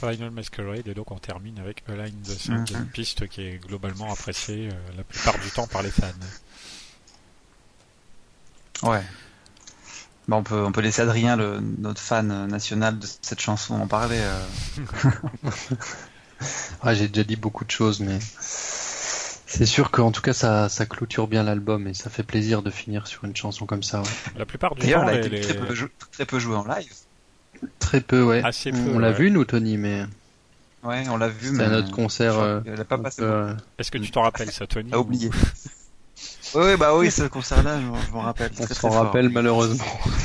Final 0.00 0.30
Masquerade 0.30 0.88
et 0.88 0.94
donc 0.94 1.10
on 1.10 1.18
termine 1.18 1.58
avec 1.58 1.82
Align 1.88 2.14
the 2.22 2.28
Sun, 2.28 2.64
Mhm. 2.70 2.76
une 2.84 2.86
piste 2.86 3.28
qui 3.28 3.42
est 3.42 3.58
globalement 3.58 4.10
appréciée 4.10 4.68
euh, 4.68 4.96
la 4.96 5.04
plupart 5.04 5.38
du 5.38 5.50
temps 5.50 5.66
par 5.66 5.82
les 5.82 5.90
fans. 5.90 6.06
Ouais. 8.82 9.02
Bon, 10.26 10.38
on 10.38 10.42
peut 10.42 10.64
on 10.64 10.72
peut 10.72 10.80
laisser 10.80 11.02
Adrien, 11.02 11.36
le, 11.36 11.60
notre 11.60 12.00
fan 12.00 12.46
national 12.46 12.98
de 12.98 13.06
cette 13.20 13.40
chanson, 13.40 13.74
en 13.74 13.86
parler. 13.86 14.20
euh. 14.22 14.46
Ouais, 16.84 16.94
j'ai 16.94 17.08
déjà 17.08 17.24
dit 17.24 17.36
beaucoup 17.36 17.64
de 17.64 17.70
choses, 17.70 18.00
mais 18.00 18.18
c'est 18.40 19.66
sûr 19.66 19.90
qu'en 19.90 20.12
tout 20.12 20.22
cas, 20.22 20.32
ça, 20.32 20.68
ça 20.68 20.86
clôture 20.86 21.28
bien 21.28 21.42
l'album 21.42 21.86
et 21.86 21.94
ça 21.94 22.08
fait 22.08 22.22
plaisir 22.22 22.62
de 22.62 22.70
finir 22.70 23.06
sur 23.06 23.24
une 23.24 23.36
chanson 23.36 23.66
comme 23.66 23.82
ça. 23.82 24.00
ouais. 24.00 24.08
La 24.38 24.46
plupart 24.46 24.74
du 24.74 24.82
D'ailleurs, 24.82 25.02
temps, 25.02 25.08
elle 25.08 25.16
a 25.16 25.20
été 25.20 25.28
les- 25.28 25.40
très 25.40 25.54
peu, 25.54 25.74
jou- 25.74 25.88
très 26.12 26.24
peu 26.24 26.38
jouée 26.38 26.56
en 26.56 26.64
live. 26.64 26.92
Très 27.78 28.00
peu, 28.00 28.22
ouais. 28.22 28.42
Assez 28.44 28.70
peu, 28.70 28.78
on 28.94 28.98
l'a 28.98 29.10
ouais. 29.10 29.16
vu, 29.16 29.30
nous, 29.30 29.44
Tony, 29.44 29.76
mais 29.76 30.04
Ouais, 30.82 31.04
on 31.10 31.18
l'a 31.18 31.28
vu, 31.28 31.48
c'était 31.48 31.58
mais 31.58 31.64
un 31.64 31.74
autre 31.74 31.90
concert. 31.90 32.38
euh, 32.38 32.60
elle 32.64 32.80
a 32.80 32.84
pas 32.86 32.94
un 32.96 33.02
passé. 33.02 33.20
peu, 33.20 33.28
euh, 33.28 33.54
Est-ce 33.78 33.90
que 33.90 33.98
tu 33.98 34.10
t'en 34.10 34.22
rappelles 34.22 34.50
ça, 34.50 34.66
Tony 34.66 34.90
A 34.94 34.98
ou- 34.98 35.02
oublié. 35.02 35.30
Oui, 36.54 36.62
oui, 36.64 36.76
bah 36.78 36.96
oui, 36.96 37.10
ce 37.10 37.24
concert-là, 37.24 37.78
je, 37.80 37.86
m'en- 38.12 38.20
rappelle. 38.22 38.50
on 38.58 38.66
s'en 38.66 38.90
rappelle 38.90 39.28
malheureusement. 39.28 39.84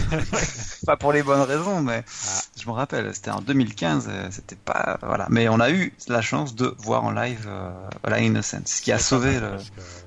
Pas 0.86 0.98
pour 0.98 1.12
les 1.14 1.24
bonnes 1.24 1.42
raisons, 1.42 1.82
mais 1.82 2.04
Ah. 2.28 2.42
je 2.60 2.66
me 2.68 2.72
rappelle. 2.72 3.14
C'était 3.16 3.32
en 3.32 3.42
2015. 3.42 4.08
euh, 4.10 4.28
C'était 4.32 4.56
pas 4.56 5.00
voilà. 5.02 5.28
Mais 5.30 5.50
on 5.50 5.60
a 5.60 5.72
eu 5.72 5.94
la 6.08 6.22
chance 6.22 6.56
de 6.56 6.76
voir 6.80 7.04
en 7.04 7.12
live 7.12 7.46
euh, 7.48 7.72
La 8.04 8.20
Innocence, 8.20 8.62
ce 8.66 8.82
qui 8.82 8.92
a 8.92 9.00
sauvé 9.00 9.40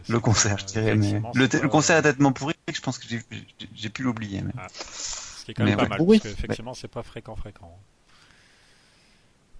le, 0.08 0.20
concert, 0.20 0.58
je 0.58 0.64
dirais. 0.66 0.94
Mais 0.94 1.20
le, 1.34 1.48
le 1.60 1.68
concert 1.68 1.96
est 1.98 2.02
tellement 2.02 2.32
pourri 2.32 2.54
que 2.66 2.74
je 2.74 2.80
pense 2.80 2.98
que 2.98 3.06
j'ai- 3.08 3.88
pu 3.90 4.02
l'oublier. 4.02 4.42
Mais... 4.42 4.52
Ce 4.82 5.44
qui 5.44 5.50
est 5.50 5.54
quand 5.54 5.64
même 5.64 5.72
Mais 5.72 5.76
pas 5.76 5.82
ouais. 5.84 5.88
mal, 5.88 5.98
Oui. 6.02 6.18
parce 6.20 6.34
qu'effectivement, 6.34 6.74
c'est 6.74 6.88
pas 6.88 7.02
fréquent, 7.02 7.34
fréquent. 7.36 7.76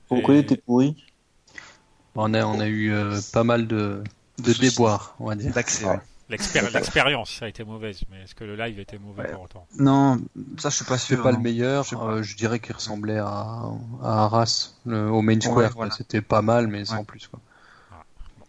Pourquoi 0.09 0.35
Et- 0.37 0.39
était 0.39 0.57
pourri? 0.57 0.97
On 2.15 2.35
a, 2.35 2.45
on 2.45 2.59
a 2.61 2.67
eu 2.67 2.93
euh, 2.93 3.21
pas 3.33 3.45
mal 3.45 3.67
de, 3.69 4.03
de 4.39 4.53
déboires, 4.53 5.15
on 5.21 5.27
va 5.27 5.37
dire. 5.37 5.53
D'accès, 5.53 5.85
ouais. 5.85 6.01
L'expéri- 6.29 6.71
L'expérience 6.75 7.41
a 7.43 7.49
été 7.49 7.65
mauvaise, 7.65 8.01
mais 8.11 8.23
est-ce 8.23 8.35
que 8.35 8.45
le 8.45 8.57
live 8.57 8.79
était 8.79 8.99
mauvais 8.99 9.23
Ouais. 9.23 9.33
pour 9.33 9.43
autant? 9.43 9.67
Non, 9.79 10.21
ça 10.59 10.71
je 10.71 10.77
suis 10.77 10.85
pas 10.85 10.99
C'est 10.99 11.15
sûr. 11.15 11.23
pas 11.23 11.33
le 11.33 11.39
meilleur, 11.39 11.85
Je 11.85 11.95
euh, 11.97 12.23
je 12.23 12.37
dirais 12.37 12.59
qu'il 12.61 12.75
ressemblait 12.75 13.19
à, 13.19 13.27
à 14.03 14.25
Arras, 14.25 14.73
le- 14.87 15.11
au 15.11 15.23
Main 15.23 15.41
Square. 15.41 15.57
Ouais, 15.57 15.65
quoi. 15.67 15.73
voilà. 15.77 15.93
C'était 15.93 16.21
pas 16.21 16.43
mal, 16.43 16.67
mais 16.69 16.85
sans 16.85 16.99
Ouais. 16.99 17.05
plus. 17.05 17.27
Quoi. 17.29 17.41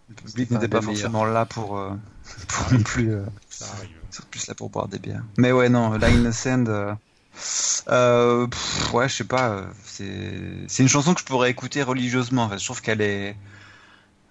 Le 0.09 0.15
public 0.15 0.49
n'était 0.51 0.67
pas 0.67 0.81
forcément 0.81 1.23
là 1.25 1.45
pour, 1.45 1.77
euh, 1.77 1.91
pour 2.47 2.73
non 2.73 2.81
plus. 2.83 3.13
euh, 3.13 3.23
Ça 3.49 3.65
arrive. 3.77 3.89
Plus 4.31 4.47
là 4.47 4.55
pour 4.55 4.69
boire 4.69 4.87
des 4.87 4.97
bières. 4.99 5.23
Mais 5.37 5.51
ouais, 5.51 5.69
non, 5.69 5.91
La 5.97 6.09
Innocent, 6.09 6.65
euh, 6.67 6.93
euh, 7.89 8.47
pff, 8.47 8.93
ouais, 8.93 9.07
je 9.07 9.15
sais 9.17 9.23
pas, 9.23 9.63
c'est, 9.85 10.41
c'est 10.67 10.83
une 10.83 10.89
chanson 10.89 11.13
que 11.13 11.21
je 11.21 11.25
pourrais 11.25 11.49
écouter 11.51 11.83
religieusement. 11.83 12.43
En 12.45 12.49
fait. 12.49 12.57
Je 12.57 12.65
trouve 12.65 12.81
qu'elle 12.81 13.01
est, 13.01 13.35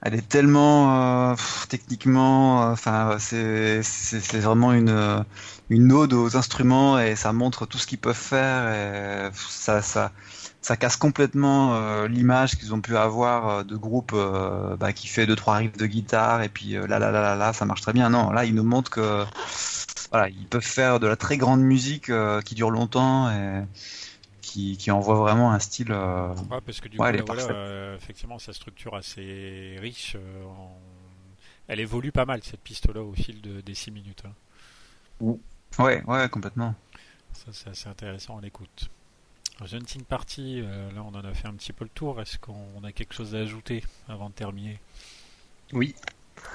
elle 0.02 0.14
est 0.14 0.28
tellement, 0.28 1.32
euh, 1.32 1.34
techniquement, 1.68 2.62
euh, 2.62 2.72
enfin, 2.72 3.16
c'est, 3.18 3.82
vraiment 4.34 4.72
une, 4.72 4.90
euh, 4.90 5.22
une 5.70 5.92
ode 5.92 6.12
aux 6.12 6.36
instruments 6.36 6.98
et 7.00 7.16
ça 7.16 7.32
montre 7.32 7.66
tout 7.66 7.78
ce 7.78 7.86
qu'ils 7.86 7.98
peuvent 7.98 8.14
faire 8.14 8.68
et 8.72 9.30
ça, 9.34 9.82
ça, 9.82 10.12
ça 10.60 10.76
casse 10.76 10.96
complètement 10.96 12.06
l'image 12.06 12.56
qu'ils 12.56 12.74
ont 12.74 12.80
pu 12.80 12.96
avoir 12.96 13.64
de 13.64 13.76
groupe 13.76 14.14
bah, 14.78 14.92
qui 14.92 15.08
fait 15.08 15.26
deux 15.26 15.36
trois 15.36 15.56
riffs 15.56 15.76
de 15.76 15.86
guitare 15.86 16.42
et 16.42 16.48
puis 16.48 16.72
là 16.72 16.98
là 16.98 17.10
là 17.10 17.20
là 17.20 17.36
là 17.36 17.52
ça 17.52 17.64
marche 17.64 17.80
très 17.82 17.92
bien. 17.92 18.10
Non, 18.10 18.30
là 18.30 18.44
ils 18.44 18.54
nous 18.54 18.64
montrent 18.64 18.90
que 18.90 19.24
voilà 20.10 20.28
ils 20.28 20.46
peuvent 20.46 20.62
faire 20.62 21.00
de 21.00 21.06
la 21.06 21.16
très 21.16 21.36
grande 21.36 21.60
musique 21.60 22.10
qui 22.44 22.54
dure 22.54 22.70
longtemps 22.70 23.30
et 23.30 23.62
qui, 24.48 24.76
qui 24.76 24.90
envoie 24.90 25.14
vraiment 25.16 25.52
un 25.52 25.58
style. 25.58 25.92
euh, 25.92 26.34
Ouais, 26.50 26.60
parce 26.64 26.80
que 26.80 26.88
du 26.88 26.98
Ouais, 26.98 27.18
coup, 27.18 27.24
voilà, 27.26 27.42
euh, 27.50 27.96
effectivement, 27.96 28.38
sa 28.38 28.52
structure 28.52 28.94
assez 28.94 29.76
riche. 29.80 30.16
euh, 30.16 30.44
en- 30.46 30.78
Elle 31.68 31.80
évolue 31.80 32.12
pas 32.12 32.24
mal 32.24 32.40
cette 32.42 32.60
piste-là 32.62 33.02
au 33.02 33.12
fil 33.12 33.40
de- 33.42 33.60
des 33.60 33.74
6 33.74 33.90
minutes. 33.90 34.22
hein. 34.24 35.34
Ouais, 35.78 36.02
ouais, 36.06 36.28
complètement. 36.30 36.74
Ça, 37.34 37.46
c'est 37.52 37.68
assez 37.70 37.88
intéressant 37.88 38.38
à 38.38 38.40
l'écoute. 38.40 38.88
Hunting 39.60 40.04
Party, 40.04 40.60
euh, 40.62 40.90
là, 40.92 41.02
on 41.02 41.08
en 41.14 41.24
a 41.24 41.34
fait 41.34 41.46
un 41.48 41.52
petit 41.54 41.72
peu 41.72 41.84
le 41.84 41.90
tour. 41.90 42.20
Est-ce 42.20 42.38
qu'on 42.38 42.82
a 42.84 42.92
quelque 42.92 43.12
chose 43.12 43.34
à 43.34 43.38
ajouter 43.38 43.84
avant 44.08 44.28
de 44.30 44.34
terminer? 44.34 44.78
Oui. 45.72 45.94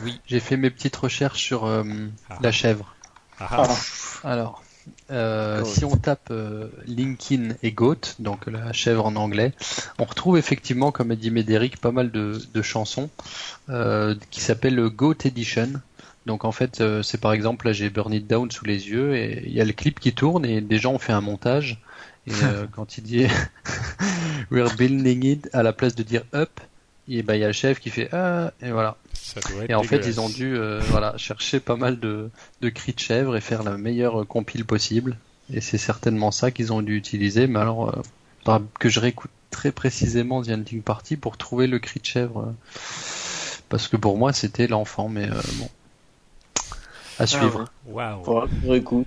Oui. 0.02 0.20
J'ai 0.26 0.40
fait 0.40 0.56
mes 0.58 0.70
petites 0.72 0.96
recherches 0.96 1.42
sur 1.44 1.66
euh, 1.66 1.84
Ah. 2.30 2.40
la 2.42 2.52
chèvre. 2.52 2.96
Ah, 3.40 3.66
ah. 3.70 3.78
Alors, 4.28 4.63
euh, 5.12 5.64
si 5.66 5.86
on 5.86 5.96
tape 5.96 6.30
euh, 6.32 6.68
Linkin 6.88 7.56
et 7.62 7.72
Goat, 7.72 8.16
donc 8.20 8.48
la 8.48 8.74
chèvre 8.74 9.06
en 9.06 9.16
anglais, 9.16 9.54
on 10.00 10.06
retrouve 10.06 10.38
effectivement, 10.38 10.92
comme 10.92 11.12
a 11.12 11.16
dit 11.16 11.32
Médéric, 11.32 11.78
pas 11.78 11.92
mal 11.92 12.12
de, 12.12 12.42
de 12.54 12.62
chansons 12.62 13.10
euh, 13.70 14.16
qui 14.32 14.42
s'appellent 14.42 14.76
le 14.76 14.90
Goat 14.90 15.18
Edition. 15.26 15.70
Donc 16.26 16.46
en 16.46 16.52
fait, 16.52 16.82
euh, 16.82 17.04
c'est 17.04 17.20
par 17.20 17.34
exemple, 17.34 17.68
là 17.68 17.74
j'ai 17.74 17.90
Burn 17.90 18.14
It 18.14 18.28
Down 18.28 18.50
sous 18.52 18.66
les 18.66 18.90
yeux 18.90 19.16
et 19.16 19.44
il 19.46 19.54
y 19.54 19.62
a 19.62 19.66
le 19.66 19.74
clip 19.74 20.00
qui 20.00 20.14
tourne 20.14 20.46
et 20.46 20.62
des 20.62 20.80
gens 20.80 20.94
ont 20.94 21.00
fait 21.00 21.14
un 21.14 21.22
montage. 21.22 21.82
Et 22.28 22.32
quand 22.72 22.98
il 22.98 23.04
dit 23.04 23.28
We're 24.52 24.74
building 24.76 25.26
it, 25.26 25.50
à 25.54 25.64
la 25.64 25.74
place 25.74 25.96
de 25.96 26.04
dire 26.04 26.24
up, 26.34 26.60
et 27.10 27.22
ben 27.24 27.36
il 27.36 27.42
y 27.42 27.44
a 27.44 27.48
le 27.48 27.54
chef 27.54 27.80
qui 27.80 27.90
fait 27.90 28.10
ah 28.14 28.52
et 28.62 28.72
voilà. 28.72 28.98
Ça 29.14 29.40
doit 29.42 29.64
être 29.64 29.70
Et 29.70 29.76
en 29.76 29.84
fait, 29.84 30.06
ils 30.06 30.20
ont 30.20 30.30
dû 30.30 30.56
euh, 30.58 30.80
voilà, 30.90 31.16
chercher 31.18 31.60
pas 31.60 31.76
mal 31.76 32.00
de, 32.00 32.30
de 32.62 32.70
cris 32.70 32.94
de 32.94 33.00
chèvre 33.00 33.36
et 33.36 33.42
faire 33.42 33.64
la 33.64 33.78
meilleure 33.78 34.22
euh, 34.22 34.26
compile 34.26 34.66
possible. 34.66 35.18
Et 35.52 35.62
c'est 35.62 35.78
certainement 35.78 36.32
ça 36.32 36.52
qu'ils 36.52 36.72
ont 36.72 36.82
dû 36.82 36.96
utiliser. 36.98 37.48
Mais 37.48 37.60
alors, 37.60 37.90
euh, 37.90 38.02
faudra 38.40 38.62
que 38.80 38.90
je 38.90 39.00
réécoute 39.00 39.32
très 39.50 39.72
précisément 39.72 40.42
The 40.42 40.50
Hunting 40.50 40.82
Party 40.82 41.18
pour 41.18 41.38
trouver 41.38 41.68
le 41.68 41.80
cri 41.80 42.00
de 42.00 42.06
chèvre. 42.06 42.40
euh, 42.40 42.52
parce 43.70 43.88
que 43.88 43.98
pour 43.98 44.18
moi, 44.18 44.34
c'était 44.34 44.68
l'enfant, 44.68 45.10
mais 45.10 45.30
euh, 45.30 45.42
bon. 45.56 45.70
À 47.20 47.28
suivre. 47.28 47.66
Waouh. 47.88 48.48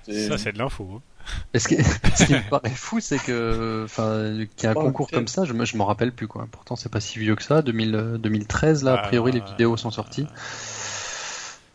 Et... 0.09 0.28
Ça, 0.28 0.39
c'est 0.39 0.52
de 0.52 0.59
l'info. 0.59 0.89
hein. 0.97 1.01
Ce 1.55 1.69
qui 1.69 1.77
me 1.77 2.40
paraît 2.51 2.70
fou, 2.70 3.01
c'est 3.01 3.19
que, 3.19 3.82
enfin, 3.85 4.44
qu'il 4.57 4.65
y 4.65 4.66
a 4.66 4.70
un 4.73 4.74
Oh, 4.74 4.81
concours 4.82 5.11
comme 5.11 5.28
ça, 5.28 5.44
je 5.44 5.53
me, 5.53 5.65
je 5.65 5.77
m'en 5.77 5.86
rappelle 5.86 6.12
plus, 6.12 6.28
quoi. 6.28 6.47
Pourtant, 6.51 6.77
c'est 6.77 6.89
pas 6.90 7.01
si 7.01 7.19
vieux 7.19 7.35
que 7.36 7.43
ça. 7.43 7.62
2000, 7.62 7.94
euh, 7.94 8.19
2013, 8.19 8.85
là, 8.85 8.94
a 8.94 8.98
priori, 8.98 9.32
les 9.32 9.43
Ah, 9.44 9.51
vidéos 9.51 9.77
sont 9.77 9.90
sorties. 9.90 10.27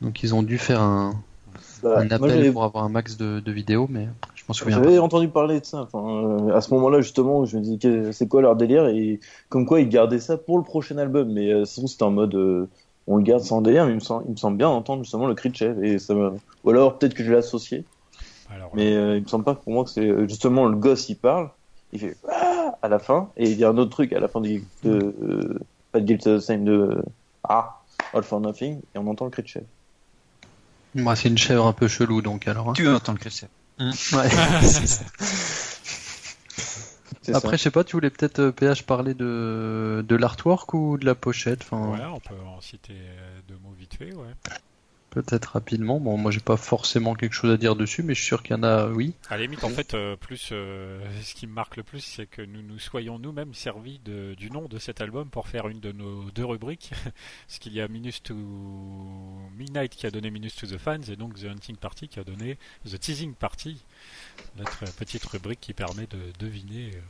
Donc, 0.02 0.24
ils 0.24 0.34
ont 0.34 0.44
dû 0.44 0.58
faire 0.58 0.82
un, 0.82 1.24
Bah, 1.84 2.00
un 2.00 2.10
appel 2.12 2.52
pour 2.54 2.64
avoir 2.64 2.84
un 2.84 2.90
max 2.90 3.18
de, 3.18 3.40
de 3.40 3.52
vidéos, 3.52 3.88
mais 3.90 4.08
je 4.36 4.44
m'en 4.48 4.54
souviens 4.54 4.82
J'avais 4.82 4.98
entendu 5.00 5.28
parler 5.30 5.60
de 5.60 5.66
ça. 5.66 5.82
Enfin, 5.82 6.50
euh, 6.50 6.56
à 6.56 6.62
ce 6.62 6.74
moment-là, 6.74 7.02
justement, 7.02 7.46
je 7.46 7.58
me 7.58 7.62
dis 7.64 7.80
que 7.80 8.12
c'est 8.12 8.28
quoi 8.28 8.42
leur 8.42 8.56
délire? 8.56 8.88
Et 8.88 9.20
comme 9.50 9.66
quoi 9.66 9.80
ils 9.82 9.90
gardaient 9.90 10.20
ça 10.20 10.38
pour 10.38 10.58
le 10.58 10.64
prochain 10.64 10.98
album. 10.98 11.32
Mais 11.34 11.52
euh, 11.52 11.66
sinon, 11.66 11.88
c'était 11.88 12.04
en 12.04 12.12
mode 12.12 12.36
euh, 12.36 12.70
on 13.08 13.18
le 13.18 13.24
garde 13.24 13.44
sans 13.44 13.62
délire. 13.62 13.86
Mais 13.86 13.92
il 13.92 13.96
me 13.96 14.00
semble, 14.00 14.26
il 14.28 14.32
me 14.32 14.38
semble 14.38 14.58
bien 14.58 14.70
entendre 14.70 15.04
justement 15.04 15.28
le 15.28 15.36
cri 15.36 15.50
de 15.50 15.56
chef 15.56 15.78
et 15.82 16.00
ça 16.00 16.14
me... 16.16 16.32
ou 16.64 16.70
alors 16.70 16.98
peut-être 16.98 17.14
que 17.14 17.24
je 17.24 17.32
l'ai 17.32 17.38
associé. 17.38 17.86
Alors, 18.54 18.72
Mais 18.76 18.94
euh, 18.94 19.18
il 19.18 19.24
me 19.24 19.28
semble 19.28 19.44
pas 19.46 19.56
pour 19.56 19.72
moi 19.74 19.84
que 19.84 19.90
c'est 19.90 20.08
euh, 20.08 20.28
justement 20.28 20.66
le 20.68 20.76
gosse 20.76 21.10
il 21.10 21.16
parle, 21.16 21.50
il 21.94 22.00
fait 22.00 22.18
ah 22.30 22.78
à 22.82 22.88
la 22.88 23.00
fin 23.00 23.30
et 23.38 23.50
il 23.50 23.58
y 23.58 23.64
a 23.64 23.70
un 23.70 23.78
autre 23.78 23.92
truc 23.92 24.12
à 24.14 24.20
la 24.20 24.28
fin 24.28 24.42
de, 24.42 24.60
de 24.84 25.16
euh, 25.24 25.60
pas 25.92 26.00
de 26.00 26.06
Guilt 26.06 26.26
of 26.28 26.42
the 26.42 26.46
Same 26.46 26.66
de 26.66 27.02
ah 27.44 27.82
All 28.14 28.24
for 28.24 28.40
Nothing 28.42 28.82
et 28.94 28.98
on 28.98 29.08
entend 29.08 29.26
le 29.26 29.32
cri 29.32 29.44
de 29.44 29.48
chef. 29.48 29.64
Moi, 30.96 31.16
c'est 31.16 31.30
une 31.30 31.38
chèvre 31.38 31.66
un 31.68 31.74
peu 31.74 31.88
chelou, 31.88 32.22
donc 32.22 32.48
alors. 32.48 32.70
hein. 32.70 32.74
Tu 32.74 32.88
entends 32.90 33.14
le 33.14 33.18
cri 33.20 33.30
de 33.30 33.34
chef. 33.36 33.50
Ouais. 34.14 34.30
C'est 37.24 37.36
Après, 37.36 37.52
ça. 37.52 37.58
je 37.58 37.62
sais 37.64 37.72
pas, 37.72 37.84
tu 37.84 37.96
voulais 37.96 38.10
peut-être 38.10 38.40
euh, 38.40 38.52
PH 38.52 38.84
parler 38.84 39.14
de, 39.14 40.04
de 40.08 40.16
l'artwork 40.16 40.74
ou 40.74 40.98
de 40.98 41.06
la 41.06 41.14
pochette, 41.14 41.62
enfin, 41.62 41.86
Voilà, 41.86 42.12
on 42.12 42.20
peut 42.20 42.34
en 42.48 42.60
citer 42.62 42.94
euh, 42.96 43.40
deux 43.48 43.58
mots 43.64 43.74
vite 43.78 43.94
fait, 43.96 44.12
ouais. 44.14 44.34
Peut-être 45.12 45.46
rapidement. 45.46 46.00
Bon, 46.00 46.18
moi 46.18 46.32
j'ai 46.32 46.40
pas 46.40 46.58
forcément 46.58 47.14
quelque 47.14 47.34
chose 47.34 47.52
à 47.52 47.58
dire 47.58 47.76
dessus, 47.76 48.02
mais 48.02 48.16
je 48.16 48.20
suis 48.20 48.28
sûr 48.28 48.42
qu'il 48.42 48.56
y 48.56 48.60
en 48.60 48.64
a, 48.64 48.88
oui. 48.88 49.14
À 49.30 49.36
la 49.38 49.44
limite, 49.44 49.64
en 49.64 49.70
fait, 49.70 49.94
euh, 49.94 50.16
plus 50.16 50.50
euh, 50.52 51.00
ce 51.22 51.36
qui 51.36 51.46
me 51.46 51.54
marque 51.54 51.78
le 51.78 51.84
plus, 51.84 52.00
c'est 52.00 52.26
que 52.26 52.42
nous 52.42 52.64
nous 52.64 52.80
soyons 52.80 53.20
nous-mêmes 53.20 53.54
servis 53.54 54.00
de, 54.06 54.34
du 54.36 54.50
nom 54.50 54.68
de 54.68 54.80
cet 54.80 55.02
album 55.02 55.30
pour 55.30 55.48
faire 55.48 55.68
une 55.68 55.80
de 55.80 55.92
nos 55.92 56.32
deux 56.32 56.46
rubriques. 56.46 56.92
Parce 57.48 57.60
qu'il 57.60 57.74
y 57.74 57.82
a 57.82 57.88
Minus 57.88 58.24
to 58.24 58.34
Midnight 59.56 59.96
qui 59.96 60.08
a 60.08 60.12
donné 60.12 60.32
Minus 60.32 60.56
to 60.56 60.66
the 60.66 60.78
Fans 60.78 61.02
et 61.10 61.18
donc 61.18 61.36
The 61.36 61.46
Hunting 61.46 61.76
Party 61.76 62.08
qui 62.08 62.20
a 62.20 62.24
donné 62.24 62.58
The 62.90 62.98
Teasing 62.98 63.36
Party, 63.36 63.84
notre 64.58 64.86
petite 64.96 65.26
rubrique 65.26 65.60
qui 65.60 65.74
permet 65.74 66.08
de 66.08 66.32
deviner 66.40 66.92
euh, 66.96 67.02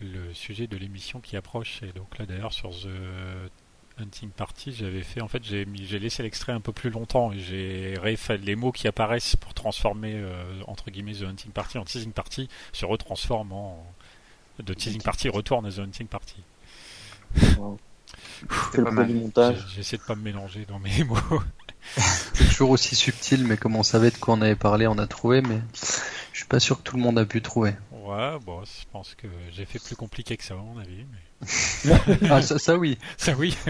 le 0.00 0.34
sujet 0.34 0.68
de 0.68 0.76
l'émission 0.76 1.20
qui 1.20 1.36
approche. 1.36 1.82
Et 1.82 1.92
donc 1.92 2.16
là, 2.18 2.26
d'ailleurs, 2.26 2.52
sur 2.52 2.70
The 2.70 3.50
Hunting 3.98 4.30
Party, 4.30 4.72
j'avais 4.72 5.02
fait, 5.02 5.20
en 5.20 5.28
fait, 5.28 5.42
j'ai 5.44 5.64
laissé 5.98 6.22
l'extrait 6.24 6.52
un 6.52 6.60
peu 6.60 6.72
plus 6.72 6.90
longtemps 6.90 7.32
et 7.32 7.38
j'ai 7.38 7.94
refait 8.02 8.38
les 8.38 8.56
mots 8.56 8.72
qui 8.72 8.88
apparaissent 8.88 9.36
pour 9.36 9.54
transformer 9.54 10.14
euh, 10.16 10.32
entre 10.66 10.90
guillemets 10.90 11.14
The 11.14 11.22
Hunting 11.22 11.52
Party 11.52 11.78
en 11.78 11.84
Teasing 11.84 12.12
Party 12.12 12.48
se 12.72 12.84
retransforment 12.86 13.52
en 13.52 13.86
de 14.60 14.72
Teasing 14.74 15.02
Party 15.02 15.28
retourne 15.28 15.66
à 15.66 15.70
The 15.70 15.78
Hunting 15.80 16.06
Party. 16.08 16.36
C'est 18.72 18.82
pas 18.84 18.90
mal. 18.90 19.06
J'ai- 19.54 19.76
J'essaie 19.76 19.96
de 19.96 20.02
pas 20.02 20.14
me 20.14 20.22
mélanger 20.22 20.64
dans 20.68 20.78
mes 20.78 21.04
mots. 21.04 21.16
C'est 21.96 22.48
toujours 22.48 22.70
aussi 22.70 22.94
subtil, 22.96 23.44
mais 23.44 23.56
comme 23.56 23.76
on 23.76 23.82
savait 23.82 24.10
de 24.10 24.16
quoi 24.16 24.34
on 24.34 24.42
avait 24.42 24.56
parlé, 24.56 24.86
on 24.86 24.98
a 24.98 25.06
trouvé, 25.06 25.40
mais 25.42 25.60
je 26.32 26.38
suis 26.38 26.46
pas 26.46 26.60
sûr 26.60 26.78
que 26.78 26.82
tout 26.82 26.96
le 26.96 27.02
monde 27.02 27.18
a 27.18 27.24
pu 27.24 27.42
trouver. 27.42 27.74
Ouais, 28.04 28.38
bon, 28.44 28.62
je 28.64 28.84
pense 28.92 29.14
que 29.14 29.26
j'ai 29.50 29.64
fait 29.64 29.78
plus 29.78 29.96
compliqué 29.96 30.36
que 30.36 30.44
ça 30.44 30.54
à 30.54 30.58
mon 30.58 30.78
avis. 30.78 31.04
Mais... 31.84 31.94
Ah, 32.30 32.42
ça, 32.42 32.58
ça 32.58 32.76
oui. 32.76 32.98
Ça 33.16 33.34
oui. 33.34 33.56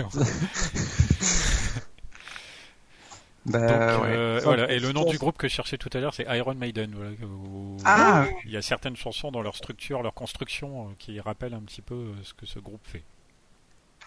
Bah, 3.47 3.59
Donc, 3.61 4.05
ouais. 4.05 4.09
euh, 4.09 4.39
Ça, 4.39 4.45
voilà. 4.47 4.71
Et 4.73 4.79
le 4.79 4.93
nom 4.93 5.03
pense- 5.03 5.11
du 5.13 5.19
groupe 5.19 5.37
que 5.37 5.49
je 5.49 5.53
cherchais 5.55 5.77
tout 5.77 5.91
à 5.93 6.01
l'heure, 6.01 6.15
c'est 6.15 6.25
Iron 6.35 6.55
Maiden. 6.55 6.95
Voilà, 6.95 7.11
où- 7.27 7.77
Ah, 7.85 8.25
Il 8.47 8.51
y 8.51 8.57
a 8.57 8.63
certaines 8.63 8.97
chansons 8.97 9.31
dans 9.31 9.43
leur 9.43 9.55
structure, 9.55 10.03
leur 10.03 10.15
construction, 10.15 10.89
euh, 10.89 10.93
qui 10.99 11.21
rappellent 11.21 11.53
un 11.53 11.61
petit 11.61 11.83
peu 11.83 11.95
euh, 11.95 12.15
ce 12.23 12.33
que 12.33 12.47
ce 12.47 12.59
groupe 12.59 12.81
fait. 12.85 13.03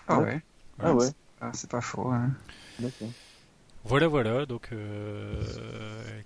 ah 0.07 0.19
ouais. 0.19 0.41
Ah 0.79 0.93
ouais. 0.93 1.09
Ah, 1.39 1.51
c'est 1.53 1.69
pas 1.69 1.81
faux. 1.81 2.09
hein. 2.11 2.31
D'accord. 2.79 3.09
Voilà, 3.87 4.07
voilà. 4.07 4.45
Donc, 4.45 4.69
euh, 4.73 5.41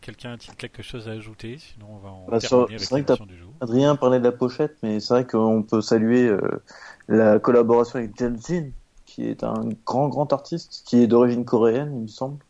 quelqu'un 0.01 0.33
a-t-il 0.33 0.55
quelque 0.55 0.81
chose 0.81 1.07
à 1.07 1.11
ajouter? 1.11 1.57
Sinon, 1.59 1.87
on 1.91 1.97
va 1.97 2.09
en 2.09 2.27
Bah, 2.27 2.39
sur- 2.39 2.65
terminer 2.65 2.79
c'est 2.83 2.93
avec 2.93 3.07
la 3.09 3.25
du 3.25 3.37
jour. 3.37 3.53
Adrien 3.61 3.95
parlait 3.95 4.19
de 4.19 4.23
la 4.23 4.31
pochette, 4.31 4.77
mais 4.81 4.99
c'est 4.99 5.13
vrai 5.13 5.27
qu'on 5.27 5.61
peut 5.61 5.81
saluer 5.81 6.27
euh, 6.27 6.39
la 7.07 7.39
collaboration 7.39 7.99
avec 7.99 8.17
Jin, 8.17 8.71
qui 9.05 9.27
est 9.27 9.43
un 9.43 9.69
grand 9.85 10.09
grand 10.09 10.33
artiste, 10.33 10.83
qui 10.87 11.03
est 11.03 11.07
d'origine 11.07 11.45
coréenne, 11.45 11.93
il 11.95 12.01
me 12.03 12.07
semble. 12.07 12.43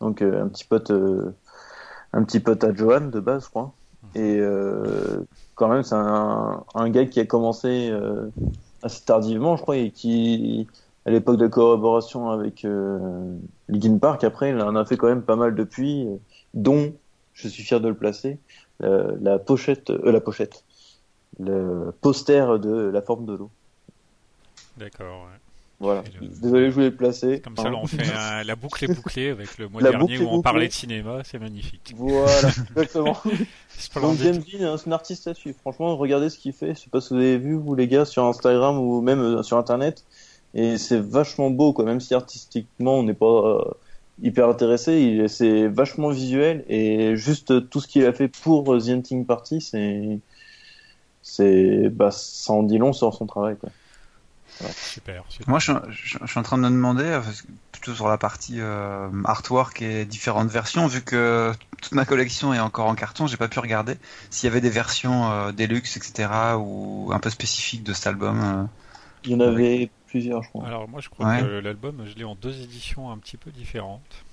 Donc 0.00 0.22
euh, 0.22 0.42
un 0.42 0.48
petit 0.48 0.64
pote, 0.64 0.90
un 2.12 2.24
petit 2.24 2.40
pote 2.40 2.64
à 2.64 2.74
Johan 2.74 3.02
de 3.02 3.20
base, 3.20 3.44
je 3.44 3.50
crois. 3.50 3.72
Et 4.16 4.38
euh, 4.40 5.24
quand 5.54 5.68
même, 5.68 5.84
c'est 5.84 5.94
un, 5.94 6.64
un 6.74 6.90
gars 6.90 7.06
qui 7.06 7.20
a 7.20 7.26
commencé 7.26 7.92
assez 8.82 9.04
tardivement, 9.04 9.56
je 9.56 9.62
crois, 9.62 9.76
et 9.76 9.90
qui, 9.90 10.66
à 11.06 11.10
l'époque 11.10 11.36
de 11.38 11.46
collaboration 11.46 12.30
avec 12.30 12.64
euh, 12.64 13.36
Linkin 13.68 13.98
Park, 13.98 14.22
après, 14.24 14.50
il 14.50 14.60
en 14.60 14.76
a 14.76 14.84
fait 14.84 14.96
quand 14.96 15.08
même 15.08 15.22
pas 15.22 15.36
mal 15.36 15.54
depuis, 15.54 16.06
euh, 16.06 16.16
dont, 16.54 16.92
je 17.34 17.48
suis 17.48 17.62
fier 17.62 17.80
de 17.80 17.88
le 17.88 17.94
placer, 17.94 18.38
la, 18.80 19.12
la 19.20 19.38
pochette, 19.38 19.90
euh, 19.90 20.10
la 20.12 20.20
pochette, 20.20 20.64
le 21.38 21.92
poster 22.00 22.58
de 22.58 22.90
La 22.92 23.02
forme 23.02 23.24
de 23.26 23.34
l'eau. 23.34 23.50
D'accord. 24.76 25.22
ouais. 25.24 25.38
Voilà. 25.78 26.02
Le- 26.20 26.26
Désolé, 26.28 26.68
je 26.68 26.74
voulais 26.74 26.90
le 26.90 26.96
placer. 26.96 27.40
Comme 27.40 27.56
ça, 27.56 27.70
là, 27.70 27.76
on 27.82 27.86
fait 27.86 28.02
un- 28.14 28.44
la 28.44 28.54
boucle 28.54 28.84
est 28.84 28.94
bouclée 28.94 29.30
avec 29.30 29.56
le 29.56 29.66
mois 29.68 29.80
La 29.80 29.90
dernier 29.92 30.18
où 30.18 30.28
on 30.28 30.42
parlait 30.42 30.68
de 30.68 30.72
cinéma. 30.72 31.20
C'est 31.24 31.38
magnifique. 31.38 31.94
Voilà, 31.96 32.30
exactement. 32.76 33.16
Donc. 34.02 34.16
James 34.18 34.42
Dean, 34.42 34.76
c'est 34.76 34.88
un 34.88 34.92
artiste 34.92 35.26
à 35.28 35.32
suivre. 35.34 35.56
Franchement, 35.60 35.96
regardez 35.96 36.28
ce 36.28 36.38
qu'il 36.38 36.52
fait. 36.52 36.74
Je 36.74 36.80
sais 36.80 36.90
pas 36.90 37.00
si 37.00 37.14
vous 37.14 37.20
avez 37.20 37.38
vu, 37.38 37.54
vous 37.54 37.74
les 37.74 37.88
gars, 37.88 38.04
sur 38.04 38.24
Instagram 38.26 38.78
ou 38.78 39.00
même 39.00 39.20
euh, 39.20 39.42
sur 39.42 39.56
Internet. 39.56 40.04
Et 40.54 40.78
c'est 40.78 41.00
vachement 41.00 41.50
beau, 41.50 41.72
quoi. 41.72 41.84
Même 41.84 42.00
si 42.00 42.14
artistiquement, 42.14 42.98
on 42.98 43.02
n'est 43.04 43.14
pas 43.14 43.26
euh, 43.26 43.70
hyper 44.22 44.48
intéressé, 44.48 45.00
il- 45.00 45.28
c'est 45.28 45.68
vachement 45.68 46.10
visuel. 46.10 46.64
Et 46.68 47.16
juste 47.16 47.50
euh, 47.52 47.60
tout 47.60 47.80
ce 47.80 47.88
qu'il 47.88 48.04
a 48.06 48.12
fait 48.12 48.28
pour 48.28 48.72
euh, 48.74 48.80
The 48.80 48.88
Hunting 48.90 49.26
Party, 49.26 49.60
c'est, 49.60 50.20
c'est, 51.22 51.88
bah, 51.90 52.10
ça 52.10 52.52
en 52.52 52.62
dit 52.62 52.78
long 52.78 52.92
sur 52.92 53.14
son 53.14 53.26
travail, 53.26 53.56
quoi. 53.58 53.70
Super. 54.76 55.24
super. 55.28 55.48
Moi, 55.48 55.58
je, 55.58 55.72
je- 55.90 56.18
je 56.20 56.26
suis 56.26 56.38
en 56.38 56.42
train 56.42 56.58
de 56.58 56.62
me 56.62 56.68
demander, 56.70 57.18
plutôt 57.72 57.94
sur 57.94 58.08
la 58.08 58.18
partie 58.18 58.60
euh, 58.60 59.08
artwork 59.24 59.80
et 59.82 60.04
différentes 60.04 60.50
versions, 60.50 60.86
vu 60.86 61.02
que 61.02 61.52
toute 61.80 61.92
ma 61.92 62.04
collection 62.04 62.52
est 62.52 62.58
encore 62.60 62.86
en 62.88 62.94
carton, 62.94 63.26
j'ai 63.26 63.36
pas 63.36 63.48
pu 63.48 63.58
regarder 63.58 63.96
s'il 64.30 64.48
y 64.48 64.50
avait 64.50 64.60
des 64.60 64.70
versions 64.70 65.30
euh, 65.30 65.52
deluxe, 65.52 65.96
etc., 65.96 66.58
ou 66.58 67.10
un 67.12 67.18
peu 67.20 67.30
spécifiques 67.30 67.84
de 67.84 67.92
cet 67.94 68.06
album. 68.06 68.40
euh. 68.42 68.64
Il 69.24 69.30
y 69.32 69.34
en 69.34 69.40
avait 69.40 69.90
plusieurs, 70.10 70.42
je 70.42 70.48
crois. 70.50 70.66
Alors 70.66 70.88
moi 70.88 71.00
je 71.00 71.08
crois 71.08 71.26
Ouais. 71.28 71.40
que 71.40 71.46
l'album 71.46 72.04
je 72.06 72.14
l'ai 72.18 72.24
en 72.24 72.34
deux 72.34 72.60
éditions 72.62 73.10
un 73.10 73.18
petit 73.18 73.36
peu 73.36 73.50
différentes. 73.50 74.24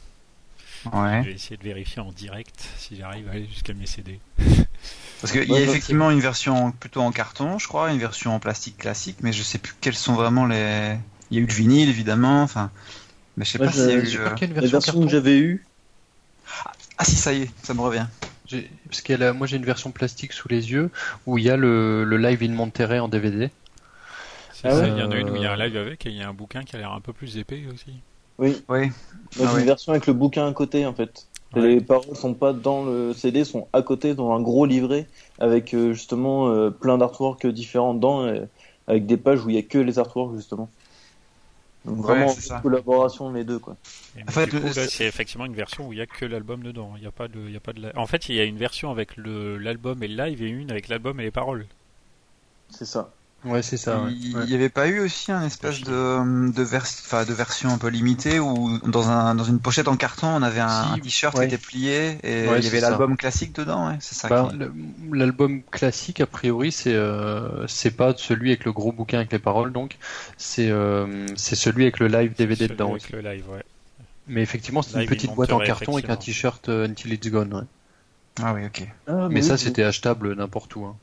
Ouais. 0.94 1.22
Je 1.24 1.30
vais 1.30 1.36
essayer 1.36 1.58
de 1.58 1.64
vérifier 1.64 2.02
en 2.02 2.12
direct 2.12 2.68
si 2.78 2.96
j'arrive 2.96 3.28
à 3.30 3.32
aller 3.32 3.48
jusqu'à 3.48 3.74
mes 3.74 3.86
CD. 3.88 4.20
Parce 5.22 5.32
qu'il 5.34 5.50
y 5.50 5.56
a 5.56 5.60
je- 5.60 5.64
effectivement 5.70 6.12
une 6.12 6.20
version 6.20 6.72
plutôt 6.72 7.02
en 7.02 7.12
carton, 7.12 7.58
je 7.58 7.68
crois, 7.68 7.92
une 7.92 7.98
version 7.98 8.36
en 8.36 8.40
plastique 8.40 8.78
classique, 8.78 9.18
mais 9.22 9.34
je 9.34 9.42
sais 9.42 9.58
plus 9.58 9.74
quels 9.82 9.96
sont 9.96 10.14
vraiment 10.14 10.46
les. 10.46 10.96
Il 11.32 11.38
y 11.38 11.40
a 11.40 11.44
eu 11.44 11.48
le 11.48 11.54
vinyle 11.54 11.90
évidemment, 11.90 12.44
enfin. 12.44 12.70
Mais 13.36 13.46
je 13.46 13.52
sais 13.52 13.58
pas 13.60 13.72
s'il 13.72 13.82
y 13.82 13.92
a 13.94 14.00
je 14.00 14.06
eu. 14.06 14.06
Je 14.08 14.20
euh, 14.20 14.26
a 14.46 14.48
une 14.48 14.54
La 14.54 14.62
version 14.62 14.78
version 14.78 14.94
que 14.94 14.98
carton. 15.00 15.10
j'avais 15.10 15.38
eue, 15.40 15.66
Ah 16.98 17.04
si, 17.06 17.16
ça 17.16 17.34
y 17.34 17.44
est, 17.44 17.52
ça 17.64 17.74
me 17.74 17.82
revient. 17.82 18.06
J'ai- 18.48 18.70
Parce 18.90 19.02
a 19.16 19.18
la- 19.18 19.34
moi 19.34 19.46
j'ai 19.48 19.58
une 19.58 19.66
version 19.66 19.92
plastique 19.92 20.32
sous 20.34 20.48
les 20.48 20.72
yeux 20.72 20.90
où 21.26 21.38
il 21.38 21.44
y 21.44 21.50
a 21.50 21.58
le, 21.58 22.04
le 22.06 22.18
live 22.18 22.42
in 22.44 22.54
Monterrey 22.54 23.00
en 23.00 23.08
DVD. 23.10 23.50
C'est 24.62 24.70
Ah 24.70 24.76
ça, 24.76 24.88
ouais 24.88 24.90
il 24.90 24.98
y 24.98 25.02
en 25.02 25.12
a 25.12 25.18
une 25.18 25.30
où 25.30 25.38
il 25.38 25.42
y 25.42 25.46
a 25.46 25.54
un 25.54 25.58
live 25.58 25.78
avec 25.78 26.06
et 26.06 26.10
il 26.10 26.18
y 26.18 26.22
a 26.22 26.28
un 26.28 26.34
bouquin 26.34 26.64
qui 26.64 26.76
a 26.76 26.80
l'air 26.80 26.92
un 26.92 27.00
peu 27.02 27.14
plus 27.14 27.38
épais 27.38 27.66
aussi. 27.68 28.04
oui. 28.38 28.64
Oui. 28.70 28.92
Moi, 29.36 29.48
Ah 29.48 29.54
ouais. 29.56 29.62
une 29.62 29.66
version 29.66 29.92
avec 29.94 30.08
le 30.08 30.14
bouquin 30.14 30.48
à 30.48 30.54
côté, 30.54 30.86
en 30.86 30.94
fait. 30.94 31.28
Ouais. 31.54 31.72
Les 31.72 31.82
paroles 31.82 32.16
sont 32.16 32.34
pas 32.36 32.54
dans 32.54 32.84
le 32.86 33.14
CD, 33.14 33.44
sont 33.46 33.68
à 33.74 33.82
côté 33.82 34.14
dans 34.16 34.32
un 34.34 34.42
gros 34.42 34.66
livret 34.66 35.08
avec 35.40 35.74
euh, 35.74 35.94
justement 35.94 36.50
euh, 36.50 36.70
plein 36.72 36.98
d'artworks 36.98 37.48
différents 37.48 37.94
dedans, 37.94 38.24
euh, 38.26 38.46
avec 38.88 39.06
des 39.06 39.18
pages 39.18 39.44
où 39.46 39.50
il 39.50 39.56
y 39.56 39.60
a 39.60 39.64
que 39.64 39.78
les 39.78 39.98
artworks 40.00 40.36
justement. 40.36 40.70
Donc 41.86 41.98
Ouais, 42.06 42.28
vraiment 42.28 42.28
c'est 42.28 42.42
ça. 42.42 42.62
collaboration 42.62 43.32
les 43.32 43.44
deux 43.44 43.58
quoi. 43.60 43.78
En 44.28 44.32
fait, 44.32 44.48
du 44.48 44.60
coup, 44.60 44.68
le- 44.68 44.74
là, 44.74 44.88
c'est- 44.88 44.88
c'est 44.88 45.06
effectivement 45.06 45.46
une 45.46 45.56
version 45.56 45.88
où 45.88 45.92
il 45.94 45.98
y 46.00 46.02
a 46.02 46.06
que 46.08 46.24
l'album 46.26 46.62
dedans. 46.64 46.94
Il 46.98 47.04
y 47.04 47.08
a 47.08 47.12
pas 47.12 47.28
de, 47.28 47.40
il 47.48 47.52
y 47.52 47.58
a 47.58 47.60
pas 47.60 47.74
de. 47.74 47.82
la- 47.82 47.98
En 47.98 48.06
fait, 48.08 48.30
il 48.30 48.36
y 48.36 48.40
a 48.40 48.44
une 48.44 48.58
version 48.58 48.92
avec 48.92 49.18
le 49.18 49.58
l'album 49.58 50.04
et 50.04 50.08
le 50.08 50.16
live 50.26 50.42
et 50.44 50.50
une 50.50 50.70
avec 50.72 50.88
l'album 50.88 51.20
et 51.20 51.24
les 51.24 51.32
paroles. 51.32 51.68
C'est 52.70 52.86
ça. 52.86 53.17
Ouais, 53.46 53.62
c'est 53.62 53.78
ça. 53.78 54.08
Il 54.10 54.36
Ouais. 54.36 54.46
n'y 54.48 54.54
avait 54.56 54.70
pas 54.70 54.88
eu 54.88 55.00
aussi 55.00 55.32
un 55.32 55.44
espèce 55.44 55.80
de, 55.82 56.52
de, 56.52 56.64
vers... 56.64 56.82
enfin, 56.84 57.24
de 57.24 57.34
version 57.34 57.70
un 57.72 57.78
peu 57.78 57.88
limitée 57.88 58.40
où 58.40 58.78
dans, 58.80 59.10
un, 59.10 59.36
dans 59.36 59.44
une 59.44 59.60
pochette 59.60 59.88
en 59.88 59.96
carton 59.96 60.28
on 60.28 60.42
avait 60.42 60.60
un, 60.60 60.68
Si, 60.68 60.90
un 60.94 60.98
t-shirt 61.00 61.38
ouais. 61.38 61.48
qui 61.48 61.56
était 61.56 61.64
plié 61.64 62.18
et 62.24 62.48
Ouais, 62.48 62.60
il 62.60 62.64
y 62.64 62.68
avait 62.68 62.82
l'album 62.82 63.16
classique 63.16 63.54
dedans, 63.54 63.88
ouais, 63.90 63.98
c'est 64.02 64.16
ça. 64.16 64.28
Bah, 64.28 64.50
qui- 64.52 64.58
L'album 65.14 65.64
classique, 65.64 66.20
a 66.20 66.26
priori, 66.26 66.72
c'est 66.72 66.94
euh, 66.94 67.66
c'est 67.68 67.92
pas 67.92 68.14
celui 68.18 68.50
avec 68.50 68.66
le 68.66 68.74
gros 68.74 68.92
bouquin 68.92 69.20
avec 69.20 69.32
les 69.32 69.40
paroles, 69.40 69.72
donc 69.72 69.98
c'est 70.38 70.70
euh, 70.70 71.26
c'est 71.38 71.56
celui 71.56 71.84
avec 71.84 72.00
le 72.00 72.08
live 72.08 72.34
DVD 72.36 72.66
Celui 72.66 72.74
dedans 72.74 72.90
avec 72.90 73.04
aussi. 73.04 73.14
le 73.14 73.22
live, 73.22 73.50
ouais. 73.50 73.64
Mais 74.28 74.42
effectivement, 74.42 74.82
c'est 74.82 75.00
une 75.00 75.06
petite 75.06 75.34
boîte 75.36 75.54
en 75.54 75.60
carton 75.60 75.94
avec 75.94 76.10
un 76.10 76.18
t-shirt 76.18 76.70
euh, 76.70 76.86
Until 76.88 77.14
It's 77.14 77.30
Gone. 77.30 77.54
ouais. 77.54 77.62
Ah 78.42 78.54
oui, 78.54 78.66
ok. 78.66 78.84
Ah, 79.08 79.28
Mais 79.30 79.42
ça, 79.42 79.54
oui, 79.54 79.60
c'était 79.60 79.84
achetable 79.84 80.34
n'importe 80.36 80.76
où. 80.76 80.86
hein. 80.86 80.96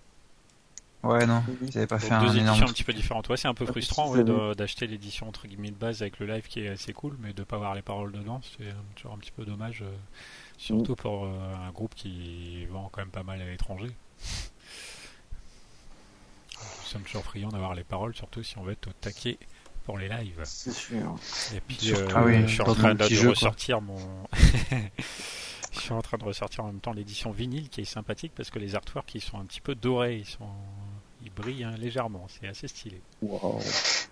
Ouais, 1.05 1.27
non, 1.27 1.43
oui. 1.47 1.69
ils 1.71 1.79
avaient 1.79 1.87
pas 1.87 1.99
Donc, 1.99 2.07
fait 2.09 2.15
un 2.15 2.21
deux 2.25 2.37
énorme 2.39 2.49
éditions 2.49 2.67
un 2.67 2.73
petit 2.73 2.85
peu 2.85 2.93
différentes. 2.93 3.29
Ouais, 3.29 3.37
c'est 3.37 3.49
un 3.49 3.55
peu 3.55 3.67
frustrant 3.67 4.11
ouais, 4.11 4.25
d'acheter 4.55 4.87
l'édition 4.87 5.29
entre 5.29 5.47
guillemets 5.47 5.71
de 5.71 5.77
base 5.77 6.03
avec 6.03 6.19
le 6.19 6.27
live 6.27 6.47
qui 6.49 6.61
est 6.61 6.69
assez 6.69 6.93
cool, 6.93 7.17
mais 7.21 7.33
de 7.33 7.43
pas 7.45 7.57
avoir 7.57 7.75
les 7.75 7.83
paroles 7.83 8.13
dedans, 8.13 8.41
c'est 8.57 8.65
toujours 8.97 9.13
un 9.13 9.19
petit 9.19 9.33
peu 9.33 9.45
dommage. 9.45 9.83
euh, 9.83 9.91
surtout 10.57 10.95
pour 10.97 11.25
euh, 11.25 11.29
un 11.69 11.71
groupe 11.73 11.95
qui 11.95 12.65
vend 12.67 12.89
quand 12.93 13.01
même 13.03 13.11
pas 13.11 13.23
mal 13.23 13.41
à 13.41 13.45
l'étranger. 13.47 13.91
Nous 16.61 16.87
sommes 16.87 17.03
toujours 17.03 17.25
friands 17.25 17.49
d'avoir 17.49 17.75
les 17.75 17.85
paroles, 17.85 18.15
surtout 18.15 18.43
si 18.43 18.57
on 18.59 18.63
veut 18.63 18.73
être 18.73 18.89
au 18.89 18.93
taquet 18.93 19.39
pour 19.85 19.99
les 19.99 20.09
lives. 20.09 20.41
C'est 20.45 20.73
sûr. 20.73 21.17
Et 21.55 21.61
puis, 21.61 21.77
Surtout, 21.77 22.03
euh, 22.03 22.13
ah 22.15 22.25
oui, 22.25 22.43
je 22.43 22.53
suis 22.53 22.63
en 22.63 22.75
train 22.75 22.95
de, 22.95 22.99
petit 22.99 23.15
de 23.15 23.19
jeu, 23.19 23.23
quoi. 23.25 23.31
ressortir 23.35 23.81
mon. 23.81 23.99
je 25.73 25.81
suis 25.81 25.93
en 25.93 26.01
train 26.03 26.17
de 26.19 26.25
ressortir 26.25 26.65
en 26.65 26.69
même 26.69 26.81
temps 26.81 26.93
l'édition 26.93 27.33
vinyle 27.33 27.69
qui 27.69 27.81
est 27.83 27.85
sympathique 27.85 28.33
parce 28.35 28.51
que 28.51 28.59
les 28.59 28.75
artworks 28.77 29.15
ils 29.15 29.21
sont 29.21 29.39
un 29.39 29.45
petit 29.45 29.61
peu 29.61 29.75
dorés, 29.75 30.19
ils 30.19 30.27
sont, 30.27 30.49
ils 31.25 31.33
brillent 31.33 31.65
hein, 31.65 31.75
légèrement, 31.79 32.27
c'est 32.29 32.47
assez 32.49 32.69
stylé. 32.69 33.01
Wow. 33.23 33.61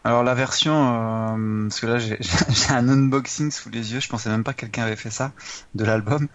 Alors 0.04 0.22
la 0.24 0.34
version, 0.34 0.72
euh, 0.74 1.68
parce 1.68 1.80
que 1.80 1.86
là 1.86 1.98
j'ai 1.98 2.16
un 2.70 2.88
unboxing 2.88 3.50
sous 3.50 3.70
les 3.70 3.92
yeux, 3.92 4.00
je 4.00 4.08
pensais 4.08 4.30
même 4.30 4.44
pas 4.44 4.52
que 4.54 4.60
quelqu'un 4.60 4.84
avait 4.84 4.96
fait 4.96 5.10
ça 5.10 5.32
de 5.74 5.84
l'album. 5.84 6.28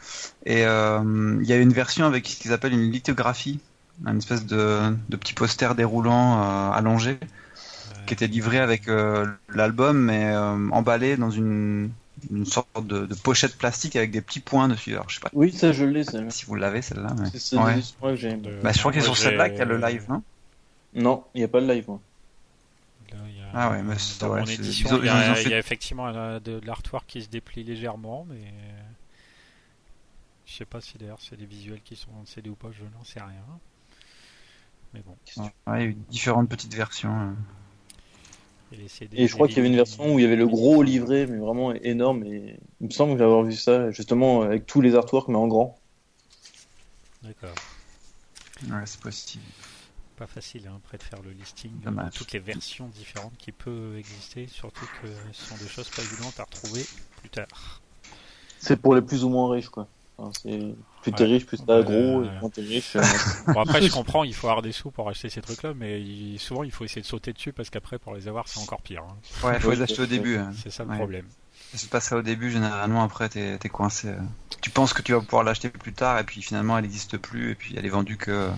Et 0.46 0.66
euh, 0.66 1.38
il 1.42 1.48
y 1.48 1.54
a 1.54 1.58
une 1.58 1.74
version 1.74 2.06
avec 2.06 2.28
ce 2.28 2.36
qu'ils 2.38 2.54
appellent 2.54 2.74
une 2.74 2.92
lithographie 2.92 3.60
un 4.06 4.16
espèce 4.18 4.46
de, 4.46 4.96
de 5.10 5.18
petit 5.18 5.34
poster 5.34 5.74
déroulant 5.74 6.42
euh, 6.44 6.72
allongé 6.72 7.18
qui 8.06 8.14
était 8.14 8.28
livré 8.28 8.60
avec 8.60 8.88
euh, 8.88 9.26
l'album 9.50 9.98
mais 10.00 10.26
euh, 10.34 10.70
emballé 10.72 11.18
dans 11.18 11.32
une, 11.32 11.90
une 12.32 12.46
sorte 12.46 12.86
de, 12.86 13.06
de 13.06 13.16
pochette 13.16 13.58
plastique 13.58 13.96
avec 13.96 14.12
des 14.12 14.22
petits 14.22 14.40
points 14.40 14.68
dessus. 14.68 14.94
Alors 14.94 15.10
je 15.10 15.16
sais 15.16 15.22
pas 15.22 15.30
Oui, 15.34 15.52
ça 15.52 15.72
je 15.72 15.84
l'ai, 15.84 16.04
si 16.30 16.46
vous 16.46 16.56
l'avez 16.56 16.82
celle-là. 16.82 17.16
Mais... 17.20 17.30
C'est 17.38 17.58
Ouais. 17.58 17.76
que. 17.76 18.36
De- 18.38 18.62
Bah, 18.64 18.72
je 18.72 18.80
crois 18.80 18.92
qu'il 18.92 19.02
est 19.02 19.06
moi, 19.08 19.16
sur 19.16 19.18
celle-là 19.18 19.50
qu'il 19.50 19.60
y 19.60 19.62
a 19.62 19.66
le 19.66 19.78
live, 19.78 20.06
non? 20.10 20.24
Non, 20.98 21.24
il 21.34 21.38
n'y 21.40 21.44
a 21.46 21.48
pas 21.48 21.60
le 21.62 21.68
live, 21.68 21.86
moi. 21.88 22.02
Là, 23.12 23.18
il 23.30 23.38
y 23.38 23.42
a- 23.42 23.46
Ah 23.54 23.72
ouais, 23.72 23.82
mais 23.84 23.98
c'est- 23.98 24.20
dans 24.20 24.32
ouais, 24.32 24.40
mon 24.42 24.46
c'est- 24.46 24.56
édition, 24.56 24.90
ils 24.90 24.94
ont- 24.96 24.98
il 24.98 25.04
y, 25.04 25.08
ils 25.08 25.10
ont 25.12 25.14
a, 25.16 25.36
fait- 25.36 25.44
il 25.44 25.50
y 25.52 25.54
a 25.54 25.60
effectivement 25.60 26.08
euh, 26.10 26.40
de, 26.40 26.60
de 26.60 26.66
l'artwork 26.68 27.06
qui 27.08 27.22
se 27.22 27.30
déplie 27.30 27.64
légèrement, 27.64 28.26
mais 28.30 28.52
je 30.46 30.54
sais 30.54 30.66
pas 30.66 30.82
si 30.82 30.98
d'ailleurs 30.98 31.20
c'est 31.22 31.38
des 31.38 31.46
visuels 31.46 31.82
qui 31.82 31.96
sont 31.96 32.10
en 32.22 32.26
CD 32.26 32.50
ou 32.50 32.56
pas, 32.56 32.70
je 32.72 32.84
n'en 32.84 33.04
sais 33.04 33.20
rien. 33.22 33.44
Mais 34.94 35.02
bon, 35.02 35.16
Ouais, 35.38 35.52
il 35.68 35.82
y 35.82 35.84
a 35.84 35.84
eu 35.86 35.94
différentes 36.10 36.50
petites 36.50 36.74
versions. 36.74 37.14
euh. 37.14 37.34
et 38.74 38.78
les 38.78 38.88
CD. 38.90 39.18
Et 39.18 39.28
je 39.28 39.34
crois 39.34 39.48
qu'il 39.48 39.58
y 39.58 39.60
avait 39.62 39.70
une 39.70 39.76
version 39.78 40.14
où 40.14 40.20
il 40.20 40.24
y 40.24 40.26
avait 40.26 40.36
le 40.36 40.48
gros 40.48 40.84
livret, 40.84 41.26
mais 41.28 41.38
vraiment 41.38 41.74
énorme. 41.74 42.24
Et 42.26 42.60
il 42.82 42.88
me 42.88 42.92
semble 42.92 43.22
avoir 43.22 43.44
vu 43.44 43.54
ça, 43.54 43.92
justement, 43.92 44.42
avec 44.42 44.66
tous 44.66 44.82
les 44.82 44.96
artworks, 44.96 45.30
mais 45.30 45.38
en 45.38 45.48
grand. 45.48 45.78
D'accord. 47.24 47.56
Ouais, 48.70 48.82
c'est 48.86 49.00
possible. 49.00 49.44
Pas 50.18 50.26
facile 50.28 50.68
hein, 50.68 50.74
après 50.84 50.98
de 50.98 51.04
faire 51.04 51.22
le 51.22 51.30
listing 51.32 51.80
de 51.80 52.10
toutes 52.16 52.32
les 52.32 52.40
versions 52.40 52.88
différentes 52.88 53.38
qui 53.38 53.52
peuvent 53.52 53.96
exister, 53.98 54.48
surtout 54.48 54.88
que 55.00 55.08
ce 55.32 55.46
sont 55.46 55.58
des 55.58 55.68
choses 55.68 55.90
pas 55.92 56.02
évidentes 56.02 56.40
à 56.40 56.44
retrouver 56.44 56.88
plus 57.22 57.30
tard. 57.30 57.82
C'est 58.60 58.82
pour 58.82 58.96
les 58.96 59.02
plus 59.04 59.24
ou 59.24 59.30
moins 59.30 59.52
riches, 59.52 59.70
quoi. 59.70 59.88
Enfin. 60.18 60.32
Plus 61.04 61.12
t'es 61.14 61.24
Ouais. 61.24 61.30
riche, 61.30 61.46
plus 61.46 61.64
t'as 61.64 61.78
Ouais, 61.78 61.84
gros, 61.84 62.24
et 62.24 62.30
moins 62.42 62.50
t'es 62.50 62.62
riche. 62.62 62.96
euh, 62.96 63.02
Bon 63.54 63.60
après 63.62 63.80
je 63.82 63.92
comprends, 63.92 64.24
il 64.24 64.34
faut 64.34 64.48
avoir 64.48 64.64
des 64.64 64.72
sous 64.72 64.90
pour 64.90 65.08
acheter 65.08 65.30
ces 65.30 65.42
trucs-là, 65.42 65.74
mais 65.76 66.02
il- 66.02 66.40
souvent 66.40 66.64
il 66.64 66.72
faut 66.72 66.84
essayer 66.84 67.02
de 67.04 67.06
sauter 67.08 67.32
dessus 67.34 67.54
parce 67.54 67.70
qu'après 67.70 68.00
pour 68.00 68.16
les 68.16 68.28
avoir 68.28 68.48
c'est 68.48 68.60
encore 68.60 68.82
pire. 68.82 69.04
hein. 69.04 69.16
Ouais, 69.48 69.60
faut 69.60 69.70
Ouais, 69.70 69.76
les 69.76 69.82
acheter 69.84 70.02
au 70.02 70.06
début. 70.08 70.38
hein. 70.38 70.52
C'est 70.64 70.72
ça 70.72 70.84
le 70.84 70.90
Ouais. 70.90 70.96
problème. 70.98 71.26
C'est 71.76 71.90
pas 71.90 72.00
ça 72.00 72.18
au 72.18 72.22
début, 72.24 72.50
généralement 72.50 73.04
après 73.04 73.30
t'es 73.30 73.60
es 73.64 73.70
coincé. 73.70 74.08
euh. 74.08 74.18
Tu 74.62 74.72
penses 74.72 74.94
que 74.94 75.04
tu 75.04 75.14
vas 75.14 75.22
pouvoir 75.22 75.44
l'acheter 75.44 75.70
plus 75.70 75.94
tard 75.94 76.18
et 76.18 76.24
puis 76.24 76.42
finalement 76.42 76.78
elle 76.78 76.84
n'existe 76.86 77.18
plus 77.18 77.52
et 77.52 77.56
puis 77.56 77.76
elle 77.78 77.86
est 77.86 77.90
vendue 77.90 78.18
que. 78.18 78.50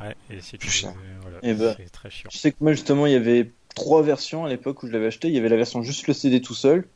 Ouais, 0.00 0.14
et 0.30 0.40
c'est 0.40 0.58
Plus 0.58 0.70
cher. 0.70 0.92
voilà, 1.22 1.38
Eh 1.42 1.54
ben. 1.54 1.74
c'est 1.76 1.90
très 1.90 2.10
chiant. 2.10 2.28
Je 2.32 2.38
sais 2.38 2.52
que 2.52 2.56
moi, 2.60 2.72
justement, 2.72 3.06
il 3.06 3.12
y 3.12 3.16
avait 3.16 3.52
trois 3.74 4.02
versions 4.02 4.44
à 4.44 4.48
l'époque 4.48 4.82
où 4.82 4.86
je 4.86 4.92
l'avais 4.92 5.06
acheté. 5.06 5.28
Il 5.28 5.34
y 5.34 5.38
avait 5.38 5.48
la 5.48 5.56
version 5.56 5.82
juste 5.82 6.06
le 6.06 6.14
CD 6.14 6.40
tout 6.40 6.54
seul. 6.54 6.86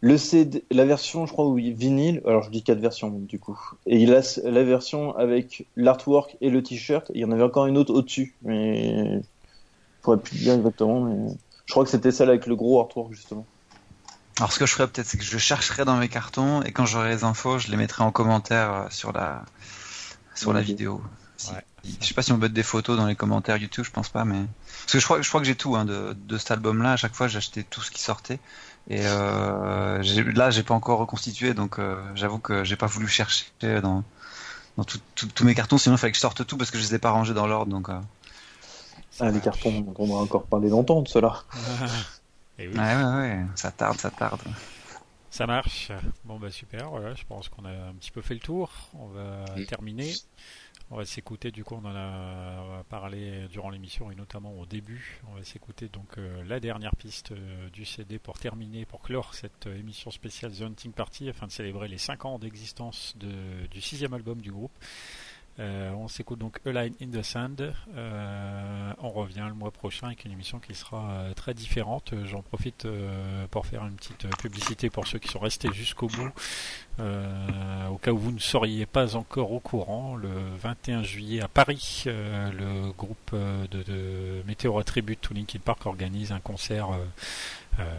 Le 0.00 0.18
CD, 0.18 0.64
la 0.70 0.84
version, 0.84 1.24
je 1.26 1.32
crois, 1.32 1.46
oui, 1.46 1.72
vinyle. 1.72 2.20
Alors, 2.26 2.42
je 2.42 2.50
dis 2.50 2.62
quatre 2.62 2.80
versions, 2.80 3.08
du 3.10 3.38
coup. 3.38 3.58
Et 3.86 3.98
il 3.98 4.14
a 4.14 4.20
la 4.44 4.62
version 4.64 5.16
avec 5.16 5.66
l'artwork 5.76 6.36
et 6.42 6.50
le 6.50 6.62
t-shirt. 6.62 7.10
Il 7.14 7.20
y 7.20 7.24
en 7.24 7.30
avait 7.32 7.42
encore 7.42 7.66
une 7.66 7.78
autre 7.78 7.94
au-dessus. 7.94 8.34
Mais, 8.42 9.20
je 9.22 10.02
pourrais 10.02 10.18
plus 10.18 10.36
dire 10.36 10.54
exactement, 10.54 11.00
mais 11.00 11.32
je 11.64 11.72
crois 11.72 11.84
que 11.84 11.90
c'était 11.90 12.12
celle 12.12 12.28
avec 12.28 12.46
le 12.46 12.56
gros 12.56 12.80
artwork, 12.80 13.12
justement. 13.14 13.46
Alors 14.38 14.52
ce 14.52 14.58
que 14.58 14.66
je 14.66 14.72
ferais 14.72 14.88
peut-être 14.88 15.06
c'est 15.06 15.16
que 15.16 15.22
je 15.22 15.38
chercherai 15.38 15.84
dans 15.84 15.96
mes 15.96 16.08
cartons 16.08 16.60
et 16.62 16.72
quand 16.72 16.86
j'aurai 16.86 17.10
les 17.10 17.22
infos 17.22 17.60
je 17.60 17.70
les 17.70 17.76
mettrai 17.76 18.02
en 18.02 18.10
commentaire 18.10 18.72
euh, 18.72 18.86
sur 18.90 19.12
la 19.12 19.44
sur 20.34 20.52
la 20.52 20.60
vidéo. 20.60 21.00
Si- 21.44 21.52
Ouais. 21.52 21.64
Je 22.00 22.06
sais 22.06 22.14
pas 22.14 22.22
si 22.22 22.32
on 22.32 22.36
peut 22.36 22.42
mettre 22.42 22.54
des 22.54 22.62
photos 22.62 22.96
dans 22.96 23.06
les 23.06 23.14
commentaires 23.14 23.58
YouTube, 23.58 23.84
je 23.84 23.90
pense 23.90 24.08
pas, 24.08 24.24
mais 24.24 24.40
parce 24.80 24.92
que 24.92 24.98
je 25.00 25.04
crois, 25.04 25.20
je 25.20 25.28
crois 25.28 25.40
que 25.40 25.46
j'ai 25.46 25.54
tout 25.54 25.76
hein, 25.76 25.84
de, 25.84 26.16
de 26.18 26.38
cet 26.38 26.50
album-là. 26.52 26.92
À 26.92 26.96
chaque 26.96 27.14
fois, 27.14 27.28
j'ai 27.28 27.36
acheté 27.38 27.62
tout 27.62 27.82
ce 27.82 27.90
qui 27.90 28.00
sortait. 28.00 28.38
Et 28.88 29.00
euh, 29.02 30.02
là, 30.34 30.50
j'ai 30.50 30.62
pas 30.62 30.72
encore 30.74 30.98
reconstitué, 30.98 31.52
donc 31.52 31.78
euh, 31.78 32.02
j'avoue 32.14 32.38
que 32.38 32.64
j'ai 32.64 32.76
pas 32.76 32.86
voulu 32.86 33.06
chercher 33.08 33.44
dans 33.82 34.02
tous 35.34 35.44
mes 35.44 35.54
cartons. 35.54 35.76
Sinon, 35.78 35.96
il 35.96 35.98
fallait 35.98 36.12
que 36.12 36.16
je 36.16 36.20
sorte 36.22 36.46
tout 36.46 36.56
parce 36.56 36.70
que 36.70 36.78
je 36.78 36.82
les 36.84 36.94
ai 36.94 36.98
pas 36.98 37.10
rangés 37.10 37.34
dans 37.34 37.46
l'ordre. 37.46 37.70
Donc, 37.70 37.88
euh, 37.90 38.00
Ah, 39.20 39.30
les 39.30 39.40
cartons, 39.40 39.84
on 39.98 40.06
va 40.06 40.14
encore 40.14 40.44
parler 40.44 40.68
longtemps 40.70 41.02
de 41.02 41.08
cela. 41.08 41.42
Et 42.58 42.68
oui, 42.68 42.74
ouais, 42.74 42.80
ouais, 42.96 43.04
ouais, 43.04 43.46
ça 43.56 43.70
tarde, 43.70 43.98
ça 43.98 44.10
tarde. 44.10 44.40
ça 45.30 45.46
marche. 45.46 45.90
Bon 46.24 46.38
bah 46.38 46.50
super, 46.50 46.88
voilà, 46.90 47.14
je 47.14 47.24
pense 47.24 47.48
qu'on 47.48 47.64
a 47.64 47.70
un 47.70 47.94
petit 47.94 48.10
peu 48.12 48.22
fait 48.22 48.34
le 48.34 48.40
tour. 48.40 48.70
On 48.94 49.08
va 49.08 49.44
Oui. 49.56 49.66
terminer. 49.66 50.14
On 50.90 50.96
va 50.96 51.04
s'écouter, 51.06 51.50
du 51.50 51.64
coup 51.64 51.74
on 51.74 51.84
en 51.86 51.96
a 51.96 52.84
parlé 52.88 53.48
durant 53.48 53.70
l'émission 53.70 54.10
et 54.10 54.14
notamment 54.14 54.52
au 54.60 54.66
début. 54.66 55.20
On 55.28 55.34
va 55.34 55.42
s'écouter 55.42 55.88
donc 55.88 56.18
euh, 56.18 56.44
la 56.44 56.60
dernière 56.60 56.94
piste 56.94 57.32
euh, 57.32 57.68
du 57.70 57.84
CD 57.84 58.18
pour 58.18 58.38
terminer, 58.38 58.84
pour 58.84 59.00
clore 59.00 59.34
cette 59.34 59.66
euh, 59.66 59.76
émission 59.78 60.10
spéciale 60.10 60.52
The 60.52 60.60
Hunting 60.62 60.92
Party 60.92 61.28
afin 61.30 61.46
de 61.46 61.52
célébrer 61.52 61.88
les 61.88 61.98
5 61.98 62.26
ans 62.26 62.38
d'existence 62.38 63.14
de- 63.16 63.66
du 63.68 63.80
sixième 63.80 64.12
album 64.14 64.40
du 64.40 64.52
groupe. 64.52 64.72
Euh, 65.60 65.92
on 65.92 66.08
s'écoute 66.08 66.40
donc 66.40 66.58
A 66.66 66.72
Line 66.72 66.94
in 67.00 67.06
the 67.08 67.22
Sand. 67.22 67.72
Euh, 67.94 68.92
on 68.98 69.10
revient 69.10 69.44
le 69.46 69.54
mois 69.54 69.70
prochain 69.70 70.08
avec 70.08 70.24
une 70.24 70.32
émission 70.32 70.58
qui 70.58 70.74
sera 70.74 71.10
euh, 71.10 71.34
très 71.34 71.54
différente. 71.54 72.12
J'en 72.24 72.42
profite 72.42 72.86
pour 73.50 73.66
faire 73.66 73.84
une 73.86 73.94
petite 73.94 74.26
publicité 74.38 74.90
pour 74.90 75.06
ceux 75.06 75.18
qui 75.18 75.28
sont 75.28 75.38
restés 75.38 75.72
jusqu'au 75.72 76.08
bout. 76.08 76.32
Au 76.98 77.98
cas 77.98 78.12
où 78.12 78.18
vous 78.18 78.32
ne 78.32 78.38
seriez 78.38 78.86
pas 78.86 79.16
encore 79.16 79.52
au 79.52 79.60
courant, 79.60 80.16
le 80.16 80.30
21 80.60 81.02
juillet 81.02 81.40
à 81.40 81.48
Paris, 81.48 82.04
le 82.06 82.92
groupe 82.92 83.34
de, 83.34 83.82
de 83.82 84.82
Tribute 84.82 85.20
to 85.20 85.34
Linkin 85.34 85.58
Park 85.64 85.86
organise 85.86 86.32
un 86.32 86.40
concert 86.40 86.88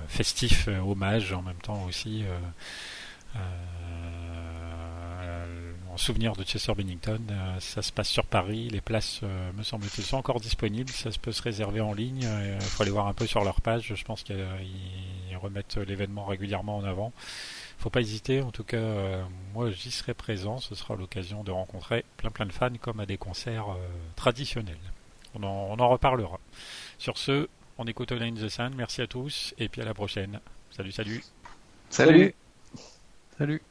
festif, 0.07 0.67
hommage 0.67 1.33
en 1.33 1.41
même 1.41 1.59
temps 1.61 1.83
aussi. 1.83 2.23
En 5.95 5.97
souvenir 5.97 6.33
de 6.35 6.43
Chester 6.43 6.73
Bennington, 6.75 7.21
Euh, 7.29 7.59
ça 7.61 7.81
se 7.81 7.93
passe 7.93 8.09
sur 8.09 8.25
Paris. 8.25 8.67
Les 8.69 8.81
places, 8.81 9.21
euh, 9.23 9.51
me 9.53 9.63
semble-t-il, 9.63 10.03
sont 10.03 10.17
encore 10.17 10.41
disponibles. 10.41 10.89
Ça 10.89 11.09
se 11.09 11.17
peut 11.17 11.31
se 11.31 11.41
réserver 11.41 11.79
en 11.79 11.93
ligne. 11.93 12.23
Il 12.23 12.61
faut 12.61 12.83
aller 12.83 12.91
voir 12.91 13.07
un 13.07 13.13
peu 13.13 13.25
sur 13.25 13.45
leur 13.45 13.61
page. 13.61 13.93
Je 13.95 14.03
pense 14.03 14.21
qu'ils 14.23 14.45
remettent 15.41 15.77
l'événement 15.77 16.25
régulièrement 16.25 16.77
en 16.77 16.83
avant. 16.83 17.13
Faut 17.77 17.89
pas 17.89 18.01
hésiter. 18.01 18.41
En 18.41 18.51
tout 18.51 18.65
cas, 18.65 18.75
euh, 18.75 19.23
moi, 19.53 19.71
j'y 19.71 19.89
serai 19.89 20.13
présent. 20.13 20.57
Ce 20.59 20.75
sera 20.75 20.97
l'occasion 20.97 21.45
de 21.45 21.51
rencontrer 21.51 22.03
plein 22.17 22.29
plein 22.29 22.45
de 22.45 22.51
fans 22.51 22.75
comme 22.81 22.99
à 22.99 23.05
des 23.05 23.17
concerts 23.17 23.69
euh, 23.69 23.77
traditionnels. 24.17 24.75
On 25.33 25.43
en, 25.43 25.67
on 25.71 25.79
en 25.79 25.87
reparlera. 25.87 26.39
Sur 26.97 27.17
ce, 27.17 27.47
on 27.77 27.85
écoute 27.85 28.11
Line 28.11 28.35
the 28.35 28.49
Sun. 28.49 28.73
Merci 28.75 29.01
à 29.01 29.07
tous 29.07 29.53
et 29.57 29.69
puis 29.69 29.81
à 29.81 29.85
la 29.85 29.93
prochaine. 29.93 30.41
Salut, 30.71 30.91
salut. 30.91 31.23
Salut. 31.89 32.11
Salut. 32.11 32.35
Salut. 33.37 33.61